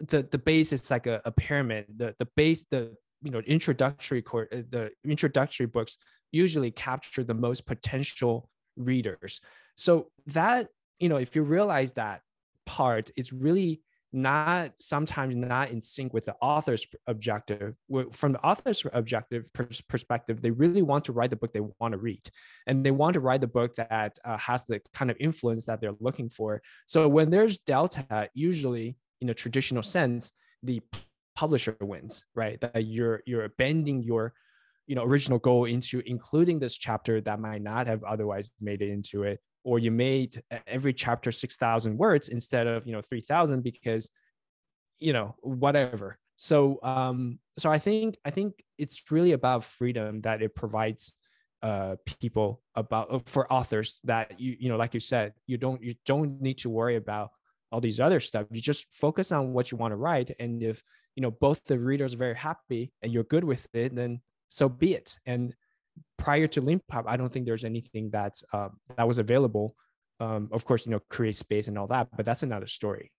the 0.00 0.26
the 0.30 0.38
base 0.38 0.72
is 0.72 0.90
like 0.90 1.06
a, 1.06 1.20
a 1.24 1.30
pyramid. 1.30 1.86
The 1.96 2.14
the 2.18 2.26
base 2.36 2.64
the 2.70 2.96
you 3.22 3.30
know 3.30 3.40
introductory 3.40 4.22
course 4.22 4.48
uh, 4.52 4.62
the 4.70 4.90
introductory 5.04 5.66
books 5.66 5.98
usually 6.32 6.70
capture 6.70 7.24
the 7.24 7.34
most 7.34 7.66
potential 7.66 8.48
readers. 8.76 9.40
So 9.76 10.08
that 10.28 10.68
you 10.98 11.08
know 11.08 11.16
if 11.16 11.36
you 11.36 11.42
realize 11.42 11.94
that 11.94 12.22
part 12.64 13.10
it's 13.16 13.32
really 13.32 13.82
not 14.12 14.72
sometimes 14.76 15.36
not 15.36 15.70
in 15.70 15.82
sync 15.82 16.14
with 16.14 16.24
the 16.24 16.34
author's 16.40 16.86
objective 17.06 17.74
from 18.12 18.32
the 18.32 18.40
author's 18.40 18.84
objective 18.94 19.50
perspective 19.88 20.40
they 20.40 20.50
really 20.50 20.80
want 20.80 21.04
to 21.04 21.12
write 21.12 21.28
the 21.28 21.36
book 21.36 21.52
they 21.52 21.60
want 21.80 21.92
to 21.92 21.98
read. 21.98 22.22
And 22.66 22.84
they 22.84 22.92
want 22.92 23.14
to 23.14 23.20
write 23.20 23.42
the 23.42 23.46
book 23.46 23.74
that 23.74 24.18
uh, 24.24 24.38
has 24.38 24.64
the 24.64 24.80
kind 24.94 25.10
of 25.10 25.16
influence 25.20 25.66
that 25.66 25.80
they're 25.80 25.96
looking 26.00 26.30
for. 26.30 26.62
So 26.86 27.08
when 27.08 27.30
there's 27.30 27.58
delta 27.58 28.30
usually 28.32 28.96
in 29.20 29.28
a 29.28 29.34
traditional 29.34 29.82
sense 29.82 30.32
the 30.62 30.80
publisher 31.34 31.76
wins, 31.80 32.24
right? 32.34 32.60
That 32.60 32.86
you're 32.86 33.22
you're 33.26 33.48
bending 33.50 34.02
your 34.02 34.32
you 34.86 34.94
know 34.94 35.04
original 35.04 35.38
goal 35.38 35.64
into 35.64 36.02
including 36.06 36.58
this 36.58 36.76
chapter 36.76 37.20
that 37.20 37.40
might 37.40 37.62
not 37.62 37.86
have 37.86 38.04
otherwise 38.04 38.50
made 38.60 38.82
it 38.82 38.90
into 38.90 39.24
it 39.24 39.40
or 39.64 39.78
you 39.78 39.90
made 39.90 40.42
every 40.66 40.92
chapter 40.92 41.32
6000 41.32 41.96
words 41.96 42.28
instead 42.28 42.66
of 42.66 42.86
you 42.86 42.92
know 42.92 43.00
3000 43.00 43.62
because 43.62 44.10
you 44.98 45.12
know 45.12 45.34
whatever. 45.40 46.18
So 46.36 46.78
um 46.82 47.38
so 47.58 47.70
i 47.70 47.78
think 47.78 48.16
i 48.24 48.30
think 48.30 48.62
it's 48.76 49.10
really 49.10 49.32
about 49.32 49.64
freedom 49.64 50.20
that 50.20 50.42
it 50.42 50.54
provides 50.54 51.14
uh, 51.62 51.96
people 52.20 52.62
about 52.74 53.12
uh, 53.12 53.18
for 53.24 53.50
authors 53.50 53.98
that 54.04 54.38
you 54.38 54.56
you 54.60 54.68
know 54.68 54.76
like 54.76 54.92
you 54.94 55.00
said 55.00 55.32
you 55.46 55.56
don't 55.56 55.82
you 55.82 55.94
don't 56.04 56.40
need 56.40 56.58
to 56.58 56.68
worry 56.68 56.96
about 56.96 57.30
all 57.72 57.80
these 57.80 57.98
other 57.98 58.20
stuff. 58.20 58.46
You 58.50 58.60
just 58.60 58.94
focus 58.94 59.32
on 59.32 59.52
what 59.52 59.72
you 59.72 59.78
want 59.78 59.92
to 59.92 59.96
write 59.96 60.30
and 60.38 60.62
if 60.62 60.82
you 61.16 61.22
know 61.22 61.30
both 61.30 61.64
the 61.64 61.78
readers 61.78 62.14
are 62.14 62.18
very 62.18 62.36
happy 62.36 62.92
and 63.02 63.12
you're 63.12 63.24
good 63.24 63.42
with 63.42 63.66
it 63.72 63.94
then 63.94 64.20
so 64.48 64.68
be 64.68 64.94
it 64.94 65.18
and 65.26 65.54
prior 66.16 66.46
to 66.46 66.60
Leanpub 66.60 67.04
i 67.06 67.16
don't 67.16 67.32
think 67.32 67.46
there's 67.46 67.64
anything 67.64 68.10
that 68.10 68.34
uh, 68.52 68.68
that 68.96 69.06
was 69.06 69.18
available 69.18 69.74
um, 70.20 70.48
of 70.52 70.64
course 70.64 70.86
you 70.86 70.92
know 70.92 71.00
CreateSpace 71.10 71.68
and 71.68 71.78
all 71.78 71.86
that 71.88 72.08
but 72.16 72.24
that's 72.24 72.42
another 72.42 72.66
story 72.66 73.12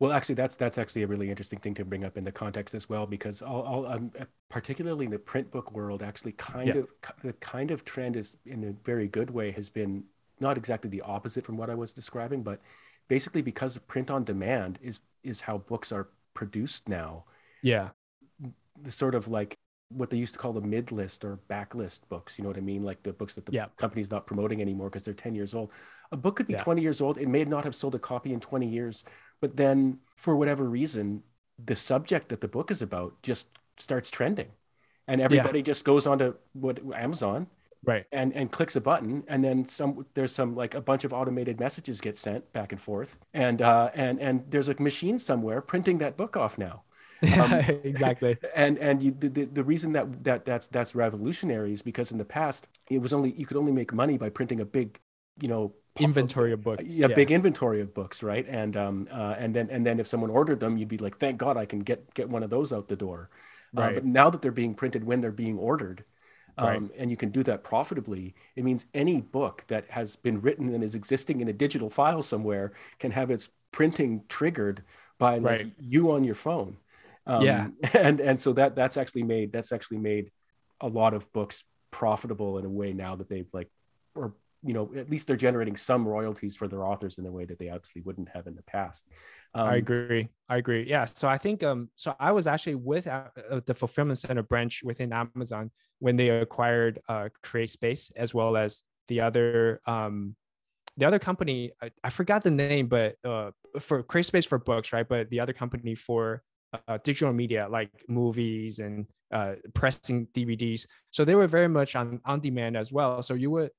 well, 0.00 0.12
actually, 0.12 0.36
that's 0.36 0.54
that's 0.54 0.78
actually 0.78 1.02
a 1.02 1.08
really 1.08 1.28
interesting 1.28 1.58
thing 1.58 1.74
to 1.74 1.84
bring 1.84 2.04
up 2.04 2.16
in 2.16 2.22
the 2.22 2.30
context 2.30 2.72
as 2.74 2.88
well, 2.88 3.04
because 3.04 3.42
all, 3.42 3.62
all 3.62 3.86
um, 3.86 4.12
particularly 4.48 5.06
in 5.06 5.10
the 5.10 5.18
print 5.18 5.50
book 5.50 5.72
world, 5.72 6.04
actually, 6.04 6.32
kind 6.32 6.68
yeah. 6.68 6.74
of 6.74 6.88
the 7.24 7.32
kind 7.34 7.72
of 7.72 7.84
trend 7.84 8.14
is 8.14 8.36
in 8.46 8.62
a 8.62 8.72
very 8.84 9.08
good 9.08 9.30
way 9.30 9.50
has 9.50 9.68
been 9.68 10.04
not 10.38 10.56
exactly 10.56 10.88
the 10.88 11.00
opposite 11.00 11.44
from 11.44 11.56
what 11.56 11.68
I 11.68 11.74
was 11.74 11.92
describing, 11.92 12.44
but 12.44 12.60
basically 13.08 13.42
because 13.42 13.76
print 13.88 14.08
on 14.08 14.22
demand 14.22 14.78
is 14.80 15.00
is 15.24 15.40
how 15.40 15.58
books 15.58 15.90
are 15.90 16.08
produced 16.32 16.88
now. 16.88 17.24
Yeah, 17.60 17.88
the 18.80 18.92
sort 18.92 19.16
of 19.16 19.26
like 19.26 19.56
what 19.90 20.10
they 20.10 20.16
used 20.16 20.34
to 20.34 20.38
call 20.38 20.52
the 20.52 20.60
mid 20.60 20.92
list 20.92 21.24
or 21.24 21.38
backlist 21.48 22.00
books. 22.08 22.38
You 22.38 22.44
know 22.44 22.50
what 22.50 22.58
I 22.58 22.62
mean? 22.62 22.82
Like 22.82 23.02
the 23.02 23.12
books 23.12 23.34
that 23.34 23.46
the 23.46 23.52
yeah. 23.52 23.66
company's 23.76 24.10
not 24.10 24.26
promoting 24.26 24.60
anymore 24.60 24.88
because 24.88 25.04
they're 25.04 25.14
ten 25.14 25.34
years 25.34 25.54
old. 25.54 25.70
A 26.12 26.16
book 26.16 26.36
could 26.36 26.46
be 26.46 26.54
yeah. 26.54 26.62
twenty 26.62 26.82
years 26.82 27.00
old. 27.00 27.18
It 27.18 27.28
may 27.28 27.44
not 27.44 27.64
have 27.64 27.74
sold 27.74 27.94
a 27.94 27.98
copy 27.98 28.32
in 28.32 28.40
twenty 28.40 28.68
years 28.68 29.04
but 29.40 29.56
then, 29.56 29.98
for 30.16 30.36
whatever 30.36 30.64
reason, 30.64 31.22
the 31.64 31.76
subject 31.76 32.28
that 32.28 32.40
the 32.40 32.48
book 32.48 32.70
is 32.70 32.82
about 32.82 33.20
just 33.22 33.48
starts 33.78 34.10
trending, 34.10 34.48
and 35.06 35.20
everybody 35.20 35.60
yeah. 35.60 35.64
just 35.64 35.84
goes 35.84 36.06
onto 36.06 36.34
what 36.54 36.80
Amazon, 36.94 37.46
right, 37.84 38.04
and 38.10 38.32
and 38.34 38.50
clicks 38.50 38.74
a 38.74 38.80
button, 38.80 39.22
and 39.28 39.44
then 39.44 39.66
some. 39.66 40.06
There's 40.14 40.32
some 40.32 40.56
like 40.56 40.74
a 40.74 40.80
bunch 40.80 41.04
of 41.04 41.12
automated 41.12 41.60
messages 41.60 42.00
get 42.00 42.16
sent 42.16 42.52
back 42.52 42.72
and 42.72 42.80
forth, 42.80 43.16
and 43.32 43.62
uh, 43.62 43.90
and 43.94 44.20
and 44.20 44.44
there's 44.50 44.68
a 44.68 44.80
machine 44.80 45.18
somewhere 45.18 45.60
printing 45.60 45.98
that 45.98 46.16
book 46.16 46.36
off 46.36 46.58
now. 46.58 46.82
Um, 47.22 47.52
exactly. 47.84 48.36
And 48.54 48.78
and 48.78 49.02
you, 49.02 49.10
the, 49.10 49.28
the 49.28 49.64
reason 49.64 49.92
that 49.92 50.24
that 50.24 50.44
that's 50.44 50.66
that's 50.68 50.94
revolutionary 50.94 51.72
is 51.72 51.82
because 51.82 52.12
in 52.12 52.18
the 52.18 52.24
past 52.24 52.68
it 52.90 52.98
was 52.98 53.12
only 53.12 53.32
you 53.32 53.46
could 53.46 53.56
only 53.56 53.72
make 53.72 53.92
money 53.92 54.18
by 54.18 54.28
printing 54.28 54.60
a 54.60 54.64
big, 54.64 54.98
you 55.40 55.48
know, 55.48 55.72
inventory 55.98 56.52
of 56.52 56.62
books. 56.62 56.82
Yeah, 56.86 57.08
yeah, 57.08 57.14
big 57.14 57.30
inventory 57.30 57.80
of 57.80 57.94
books, 57.94 58.22
right? 58.22 58.46
And 58.48 58.76
um, 58.76 59.08
uh, 59.10 59.34
and 59.38 59.54
then 59.54 59.68
and 59.70 59.84
then 59.84 60.00
if 60.00 60.06
someone 60.06 60.30
ordered 60.30 60.60
them, 60.60 60.76
you'd 60.76 60.88
be 60.88 60.98
like, 60.98 61.18
thank 61.18 61.38
God 61.38 61.56
I 61.56 61.66
can 61.66 61.80
get 61.80 62.14
get 62.14 62.28
one 62.28 62.42
of 62.42 62.50
those 62.50 62.72
out 62.72 62.88
the 62.88 62.96
door. 62.96 63.30
Uh, 63.76 63.80
right. 63.80 63.90
Uh, 63.90 63.94
but 63.94 64.04
now 64.04 64.30
that 64.30 64.42
they're 64.42 64.52
being 64.52 64.74
printed 64.74 65.04
when 65.04 65.20
they're 65.20 65.30
being 65.30 65.58
ordered, 65.58 66.04
um, 66.56 66.66
right. 66.66 66.82
and 66.98 67.10
you 67.10 67.16
can 67.16 67.30
do 67.30 67.42
that 67.44 67.64
profitably, 67.64 68.34
it 68.56 68.64
means 68.64 68.86
any 68.94 69.20
book 69.20 69.64
that 69.68 69.90
has 69.90 70.16
been 70.16 70.40
written 70.40 70.72
and 70.74 70.82
is 70.82 70.94
existing 70.94 71.40
in 71.40 71.48
a 71.48 71.52
digital 71.52 71.90
file 71.90 72.22
somewhere 72.22 72.72
can 72.98 73.10
have 73.10 73.30
its 73.30 73.48
printing 73.72 74.24
triggered 74.28 74.82
by 75.18 75.38
like 75.38 75.60
right. 75.60 75.72
you 75.78 76.12
on 76.12 76.24
your 76.24 76.34
phone. 76.34 76.76
Um, 77.28 77.42
yeah, 77.42 77.68
and 77.94 78.20
and 78.20 78.40
so 78.40 78.52
that 78.54 78.74
that's 78.74 78.96
actually 78.96 79.22
made 79.22 79.52
that's 79.52 79.70
actually 79.70 79.98
made 79.98 80.30
a 80.80 80.88
lot 80.88 81.14
of 81.14 81.30
books 81.32 81.62
profitable 81.90 82.58
in 82.58 82.64
a 82.64 82.68
way 82.68 82.92
now 82.92 83.16
that 83.16 83.28
they've 83.28 83.48
like 83.52 83.68
or 84.14 84.34
you 84.62 84.72
know 84.72 84.90
at 84.96 85.08
least 85.10 85.26
they're 85.26 85.36
generating 85.36 85.76
some 85.76 86.06
royalties 86.06 86.56
for 86.56 86.66
their 86.66 86.84
authors 86.84 87.18
in 87.18 87.26
a 87.26 87.30
way 87.30 87.44
that 87.44 87.58
they 87.58 87.68
obviously 87.68 88.02
wouldn't 88.02 88.28
have 88.30 88.46
in 88.46 88.56
the 88.56 88.62
past. 88.62 89.04
Um, 89.54 89.68
i 89.68 89.76
agree. 89.76 90.28
I 90.48 90.56
agree. 90.56 90.88
Yeah. 90.88 91.04
So 91.04 91.28
i 91.28 91.38
think 91.38 91.62
um 91.62 91.90
so 91.96 92.14
i 92.18 92.32
was 92.32 92.46
actually 92.46 92.74
with 92.76 93.06
uh, 93.06 93.24
uh 93.50 93.60
the 93.66 93.74
fulfillment 93.74 94.18
center 94.18 94.42
branch 94.42 94.82
within 94.82 95.12
amazon 95.12 95.70
when 96.00 96.16
they 96.16 96.30
acquired 96.30 97.00
uh 97.08 97.28
CreateSpace 97.44 98.10
as 98.16 98.34
well 98.34 98.56
as 98.56 98.84
the 99.08 99.20
other 99.20 99.80
um 99.86 100.34
the 100.96 101.06
other 101.06 101.18
company 101.20 101.72
I, 101.80 101.90
I 102.02 102.10
forgot 102.10 102.42
the 102.42 102.50
name 102.50 102.88
but 102.88 103.16
uh 103.24 103.52
for 103.78 104.02
CreateSpace 104.02 104.46
for 104.46 104.58
books 104.58 104.92
right? 104.92 105.08
But 105.08 105.30
the 105.30 105.40
other 105.40 105.52
company 105.52 105.94
for 105.94 106.42
uh, 106.72 106.98
digital 107.02 107.32
media 107.32 107.66
like 107.70 107.90
movies 108.08 108.78
and 108.78 109.06
uh, 109.32 109.54
pressing 109.74 110.26
DVDs. 110.34 110.86
So 111.10 111.24
they 111.24 111.34
were 111.34 111.46
very 111.46 111.68
much 111.68 111.96
on 111.96 112.20
on 112.24 112.40
demand 112.40 112.76
as 112.76 112.92
well. 112.92 113.22
So 113.22 113.34
you 113.34 113.50
would 113.50 113.70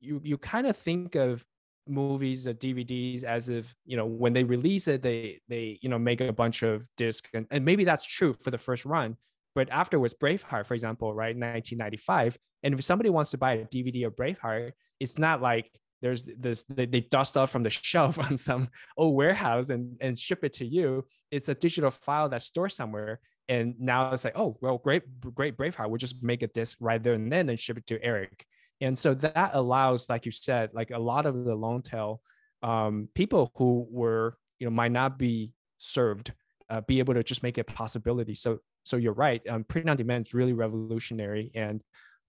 you 0.00 0.20
you 0.24 0.38
kind 0.38 0.66
of 0.66 0.76
think 0.76 1.14
of 1.14 1.44
movies 1.88 2.46
or 2.46 2.54
DVDs 2.54 3.24
as 3.24 3.48
if 3.48 3.74
you 3.84 3.96
know 3.96 4.06
when 4.06 4.32
they 4.32 4.44
release 4.44 4.88
it 4.88 5.02
they 5.02 5.40
they 5.48 5.78
you 5.82 5.88
know 5.88 5.98
make 5.98 6.20
a 6.20 6.32
bunch 6.32 6.62
of 6.62 6.86
discs 6.96 7.28
and, 7.32 7.46
and 7.50 7.64
maybe 7.64 7.84
that's 7.84 8.04
true 8.04 8.34
for 8.40 8.50
the 8.50 8.58
first 8.58 8.84
run 8.84 9.16
but 9.54 9.70
afterwards 9.70 10.12
Braveheart 10.12 10.66
for 10.66 10.74
example 10.74 11.14
right 11.14 11.36
1995 11.36 12.36
and 12.64 12.74
if 12.74 12.82
somebody 12.82 13.08
wants 13.08 13.30
to 13.30 13.38
buy 13.38 13.52
a 13.52 13.64
DVD 13.66 14.06
of 14.06 14.16
Braveheart 14.16 14.72
it's 14.98 15.16
not 15.16 15.40
like 15.40 15.70
there's 16.02 16.24
this 16.38 16.62
they, 16.64 16.86
they 16.86 17.00
dust 17.00 17.36
off 17.36 17.50
from 17.50 17.62
the 17.62 17.70
shelf 17.90 18.18
on 18.18 18.36
some 18.36 18.68
old 18.96 19.14
warehouse 19.14 19.70
and 19.70 19.96
and 20.00 20.18
ship 20.18 20.44
it 20.44 20.54
to 20.54 20.66
you. 20.66 21.04
It's 21.30 21.48
a 21.48 21.54
digital 21.54 21.90
file 21.90 22.28
that's 22.28 22.44
stored 22.44 22.72
somewhere. 22.72 23.20
And 23.48 23.74
now 23.78 24.12
it's 24.12 24.24
like 24.24 24.36
oh 24.36 24.56
well 24.60 24.78
great 24.78 25.02
great 25.34 25.56
Braveheart. 25.56 25.88
We'll 25.88 25.98
just 25.98 26.22
make 26.22 26.42
a 26.42 26.48
disc 26.48 26.78
right 26.80 27.02
there 27.02 27.14
and 27.14 27.30
then 27.30 27.48
and 27.48 27.58
ship 27.58 27.78
it 27.78 27.86
to 27.86 28.02
Eric. 28.02 28.44
And 28.80 28.98
so 28.98 29.14
that 29.14 29.50
allows 29.54 30.08
like 30.08 30.26
you 30.26 30.32
said 30.32 30.70
like 30.74 30.90
a 30.90 30.98
lot 30.98 31.26
of 31.26 31.44
the 31.44 31.54
long 31.54 31.82
tail 31.82 32.20
um, 32.62 33.08
people 33.14 33.52
who 33.56 33.86
were 33.90 34.36
you 34.58 34.66
know 34.66 34.70
might 34.70 34.92
not 34.92 35.18
be 35.18 35.52
served 35.78 36.32
uh, 36.68 36.80
be 36.80 36.98
able 36.98 37.14
to 37.14 37.22
just 37.22 37.42
make 37.42 37.58
it 37.58 37.62
a 37.68 37.72
possibility. 37.72 38.34
So 38.34 38.58
so 38.84 38.96
you're 38.96 39.12
right. 39.12 39.42
Um, 39.48 39.64
print 39.64 39.88
on 39.88 39.96
demand 39.96 40.26
is 40.26 40.34
really 40.34 40.52
revolutionary 40.52 41.50
and 41.54 41.82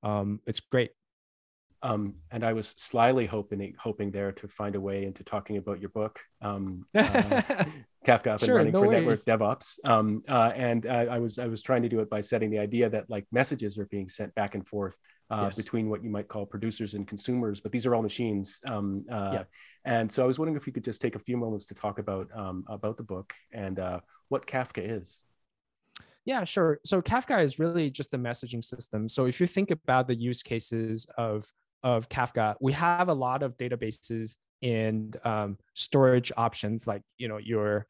um, 0.04 0.40
it's 0.46 0.60
great 0.60 0.92
um, 1.84 2.16
and 2.32 2.44
I 2.44 2.54
was 2.54 2.74
slyly 2.78 3.26
hoping 3.26 3.76
hoping 3.78 4.12
there 4.12 4.32
to 4.32 4.48
find 4.48 4.76
a 4.76 4.82
way 4.82 5.06
into 5.06 5.24
talking 5.24 5.58
about 5.58 5.80
your 5.80 5.90
book, 5.90 6.20
um, 6.42 6.86
uh, 6.98 7.04
Kafka 8.06 8.28
up 8.28 8.40
sure, 8.40 8.58
and 8.60 8.74
running 8.74 8.74
no 8.74 8.80
for 8.80 8.88
worries. 8.88 9.28
network 9.28 9.60
DevOps. 9.60 9.80
Um, 9.84 10.24
uh, 10.28 10.52
and 10.56 10.86
uh, 10.86 11.06
I 11.10 11.20
was 11.20 11.38
I 11.38 11.48
was 11.48 11.62
trying 11.62 11.84
to 11.84 11.90
do 11.90 12.00
it 12.00 12.10
by 12.10 12.22
setting 12.22 12.50
the 12.50 12.60
idea 12.60 12.90
that 12.90 13.10
like 13.10 13.26
messages 13.32 13.78
are 13.78 13.86
being 13.86 14.10
sent 14.10 14.34
back 14.34 14.56
and 14.56 14.68
forth 14.68 14.98
uh, 15.30 15.44
yes. 15.46 15.58
between 15.58 15.90
what 15.90 16.04
you 16.04 16.10
might 16.10 16.28
call 16.28 16.46
producers 16.46 16.94
and 16.94 17.08
consumers, 17.08 17.60
but 17.60 17.72
these 17.72 17.86
are 17.86 17.94
all 17.94 18.02
machines. 18.02 18.60
Um, 18.66 19.06
uh, 19.12 19.32
yeah. 19.34 19.44
And 19.86 20.12
so 20.12 20.24
I 20.24 20.28
was 20.28 20.40
wondering 20.40 20.58
if 20.58 20.66
you 20.66 20.74
could 20.74 20.86
just 20.86 21.02
take 21.02 21.16
a 21.16 21.20
few 21.20 21.38
moments 21.38 21.68
to 21.68 21.76
talk 21.76 22.00
about 22.00 22.28
um, 22.36 22.64
about 22.68 22.98
the 22.98 23.04
book 23.04 23.34
and 23.54 23.80
uh, 23.80 24.00
what 24.30 24.48
Kafka 24.48 24.82
is. 24.84 25.24
Yeah, 26.26 26.44
sure. 26.44 26.80
So 26.86 27.02
Kafka 27.02 27.42
is 27.42 27.58
really 27.58 27.90
just 27.90 28.14
a 28.14 28.18
messaging 28.18 28.64
system. 28.64 29.08
So 29.08 29.28
if 29.28 29.40
you 29.40 29.48
think 29.48 29.72
about 29.72 30.08
the 30.08 30.16
use 30.16 30.44
cases 30.44 31.08
of 31.18 31.46
of 31.84 32.10
Kafka, 32.10 32.56
we 32.60 32.74
have 32.74 33.10
a 33.10 33.14
lot 33.14 33.44
of 33.44 33.58
databases 33.58 34.38
and 34.62 35.16
um, 35.24 35.58
storage 35.76 36.32
options 36.36 36.88
like 36.88 37.04
you 37.18 37.28
know 37.28 37.38
your 37.38 37.86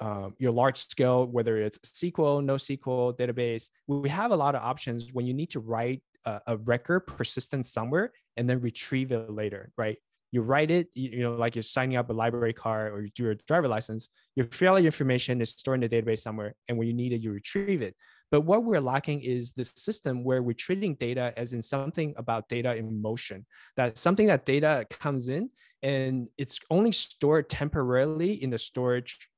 um, 0.00 0.34
your 0.38 0.52
large 0.52 0.76
scale, 0.76 1.26
whether 1.26 1.58
it's 1.58 1.78
SQL, 1.78 2.42
NoSQL 2.44 3.18
database. 3.18 3.70
We 3.86 4.08
have 4.08 4.30
a 4.30 4.36
lot 4.36 4.54
of 4.54 4.62
options 4.62 5.12
when 5.12 5.26
you 5.26 5.34
need 5.34 5.50
to 5.50 5.60
write 5.60 6.02
a, 6.24 6.40
a 6.46 6.56
record 6.56 7.00
persistent 7.00 7.66
somewhere 7.66 8.12
and 8.36 8.48
then 8.48 8.60
retrieve 8.60 9.10
it 9.12 9.30
later, 9.30 9.72
right? 9.76 9.96
You 10.30 10.42
write 10.42 10.70
it, 10.70 10.88
you, 10.94 11.10
you, 11.10 11.22
know, 11.22 11.32
like 11.32 11.56
you're 11.56 11.62
signing 11.62 11.96
up 11.96 12.10
a 12.10 12.12
library 12.12 12.52
card 12.52 12.92
or 12.92 13.02
you 13.02 13.08
do 13.14 13.24
your 13.24 13.34
driver 13.46 13.66
license, 13.66 14.10
you 14.36 14.44
fill 14.44 14.78
your 14.78 14.86
information, 14.86 15.40
it's 15.40 15.52
stored 15.52 15.82
in 15.82 15.88
the 15.88 16.02
database 16.02 16.18
somewhere, 16.18 16.54
and 16.68 16.78
when 16.78 16.86
you 16.86 16.94
need 16.94 17.12
it, 17.12 17.20
you 17.20 17.32
retrieve 17.32 17.82
it. 17.82 17.96
But 18.30 18.42
what 18.42 18.64
we're 18.64 18.80
lacking 18.80 19.22
is 19.22 19.52
the 19.52 19.64
system 19.64 20.22
where 20.22 20.42
we're 20.42 20.52
treating 20.52 20.94
data 20.94 21.32
as 21.36 21.54
in 21.54 21.62
something 21.62 22.14
about 22.16 22.48
data 22.48 22.74
in 22.74 23.00
motion. 23.00 23.46
That 23.76 23.96
something 23.96 24.26
that 24.26 24.44
data 24.44 24.86
comes 24.90 25.28
in 25.28 25.50
and 25.82 26.28
it's 26.36 26.60
only 26.70 26.92
stored 26.92 27.48
temporarily 27.48 28.42
in 28.42 28.50
the 28.50 28.58
storage 28.58 29.28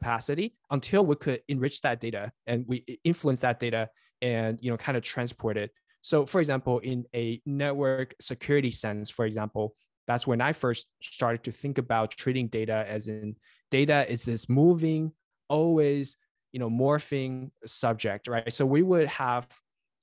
capacity 0.00 0.56
until 0.70 1.06
we 1.06 1.14
could 1.16 1.42
enrich 1.48 1.80
that 1.82 2.00
data 2.00 2.32
and 2.46 2.64
we 2.66 2.84
influence 3.04 3.40
that 3.40 3.60
data 3.60 3.88
and 4.20 4.58
you 4.60 4.70
know 4.70 4.76
kind 4.76 4.96
of 4.96 5.04
transport 5.04 5.56
it. 5.56 5.70
So 6.00 6.26
for 6.26 6.40
example, 6.40 6.80
in 6.80 7.04
a 7.14 7.40
network 7.46 8.14
security 8.20 8.72
sense, 8.72 9.08
for 9.08 9.24
example, 9.24 9.76
that's 10.08 10.26
when 10.26 10.40
I 10.40 10.52
first 10.52 10.88
started 11.00 11.44
to 11.44 11.52
think 11.52 11.78
about 11.78 12.10
treating 12.10 12.48
data 12.48 12.84
as 12.88 13.06
in 13.06 13.36
data 13.70 14.10
is 14.10 14.24
this 14.24 14.48
moving, 14.48 15.12
always 15.48 16.16
you 16.52 16.60
know 16.60 16.70
morphing 16.70 17.50
subject 17.66 18.28
right? 18.28 18.52
So 18.52 18.64
we 18.64 18.82
would 18.82 19.08
have 19.08 19.46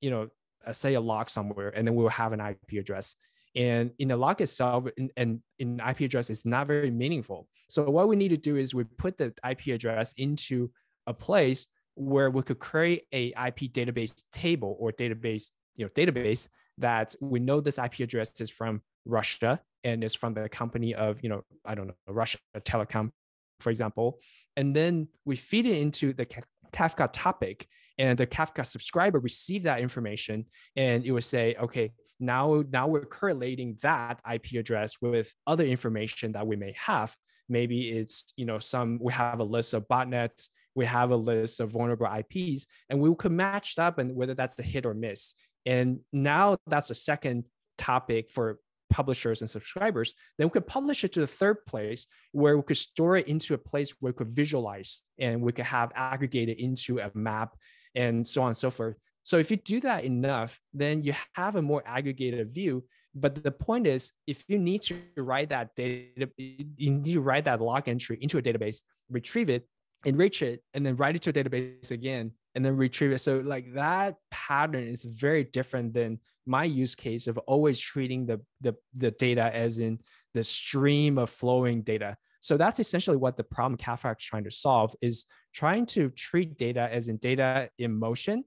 you 0.01 0.09
know 0.09 0.27
say 0.71 0.93
a 0.95 1.01
log 1.01 1.29
somewhere 1.29 1.69
and 1.69 1.87
then 1.87 1.95
we 1.95 2.03
will 2.03 2.09
have 2.09 2.33
an 2.33 2.41
ip 2.41 2.71
address. 2.77 3.15
And 3.55 3.91
in 3.97 4.09
the 4.09 4.17
log 4.17 4.41
itself 4.41 4.85
and 4.97 5.11
in, 5.17 5.41
in, 5.57 5.79
in 5.79 5.89
ip 5.89 5.99
address 6.01 6.29
is 6.29 6.45
not 6.45 6.67
very 6.67 6.91
meaningful. 6.91 7.47
So 7.67 7.83
what 7.89 8.07
we 8.07 8.15
need 8.15 8.29
to 8.29 8.37
do 8.37 8.57
is 8.57 8.73
we 8.73 8.83
put 8.83 9.17
the 9.17 9.33
ip 9.49 9.67
address 9.67 10.13
into 10.17 10.69
a 11.07 11.13
place 11.13 11.67
where 11.95 12.29
we 12.29 12.41
could 12.41 12.59
create 12.59 13.03
a 13.13 13.27
ip 13.47 13.59
database 13.73 14.23
table 14.31 14.77
or 14.79 14.91
database 14.91 15.51
you 15.75 15.85
know 15.85 15.89
database 15.89 16.47
that 16.77 17.13
we 17.19 17.39
know 17.39 17.59
this 17.59 17.77
ip 17.77 17.99
address 17.99 18.39
is 18.39 18.49
from 18.49 18.81
russia 19.05 19.59
and 19.83 20.03
is 20.03 20.15
from 20.15 20.33
the 20.33 20.47
company 20.47 20.95
of 20.95 21.21
you 21.23 21.29
know 21.29 21.41
i 21.65 21.75
don't 21.75 21.87
know 21.87 21.95
russia 22.07 22.37
telecom 22.59 23.11
for 23.59 23.69
example, 23.69 24.19
and 24.55 24.75
then 24.75 25.07
we 25.25 25.35
feed 25.35 25.65
it 25.65 25.77
into 25.77 26.13
the 26.13 26.27
Kafka 26.71 27.09
topic, 27.11 27.67
and 27.97 28.17
the 28.17 28.27
Kafka 28.27 28.65
subscriber 28.65 29.19
receive 29.19 29.63
that 29.63 29.79
information, 29.79 30.45
and 30.75 31.05
it 31.05 31.11
would 31.11 31.23
say, 31.23 31.55
okay, 31.59 31.91
now 32.19 32.63
now 32.71 32.87
we're 32.87 33.05
correlating 33.05 33.77
that 33.81 34.21
ip 34.31 34.51
address 34.53 34.97
with 35.01 35.33
other 35.47 35.63
information 35.63 36.33
that 36.33 36.45
we 36.45 36.55
may 36.55 36.75
have. 36.77 37.15
Maybe 37.47 37.89
it's 37.89 38.33
you 38.35 38.45
know 38.45 38.59
some 38.59 38.99
we 39.01 39.13
have 39.13 39.39
a 39.39 39.43
list 39.43 39.73
of 39.73 39.87
botnets 39.87 40.49
we 40.75 40.85
have 40.85 41.11
a 41.11 41.15
list 41.15 41.59
of 41.59 41.69
vulnerable 41.69 42.07
ips 42.07 42.65
and 42.89 42.99
we 42.99 43.13
could 43.15 43.31
match 43.31 43.75
that 43.75 43.83
up 43.83 43.97
and 43.97 44.15
whether 44.15 44.33
that's 44.33 44.57
a 44.59 44.63
hit 44.63 44.85
or 44.85 44.93
miss. 44.93 45.33
And 45.65 45.99
now 46.13 46.57
that's 46.67 46.89
a 46.89 46.95
second 46.95 47.43
topic 47.77 48.31
for 48.31 48.59
publishers 48.89 49.41
and 49.41 49.49
subscribers 49.49 50.13
then 50.37 50.47
we 50.47 50.51
could 50.51 50.67
publish 50.67 51.03
it 51.03 51.13
to 51.13 51.19
the 51.19 51.27
third 51.27 51.57
place 51.65 52.07
where 52.31 52.57
we 52.57 52.63
could 52.63 52.77
store 52.77 53.17
it 53.17 53.27
into 53.27 53.53
a 53.53 53.57
place 53.57 53.93
where 53.99 54.11
we 54.11 54.17
could 54.17 54.35
visualize 54.35 55.03
and 55.19 55.41
we 55.41 55.51
could 55.51 55.65
have 55.65 55.91
aggregated 55.95 56.59
into 56.59 56.99
a 56.99 57.11
map 57.13 57.55
and 57.95 58.25
so 58.25 58.41
on 58.41 58.49
and 58.49 58.57
so 58.57 58.69
forth 58.69 58.95
so 59.29 59.37
if 59.37 59.51
you 59.51 59.57
do 59.57 59.79
that 59.81 60.05
enough, 60.05 60.59
then 60.73 61.03
you 61.03 61.13
have 61.33 61.55
a 61.55 61.61
more 61.61 61.83
aggregated 61.85 62.51
view. 62.51 62.83
But 63.13 63.43
the 63.43 63.51
point 63.51 63.85
is, 63.85 64.11
if 64.25 64.43
you 64.47 64.57
need 64.57 64.81
to 64.83 64.99
write 65.17 65.49
that 65.49 65.75
data, 65.75 66.29
you 66.37 66.91
need 66.91 67.13
to 67.13 67.21
write 67.21 67.45
that 67.45 67.61
log 67.61 67.87
entry 67.87 68.17
into 68.21 68.39
a 68.39 68.41
database, 68.41 68.81
retrieve 69.09 69.51
it, 69.51 69.67
enrich 70.05 70.41
it, 70.41 70.63
and 70.73 70.83
then 70.83 70.95
write 70.95 71.15
it 71.15 71.21
to 71.23 71.29
a 71.31 71.33
database 71.33 71.91
again, 71.91 72.31
and 72.55 72.65
then 72.65 72.75
retrieve 72.75 73.11
it. 73.11 73.19
So 73.19 73.39
like 73.39 73.73
that 73.73 74.15
pattern 74.31 74.87
is 74.87 75.03
very 75.03 75.43
different 75.43 75.93
than 75.93 76.19
my 76.45 76.63
use 76.63 76.95
case 76.95 77.27
of 77.27 77.37
always 77.39 77.79
treating 77.79 78.25
the 78.25 78.41
the, 78.61 78.75
the 78.95 79.11
data 79.11 79.53
as 79.53 79.79
in 79.79 79.99
the 80.33 80.43
stream 80.43 81.17
of 81.17 81.29
flowing 81.29 81.81
data. 81.81 82.17
So 82.41 82.57
that's 82.57 82.79
essentially 82.79 83.17
what 83.17 83.37
the 83.37 83.43
problem 83.43 83.77
Kafka 83.77 84.15
is 84.17 84.23
trying 84.23 84.45
to 84.45 84.51
solve 84.51 84.95
is 85.01 85.25
trying 85.53 85.85
to 85.87 86.09
treat 86.11 86.57
data 86.57 86.89
as 86.91 87.09
in 87.09 87.17
data 87.17 87.69
in 87.77 87.97
motion 87.97 88.43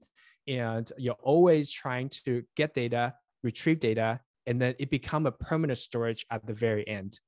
and 0.47 0.91
you're 0.97 1.15
always 1.21 1.71
trying 1.71 2.09
to 2.25 2.43
get 2.55 2.73
data, 2.73 3.13
retrieve 3.43 3.79
data, 3.79 4.19
and 4.45 4.61
then 4.61 4.75
it 4.77 4.89
become 4.89 5.25
a 5.25 5.31
permanent 5.31 5.77
storage 5.77 6.25
at 6.31 6.45
the 6.45 6.53
very 6.53 6.87
end. 6.87 7.19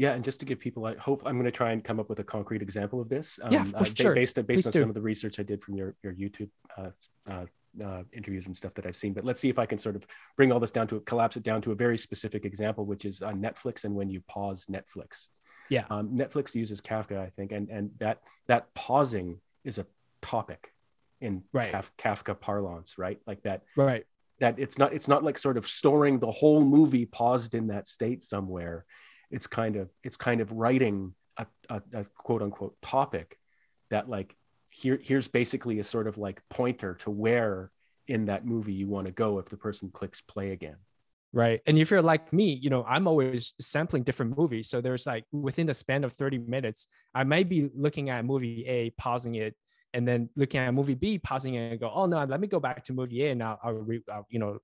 Yeah, 0.00 0.12
and 0.12 0.24
just 0.24 0.40
to 0.40 0.46
give 0.46 0.58
people, 0.58 0.86
I 0.86 0.96
hope 0.96 1.20
I'm 1.26 1.34
going 1.34 1.44
to 1.44 1.50
try 1.50 1.72
and 1.72 1.84
come 1.84 2.00
up 2.00 2.08
with 2.08 2.20
a 2.20 2.24
concrete 2.24 2.62
example 2.62 3.02
of 3.02 3.10
this. 3.10 3.38
Um, 3.42 3.52
yeah, 3.52 3.64
for 3.64 3.76
uh, 3.76 3.84
sure. 3.84 4.14
Based, 4.14 4.34
based 4.46 4.66
on 4.66 4.72
do. 4.72 4.80
some 4.80 4.88
of 4.88 4.94
the 4.94 5.02
research 5.02 5.38
I 5.38 5.42
did 5.42 5.62
from 5.62 5.74
your 5.74 5.94
your 6.02 6.14
YouTube 6.14 6.48
uh, 6.78 6.88
uh, 7.30 7.44
uh, 7.84 8.04
interviews 8.14 8.46
and 8.46 8.56
stuff 8.56 8.72
that 8.76 8.86
I've 8.86 8.96
seen. 8.96 9.12
But 9.12 9.26
let's 9.26 9.40
see 9.40 9.50
if 9.50 9.58
I 9.58 9.66
can 9.66 9.76
sort 9.76 9.96
of 9.96 10.06
bring 10.38 10.52
all 10.52 10.58
this 10.58 10.70
down 10.70 10.86
to 10.88 11.00
collapse 11.00 11.36
it 11.36 11.42
down 11.42 11.60
to 11.60 11.72
a 11.72 11.74
very 11.74 11.98
specific 11.98 12.46
example, 12.46 12.86
which 12.86 13.04
is 13.04 13.20
uh, 13.20 13.32
Netflix 13.32 13.84
and 13.84 13.94
when 13.94 14.08
you 14.08 14.22
pause 14.26 14.64
Netflix. 14.70 15.26
Yeah, 15.68 15.84
um, 15.90 16.16
Netflix 16.16 16.54
uses 16.54 16.80
Kafka, 16.80 17.18
I 17.20 17.28
think, 17.36 17.52
and 17.52 17.68
and 17.68 17.90
that 17.98 18.22
that 18.48 18.72
pausing 18.72 19.38
is 19.64 19.76
a 19.76 19.86
topic 20.22 20.72
in 21.20 21.42
right. 21.52 21.72
Kaf- 21.72 21.92
Kafka 21.98 22.40
parlance, 22.40 22.96
right? 22.96 23.20
Like 23.26 23.42
that. 23.42 23.64
Right. 23.76 24.06
That 24.38 24.58
it's 24.58 24.78
not 24.78 24.94
it's 24.94 25.08
not 25.08 25.24
like 25.24 25.36
sort 25.36 25.58
of 25.58 25.66
storing 25.66 26.20
the 26.20 26.32
whole 26.32 26.64
movie 26.64 27.04
paused 27.04 27.54
in 27.54 27.66
that 27.66 27.86
state 27.86 28.22
somewhere. 28.22 28.86
It's 29.30 29.46
kind 29.46 29.76
of 29.76 29.90
it's 30.02 30.16
kind 30.16 30.40
of 30.40 30.52
writing 30.52 31.14
a, 31.36 31.46
a, 31.68 31.82
a 31.94 32.04
quote 32.16 32.42
unquote 32.42 32.80
topic 32.82 33.38
that 33.90 34.08
like 34.08 34.36
here 34.70 34.98
here's 35.02 35.28
basically 35.28 35.78
a 35.80 35.84
sort 35.84 36.06
of 36.06 36.18
like 36.18 36.42
pointer 36.48 36.94
to 36.94 37.10
where 37.10 37.70
in 38.06 38.26
that 38.26 38.44
movie 38.44 38.72
you 38.72 38.88
want 38.88 39.06
to 39.06 39.12
go 39.12 39.38
if 39.38 39.46
the 39.46 39.56
person 39.56 39.90
clicks 39.92 40.20
play 40.20 40.52
again. 40.52 40.76
Right 41.32 41.60
and 41.64 41.78
if 41.78 41.92
you're 41.92 42.02
like 42.02 42.32
me 42.32 42.58
you 42.60 42.70
know 42.70 42.82
i'm 42.88 43.06
always 43.06 43.54
sampling 43.60 44.02
different 44.02 44.36
movies 44.36 44.68
so 44.68 44.80
there's 44.80 45.06
like 45.06 45.24
within 45.30 45.68
the 45.68 45.74
span 45.74 46.02
of 46.02 46.12
30 46.12 46.38
minutes 46.38 46.88
i 47.14 47.22
might 47.22 47.48
be 47.48 47.70
looking 47.72 48.10
at 48.10 48.24
movie 48.24 48.66
a 48.66 48.90
pausing 48.98 49.36
it 49.36 49.54
and 49.92 50.06
then 50.06 50.28
looking 50.36 50.60
at 50.60 50.72
movie 50.72 50.94
B, 50.94 51.18
pausing 51.18 51.54
it 51.54 51.72
and 51.72 51.80
go, 51.80 51.90
oh 51.92 52.06
no, 52.06 52.24
let 52.24 52.40
me 52.40 52.46
go 52.46 52.60
back 52.60 52.84
to 52.84 52.92
movie 52.92 53.24
A 53.24 53.30
and 53.30 53.42
I'll, 53.42 53.58
I'll, 53.62 53.72
re, 53.72 54.00
I'll 54.10 54.26
you 54.30 54.38
know, 54.38 54.58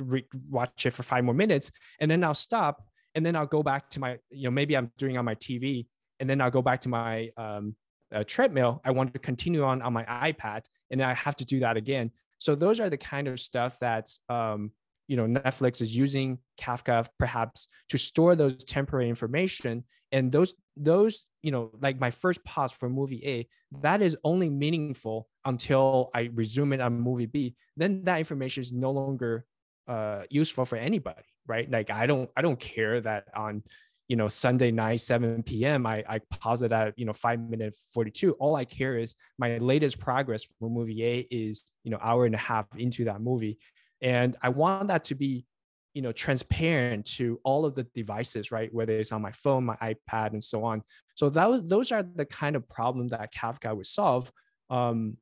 re- 0.00 0.26
watch 0.48 0.86
it 0.86 0.92
for 0.92 1.02
five 1.02 1.24
more 1.24 1.34
minutes, 1.34 1.70
and 2.00 2.10
then 2.10 2.22
I'll 2.24 2.34
stop, 2.34 2.86
and 3.16 3.24
then 3.24 3.34
I'll 3.34 3.46
go 3.46 3.62
back 3.62 3.90
to 3.90 4.00
my, 4.00 4.18
you 4.30 4.44
know, 4.44 4.50
maybe 4.50 4.76
I'm 4.76 4.92
doing 4.98 5.16
on 5.16 5.24
my 5.24 5.34
TV, 5.34 5.86
and 6.20 6.30
then 6.30 6.40
I'll 6.40 6.50
go 6.50 6.62
back 6.62 6.82
to 6.82 6.88
my 6.88 7.30
um, 7.36 7.74
uh, 8.14 8.22
treadmill. 8.24 8.80
I 8.84 8.92
want 8.92 9.12
to 9.14 9.18
continue 9.18 9.64
on 9.64 9.82
on 9.82 9.92
my 9.92 10.04
iPad, 10.04 10.62
and 10.90 11.00
then 11.00 11.08
I 11.08 11.14
have 11.14 11.34
to 11.36 11.44
do 11.44 11.60
that 11.60 11.76
again. 11.76 12.12
So 12.38 12.54
those 12.54 12.78
are 12.78 12.90
the 12.90 12.98
kind 12.98 13.26
of 13.26 13.40
stuff 13.40 13.78
that 13.80 14.08
um, 14.28 14.70
you 15.08 15.16
know 15.16 15.26
Netflix 15.26 15.80
is 15.80 15.96
using 15.96 16.38
Kafka 16.60 17.08
perhaps 17.18 17.68
to 17.88 17.98
store 17.98 18.36
those 18.36 18.62
temporary 18.62 19.08
information, 19.08 19.84
and 20.12 20.30
those 20.30 20.54
those 20.76 21.24
you 21.42 21.50
know 21.50 21.70
like 21.80 21.98
my 21.98 22.10
first 22.10 22.44
pause 22.44 22.72
for 22.72 22.88
movie 22.90 23.22
a 23.24 23.48
that 23.80 24.02
is 24.02 24.16
only 24.24 24.50
meaningful 24.50 25.28
until 25.44 26.10
i 26.14 26.28
resume 26.34 26.72
it 26.72 26.80
on 26.80 27.00
movie 27.00 27.26
b 27.26 27.54
then 27.76 28.04
that 28.04 28.18
information 28.18 28.60
is 28.60 28.72
no 28.72 28.90
longer 28.90 29.46
uh, 29.88 30.22
useful 30.30 30.64
for 30.64 30.76
anybody 30.76 31.22
right? 31.46 31.70
Like 31.70 31.90
i 31.90 32.06
don't 32.06 32.30
i 32.36 32.42
don't 32.42 32.58
care 32.58 33.00
that 33.00 33.24
on 33.34 33.62
you 34.08 34.16
know 34.16 34.28
sunday 34.28 34.70
night 34.70 35.00
7 35.00 35.42
p.m 35.42 35.84
i 35.84 36.04
i 36.08 36.20
pause 36.30 36.62
it 36.62 36.70
at 36.70 36.96
you 36.96 37.04
know 37.04 37.12
5 37.12 37.40
minute 37.50 37.74
42 37.92 38.32
all 38.34 38.54
i 38.54 38.64
care 38.64 38.96
is 38.96 39.16
my 39.36 39.58
latest 39.58 39.98
progress 39.98 40.44
for 40.44 40.70
movie 40.70 41.04
a 41.04 41.26
is 41.30 41.64
you 41.82 41.90
know 41.90 41.98
hour 42.00 42.24
and 42.24 42.34
a 42.34 42.38
half 42.38 42.66
into 42.76 43.04
that 43.04 43.20
movie. 43.20 43.58
And 44.00 44.36
i 44.42 44.48
want 44.48 44.88
that 44.88 45.04
to 45.04 45.14
be 45.14 45.46
you 45.94 46.02
know 46.02 46.12
transparent 46.12 47.06
to 47.16 47.40
all 47.42 47.64
of 47.64 47.74
the 47.74 47.84
devices 47.94 48.52
right? 48.52 48.72
Whether 48.72 48.98
it's 48.98 49.12
on 49.12 49.22
my 49.22 49.32
phone 49.32 49.64
my 49.64 49.76
ipad 49.76 50.32
and 50.32 50.44
so 50.44 50.64
on. 50.64 50.82
So 51.14 51.28
that 51.30 51.68
those 51.68 51.90
are 51.90 52.02
the 52.02 52.26
kind 52.26 52.54
of 52.54 52.68
problem 52.68 53.08
that 53.08 53.32
kafka 53.32 53.74
would 53.74 53.86
solve. 53.86 54.30
Um 54.70 55.16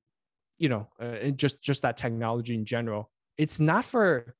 you 0.58 0.68
know 0.68 0.88
uh, 1.00 1.30
just 1.30 1.62
just 1.62 1.82
that 1.82 1.96
technology 1.96 2.54
in 2.54 2.64
general. 2.64 3.10
It's 3.38 3.60
not 3.60 3.84
for 3.84 4.34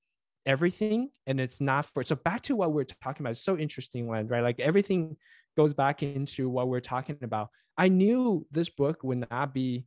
everything 0.47 1.11
and 1.27 1.41
it's 1.41 1.61
not 1.61 1.87
for 1.87 2.03
so 2.03 2.15
back 2.15 2.43
to 2.43 2.57
what 2.57 2.73
we're 2.73 2.85
talking 2.85 3.23
about 3.23 3.31
it's 3.31 3.41
so 3.41 3.57
interesting 3.57 4.09
Len, 4.09 4.27
right? 4.29 4.43
Like 4.43 4.61
everything 4.61 5.17
goes 5.57 5.75
back 5.75 6.03
into 6.03 6.49
what 6.49 6.69
we're 6.69 6.81
talking 6.81 7.19
about. 7.23 7.49
I 7.77 7.89
knew 7.89 8.47
this 8.51 8.69
book 8.69 9.03
would 9.03 9.27
not 9.31 9.55
be 9.55 9.87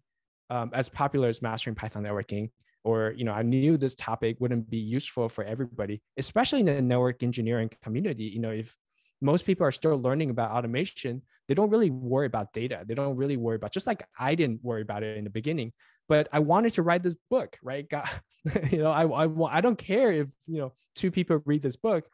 um, 0.50 0.72
as 0.74 0.90
popular 0.90 1.28
as 1.28 1.42
mastering 1.42 1.76
python 1.76 2.04
networking 2.04 2.52
or 2.84 3.14
you 3.18 3.26
know 3.26 3.34
i 3.34 3.42
knew 3.42 3.76
this 3.78 3.96
topic 3.96 4.38
wouldn't 4.40 4.70
be 4.70 4.78
useful 4.78 5.28
for 5.28 5.44
everybody 5.44 6.02
especially 6.18 6.62
in 6.62 6.68
the 6.68 6.82
network 6.82 7.22
engineering 7.22 7.70
community. 7.84 8.24
You 8.26 8.40
know 8.40 8.52
if 8.52 8.76
most 9.20 9.46
people 9.46 9.66
are 9.66 9.72
still 9.72 10.00
learning 10.00 10.30
about 10.30 10.52
automation 10.52 11.22
they 11.48 11.54
don't 11.54 11.70
really 11.70 11.90
worry 11.90 12.28
about 12.28 12.52
data. 12.52 12.84
They 12.86 12.94
don't 12.94 13.16
really 13.16 13.38
worry 13.38 13.56
about 13.56 13.72
just 13.72 13.88
like 13.88 14.04
i 14.20 14.36
didn't 14.36 14.64
worry 14.64 14.82
about 14.82 15.04
it 15.04 15.18
in 15.18 15.24
the 15.24 15.30
beginning 15.30 15.74
but 16.08 16.28
i 16.32 16.40
wanted 16.40 16.74
to 16.74 16.82
write 16.82 17.04
this 17.04 17.16
book 17.30 17.58
right? 17.64 17.88
God, 17.90 18.08
you 18.72 18.80
know 18.80 18.92
I, 18.92 19.06
I 19.06 19.58
i 19.58 19.62
don't 19.62 19.78
care 19.78 20.12
if 20.12 20.28
you 20.46 20.60
know 20.60 20.74
two 20.96 21.12
people 21.12 21.42
read 21.46 21.62
this 21.62 21.76
book. 21.76 22.06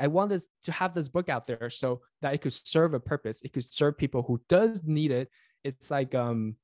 I 0.00 0.06
want 0.06 0.30
this 0.30 0.46
to 0.62 0.72
have 0.72 0.94
this 0.94 1.08
book 1.08 1.28
out 1.28 1.46
there 1.46 1.68
so 1.70 2.02
that 2.22 2.32
it 2.32 2.38
could 2.38 2.52
serve 2.52 2.94
a 2.94 3.00
purpose. 3.00 3.42
It 3.42 3.52
could 3.52 3.64
serve 3.64 3.98
people 3.98 4.22
who 4.22 4.40
does 4.48 4.82
need 4.84 5.10
it. 5.10 5.28
It's 5.64 5.90
like 5.90 6.14
um 6.14 6.56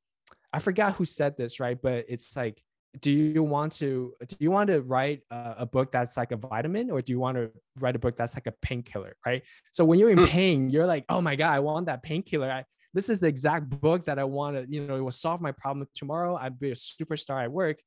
i 0.52 0.60
forgot 0.60 0.94
who 0.94 1.04
said 1.04 1.36
this 1.36 1.60
right? 1.60 1.78
But 1.80 2.06
it's 2.08 2.36
like 2.36 2.62
do 3.00 3.10
you 3.10 3.42
want 3.42 3.72
to 3.72 4.14
do 4.28 4.36
you 4.38 4.52
want 4.52 4.68
to 4.68 4.80
write 4.82 5.22
a, 5.30 5.54
a, 5.58 5.66
book 5.66 5.90
that's 5.90 6.16
like 6.16 6.30
a 6.30 6.36
vitamin 6.36 6.92
or 6.92 7.02
do 7.02 7.10
you 7.10 7.18
want 7.18 7.36
to 7.36 7.50
write 7.80 7.96
a 7.96 7.98
book 7.98 8.16
that's 8.16 8.36
like 8.36 8.46
a 8.46 8.54
painkiller 8.62 9.16
right? 9.26 9.42
So 9.72 9.84
when 9.84 9.98
you're 9.98 10.10
in 10.10 10.18
hmm. 10.18 10.26
pain 10.26 10.70
you're 10.70 10.86
like 10.86 11.04
oh 11.08 11.20
my 11.20 11.34
god 11.34 11.50
i 11.50 11.58
want 11.58 11.86
that 11.86 12.04
painkiller 12.04 12.64
this 12.94 13.10
is 13.10 13.20
the 13.20 13.26
exact 13.26 13.68
book 13.68 14.04
that 14.04 14.18
i 14.18 14.24
want 14.24 14.56
to 14.56 14.66
you 14.72 14.86
know 14.86 14.96
it 14.96 15.00
will 15.00 15.10
solve 15.10 15.40
my 15.40 15.52
problem 15.52 15.86
tomorrow 15.94 16.36
i'd 16.36 16.58
be 16.58 16.70
a 16.70 16.74
superstar 16.74 17.44
at 17.44 17.52
work 17.52 17.78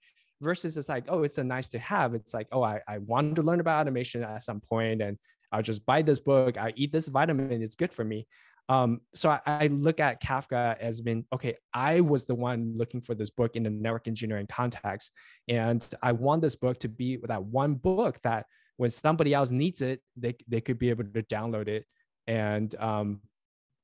versus 0.41 0.77
it's 0.77 0.89
like 0.89 1.05
oh 1.07 1.23
it's 1.23 1.39
a 1.39 1.43
nice 1.43 1.69
to 1.69 1.79
have 1.79 2.13
it's 2.13 2.33
like 2.33 2.47
oh 2.51 2.61
i, 2.61 2.79
I 2.87 2.99
wanted 2.99 3.37
to 3.37 3.41
learn 3.41 3.59
about 3.59 3.81
automation 3.81 4.23
at 4.23 4.43
some 4.43 4.61
point 4.61 5.01
and 5.01 5.17
i'll 5.51 5.63
just 5.63 5.85
buy 5.85 6.03
this 6.03 6.19
book 6.19 6.57
i 6.57 6.73
eat 6.75 6.91
this 6.91 7.07
vitamin 7.07 7.63
it's 7.63 7.75
good 7.75 7.93
for 7.93 8.03
me 8.03 8.27
um, 8.69 8.99
so 9.13 9.29
I, 9.29 9.39
I, 9.45 9.67
look 9.67 10.01
at 10.01 10.21
Kafka 10.21 10.77
as 10.79 10.99
being 10.99 11.25
okay. 11.31 11.55
I 11.73 12.01
was 12.01 12.25
the 12.25 12.35
one 12.35 12.73
looking 12.75 12.99
for 12.99 13.15
this 13.15 13.29
book 13.29 13.55
in 13.55 13.63
the 13.63 13.69
network 13.69 14.09
engineering 14.09 14.47
context, 14.47 15.13
and 15.47 15.87
I 16.03 16.11
want 16.11 16.41
this 16.41 16.55
book 16.55 16.77
to 16.79 16.89
be 16.89 17.17
that 17.27 17.41
one 17.41 17.75
book 17.75 18.19
that 18.23 18.45
when 18.75 18.89
somebody 18.89 19.33
else 19.33 19.51
needs 19.51 19.81
it, 19.81 20.01
they 20.17 20.35
they 20.49 20.59
could 20.59 20.79
be 20.79 20.89
able 20.89 21.05
to 21.05 21.23
download 21.23 21.69
it. 21.69 21.85
And 22.27 22.73
um, 22.75 23.21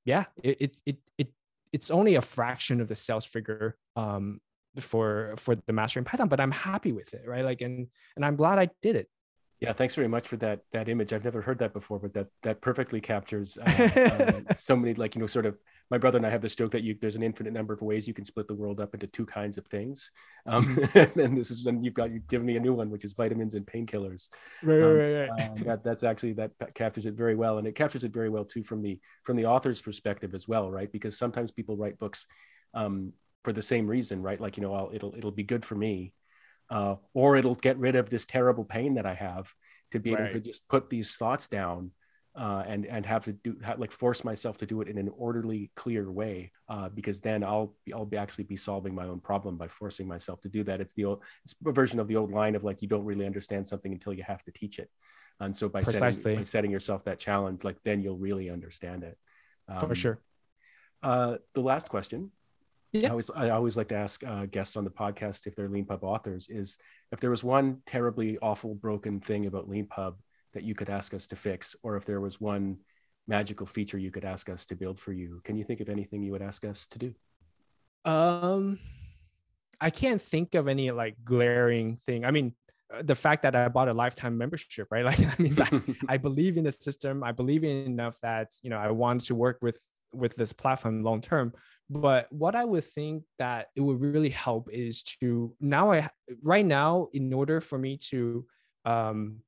yeah, 0.05 0.25
it, 0.41 0.57
it's 0.59 0.81
it 0.85 0.97
it 1.17 1.27
it's 1.71 1.89
only 1.89 2.15
a 2.15 2.21
fraction 2.21 2.81
of 2.81 2.87
the 2.87 2.95
sales 2.95 3.25
figure 3.25 3.77
um, 3.95 4.39
for 4.79 5.33
for 5.37 5.55
the 5.55 5.73
mastering 5.73 6.05
Python, 6.05 6.27
but 6.27 6.39
I'm 6.39 6.51
happy 6.51 6.91
with 6.91 7.13
it, 7.13 7.23
right? 7.27 7.43
Like, 7.43 7.61
and 7.61 7.87
and 8.15 8.25
I'm 8.25 8.35
glad 8.35 8.59
I 8.59 8.69
did 8.81 8.95
it. 8.95 9.09
Yeah, 9.59 9.73
thanks 9.73 9.95
very 9.95 10.07
much 10.07 10.27
for 10.27 10.37
that 10.37 10.61
that 10.71 10.89
image. 10.89 11.13
I've 11.13 11.23
never 11.23 11.41
heard 11.41 11.59
that 11.59 11.73
before, 11.73 11.99
but 11.99 12.13
that 12.13 12.27
that 12.43 12.61
perfectly 12.61 13.01
captures 13.01 13.57
uh, 13.65 14.33
um, 14.37 14.55
so 14.55 14.75
many 14.75 14.93
like 14.93 15.15
you 15.15 15.21
know 15.21 15.27
sort 15.27 15.45
of. 15.45 15.57
My 15.93 15.99
brother 15.99 16.17
and 16.17 16.25
I 16.25 16.31
have 16.31 16.41
this 16.41 16.55
joke 16.55 16.71
that 16.71 16.81
you 16.81 16.97
there's 16.99 17.15
an 17.15 17.21
infinite 17.21 17.53
number 17.53 17.71
of 17.71 17.83
ways 17.83 18.07
you 18.07 18.15
can 18.15 18.25
split 18.25 18.47
the 18.47 18.55
world 18.55 18.79
up 18.79 18.95
into 18.95 19.05
two 19.05 19.27
kinds 19.27 19.59
of 19.59 19.67
things, 19.67 20.09
um, 20.47 20.65
mm-hmm. 20.65 21.19
and 21.19 21.37
this 21.37 21.51
is 21.51 21.63
when 21.63 21.83
you've 21.83 21.93
got 21.93 22.11
you've 22.11 22.27
given 22.27 22.47
me 22.47 22.57
a 22.57 22.59
new 22.59 22.73
one, 22.73 22.89
which 22.89 23.03
is 23.03 23.13
vitamins 23.13 23.53
and 23.53 23.63
painkillers. 23.67 24.29
Right, 24.63 24.81
um, 24.81 24.93
right, 24.95 25.29
right. 25.29 25.49
Um, 25.51 25.63
that, 25.65 25.83
that's 25.83 26.01
actually 26.01 26.33
that 26.33 26.49
captures 26.73 27.05
it 27.05 27.13
very 27.13 27.35
well, 27.35 27.59
and 27.59 27.67
it 27.67 27.75
captures 27.75 28.03
it 28.03 28.11
very 28.11 28.29
well 28.29 28.43
too 28.43 28.63
from 28.63 28.81
the 28.81 28.99
from 29.23 29.37
the 29.37 29.45
author's 29.45 29.83
perspective 29.83 30.33
as 30.33 30.47
well, 30.47 30.71
right? 30.71 30.91
Because 30.91 31.15
sometimes 31.15 31.51
people 31.51 31.77
write 31.77 31.99
books 31.99 32.25
um, 32.73 33.13
for 33.43 33.53
the 33.53 33.61
same 33.61 33.85
reason, 33.85 34.23
right? 34.23 34.41
Like 34.41 34.57
you 34.57 34.63
know, 34.63 34.73
I'll, 34.73 34.89
it'll 34.91 35.13
it'll 35.15 35.29
be 35.29 35.43
good 35.43 35.63
for 35.63 35.75
me, 35.75 36.11
uh, 36.71 36.95
or 37.13 37.35
it'll 37.35 37.53
get 37.53 37.77
rid 37.77 37.95
of 37.95 38.09
this 38.09 38.25
terrible 38.25 38.65
pain 38.65 38.95
that 38.95 39.05
I 39.05 39.13
have 39.13 39.53
to 39.91 39.99
be 39.99 40.13
able 40.13 40.29
to 40.29 40.39
just 40.39 40.67
put 40.67 40.89
these 40.89 41.17
thoughts 41.17 41.47
down 41.47 41.91
uh, 42.35 42.63
and 42.67 42.85
and 42.85 43.05
have 43.05 43.23
to 43.25 43.33
do 43.33 43.55
have, 43.63 43.79
like 43.79 43.91
force 43.91 44.23
myself 44.23 44.57
to 44.57 44.65
do 44.65 44.81
it 44.81 44.87
in 44.87 44.97
an 44.97 45.09
orderly, 45.15 45.71
clear 45.75 46.11
way, 46.11 46.51
uh, 46.67 46.89
because 46.89 47.19
then 47.21 47.43
I'll 47.43 47.75
I'll 47.93 48.05
be 48.05 48.17
actually 48.17 48.45
be 48.45 48.57
solving 48.57 48.95
my 48.95 49.05
own 49.05 49.19
problem 49.19 49.57
by 49.57 49.67
forcing 49.67 50.07
myself 50.07 50.41
to 50.41 50.49
do 50.49 50.63
that. 50.63 50.81
It's 50.81 50.93
the 50.93 51.05
old 51.05 51.21
it's 51.43 51.55
a 51.65 51.71
version 51.71 51.99
of 51.99 52.07
the 52.07 52.15
old 52.15 52.31
line 52.31 52.55
of 52.55 52.63
like 52.63 52.81
you 52.81 52.87
don't 52.87 53.05
really 53.05 53.25
understand 53.25 53.67
something 53.67 53.91
until 53.91 54.13
you 54.13 54.23
have 54.23 54.43
to 54.45 54.51
teach 54.51 54.79
it, 54.79 54.89
and 55.39 55.55
so 55.55 55.69
by 55.69 55.83
setting 55.83 56.35
by 56.37 56.43
setting 56.43 56.71
yourself 56.71 57.03
that 57.05 57.19
challenge, 57.19 57.63
like 57.63 57.77
then 57.83 58.01
you'll 58.01 58.17
really 58.17 58.49
understand 58.49 59.03
it. 59.03 59.17
Um, 59.67 59.87
For 59.87 59.95
sure. 59.95 60.19
Uh, 61.01 61.37
the 61.53 61.61
last 61.61 61.89
question 61.89 62.31
yeah. 62.93 63.07
I 63.07 63.11
always 63.11 63.31
I 63.35 63.49
always 63.49 63.75
like 63.75 63.89
to 63.89 63.95
ask 63.95 64.23
uh, 64.23 64.45
guests 64.45 64.77
on 64.77 64.83
the 64.83 64.91
podcast 64.91 65.47
if 65.47 65.55
they're 65.55 65.67
Leanpub 65.67 66.03
authors 66.03 66.47
is 66.49 66.77
if 67.11 67.19
there 67.19 67.31
was 67.31 67.43
one 67.43 67.81
terribly 67.87 68.37
awful 68.39 68.75
broken 68.75 69.19
thing 69.19 69.47
about 69.47 69.67
Leanpub 69.67 70.13
that 70.53 70.63
you 70.63 70.75
could 70.75 70.89
ask 70.89 71.13
us 71.13 71.27
to 71.27 71.35
fix, 71.35 71.75
or 71.83 71.95
if 71.97 72.05
there 72.05 72.21
was 72.21 72.39
one 72.39 72.77
magical 73.27 73.65
feature 73.65 73.97
you 73.97 74.11
could 74.11 74.25
ask 74.25 74.49
us 74.49 74.65
to 74.67 74.75
build 74.75 74.99
for 74.99 75.13
you. 75.13 75.41
Can 75.43 75.55
you 75.55 75.63
think 75.63 75.79
of 75.79 75.89
anything 75.89 76.23
you 76.23 76.31
would 76.31 76.41
ask 76.41 76.65
us 76.65 76.87
to 76.87 76.99
do? 76.99 77.13
Um, 78.05 78.79
I 79.79 79.89
can't 79.89 80.21
think 80.21 80.55
of 80.55 80.67
any 80.67 80.91
like 80.91 81.15
glaring 81.23 81.97
thing. 81.97 82.25
I 82.25 82.31
mean, 82.31 82.53
uh, 82.93 83.01
the 83.03 83.15
fact 83.15 83.43
that 83.43 83.55
I 83.55 83.69
bought 83.69 83.87
a 83.87 83.93
lifetime 83.93 84.37
membership, 84.37 84.87
right? 84.91 85.05
Like 85.09 85.17
that 85.17 85.39
means 85.39 85.59
I, 85.59 85.69
I 86.07 86.17
believe 86.17 86.57
in 86.57 86.65
the 86.65 86.71
system. 86.71 87.23
I 87.23 87.31
believe 87.31 87.63
in 87.63 87.85
enough 87.85 88.17
that 88.21 88.51
you 88.61 88.69
know 88.69 88.77
I 88.77 88.91
want 88.91 89.21
to 89.25 89.35
work 89.35 89.59
with 89.61 89.79
with 90.13 90.35
this 90.35 90.53
platform 90.53 91.03
long 91.03 91.21
term. 91.21 91.53
But 91.89 92.31
what 92.31 92.55
I 92.55 92.65
would 92.65 92.83
think 92.83 93.23
that 93.39 93.67
it 93.75 93.81
would 93.81 93.99
really 93.99 94.29
help 94.29 94.69
is 94.71 95.03
to 95.19 95.53
now 95.59 95.91
I 95.91 96.09
right 96.41 96.65
now 96.65 97.09
in 97.13 97.33
order 97.33 97.59
for 97.61 97.77
me 97.77 97.97
to 98.09 98.45
um, 98.85 99.39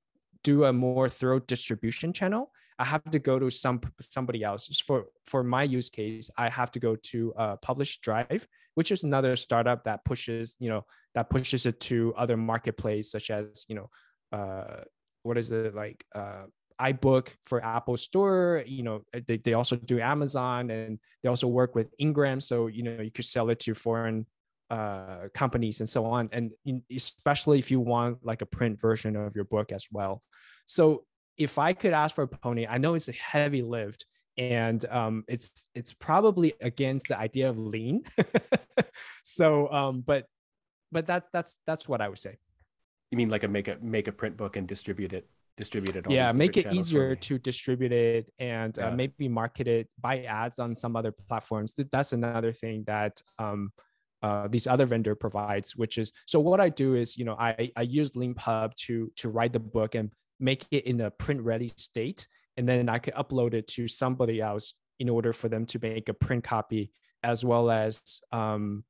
do 0.45 0.65
a 0.65 0.72
more 0.72 1.09
thorough 1.09 1.39
distribution 1.39 2.13
channel, 2.13 2.51
I 2.77 2.85
have 2.85 3.03
to 3.11 3.19
go 3.19 3.39
to 3.39 3.49
some 3.49 3.81
somebody 3.99 4.43
else. 4.43 4.63
For 4.85 5.05
for 5.26 5.43
my 5.43 5.63
use 5.63 5.89
case, 5.89 6.30
I 6.38 6.49
have 6.49 6.72
to 6.72 6.80
go 6.80 6.95
to 7.11 7.34
uh, 7.34 7.55
PublishDrive, 7.65 8.45
which 8.76 8.91
is 8.91 9.03
another 9.03 9.35
startup 9.35 9.84
that 9.85 10.05
pushes 10.05 10.55
you 10.59 10.69
know 10.69 10.85
that 11.15 11.30
pushes 11.30 11.65
it 11.65 11.80
to 11.89 12.13
other 12.15 12.38
marketplace 12.38 13.11
such 13.11 13.30
as 13.31 13.65
you 13.69 13.76
know 13.76 13.89
uh, 14.38 14.84
what 15.23 15.38
is 15.38 15.51
it 15.51 15.73
like 15.73 16.05
uh, 16.13 16.45
iBook 16.80 17.30
for 17.47 17.63
Apple 17.63 17.97
Store. 17.97 18.63
You 18.65 18.84
know 18.84 19.01
they, 19.27 19.38
they 19.38 19.53
also 19.53 19.76
do 19.76 19.99
Amazon 19.99 20.69
and 20.69 20.99
they 21.23 21.30
also 21.30 21.47
work 21.47 21.76
with 21.76 21.88
Ingram, 21.97 22.39
so 22.39 22.67
you 22.67 22.84
know 22.84 23.01
you 23.01 23.11
could 23.11 23.26
sell 23.26 23.49
it 23.49 23.59
to 23.61 23.73
foreign 23.73 24.26
uh, 24.69 25.27
companies 25.33 25.79
and 25.79 25.89
so 25.89 26.05
on 26.05 26.29
and 26.31 26.51
in, 26.65 26.81
especially 26.95 27.59
if 27.59 27.69
you 27.69 27.79
want 27.79 28.17
like 28.23 28.41
a 28.41 28.45
print 28.45 28.79
version 28.79 29.15
of 29.15 29.35
your 29.35 29.45
book 29.45 29.71
as 29.71 29.87
well. 29.91 30.23
So 30.65 31.03
if 31.37 31.59
i 31.59 31.73
could 31.73 31.91
ask 31.91 32.15
for 32.15 32.23
a 32.23 32.27
pony 32.29 32.65
i 32.65 32.77
know 32.77 32.93
it's 32.93 33.09
a 33.09 33.11
heavy 33.11 33.61
lift 33.61 34.05
and 34.37 34.83
um, 34.85 35.23
it's 35.27 35.69
it's 35.75 35.93
probably 35.93 36.53
against 36.61 37.07
the 37.07 37.17
idea 37.17 37.49
of 37.49 37.59
lean. 37.59 38.03
So 39.23 39.69
um, 39.71 40.01
but 40.01 40.25
but 40.91 41.05
that's 41.05 41.29
that's 41.33 41.57
that's 41.67 41.89
what 41.89 41.99
i 41.99 42.07
would 42.07 42.19
say. 42.19 42.37
You 43.11 43.17
mean 43.17 43.29
like 43.29 43.43
a 43.43 43.47
make 43.47 43.67
a 43.67 43.77
make 43.81 44.07
a 44.07 44.11
print 44.11 44.37
book 44.37 44.55
and 44.55 44.67
distribute 44.67 45.13
it 45.13 45.27
distribute 45.57 45.95
it 45.95 46.05
yeah 46.09 46.33
make 46.33 46.57
it 46.57 46.73
easier 46.73 47.15
to 47.15 47.37
distribute 47.37 47.93
it 47.93 48.29
and 48.39 48.75
yeah. 48.77 48.87
uh, 48.87 48.91
maybe 48.91 49.29
market 49.29 49.69
it 49.69 49.87
buy 50.01 50.23
ads 50.23 50.59
on 50.59 50.73
some 50.73 50.95
other 50.95 51.11
platforms. 51.11 51.73
That's 51.91 52.13
another 52.13 52.53
thing 52.53 52.83
that 52.87 53.21
um, 53.39 53.71
uh, 54.23 54.47
these 54.47 54.67
other 54.67 54.85
vendor 54.85 55.15
provides, 55.15 55.75
which 55.75 55.97
is 55.97 56.11
so 56.25 56.39
what 56.39 56.59
I 56.59 56.69
do 56.69 56.95
is, 56.95 57.17
you 57.17 57.25
know, 57.25 57.35
I, 57.39 57.71
I 57.75 57.81
use 57.83 58.11
Leanpub 58.11 58.73
to 58.85 59.11
to 59.17 59.29
write 59.29 59.53
the 59.53 59.59
book 59.59 59.95
and 59.95 60.11
make 60.39 60.65
it 60.71 60.85
in 60.85 61.01
a 61.01 61.11
print 61.11 61.41
ready 61.41 61.69
state. 61.77 62.27
And 62.57 62.67
then 62.67 62.89
I 62.89 62.99
could 62.99 63.13
upload 63.15 63.53
it 63.53 63.67
to 63.67 63.87
somebody 63.87 64.41
else 64.41 64.73
in 64.99 65.09
order 65.09 65.33
for 65.33 65.49
them 65.49 65.65
to 65.67 65.79
make 65.79 66.09
a 66.09 66.13
print 66.13 66.43
copy 66.43 66.91
as 67.23 67.43
well 67.43 67.69
as 67.69 68.21
um, 68.31 68.83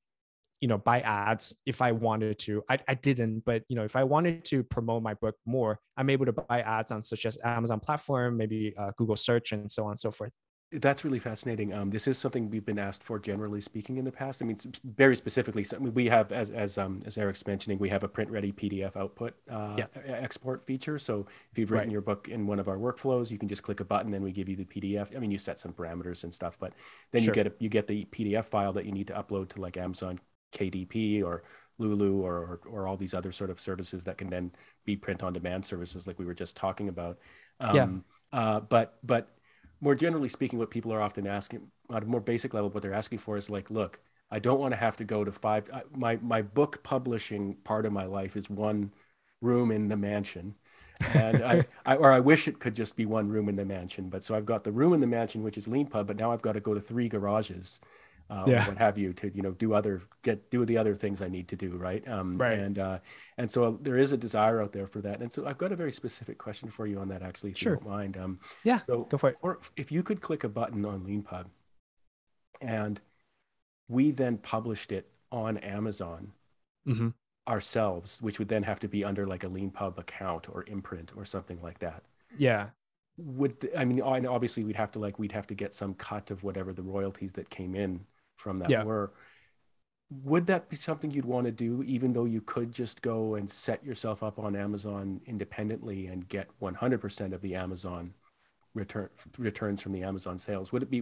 you 0.62 0.68
know 0.68 0.78
buy 0.78 1.02
ads 1.02 1.56
if 1.66 1.82
i 1.82 1.92
wanted 1.92 2.40
to 2.40 2.64
I, 2.70 2.80
I 2.88 2.94
didn't 2.94 3.44
but 3.46 3.64
you 3.68 3.76
know 3.76 3.84
if 3.84 3.96
i 3.96 4.04
wanted 4.04 4.46
to 4.46 4.64
promote 4.64 5.04
my 5.04 5.14
book 5.14 5.36
more 5.46 5.80
i'm 5.98 6.10
able 6.10 6.26
to 6.26 6.32
buy 6.32 6.62
ads 6.62 6.92
on 6.92 7.02
such 7.02 7.26
as 7.26 7.38
amazon 7.44 7.80
platform 7.80 8.38
maybe 8.38 8.74
uh, 8.78 8.92
google 8.98 9.16
search 9.16 9.52
and 9.52 9.70
so 9.70 9.84
on 9.84 9.92
and 9.92 10.00
so 10.00 10.12
forth 10.12 10.32
that's 10.80 11.04
really 11.04 11.20
fascinating. 11.20 11.74
Um, 11.74 11.90
this 11.90 12.08
is 12.08 12.18
something 12.18 12.50
we've 12.50 12.66
been 12.66 12.80
asked 12.80 13.04
for, 13.04 13.20
generally 13.20 13.62
speaking, 13.62 13.98
in 13.98 14.06
the 14.06 14.12
past. 14.12 14.42
I 14.42 14.46
mean, 14.46 14.58
very 14.84 15.16
specifically, 15.16 15.66
we 15.80 16.08
have, 16.08 16.32
as 16.32 16.50
as 16.52 16.78
um, 16.78 17.02
as 17.06 17.18
Eric's 17.18 17.46
mentioning, 17.46 17.80
we 17.80 17.90
have 17.90 18.04
a 18.04 18.08
print-ready 18.08 18.52
PDF 18.52 18.96
output 18.96 19.36
uh, 19.50 19.76
yeah. 19.78 19.86
export 20.08 20.66
feature. 20.66 21.00
So 21.00 21.26
if 21.52 21.58
you've 21.58 21.72
written 21.72 21.88
right. 21.88 21.94
your 21.94 22.02
book 22.02 22.28
in 22.30 22.48
one 22.48 22.60
of 22.60 22.68
our 22.68 22.78
workflows, 22.78 23.32
you 23.32 23.38
can 23.38 23.48
just 23.48 23.64
click 23.64 23.80
a 23.80 23.86
button, 23.86 24.14
and 24.14 24.24
we 24.24 24.32
give 24.32 24.50
you 24.50 24.56
the 24.56 24.66
PDF. 24.66 25.16
I 25.16 25.20
mean, 25.20 25.32
you 25.32 25.38
set 25.38 25.60
some 25.60 25.74
parameters 25.74 26.24
and 26.24 26.34
stuff, 26.34 26.58
but 26.60 26.74
then 27.12 27.24
sure. 27.24 27.34
you 27.34 27.44
get 27.44 27.48
a, 27.48 27.54
you 27.60 27.70
get 27.70 27.88
the 27.88 28.06
PDF 28.06 28.46
file 28.46 28.74
that 28.74 28.86
you 28.86 28.92
need 28.92 29.08
to 29.08 29.14
upload 29.14 29.50
to 29.50 29.62
like 29.62 29.78
Amazon 29.78 30.20
KDP 30.54 31.24
or 31.24 31.44
Lulu 31.78 32.22
or, 32.22 32.36
or, 32.36 32.60
or 32.70 32.88
all 32.88 32.98
these 32.98 33.14
other 33.14 33.32
sort 33.32 33.50
of 33.50 33.60
services 33.60 34.04
that 34.06 34.18
can 34.18 34.30
then 34.30 34.52
be 34.86 34.96
print-on-demand 34.96 35.66
services, 35.66 36.08
like 36.08 36.18
we 36.18 36.26
were 36.26 36.34
just 36.34 36.56
talking 36.56 36.90
about. 36.90 37.18
Um, 37.60 37.76
yeah. 37.76 38.40
Uh, 38.40 38.60
but 38.60 38.98
but 39.04 39.30
more 39.82 39.96
generally 39.96 40.30
speaking, 40.30 40.60
what 40.60 40.70
people 40.72 40.94
are 40.94 41.02
often 41.02 41.28
asking 41.28 41.68
at 41.94 42.04
a 42.04 42.06
more 42.06 42.22
basic 42.22 42.54
level, 42.54 42.70
what 42.70 42.82
they're 42.84 42.94
asking 42.94 43.20
for 43.20 43.38
is 43.38 43.50
like, 43.50 43.70
look, 43.70 44.00
I 44.32 44.40
don't 44.40 44.60
want 44.60 44.74
to 44.74 44.78
have 44.78 44.98
to 44.98 45.04
go 45.04 45.24
to 45.24 45.32
five. 45.32 45.70
My 45.96 46.18
my 46.22 46.42
book 46.42 46.84
publishing 46.84 47.56
part 47.64 47.86
of 47.86 47.94
my 47.94 48.06
life 48.06 48.36
is 48.36 48.50
one 48.50 48.92
room 49.42 49.72
in 49.72 49.88
the 49.88 49.98
mansion, 49.98 50.56
and 51.14 51.44
I, 51.44 51.66
I 51.86 51.96
or 51.98 52.12
I 52.12 52.20
wish 52.20 52.48
it 52.48 52.60
could 52.60 52.76
just 52.76 52.96
be 52.96 53.06
one 53.06 53.30
room 53.30 53.50
in 53.50 53.56
the 53.56 53.66
mansion. 53.66 54.10
But 54.10 54.24
so 54.24 54.36
I've 54.36 54.46
got 54.46 54.64
the 54.64 54.72
room 54.72 54.94
in 54.94 55.02
the 55.02 55.08
mansion, 55.08 55.44
which 55.44 55.58
is 55.58 55.68
Leanpub, 55.68 56.08
but 56.08 56.18
now 56.18 56.32
I've 56.32 56.42
got 56.42 56.54
to 56.54 56.60
go 56.60 56.74
to 56.74 56.82
three 56.82 57.10
garages 57.10 57.80
uh, 58.30 58.44
yeah. 58.48 58.68
what 58.68 58.78
have 58.78 58.98
you 58.98 59.14
to 59.14 59.32
you 59.36 59.42
know 59.42 59.52
do 59.52 59.74
other 59.74 60.02
get 60.24 60.50
do 60.50 60.66
the 60.66 60.78
other 60.78 60.96
things 60.96 61.22
I 61.22 61.28
need 61.28 61.48
to 61.50 61.56
do 61.56 61.78
right? 61.78 62.06
Um, 62.08 62.38
right. 62.38 62.58
and 62.58 62.80
uh, 62.80 63.00
and 63.38 63.50
so 63.50 63.78
there 63.82 63.98
is 63.98 64.12
a 64.12 64.18
desire 64.18 64.62
out 64.62 64.72
there 64.72 64.88
for 64.88 65.02
that. 65.02 65.22
And 65.22 65.32
so 65.32 65.46
I've 65.46 65.58
got 65.60 65.72
a 65.72 65.76
very 65.76 65.92
specific 65.92 66.38
question 66.38 66.70
for 66.70 66.88
you 66.88 67.00
on 67.00 67.10
that 67.10 67.22
actually 67.22 67.52
if 67.52 67.58
sure. 67.58 67.74
you 67.74 67.80
don't 67.80 67.90
mind. 67.90 68.18
Um, 68.18 68.40
yeah 68.64 68.80
so 68.80 69.04
go 69.04 69.18
for 69.18 69.30
it. 69.30 69.38
or 69.42 69.60
if 69.78 69.92
you 69.92 70.02
could 70.02 70.22
click 70.22 70.44
a 70.44 70.50
button 70.50 70.86
on 70.86 71.02
Leanpub 71.02 71.46
and 72.62 73.00
we 73.88 74.12
then 74.12 74.38
published 74.38 74.92
it 74.92 75.12
on 75.32 75.58
Amazon 75.60 76.32
mm-hmm. 76.88 77.10
ourselves 77.48 78.20
which 78.22 78.40
would 78.40 78.48
then 78.48 78.64
have 78.64 78.80
to 78.80 78.88
be 78.88 79.04
under 79.04 79.28
like 79.28 79.44
a 79.44 79.50
Leanpub 79.50 80.00
account 80.00 80.48
or 80.50 80.64
imprint 80.68 81.12
or 81.16 81.26
something 81.26 81.60
like 81.62 81.78
that. 81.80 82.02
Yeah. 82.38 82.70
Would 83.18 83.70
I 83.78 83.86
mean 83.86 84.02
obviously 84.02 84.64
we'd 84.64 84.76
have 84.78 84.92
to 84.94 85.00
like 85.00 85.20
we'd 85.20 85.32
have 85.32 85.48
to 85.48 85.54
get 85.54 85.76
some 85.76 85.94
cut 85.94 86.32
of 86.32 86.44
whatever 86.44 86.74
the 86.74 86.82
royalties 86.82 87.34
that 87.34 87.52
came 87.52 87.76
in 87.76 88.00
from 88.38 88.60
that 88.60 88.70
yeah. 88.70 88.84
were 88.84 89.12
would 90.24 90.46
that 90.46 90.70
be 90.70 90.76
something 90.76 91.10
you'd 91.10 91.26
want 91.26 91.46
to 91.46 91.52
do 91.52 91.82
even 91.84 92.14
though 92.14 92.26
you 92.26 92.40
could 92.42 92.72
just 92.72 93.02
go 93.02 93.36
and 93.36 93.50
set 93.50 93.84
yourself 93.84 94.22
up 94.24 94.38
on 94.38 94.56
amazon 94.56 95.20
independently 95.26 96.08
and 96.08 96.28
get 96.28 96.48
100% 96.62 97.34
of 97.34 97.42
the 97.42 97.56
amazon 97.56 98.14
return 98.76 99.10
returns 99.38 99.82
from 99.82 99.94
the 99.94 100.04
amazon 100.04 100.38
sales? 100.38 100.72
Would 100.72 100.84
it 100.84 100.92
be 100.92 100.98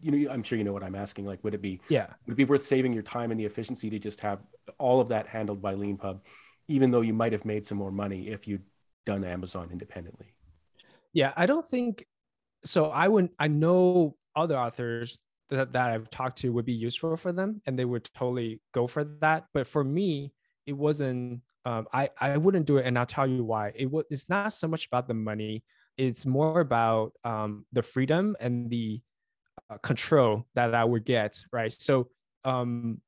you 0.00 0.10
know 0.10 0.30
i'm 0.30 0.42
sure 0.42 0.56
you 0.56 0.64
know 0.64 0.72
what 0.72 0.84
i'm 0.84 0.94
asking 0.94 1.24
like 1.26 1.42
would 1.42 1.54
it 1.54 1.62
be 1.62 1.80
yeah. 1.88 2.06
would 2.26 2.34
it 2.34 2.36
be 2.36 2.44
worth 2.44 2.62
saving 2.62 2.92
your 2.92 3.02
time 3.02 3.30
and 3.30 3.40
the 3.40 3.44
efficiency 3.44 3.90
to 3.90 3.98
just 3.98 4.20
have 4.20 4.40
all 4.78 5.00
of 5.00 5.08
that 5.08 5.26
handled 5.26 5.60
by 5.60 5.74
leanpub 5.74 6.20
even 6.68 6.90
though 6.90 7.00
you 7.00 7.14
might 7.14 7.32
have 7.32 7.44
made 7.44 7.66
some 7.66 7.78
more 7.78 7.90
money 7.90 8.28
if 8.28 8.46
you'd 8.46 8.62
done 9.04 9.24
amazon 9.24 9.70
independently? 9.72 10.34
Yeah 11.12 11.32
i 11.36 11.46
don't 11.46 11.66
think 11.66 12.06
so 12.64 12.90
i 12.90 13.08
wouldn't 13.08 13.32
i 13.38 13.48
know 13.48 14.14
other 14.36 14.56
authors 14.56 15.18
that, 15.50 15.72
that 15.72 15.92
I've 15.92 16.10
talked 16.10 16.38
to 16.38 16.52
would 16.52 16.64
be 16.64 16.72
useful 16.72 17.16
for 17.16 17.32
them 17.32 17.62
and 17.66 17.78
they 17.78 17.84
would 17.84 18.08
totally 18.14 18.60
go 18.72 18.86
for 18.86 19.04
that. 19.20 19.46
But 19.54 19.66
for 19.66 19.84
me, 19.84 20.32
it 20.66 20.72
wasn't, 20.72 21.40
um, 21.64 21.86
I, 21.92 22.10
I 22.20 22.36
wouldn't 22.36 22.66
do 22.66 22.78
it. 22.78 22.86
And 22.86 22.98
I'll 22.98 23.06
tell 23.06 23.26
you 23.26 23.44
why. 23.44 23.72
It 23.74 23.90
was, 23.90 24.04
it's 24.10 24.28
not 24.28 24.52
so 24.52 24.68
much 24.68 24.86
about 24.86 25.08
the 25.08 25.14
money. 25.14 25.64
It's 25.96 26.26
more 26.26 26.60
about 26.60 27.12
um, 27.24 27.64
the 27.72 27.82
freedom 27.82 28.36
and 28.40 28.70
the 28.70 29.00
uh, 29.70 29.78
control 29.78 30.46
that 30.54 30.74
I 30.74 30.84
would 30.84 31.04
get. 31.04 31.40
Right. 31.52 31.72
So 31.72 32.08
um, 32.44 33.00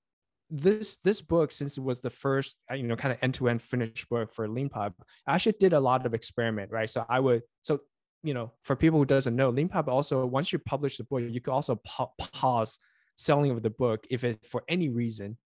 this 0.50 0.96
this 0.96 1.20
book, 1.20 1.52
since 1.52 1.76
it 1.76 1.82
was 1.82 2.00
the 2.00 2.10
first, 2.10 2.56
uh, 2.70 2.74
you 2.74 2.84
know, 2.84 2.96
kind 2.96 3.12
of 3.12 3.18
end 3.20 3.34
to 3.34 3.48
end 3.48 3.60
finished 3.60 4.08
book 4.08 4.32
for 4.32 4.48
Leanpub, 4.48 4.94
I 5.26 5.34
actually 5.34 5.56
did 5.60 5.72
a 5.72 5.80
lot 5.80 6.06
of 6.06 6.14
experiment. 6.14 6.70
Right. 6.70 6.88
So 6.88 7.04
I 7.08 7.20
would 7.20 7.42
so 7.62 7.80
you 8.28 8.34
know, 8.34 8.52
for 8.62 8.76
people 8.76 8.98
who 8.98 9.06
doesn't 9.06 9.34
know, 9.34 9.50
Leanpub 9.50 9.88
also 9.88 10.26
once 10.26 10.52
you 10.52 10.58
publish 10.58 10.98
the 10.98 11.04
book, 11.04 11.22
you 11.26 11.40
can 11.40 11.54
also 11.54 11.76
pa- 11.76 12.10
pause 12.18 12.78
selling 13.16 13.50
of 13.50 13.62
the 13.62 13.70
book 13.70 14.06
if 14.10 14.22
it 14.22 14.44
for 14.44 14.62
any 14.68 14.90
reason 14.90 15.38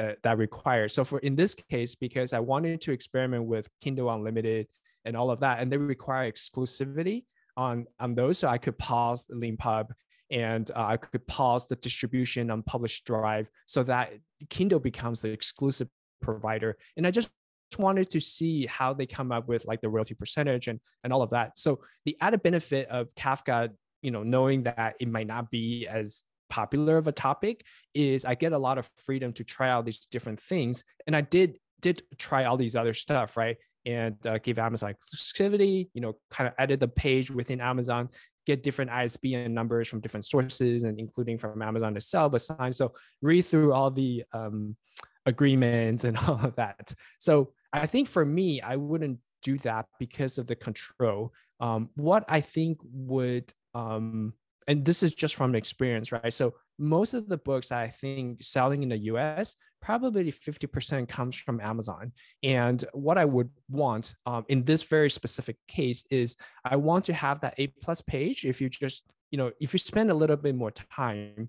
uh, 0.00 0.12
that 0.22 0.38
requires. 0.38 0.94
So 0.94 1.04
for 1.04 1.18
in 1.18 1.36
this 1.36 1.54
case, 1.54 1.94
because 1.94 2.32
I 2.32 2.40
wanted 2.40 2.80
to 2.80 2.92
experiment 2.92 3.44
with 3.44 3.68
Kindle 3.82 4.08
Unlimited 4.10 4.68
and 5.04 5.18
all 5.18 5.30
of 5.30 5.40
that, 5.40 5.60
and 5.60 5.70
they 5.70 5.76
require 5.76 6.32
exclusivity 6.32 7.24
on 7.58 7.86
on 8.04 8.14
those, 8.14 8.38
so 8.38 8.48
I 8.48 8.56
could 8.56 8.78
pause 8.78 9.26
the 9.26 9.34
Leanpub 9.34 9.88
and 10.30 10.70
uh, 10.74 10.86
I 10.94 10.96
could 10.96 11.26
pause 11.26 11.68
the 11.68 11.76
distribution 11.76 12.50
on 12.50 12.62
PublishDrive 12.62 13.48
so 13.66 13.82
that 13.82 14.12
Kindle 14.48 14.80
becomes 14.80 15.20
the 15.20 15.30
exclusive 15.30 15.88
provider. 16.22 16.78
And 16.96 17.06
I 17.06 17.10
just 17.10 17.30
wanted 17.78 18.10
to 18.10 18.20
see 18.20 18.66
how 18.66 18.92
they 18.92 19.06
come 19.06 19.32
up 19.32 19.48
with 19.48 19.64
like 19.66 19.80
the 19.80 19.88
royalty 19.88 20.14
percentage 20.14 20.68
and 20.68 20.80
and 21.04 21.12
all 21.12 21.22
of 21.22 21.30
that. 21.30 21.58
So 21.58 21.80
the 22.04 22.16
added 22.20 22.42
benefit 22.42 22.88
of 22.88 23.14
Kafka, 23.14 23.70
you 24.02 24.10
know, 24.10 24.22
knowing 24.22 24.64
that 24.64 24.96
it 25.00 25.08
might 25.08 25.26
not 25.26 25.50
be 25.50 25.86
as 25.86 26.22
popular 26.50 26.98
of 26.98 27.08
a 27.08 27.12
topic 27.12 27.64
is 27.94 28.24
I 28.24 28.34
get 28.34 28.52
a 28.52 28.58
lot 28.58 28.76
of 28.76 28.90
freedom 28.96 29.32
to 29.34 29.44
try 29.44 29.70
out 29.70 29.86
these 29.86 29.98
different 30.06 30.40
things. 30.40 30.84
And 31.06 31.16
I 31.16 31.22
did 31.22 31.58
did 31.80 32.02
try 32.18 32.44
all 32.44 32.58
these 32.58 32.76
other 32.76 32.92
stuff, 32.92 33.36
right? 33.38 33.56
And 33.86 34.14
uh, 34.26 34.38
give 34.38 34.58
Amazon 34.58 34.92
exclusivity, 34.94 35.88
you 35.94 36.02
know, 36.02 36.16
kind 36.30 36.48
of 36.48 36.54
edit 36.58 36.80
the 36.80 36.88
page 36.88 37.30
within 37.30 37.62
Amazon, 37.62 38.10
get 38.46 38.62
different 38.62 38.90
ISBN 38.90 39.54
numbers 39.54 39.88
from 39.88 40.00
different 40.00 40.26
sources 40.26 40.82
and 40.82 40.98
including 40.98 41.38
from 41.38 41.62
Amazon 41.62 41.96
itself, 41.96 42.34
assign. 42.34 42.74
So 42.74 42.92
read 43.22 43.42
through 43.42 43.72
all 43.72 43.90
the 43.90 44.24
um, 44.34 44.76
agreements 45.24 46.04
and 46.04 46.16
all 46.28 46.44
of 46.44 46.54
that. 46.56 46.92
So 47.18 47.52
I 47.72 47.86
think 47.86 48.08
for 48.08 48.24
me, 48.24 48.60
I 48.60 48.76
wouldn't 48.76 49.18
do 49.42 49.58
that 49.58 49.86
because 49.98 50.38
of 50.38 50.46
the 50.46 50.56
control. 50.56 51.32
Um, 51.60 51.90
what 51.94 52.24
I 52.28 52.40
think 52.40 52.78
would 52.82 53.52
um, 53.74 54.34
and 54.70 54.84
this 54.84 55.02
is 55.02 55.14
just 55.14 55.34
from 55.34 55.56
experience, 55.56 56.12
right? 56.12 56.32
So 56.32 56.54
most 56.78 57.14
of 57.14 57.28
the 57.28 57.38
books 57.38 57.72
I 57.72 57.88
think 57.88 58.42
selling 58.42 58.82
in 58.82 58.90
the 58.90 58.98
US, 58.98 59.56
probably 59.82 60.30
50% 60.30 61.08
comes 61.08 61.34
from 61.34 61.60
Amazon. 61.60 62.12
And 62.42 62.84
what 62.92 63.18
I 63.18 63.24
would 63.24 63.50
want 63.68 64.14
um, 64.26 64.44
in 64.48 64.64
this 64.64 64.84
very 64.84 65.10
specific 65.10 65.56
case 65.66 66.04
is 66.10 66.36
I 66.64 66.76
want 66.76 67.04
to 67.06 67.12
have 67.12 67.40
that 67.40 67.54
A 67.58 67.68
plus 67.82 68.00
page. 68.00 68.44
If 68.44 68.60
you 68.60 68.68
just, 68.68 69.04
you 69.32 69.38
know, 69.38 69.50
if 69.60 69.72
you 69.72 69.78
spend 69.78 70.10
a 70.10 70.14
little 70.14 70.36
bit 70.36 70.54
more 70.54 70.70
time, 70.70 71.48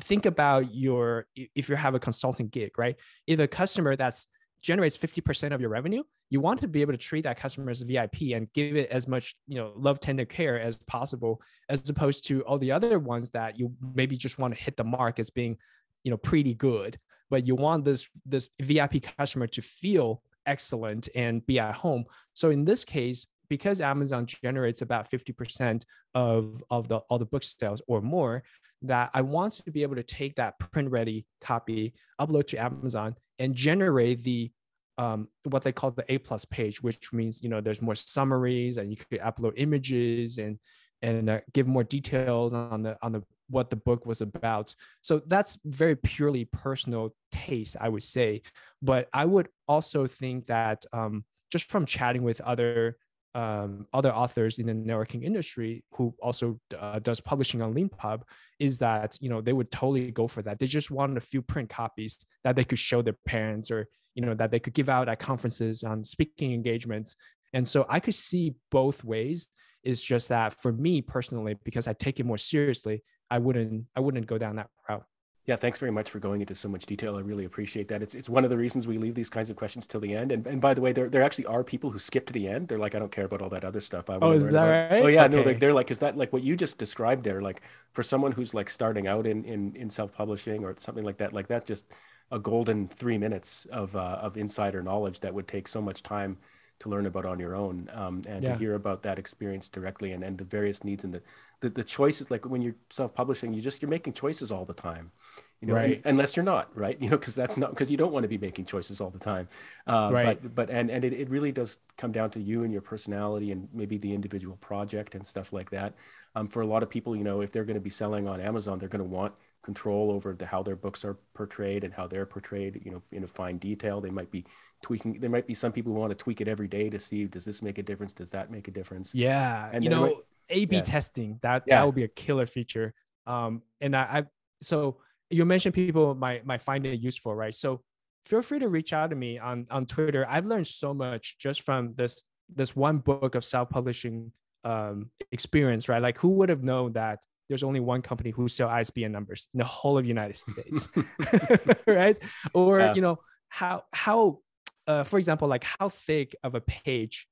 think 0.00 0.26
about 0.26 0.74
your, 0.74 1.26
if 1.36 1.68
you 1.68 1.76
have 1.76 1.94
a 1.94 2.00
consulting 2.00 2.48
gig, 2.48 2.78
right? 2.78 2.96
If 3.28 3.38
a 3.38 3.46
customer 3.46 3.96
that's 3.96 4.26
generates 4.62 4.96
50% 4.96 5.52
of 5.52 5.60
your 5.60 5.70
revenue, 5.70 6.02
you 6.30 6.40
want 6.40 6.60
to 6.60 6.68
be 6.68 6.80
able 6.80 6.92
to 6.92 6.98
treat 6.98 7.24
that 7.24 7.38
customer 7.38 7.70
as 7.70 7.82
a 7.82 7.84
VIP 7.84 8.32
and 8.34 8.50
give 8.52 8.76
it 8.76 8.88
as 8.90 9.08
much, 9.08 9.34
you 9.46 9.56
know, 9.56 9.72
love, 9.76 10.00
tender 10.00 10.24
care 10.24 10.60
as 10.60 10.78
possible, 10.86 11.42
as 11.68 11.88
opposed 11.90 12.26
to 12.28 12.42
all 12.42 12.58
the 12.58 12.72
other 12.72 12.98
ones 12.98 13.30
that 13.30 13.58
you 13.58 13.72
maybe 13.94 14.16
just 14.16 14.38
want 14.38 14.56
to 14.56 14.62
hit 14.62 14.76
the 14.76 14.84
mark 14.84 15.18
as 15.18 15.30
being, 15.30 15.56
you 16.04 16.10
know, 16.10 16.16
pretty 16.16 16.54
good. 16.54 16.96
But 17.28 17.46
you 17.46 17.54
want 17.54 17.84
this 17.84 18.08
this 18.24 18.48
VIP 18.60 19.04
customer 19.18 19.46
to 19.48 19.62
feel 19.62 20.22
excellent 20.46 21.08
and 21.14 21.44
be 21.46 21.58
at 21.58 21.74
home. 21.74 22.04
So 22.34 22.50
in 22.50 22.64
this 22.64 22.84
case, 22.84 23.26
because 23.48 23.80
Amazon 23.80 24.26
generates 24.26 24.80
about 24.80 25.10
50% 25.10 25.82
of, 26.14 26.62
of 26.70 26.88
the 26.88 26.98
all 27.10 27.18
the 27.18 27.26
book 27.26 27.42
sales 27.42 27.82
or 27.86 28.00
more, 28.00 28.42
that 28.82 29.10
I 29.14 29.22
want 29.22 29.54
to 29.54 29.70
be 29.70 29.82
able 29.82 29.96
to 29.96 30.02
take 30.02 30.36
that 30.36 30.58
print 30.58 30.90
ready 30.90 31.26
copy, 31.40 31.94
upload 32.20 32.46
to 32.48 32.56
Amazon, 32.56 33.16
and 33.38 33.54
generate 33.54 34.22
the 34.22 34.50
um, 34.98 35.28
what 35.44 35.62
they 35.62 35.72
call 35.72 35.90
the 35.90 36.04
A 36.12 36.18
plus 36.18 36.44
page, 36.44 36.82
which 36.82 37.12
means 37.12 37.42
you 37.42 37.48
know 37.48 37.60
there's 37.60 37.82
more 37.82 37.94
summaries 37.94 38.76
and 38.76 38.90
you 38.90 38.96
could 38.96 39.20
upload 39.20 39.54
images 39.56 40.38
and 40.38 40.58
and 41.00 41.28
uh, 41.28 41.40
give 41.52 41.66
more 41.66 41.84
details 41.84 42.52
on 42.52 42.82
the 42.82 42.96
on 43.02 43.12
the 43.12 43.22
what 43.48 43.70
the 43.70 43.76
book 43.76 44.06
was 44.06 44.20
about. 44.20 44.74
So 45.02 45.22
that's 45.26 45.58
very 45.64 45.96
purely 45.96 46.46
personal 46.46 47.14
taste, 47.30 47.76
I 47.80 47.88
would 47.88 48.02
say. 48.02 48.42
But 48.80 49.08
I 49.12 49.24
would 49.24 49.48
also 49.68 50.06
think 50.06 50.46
that 50.46 50.84
um, 50.92 51.24
just 51.50 51.70
from 51.70 51.84
chatting 51.84 52.22
with 52.22 52.40
other 52.40 52.96
um, 53.34 53.86
other 53.92 54.12
authors 54.12 54.58
in 54.58 54.66
the 54.66 54.74
networking 54.74 55.24
industry 55.24 55.84
who 55.92 56.14
also 56.22 56.60
uh, 56.78 56.98
does 56.98 57.20
publishing 57.20 57.62
on 57.62 57.74
Leanpub 57.74 58.22
is 58.58 58.78
that 58.78 59.16
you 59.20 59.28
know 59.28 59.40
they 59.40 59.52
would 59.52 59.70
totally 59.70 60.10
go 60.10 60.28
for 60.28 60.42
that. 60.42 60.58
They 60.58 60.66
just 60.66 60.90
wanted 60.90 61.16
a 61.16 61.20
few 61.20 61.40
print 61.40 61.70
copies 61.70 62.26
that 62.44 62.56
they 62.56 62.64
could 62.64 62.78
show 62.78 63.00
their 63.00 63.16
parents 63.26 63.70
or 63.70 63.88
you 64.14 64.24
know 64.24 64.34
that 64.34 64.50
they 64.50 64.60
could 64.60 64.74
give 64.74 64.88
out 64.88 65.08
at 65.08 65.18
conferences 65.18 65.82
on 65.82 66.04
speaking 66.04 66.52
engagements. 66.52 67.16
And 67.54 67.66
so 67.66 67.86
I 67.88 68.00
could 68.00 68.14
see 68.14 68.54
both 68.70 69.04
ways. 69.04 69.48
It's 69.82 70.02
just 70.02 70.28
that 70.28 70.54
for 70.54 70.72
me 70.72 71.02
personally, 71.02 71.56
because 71.64 71.88
I 71.88 71.92
take 71.92 72.20
it 72.20 72.26
more 72.26 72.38
seriously, 72.38 73.02
I 73.30 73.38
wouldn't 73.38 73.86
I 73.96 74.00
wouldn't 74.00 74.26
go 74.26 74.38
down 74.38 74.56
that 74.56 74.68
route. 74.88 75.04
Yeah, 75.44 75.56
thanks 75.56 75.80
very 75.80 75.90
much 75.90 76.08
for 76.08 76.20
going 76.20 76.40
into 76.40 76.54
so 76.54 76.68
much 76.68 76.86
detail. 76.86 77.16
I 77.16 77.20
really 77.20 77.44
appreciate 77.44 77.88
that. 77.88 78.00
It's, 78.00 78.14
it's 78.14 78.28
one 78.28 78.44
of 78.44 78.50
the 78.50 78.56
reasons 78.56 78.86
we 78.86 78.96
leave 78.96 79.16
these 79.16 79.28
kinds 79.28 79.50
of 79.50 79.56
questions 79.56 79.88
till 79.88 80.00
the 80.00 80.14
end. 80.14 80.30
And, 80.30 80.46
and 80.46 80.60
by 80.60 80.72
the 80.72 80.80
way, 80.80 80.92
there, 80.92 81.08
there 81.08 81.24
actually 81.24 81.46
are 81.46 81.64
people 81.64 81.90
who 81.90 81.98
skip 81.98 82.26
to 82.26 82.32
the 82.32 82.46
end. 82.46 82.68
They're 82.68 82.78
like, 82.78 82.94
I 82.94 83.00
don't 83.00 83.10
care 83.10 83.24
about 83.24 83.42
all 83.42 83.48
that 83.48 83.64
other 83.64 83.80
stuff. 83.80 84.08
I 84.08 84.18
oh, 84.22 84.30
is 84.30 84.44
that 84.44 84.50
about... 84.50 84.92
right? 84.92 85.02
Oh, 85.02 85.08
yeah. 85.08 85.24
Okay. 85.24 85.34
No, 85.34 85.42
they're, 85.42 85.54
they're 85.54 85.72
like, 85.72 85.90
is 85.90 85.98
that 85.98 86.16
like 86.16 86.32
what 86.32 86.44
you 86.44 86.54
just 86.54 86.78
described 86.78 87.24
there? 87.24 87.42
Like 87.42 87.62
for 87.92 88.04
someone 88.04 88.30
who's 88.30 88.54
like 88.54 88.70
starting 88.70 89.08
out 89.08 89.26
in, 89.26 89.44
in, 89.44 89.74
in 89.74 89.90
self-publishing 89.90 90.62
or 90.62 90.76
something 90.78 91.04
like 91.04 91.18
that, 91.18 91.32
like 91.32 91.48
that's 91.48 91.64
just 91.64 91.86
a 92.30 92.38
golden 92.38 92.86
three 92.86 93.18
minutes 93.18 93.66
of, 93.72 93.96
uh, 93.96 94.18
of 94.22 94.36
insider 94.36 94.80
knowledge 94.80 95.18
that 95.20 95.34
would 95.34 95.48
take 95.48 95.66
so 95.66 95.82
much 95.82 96.04
time 96.04 96.38
to 96.82 96.88
learn 96.88 97.06
about 97.06 97.24
on 97.24 97.38
your 97.38 97.54
own 97.54 97.88
um, 97.94 98.22
and 98.26 98.42
yeah. 98.42 98.52
to 98.52 98.58
hear 98.58 98.74
about 98.74 99.02
that 99.02 99.18
experience 99.18 99.68
directly 99.68 100.12
and, 100.12 100.24
and 100.24 100.36
the 100.36 100.44
various 100.44 100.82
needs 100.82 101.04
and 101.04 101.14
the, 101.14 101.22
the, 101.60 101.70
the 101.70 101.84
choices 101.84 102.30
like 102.30 102.44
when 102.44 102.60
you're 102.60 102.74
self-publishing 102.90 103.54
you 103.54 103.62
just 103.62 103.80
you're 103.80 103.88
making 103.88 104.12
choices 104.12 104.50
all 104.50 104.64
the 104.64 104.74
time 104.74 105.12
you 105.60 105.68
know 105.68 105.74
right. 105.74 106.02
unless 106.04 106.36
you're 106.36 106.44
not 106.44 106.76
right 106.76 106.98
you 107.00 107.08
know 107.08 107.16
because 107.16 107.36
that's 107.36 107.56
not 107.56 107.70
because 107.70 107.90
you 107.90 107.96
don't 107.96 108.12
want 108.12 108.24
to 108.24 108.28
be 108.28 108.38
making 108.38 108.64
choices 108.64 109.00
all 109.00 109.10
the 109.10 109.18
time 109.18 109.48
uh, 109.86 110.10
right. 110.12 110.42
but 110.42 110.54
but 110.54 110.70
and 110.70 110.90
and 110.90 111.04
it, 111.04 111.12
it 111.12 111.30
really 111.30 111.52
does 111.52 111.78
come 111.96 112.10
down 112.10 112.30
to 112.30 112.40
you 112.40 112.64
and 112.64 112.72
your 112.72 112.82
personality 112.82 113.52
and 113.52 113.68
maybe 113.72 113.96
the 113.96 114.12
individual 114.12 114.56
project 114.56 115.14
and 115.14 115.24
stuff 115.24 115.52
like 115.52 115.70
that 115.70 115.94
um, 116.34 116.48
for 116.48 116.62
a 116.62 116.66
lot 116.66 116.82
of 116.82 116.90
people 116.90 117.14
you 117.14 117.24
know 117.24 117.40
if 117.40 117.52
they're 117.52 117.64
going 117.64 117.74
to 117.74 117.80
be 117.80 117.90
selling 117.90 118.26
on 118.26 118.40
amazon 118.40 118.78
they're 118.78 118.88
going 118.88 118.98
to 118.98 119.08
want 119.08 119.32
control 119.62 120.10
over 120.10 120.34
the 120.34 120.44
how 120.44 120.60
their 120.64 120.74
books 120.74 121.04
are 121.04 121.16
portrayed 121.34 121.84
and 121.84 121.94
how 121.94 122.08
they're 122.08 122.26
portrayed 122.26 122.82
you 122.84 122.90
know 122.90 123.02
in 123.12 123.22
a 123.22 123.28
fine 123.28 123.56
detail 123.58 124.00
they 124.00 124.10
might 124.10 124.30
be 124.32 124.44
tweaking 124.82 125.18
there 125.20 125.30
might 125.30 125.46
be 125.46 125.54
some 125.54 125.72
people 125.72 125.92
who 125.92 125.98
want 125.98 126.10
to 126.10 126.16
tweak 126.16 126.40
it 126.40 126.48
every 126.48 126.68
day 126.68 126.90
to 126.90 126.98
see 126.98 127.24
does 127.24 127.44
this 127.44 127.62
make 127.62 127.78
a 127.78 127.82
difference 127.82 128.12
does 128.12 128.30
that 128.30 128.50
make 128.50 128.68
a 128.68 128.70
difference 128.70 129.14
yeah 129.14 129.68
and 129.72 129.84
you 129.84 129.90
know 129.90 130.02
might, 130.02 130.16
a 130.50 130.64
b 130.66 130.76
yeah. 130.76 130.82
testing 130.82 131.38
that 131.42 131.62
yeah. 131.66 131.78
that 131.78 131.86
would 131.86 131.94
be 131.94 132.04
a 132.04 132.08
killer 132.08 132.46
feature 132.46 132.92
um 133.26 133.62
and 133.80 133.96
I, 133.96 134.02
I 134.02 134.24
so 134.60 134.98
you 135.30 135.44
mentioned 135.44 135.74
people 135.74 136.14
might 136.14 136.44
might 136.44 136.60
find 136.60 136.84
it 136.86 137.00
useful 137.00 137.34
right 137.34 137.54
so 137.54 137.82
feel 138.26 138.42
free 138.42 138.58
to 138.58 138.68
reach 138.68 138.92
out 138.92 139.10
to 139.10 139.16
me 139.16 139.38
on 139.38 139.66
on 139.70 139.86
twitter 139.86 140.26
i've 140.28 140.46
learned 140.46 140.66
so 140.66 140.92
much 140.92 141.38
just 141.38 141.62
from 141.62 141.94
this 141.94 142.24
this 142.54 142.76
one 142.76 142.98
book 142.98 143.34
of 143.34 143.44
self-publishing 143.44 144.32
um 144.64 145.10
experience 145.32 145.88
right 145.88 146.02
like 146.02 146.18
who 146.18 146.28
would 146.28 146.48
have 146.48 146.62
known 146.62 146.92
that 146.92 147.20
there's 147.48 147.62
only 147.62 147.80
one 147.80 148.00
company 148.00 148.30
who 148.30 148.48
sell 148.48 148.70
ISBN 148.70 149.12
numbers 149.12 149.46
in 149.52 149.58
the 149.58 149.64
whole 149.64 149.98
of 149.98 150.06
United 150.06 150.36
States, 150.36 150.88
right? 151.86 152.16
Or 152.54 152.78
yeah. 152.78 152.94
you 152.94 153.02
know 153.02 153.18
how 153.48 153.84
how 153.92 154.38
uh, 154.86 155.04
for 155.04 155.18
example, 155.18 155.48
like 155.48 155.64
how 155.64 155.88
thick 155.88 156.34
of 156.42 156.54
a 156.54 156.60
page 156.60 157.26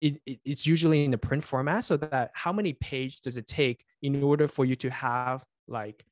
it, 0.00 0.20
it, 0.26 0.40
it's 0.44 0.66
usually 0.66 1.04
in 1.04 1.10
the 1.10 1.18
print 1.18 1.42
format 1.42 1.84
so 1.84 1.96
that 1.96 2.30
how 2.34 2.52
many 2.52 2.72
page 2.74 3.20
does 3.20 3.38
it 3.38 3.46
take 3.46 3.84
in 4.02 4.22
order 4.22 4.46
for 4.46 4.64
you 4.64 4.76
to 4.76 4.90
have 4.90 5.42
like 5.68 6.04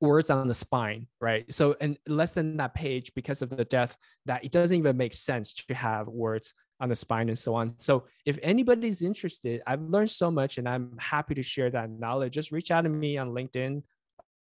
words 0.00 0.30
on 0.30 0.48
the 0.48 0.54
spine 0.54 1.06
right? 1.20 1.50
So 1.52 1.76
and 1.80 1.98
less 2.06 2.32
than 2.32 2.56
that 2.56 2.74
page 2.74 3.12
because 3.14 3.42
of 3.42 3.50
the 3.50 3.64
depth 3.64 3.96
that 4.26 4.44
it 4.44 4.52
doesn't 4.52 4.76
even 4.76 4.96
make 4.96 5.14
sense 5.14 5.54
to 5.54 5.74
have 5.74 6.08
words 6.08 6.54
on 6.80 6.88
the 6.88 6.94
spine 6.94 7.28
and 7.28 7.38
so 7.38 7.54
on. 7.54 7.74
So 7.76 8.04
if 8.24 8.38
anybody's 8.42 9.02
interested 9.02 9.62
i've 9.66 9.82
learned 9.82 10.10
so 10.10 10.30
much 10.30 10.58
and 10.58 10.68
i'm 10.68 10.96
happy 10.98 11.34
to 11.34 11.42
share 11.42 11.70
that 11.70 11.90
knowledge. 11.90 12.34
Just 12.34 12.52
reach 12.52 12.70
out 12.70 12.82
to 12.82 12.88
me 12.88 13.18
on 13.18 13.30
linkedin 13.30 13.82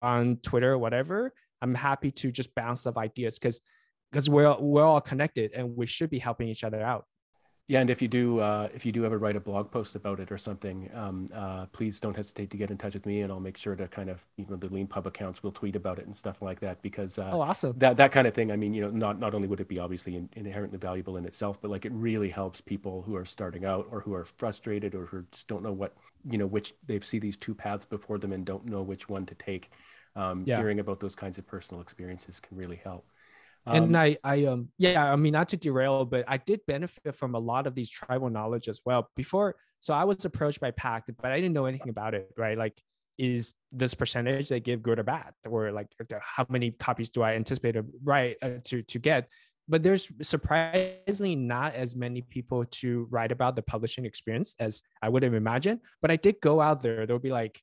on 0.03 0.37
twitter 0.37 0.77
whatever. 0.77 1.33
I'm 1.63 1.75
happy 1.75 2.11
to 2.11 2.33
just 2.33 2.55
bounce 2.55 2.87
off 2.87 2.97
ideas 2.97 3.39
because 3.39 3.61
because 4.13 4.29
we're 4.29 4.55
we're 4.61 4.85
all 4.85 5.01
connected 5.01 5.53
and 5.55 5.75
we 5.77 5.87
should 5.87 6.11
be 6.11 6.19
helping 6.19 6.49
each 6.49 6.63
other 6.63 6.83
out. 6.83 7.07
Yeah, 7.69 7.81
and 7.81 7.89
if 7.89 8.03
you 8.03 8.09
do, 8.09 8.41
uh, 8.41 8.69
if 8.75 8.85
you 8.85 8.91
do 8.91 9.05
ever 9.05 9.19
write 9.19 9.37
a 9.37 9.41
blog 9.41 9.71
post 9.71 9.95
about 9.95 10.19
it 10.19 10.33
or 10.33 10.37
something, 10.37 10.91
um, 10.95 11.31
uh, 11.33 11.67
please 11.67 12.01
don't 12.01 12.15
hesitate 12.15 12.51
to 12.51 12.57
get 12.57 12.73
in 12.73 12.77
touch 12.77 12.93
with 12.93 13.07
me, 13.07 13.21
and 13.21 13.31
I'll 13.31 13.41
make 13.41 13.57
sure 13.57 13.77
to 13.77 13.87
kind 13.87 14.11
of, 14.11 14.23
you 14.37 14.45
know, 14.51 14.57
the 14.57 14.69
Leanpub 14.69 15.07
accounts 15.07 15.45
will 15.45 15.53
tweet 15.53 15.77
about 15.77 15.99
it 15.99 16.05
and 16.05 16.15
stuff 16.15 16.43
like 16.43 16.59
that 16.61 16.83
because 16.83 17.19
uh, 17.19 17.31
oh, 17.33 17.41
awesome. 17.41 17.73
That 17.79 17.97
that 17.97 18.11
kind 18.13 18.27
of 18.27 18.35
thing. 18.35 18.51
I 18.51 18.57
mean, 18.57 18.75
you 18.75 18.83
know, 18.83 18.91
not 18.91 19.19
not 19.21 19.33
only 19.33 19.47
would 19.47 19.61
it 19.61 19.69
be 19.69 19.79
obviously 19.79 20.17
in, 20.17 20.29
inherently 20.35 20.79
valuable 20.79 21.17
in 21.17 21.25
itself, 21.25 21.63
but 21.63 21.71
like 21.71 21.87
it 21.87 21.93
really 21.93 22.29
helps 22.29 22.61
people 22.61 23.03
who 23.03 23.15
are 23.15 23.25
starting 23.25 23.65
out 23.65 23.87
or 23.91 24.01
who 24.01 24.13
are 24.13 24.25
frustrated 24.25 24.95
or 24.95 25.07
who 25.07 25.25
just 25.31 25.47
don't 25.47 25.63
know 25.63 25.73
what, 25.73 25.95
you 26.29 26.39
know, 26.39 26.47
which 26.47 26.75
they've 26.87 27.05
see 27.05 27.21
these 27.21 27.37
two 27.37 27.55
paths 27.55 27.87
before 27.87 28.19
them 28.19 28.33
and 28.33 28.45
don't 28.45 28.67
know 28.67 28.83
which 28.83 29.09
one 29.09 29.25
to 29.25 29.35
take. 29.37 29.71
Um, 30.15 30.45
yeah. 30.47 30.59
Hearing 30.59 30.81
about 30.81 31.01
those 31.01 31.15
kinds 31.15 31.39
of 31.39 31.47
personal 31.47 31.81
experiences 31.81 32.39
can 32.39 32.57
really 32.57 32.81
help. 32.83 33.07
Um, 33.67 33.77
and 33.77 33.97
I, 33.97 34.17
I, 34.25 34.45
um, 34.47 34.69
yeah, 34.79 35.13
I 35.13 35.17
mean, 35.17 35.33
not 35.33 35.49
to 35.51 35.57
derail, 35.57 36.05
but 36.05 36.25
I 36.27 36.37
did 36.37 36.61
benefit 36.67 37.15
from 37.15 37.35
a 37.35 37.39
lot 37.39 37.67
of 37.67 37.75
these 37.75 37.89
tribal 37.89 38.29
knowledge 38.29 38.69
as 38.69 38.81
well. 38.85 39.09
Before, 39.17 39.55
so 39.81 39.95
I 39.95 40.05
was 40.05 40.25
approached 40.25 40.61
by 40.61 40.73
Packt, 40.73 41.15
but 41.21 41.31
I 41.31 41.37
didn't 41.37 41.53
know 41.53 41.67
anything 41.67 41.89
about 41.89 42.15
it, 42.15 42.31
right? 42.37 42.59
Like, 42.59 42.81
is 43.19 43.55
this 43.71 43.95
percentage 43.95 44.49
they 44.49 44.59
give 44.59 44.83
good 44.83 44.99
or 44.99 45.05
bad, 45.05 45.33
or 45.49 45.71
like 45.71 45.89
how 46.21 46.47
many 46.49 46.73
copies 46.73 47.11
do 47.11 47.23
I 47.23 47.35
anticipate 47.35 47.73
to 47.73 47.85
write 48.03 48.37
uh, 48.43 48.51
to 48.65 48.83
to 48.83 48.99
get? 48.99 49.29
But 49.69 49.83
there's 49.83 50.11
surprisingly 50.23 51.37
not 51.37 51.75
as 51.75 51.95
many 51.95 52.23
people 52.23 52.65
to 52.65 53.07
write 53.11 53.31
about 53.31 53.55
the 53.55 53.63
publishing 53.63 54.05
experience 54.05 54.57
as 54.59 54.83
I 55.01 55.09
would 55.09 55.23
have 55.23 55.35
imagined. 55.35 55.81
But 56.01 56.11
I 56.11 56.17
did 56.17 56.37
go 56.41 56.61
out 56.61 56.83
there. 56.83 57.07
There'll 57.07 57.21
be 57.21 57.31
like, 57.31 57.61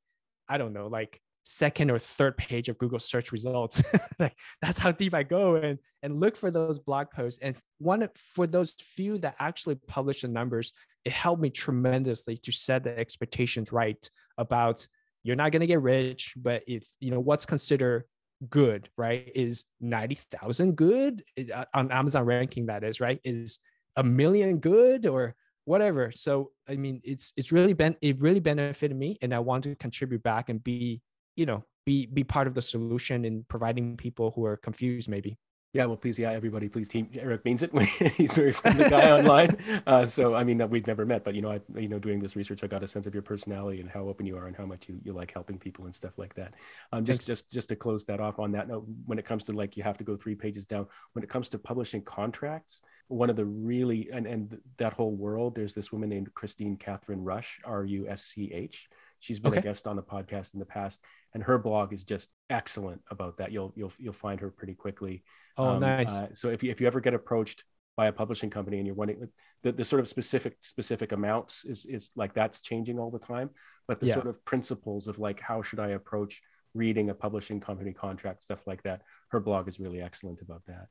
I 0.47 0.57
don't 0.57 0.71
know, 0.71 0.87
like 0.87 1.19
second 1.49 1.89
or 1.89 1.97
third 1.97 2.37
page 2.37 2.69
of 2.69 2.77
Google 2.77 2.99
search 2.99 3.31
results. 3.31 3.81
like 4.19 4.37
that's 4.61 4.77
how 4.77 4.91
deep 4.91 5.13
I 5.13 5.23
go 5.23 5.55
and 5.55 5.79
and 6.03 6.19
look 6.19 6.37
for 6.37 6.51
those 6.51 6.77
blog 6.77 7.07
posts. 7.09 7.39
And 7.41 7.57
one 7.79 8.07
for 8.15 8.45
those 8.45 8.71
few 8.79 9.17
that 9.19 9.35
actually 9.39 9.75
publish 9.75 10.21
the 10.21 10.27
numbers, 10.27 10.73
it 11.05 11.11
helped 11.11 11.41
me 11.41 11.49
tremendously 11.49 12.37
to 12.37 12.51
set 12.51 12.83
the 12.83 12.97
expectations 12.97 13.71
right 13.71 14.09
about 14.37 14.87
you're 15.23 15.35
not 15.35 15.51
going 15.51 15.61
to 15.61 15.67
get 15.67 15.81
rich, 15.81 16.35
but 16.37 16.63
if 16.67 16.87
you 16.99 17.11
know 17.11 17.19
what's 17.19 17.45
considered 17.45 18.03
good, 18.49 18.89
right? 18.95 19.31
Is 19.35 19.65
90,000 19.81 20.75
good 20.75 21.23
uh, 21.53 21.65
on 21.73 21.91
Amazon 21.91 22.25
ranking 22.25 22.67
that 22.67 22.83
is, 22.83 23.01
right? 23.01 23.19
Is 23.23 23.59
a 23.95 24.03
million 24.03 24.59
good 24.59 25.05
or 25.05 25.35
whatever. 25.65 26.11
So 26.11 26.51
I 26.67 26.75
mean, 26.75 27.01
it's 27.03 27.33
it's 27.35 27.51
really 27.51 27.73
been 27.73 27.95
it 28.01 28.21
really 28.21 28.39
benefited 28.39 28.95
me, 28.95 29.17
and 29.21 29.33
I 29.33 29.39
want 29.39 29.63
to 29.63 29.75
contribute 29.75 30.21
back 30.21 30.49
and 30.49 30.63
be 30.63 31.01
you 31.39 31.45
know 31.45 31.63
be 31.85 32.05
be 32.05 32.23
part 32.23 32.47
of 32.47 32.53
the 32.53 32.61
solution 32.61 33.25
in 33.25 33.45
providing 33.47 33.95
people 33.95 34.31
who 34.35 34.45
are 34.45 34.57
confused 34.57 35.09
maybe 35.09 35.39
yeah, 35.71 35.85
well, 35.85 35.97
please, 35.97 36.17
yeah, 36.17 36.31
everybody, 36.31 36.67
please, 36.67 36.87
team 36.87 37.11
Eric 37.15 37.45
means 37.45 37.61
it. 37.61 37.71
He's 38.17 38.33
very 38.33 38.53
friendly 38.53 38.89
guy 38.89 39.11
online. 39.19 39.55
Uh, 39.85 40.03
so, 40.03 40.33
I 40.33 40.43
mean, 40.43 40.67
we've 40.67 40.87
never 40.87 41.05
met, 41.05 41.23
but 41.23 41.35
you 41.35 41.43
know, 41.43 41.51
I, 41.51 41.61
you 41.75 41.87
know, 41.87 41.99
doing 41.99 42.19
this 42.19 42.35
research, 42.35 42.63
I 42.63 42.67
got 42.67 42.81
a 42.81 42.87
sense 42.87 43.05
of 43.05 43.13
your 43.13 43.21
personality 43.21 43.79
and 43.79 43.87
how 43.87 44.07
open 44.07 44.25
you 44.25 44.35
are 44.35 44.47
and 44.47 44.55
how 44.55 44.65
much 44.65 44.89
you, 44.89 44.99
you 45.03 45.13
like 45.13 45.31
helping 45.31 45.59
people 45.59 45.85
and 45.85 45.93
stuff 45.93 46.17
like 46.17 46.33
that. 46.33 46.55
Um, 46.91 47.05
just, 47.05 47.19
Thanks. 47.19 47.27
just, 47.27 47.51
just 47.51 47.69
to 47.69 47.75
close 47.75 48.03
that 48.05 48.19
off 48.19 48.39
on 48.39 48.51
that 48.53 48.67
note, 48.67 48.87
when 49.05 49.19
it 49.19 49.25
comes 49.25 49.43
to 49.45 49.53
like, 49.53 49.77
you 49.77 49.83
have 49.83 49.99
to 49.99 50.03
go 50.03 50.17
three 50.17 50.33
pages 50.33 50.65
down. 50.65 50.87
When 51.13 51.21
it 51.21 51.29
comes 51.29 51.49
to 51.49 51.59
publishing 51.59 52.01
contracts, 52.01 52.81
one 53.07 53.29
of 53.29 53.35
the 53.35 53.45
really 53.45 54.09
and 54.11 54.25
and 54.25 54.57
that 54.77 54.93
whole 54.93 55.11
world, 55.15 55.53
there's 55.53 55.75
this 55.75 55.91
woman 55.91 56.09
named 56.09 56.33
Kristine 56.33 56.79
Kathryn 56.79 57.23
Rusch, 57.23 57.59
R 57.63 57.83
U 57.83 58.07
S 58.07 58.23
C 58.23 58.51
H 58.51 58.89
She's 59.19 59.39
been 59.39 59.51
okay. 59.51 59.59
a 59.59 59.63
guest 59.63 59.87
on 59.87 59.95
the 59.95 60.03
podcast 60.03 60.53
in 60.53 60.59
the 60.59 60.65
past, 60.65 61.03
and 61.33 61.43
her 61.43 61.57
blog 61.57 61.93
is 61.93 62.03
just 62.03 62.33
excellent 62.49 63.01
about 63.11 63.37
that. 63.37 63.51
You'll 63.51 63.73
you'll 63.75 63.93
you'll 63.97 64.13
find 64.13 64.39
her 64.39 64.49
pretty 64.49 64.75
quickly. 64.75 65.23
Oh, 65.57 65.69
um, 65.69 65.81
nice. 65.81 66.09
Uh, 66.09 66.27
so 66.33 66.49
if 66.49 66.63
you 66.63 66.71
if 66.71 66.79
you 66.79 66.87
ever 66.87 67.01
get 67.01 67.13
approached 67.13 67.63
by 67.97 68.07
a 68.07 68.13
publishing 68.13 68.49
company 68.49 68.77
and 68.77 68.87
you're 68.87 68.95
wondering 68.95 69.27
the, 69.63 69.73
the 69.73 69.83
sort 69.83 69.99
of 69.99 70.07
specific 70.07 70.55
specific 70.61 71.11
amounts 71.11 71.65
is 71.65 71.85
is 71.85 72.11
like 72.15 72.33
that's 72.33 72.61
changing 72.61 72.97
all 72.97 73.11
the 73.11 73.19
time, 73.19 73.49
but 73.87 73.99
the 73.99 74.07
yeah. 74.07 74.13
sort 74.13 74.27
of 74.27 74.43
principles 74.45 75.07
of 75.07 75.19
like 75.19 75.39
how 75.39 75.61
should 75.61 75.79
I 75.79 75.89
approach 75.89 76.41
reading 76.73 77.09
a 77.09 77.13
publishing 77.13 77.59
company 77.59 77.93
contract 77.93 78.43
stuff 78.43 78.65
like 78.67 78.83
that. 78.83 79.01
Her 79.29 79.39
blog 79.39 79.67
is 79.67 79.79
really 79.79 80.01
excellent 80.01 80.41
about 80.41 80.61
that. 80.67 80.87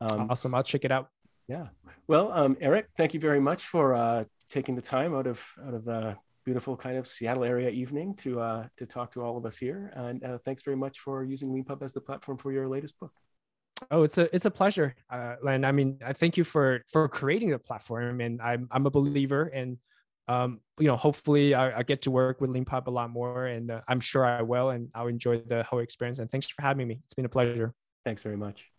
Um, 0.00 0.30
awesome. 0.30 0.54
I'll 0.54 0.62
check 0.62 0.84
it 0.84 0.92
out. 0.92 1.08
Yeah. 1.48 1.68
Well, 2.08 2.32
um, 2.32 2.56
Eric, 2.60 2.88
thank 2.96 3.14
you 3.14 3.20
very 3.20 3.40
much 3.40 3.66
for 3.66 3.94
uh, 3.94 4.24
taking 4.48 4.74
the 4.74 4.82
time 4.82 5.14
out 5.14 5.26
of 5.26 5.44
out 5.64 5.74
of 5.74 5.88
uh, 5.88 6.14
beautiful 6.46 6.76
kind 6.76 6.96
of 6.96 7.06
Seattle 7.06 7.44
area 7.44 7.68
evening 7.68 8.14
to 8.14 8.40
uh, 8.40 8.66
to 8.78 8.86
talk 8.86 9.12
to 9.12 9.22
all 9.22 9.36
of 9.36 9.44
us 9.44 9.58
here. 9.58 9.92
And 9.94 10.24
uh, 10.24 10.38
thanks 10.46 10.62
very 10.62 10.76
much 10.76 11.00
for 11.00 11.24
using 11.24 11.50
Leanpub 11.50 11.82
as 11.82 11.92
the 11.92 12.00
platform 12.00 12.38
for 12.38 12.52
your 12.52 12.68
latest 12.68 12.98
book. 12.98 13.12
Oh, 13.90 14.04
it's 14.04 14.16
a 14.16 14.34
it's 14.34 14.46
a 14.46 14.50
pleasure, 14.50 14.94
uh, 15.10 15.34
Len. 15.42 15.64
I 15.64 15.72
mean, 15.72 15.98
I 16.02 16.14
thank 16.14 16.38
you 16.38 16.44
for 16.44 16.80
for 16.90 17.06
creating 17.08 17.50
the 17.50 17.58
platform, 17.58 18.22
and 18.22 18.40
I'm 18.40 18.68
I'm 18.70 18.86
a 18.86 18.90
believer, 18.90 19.42
and 19.52 19.76
um, 20.28 20.60
you 20.80 20.86
know, 20.86 20.96
hopefully 20.96 21.54
I, 21.54 21.80
I 21.80 21.82
get 21.82 22.02
to 22.02 22.10
work 22.10 22.40
with 22.40 22.50
Leanpub 22.50 22.86
a 22.86 22.90
lot 22.90 23.10
more, 23.10 23.46
and 23.46 23.70
uh, 23.70 23.82
I'm 23.86 24.00
sure 24.00 24.24
I 24.24 24.42
will, 24.42 24.70
and 24.70 24.88
I'll 24.94 25.08
enjoy 25.08 25.40
the 25.40 25.62
whole 25.64 25.80
experience. 25.80 26.20
And 26.20 26.30
thanks 26.30 26.46
for 26.46 26.62
having 26.62 26.88
me. 26.88 27.00
It's 27.04 27.14
been 27.14 27.26
a 27.26 27.28
pleasure. 27.28 27.74
Thanks 28.04 28.22
very 28.22 28.36
much. 28.36 28.75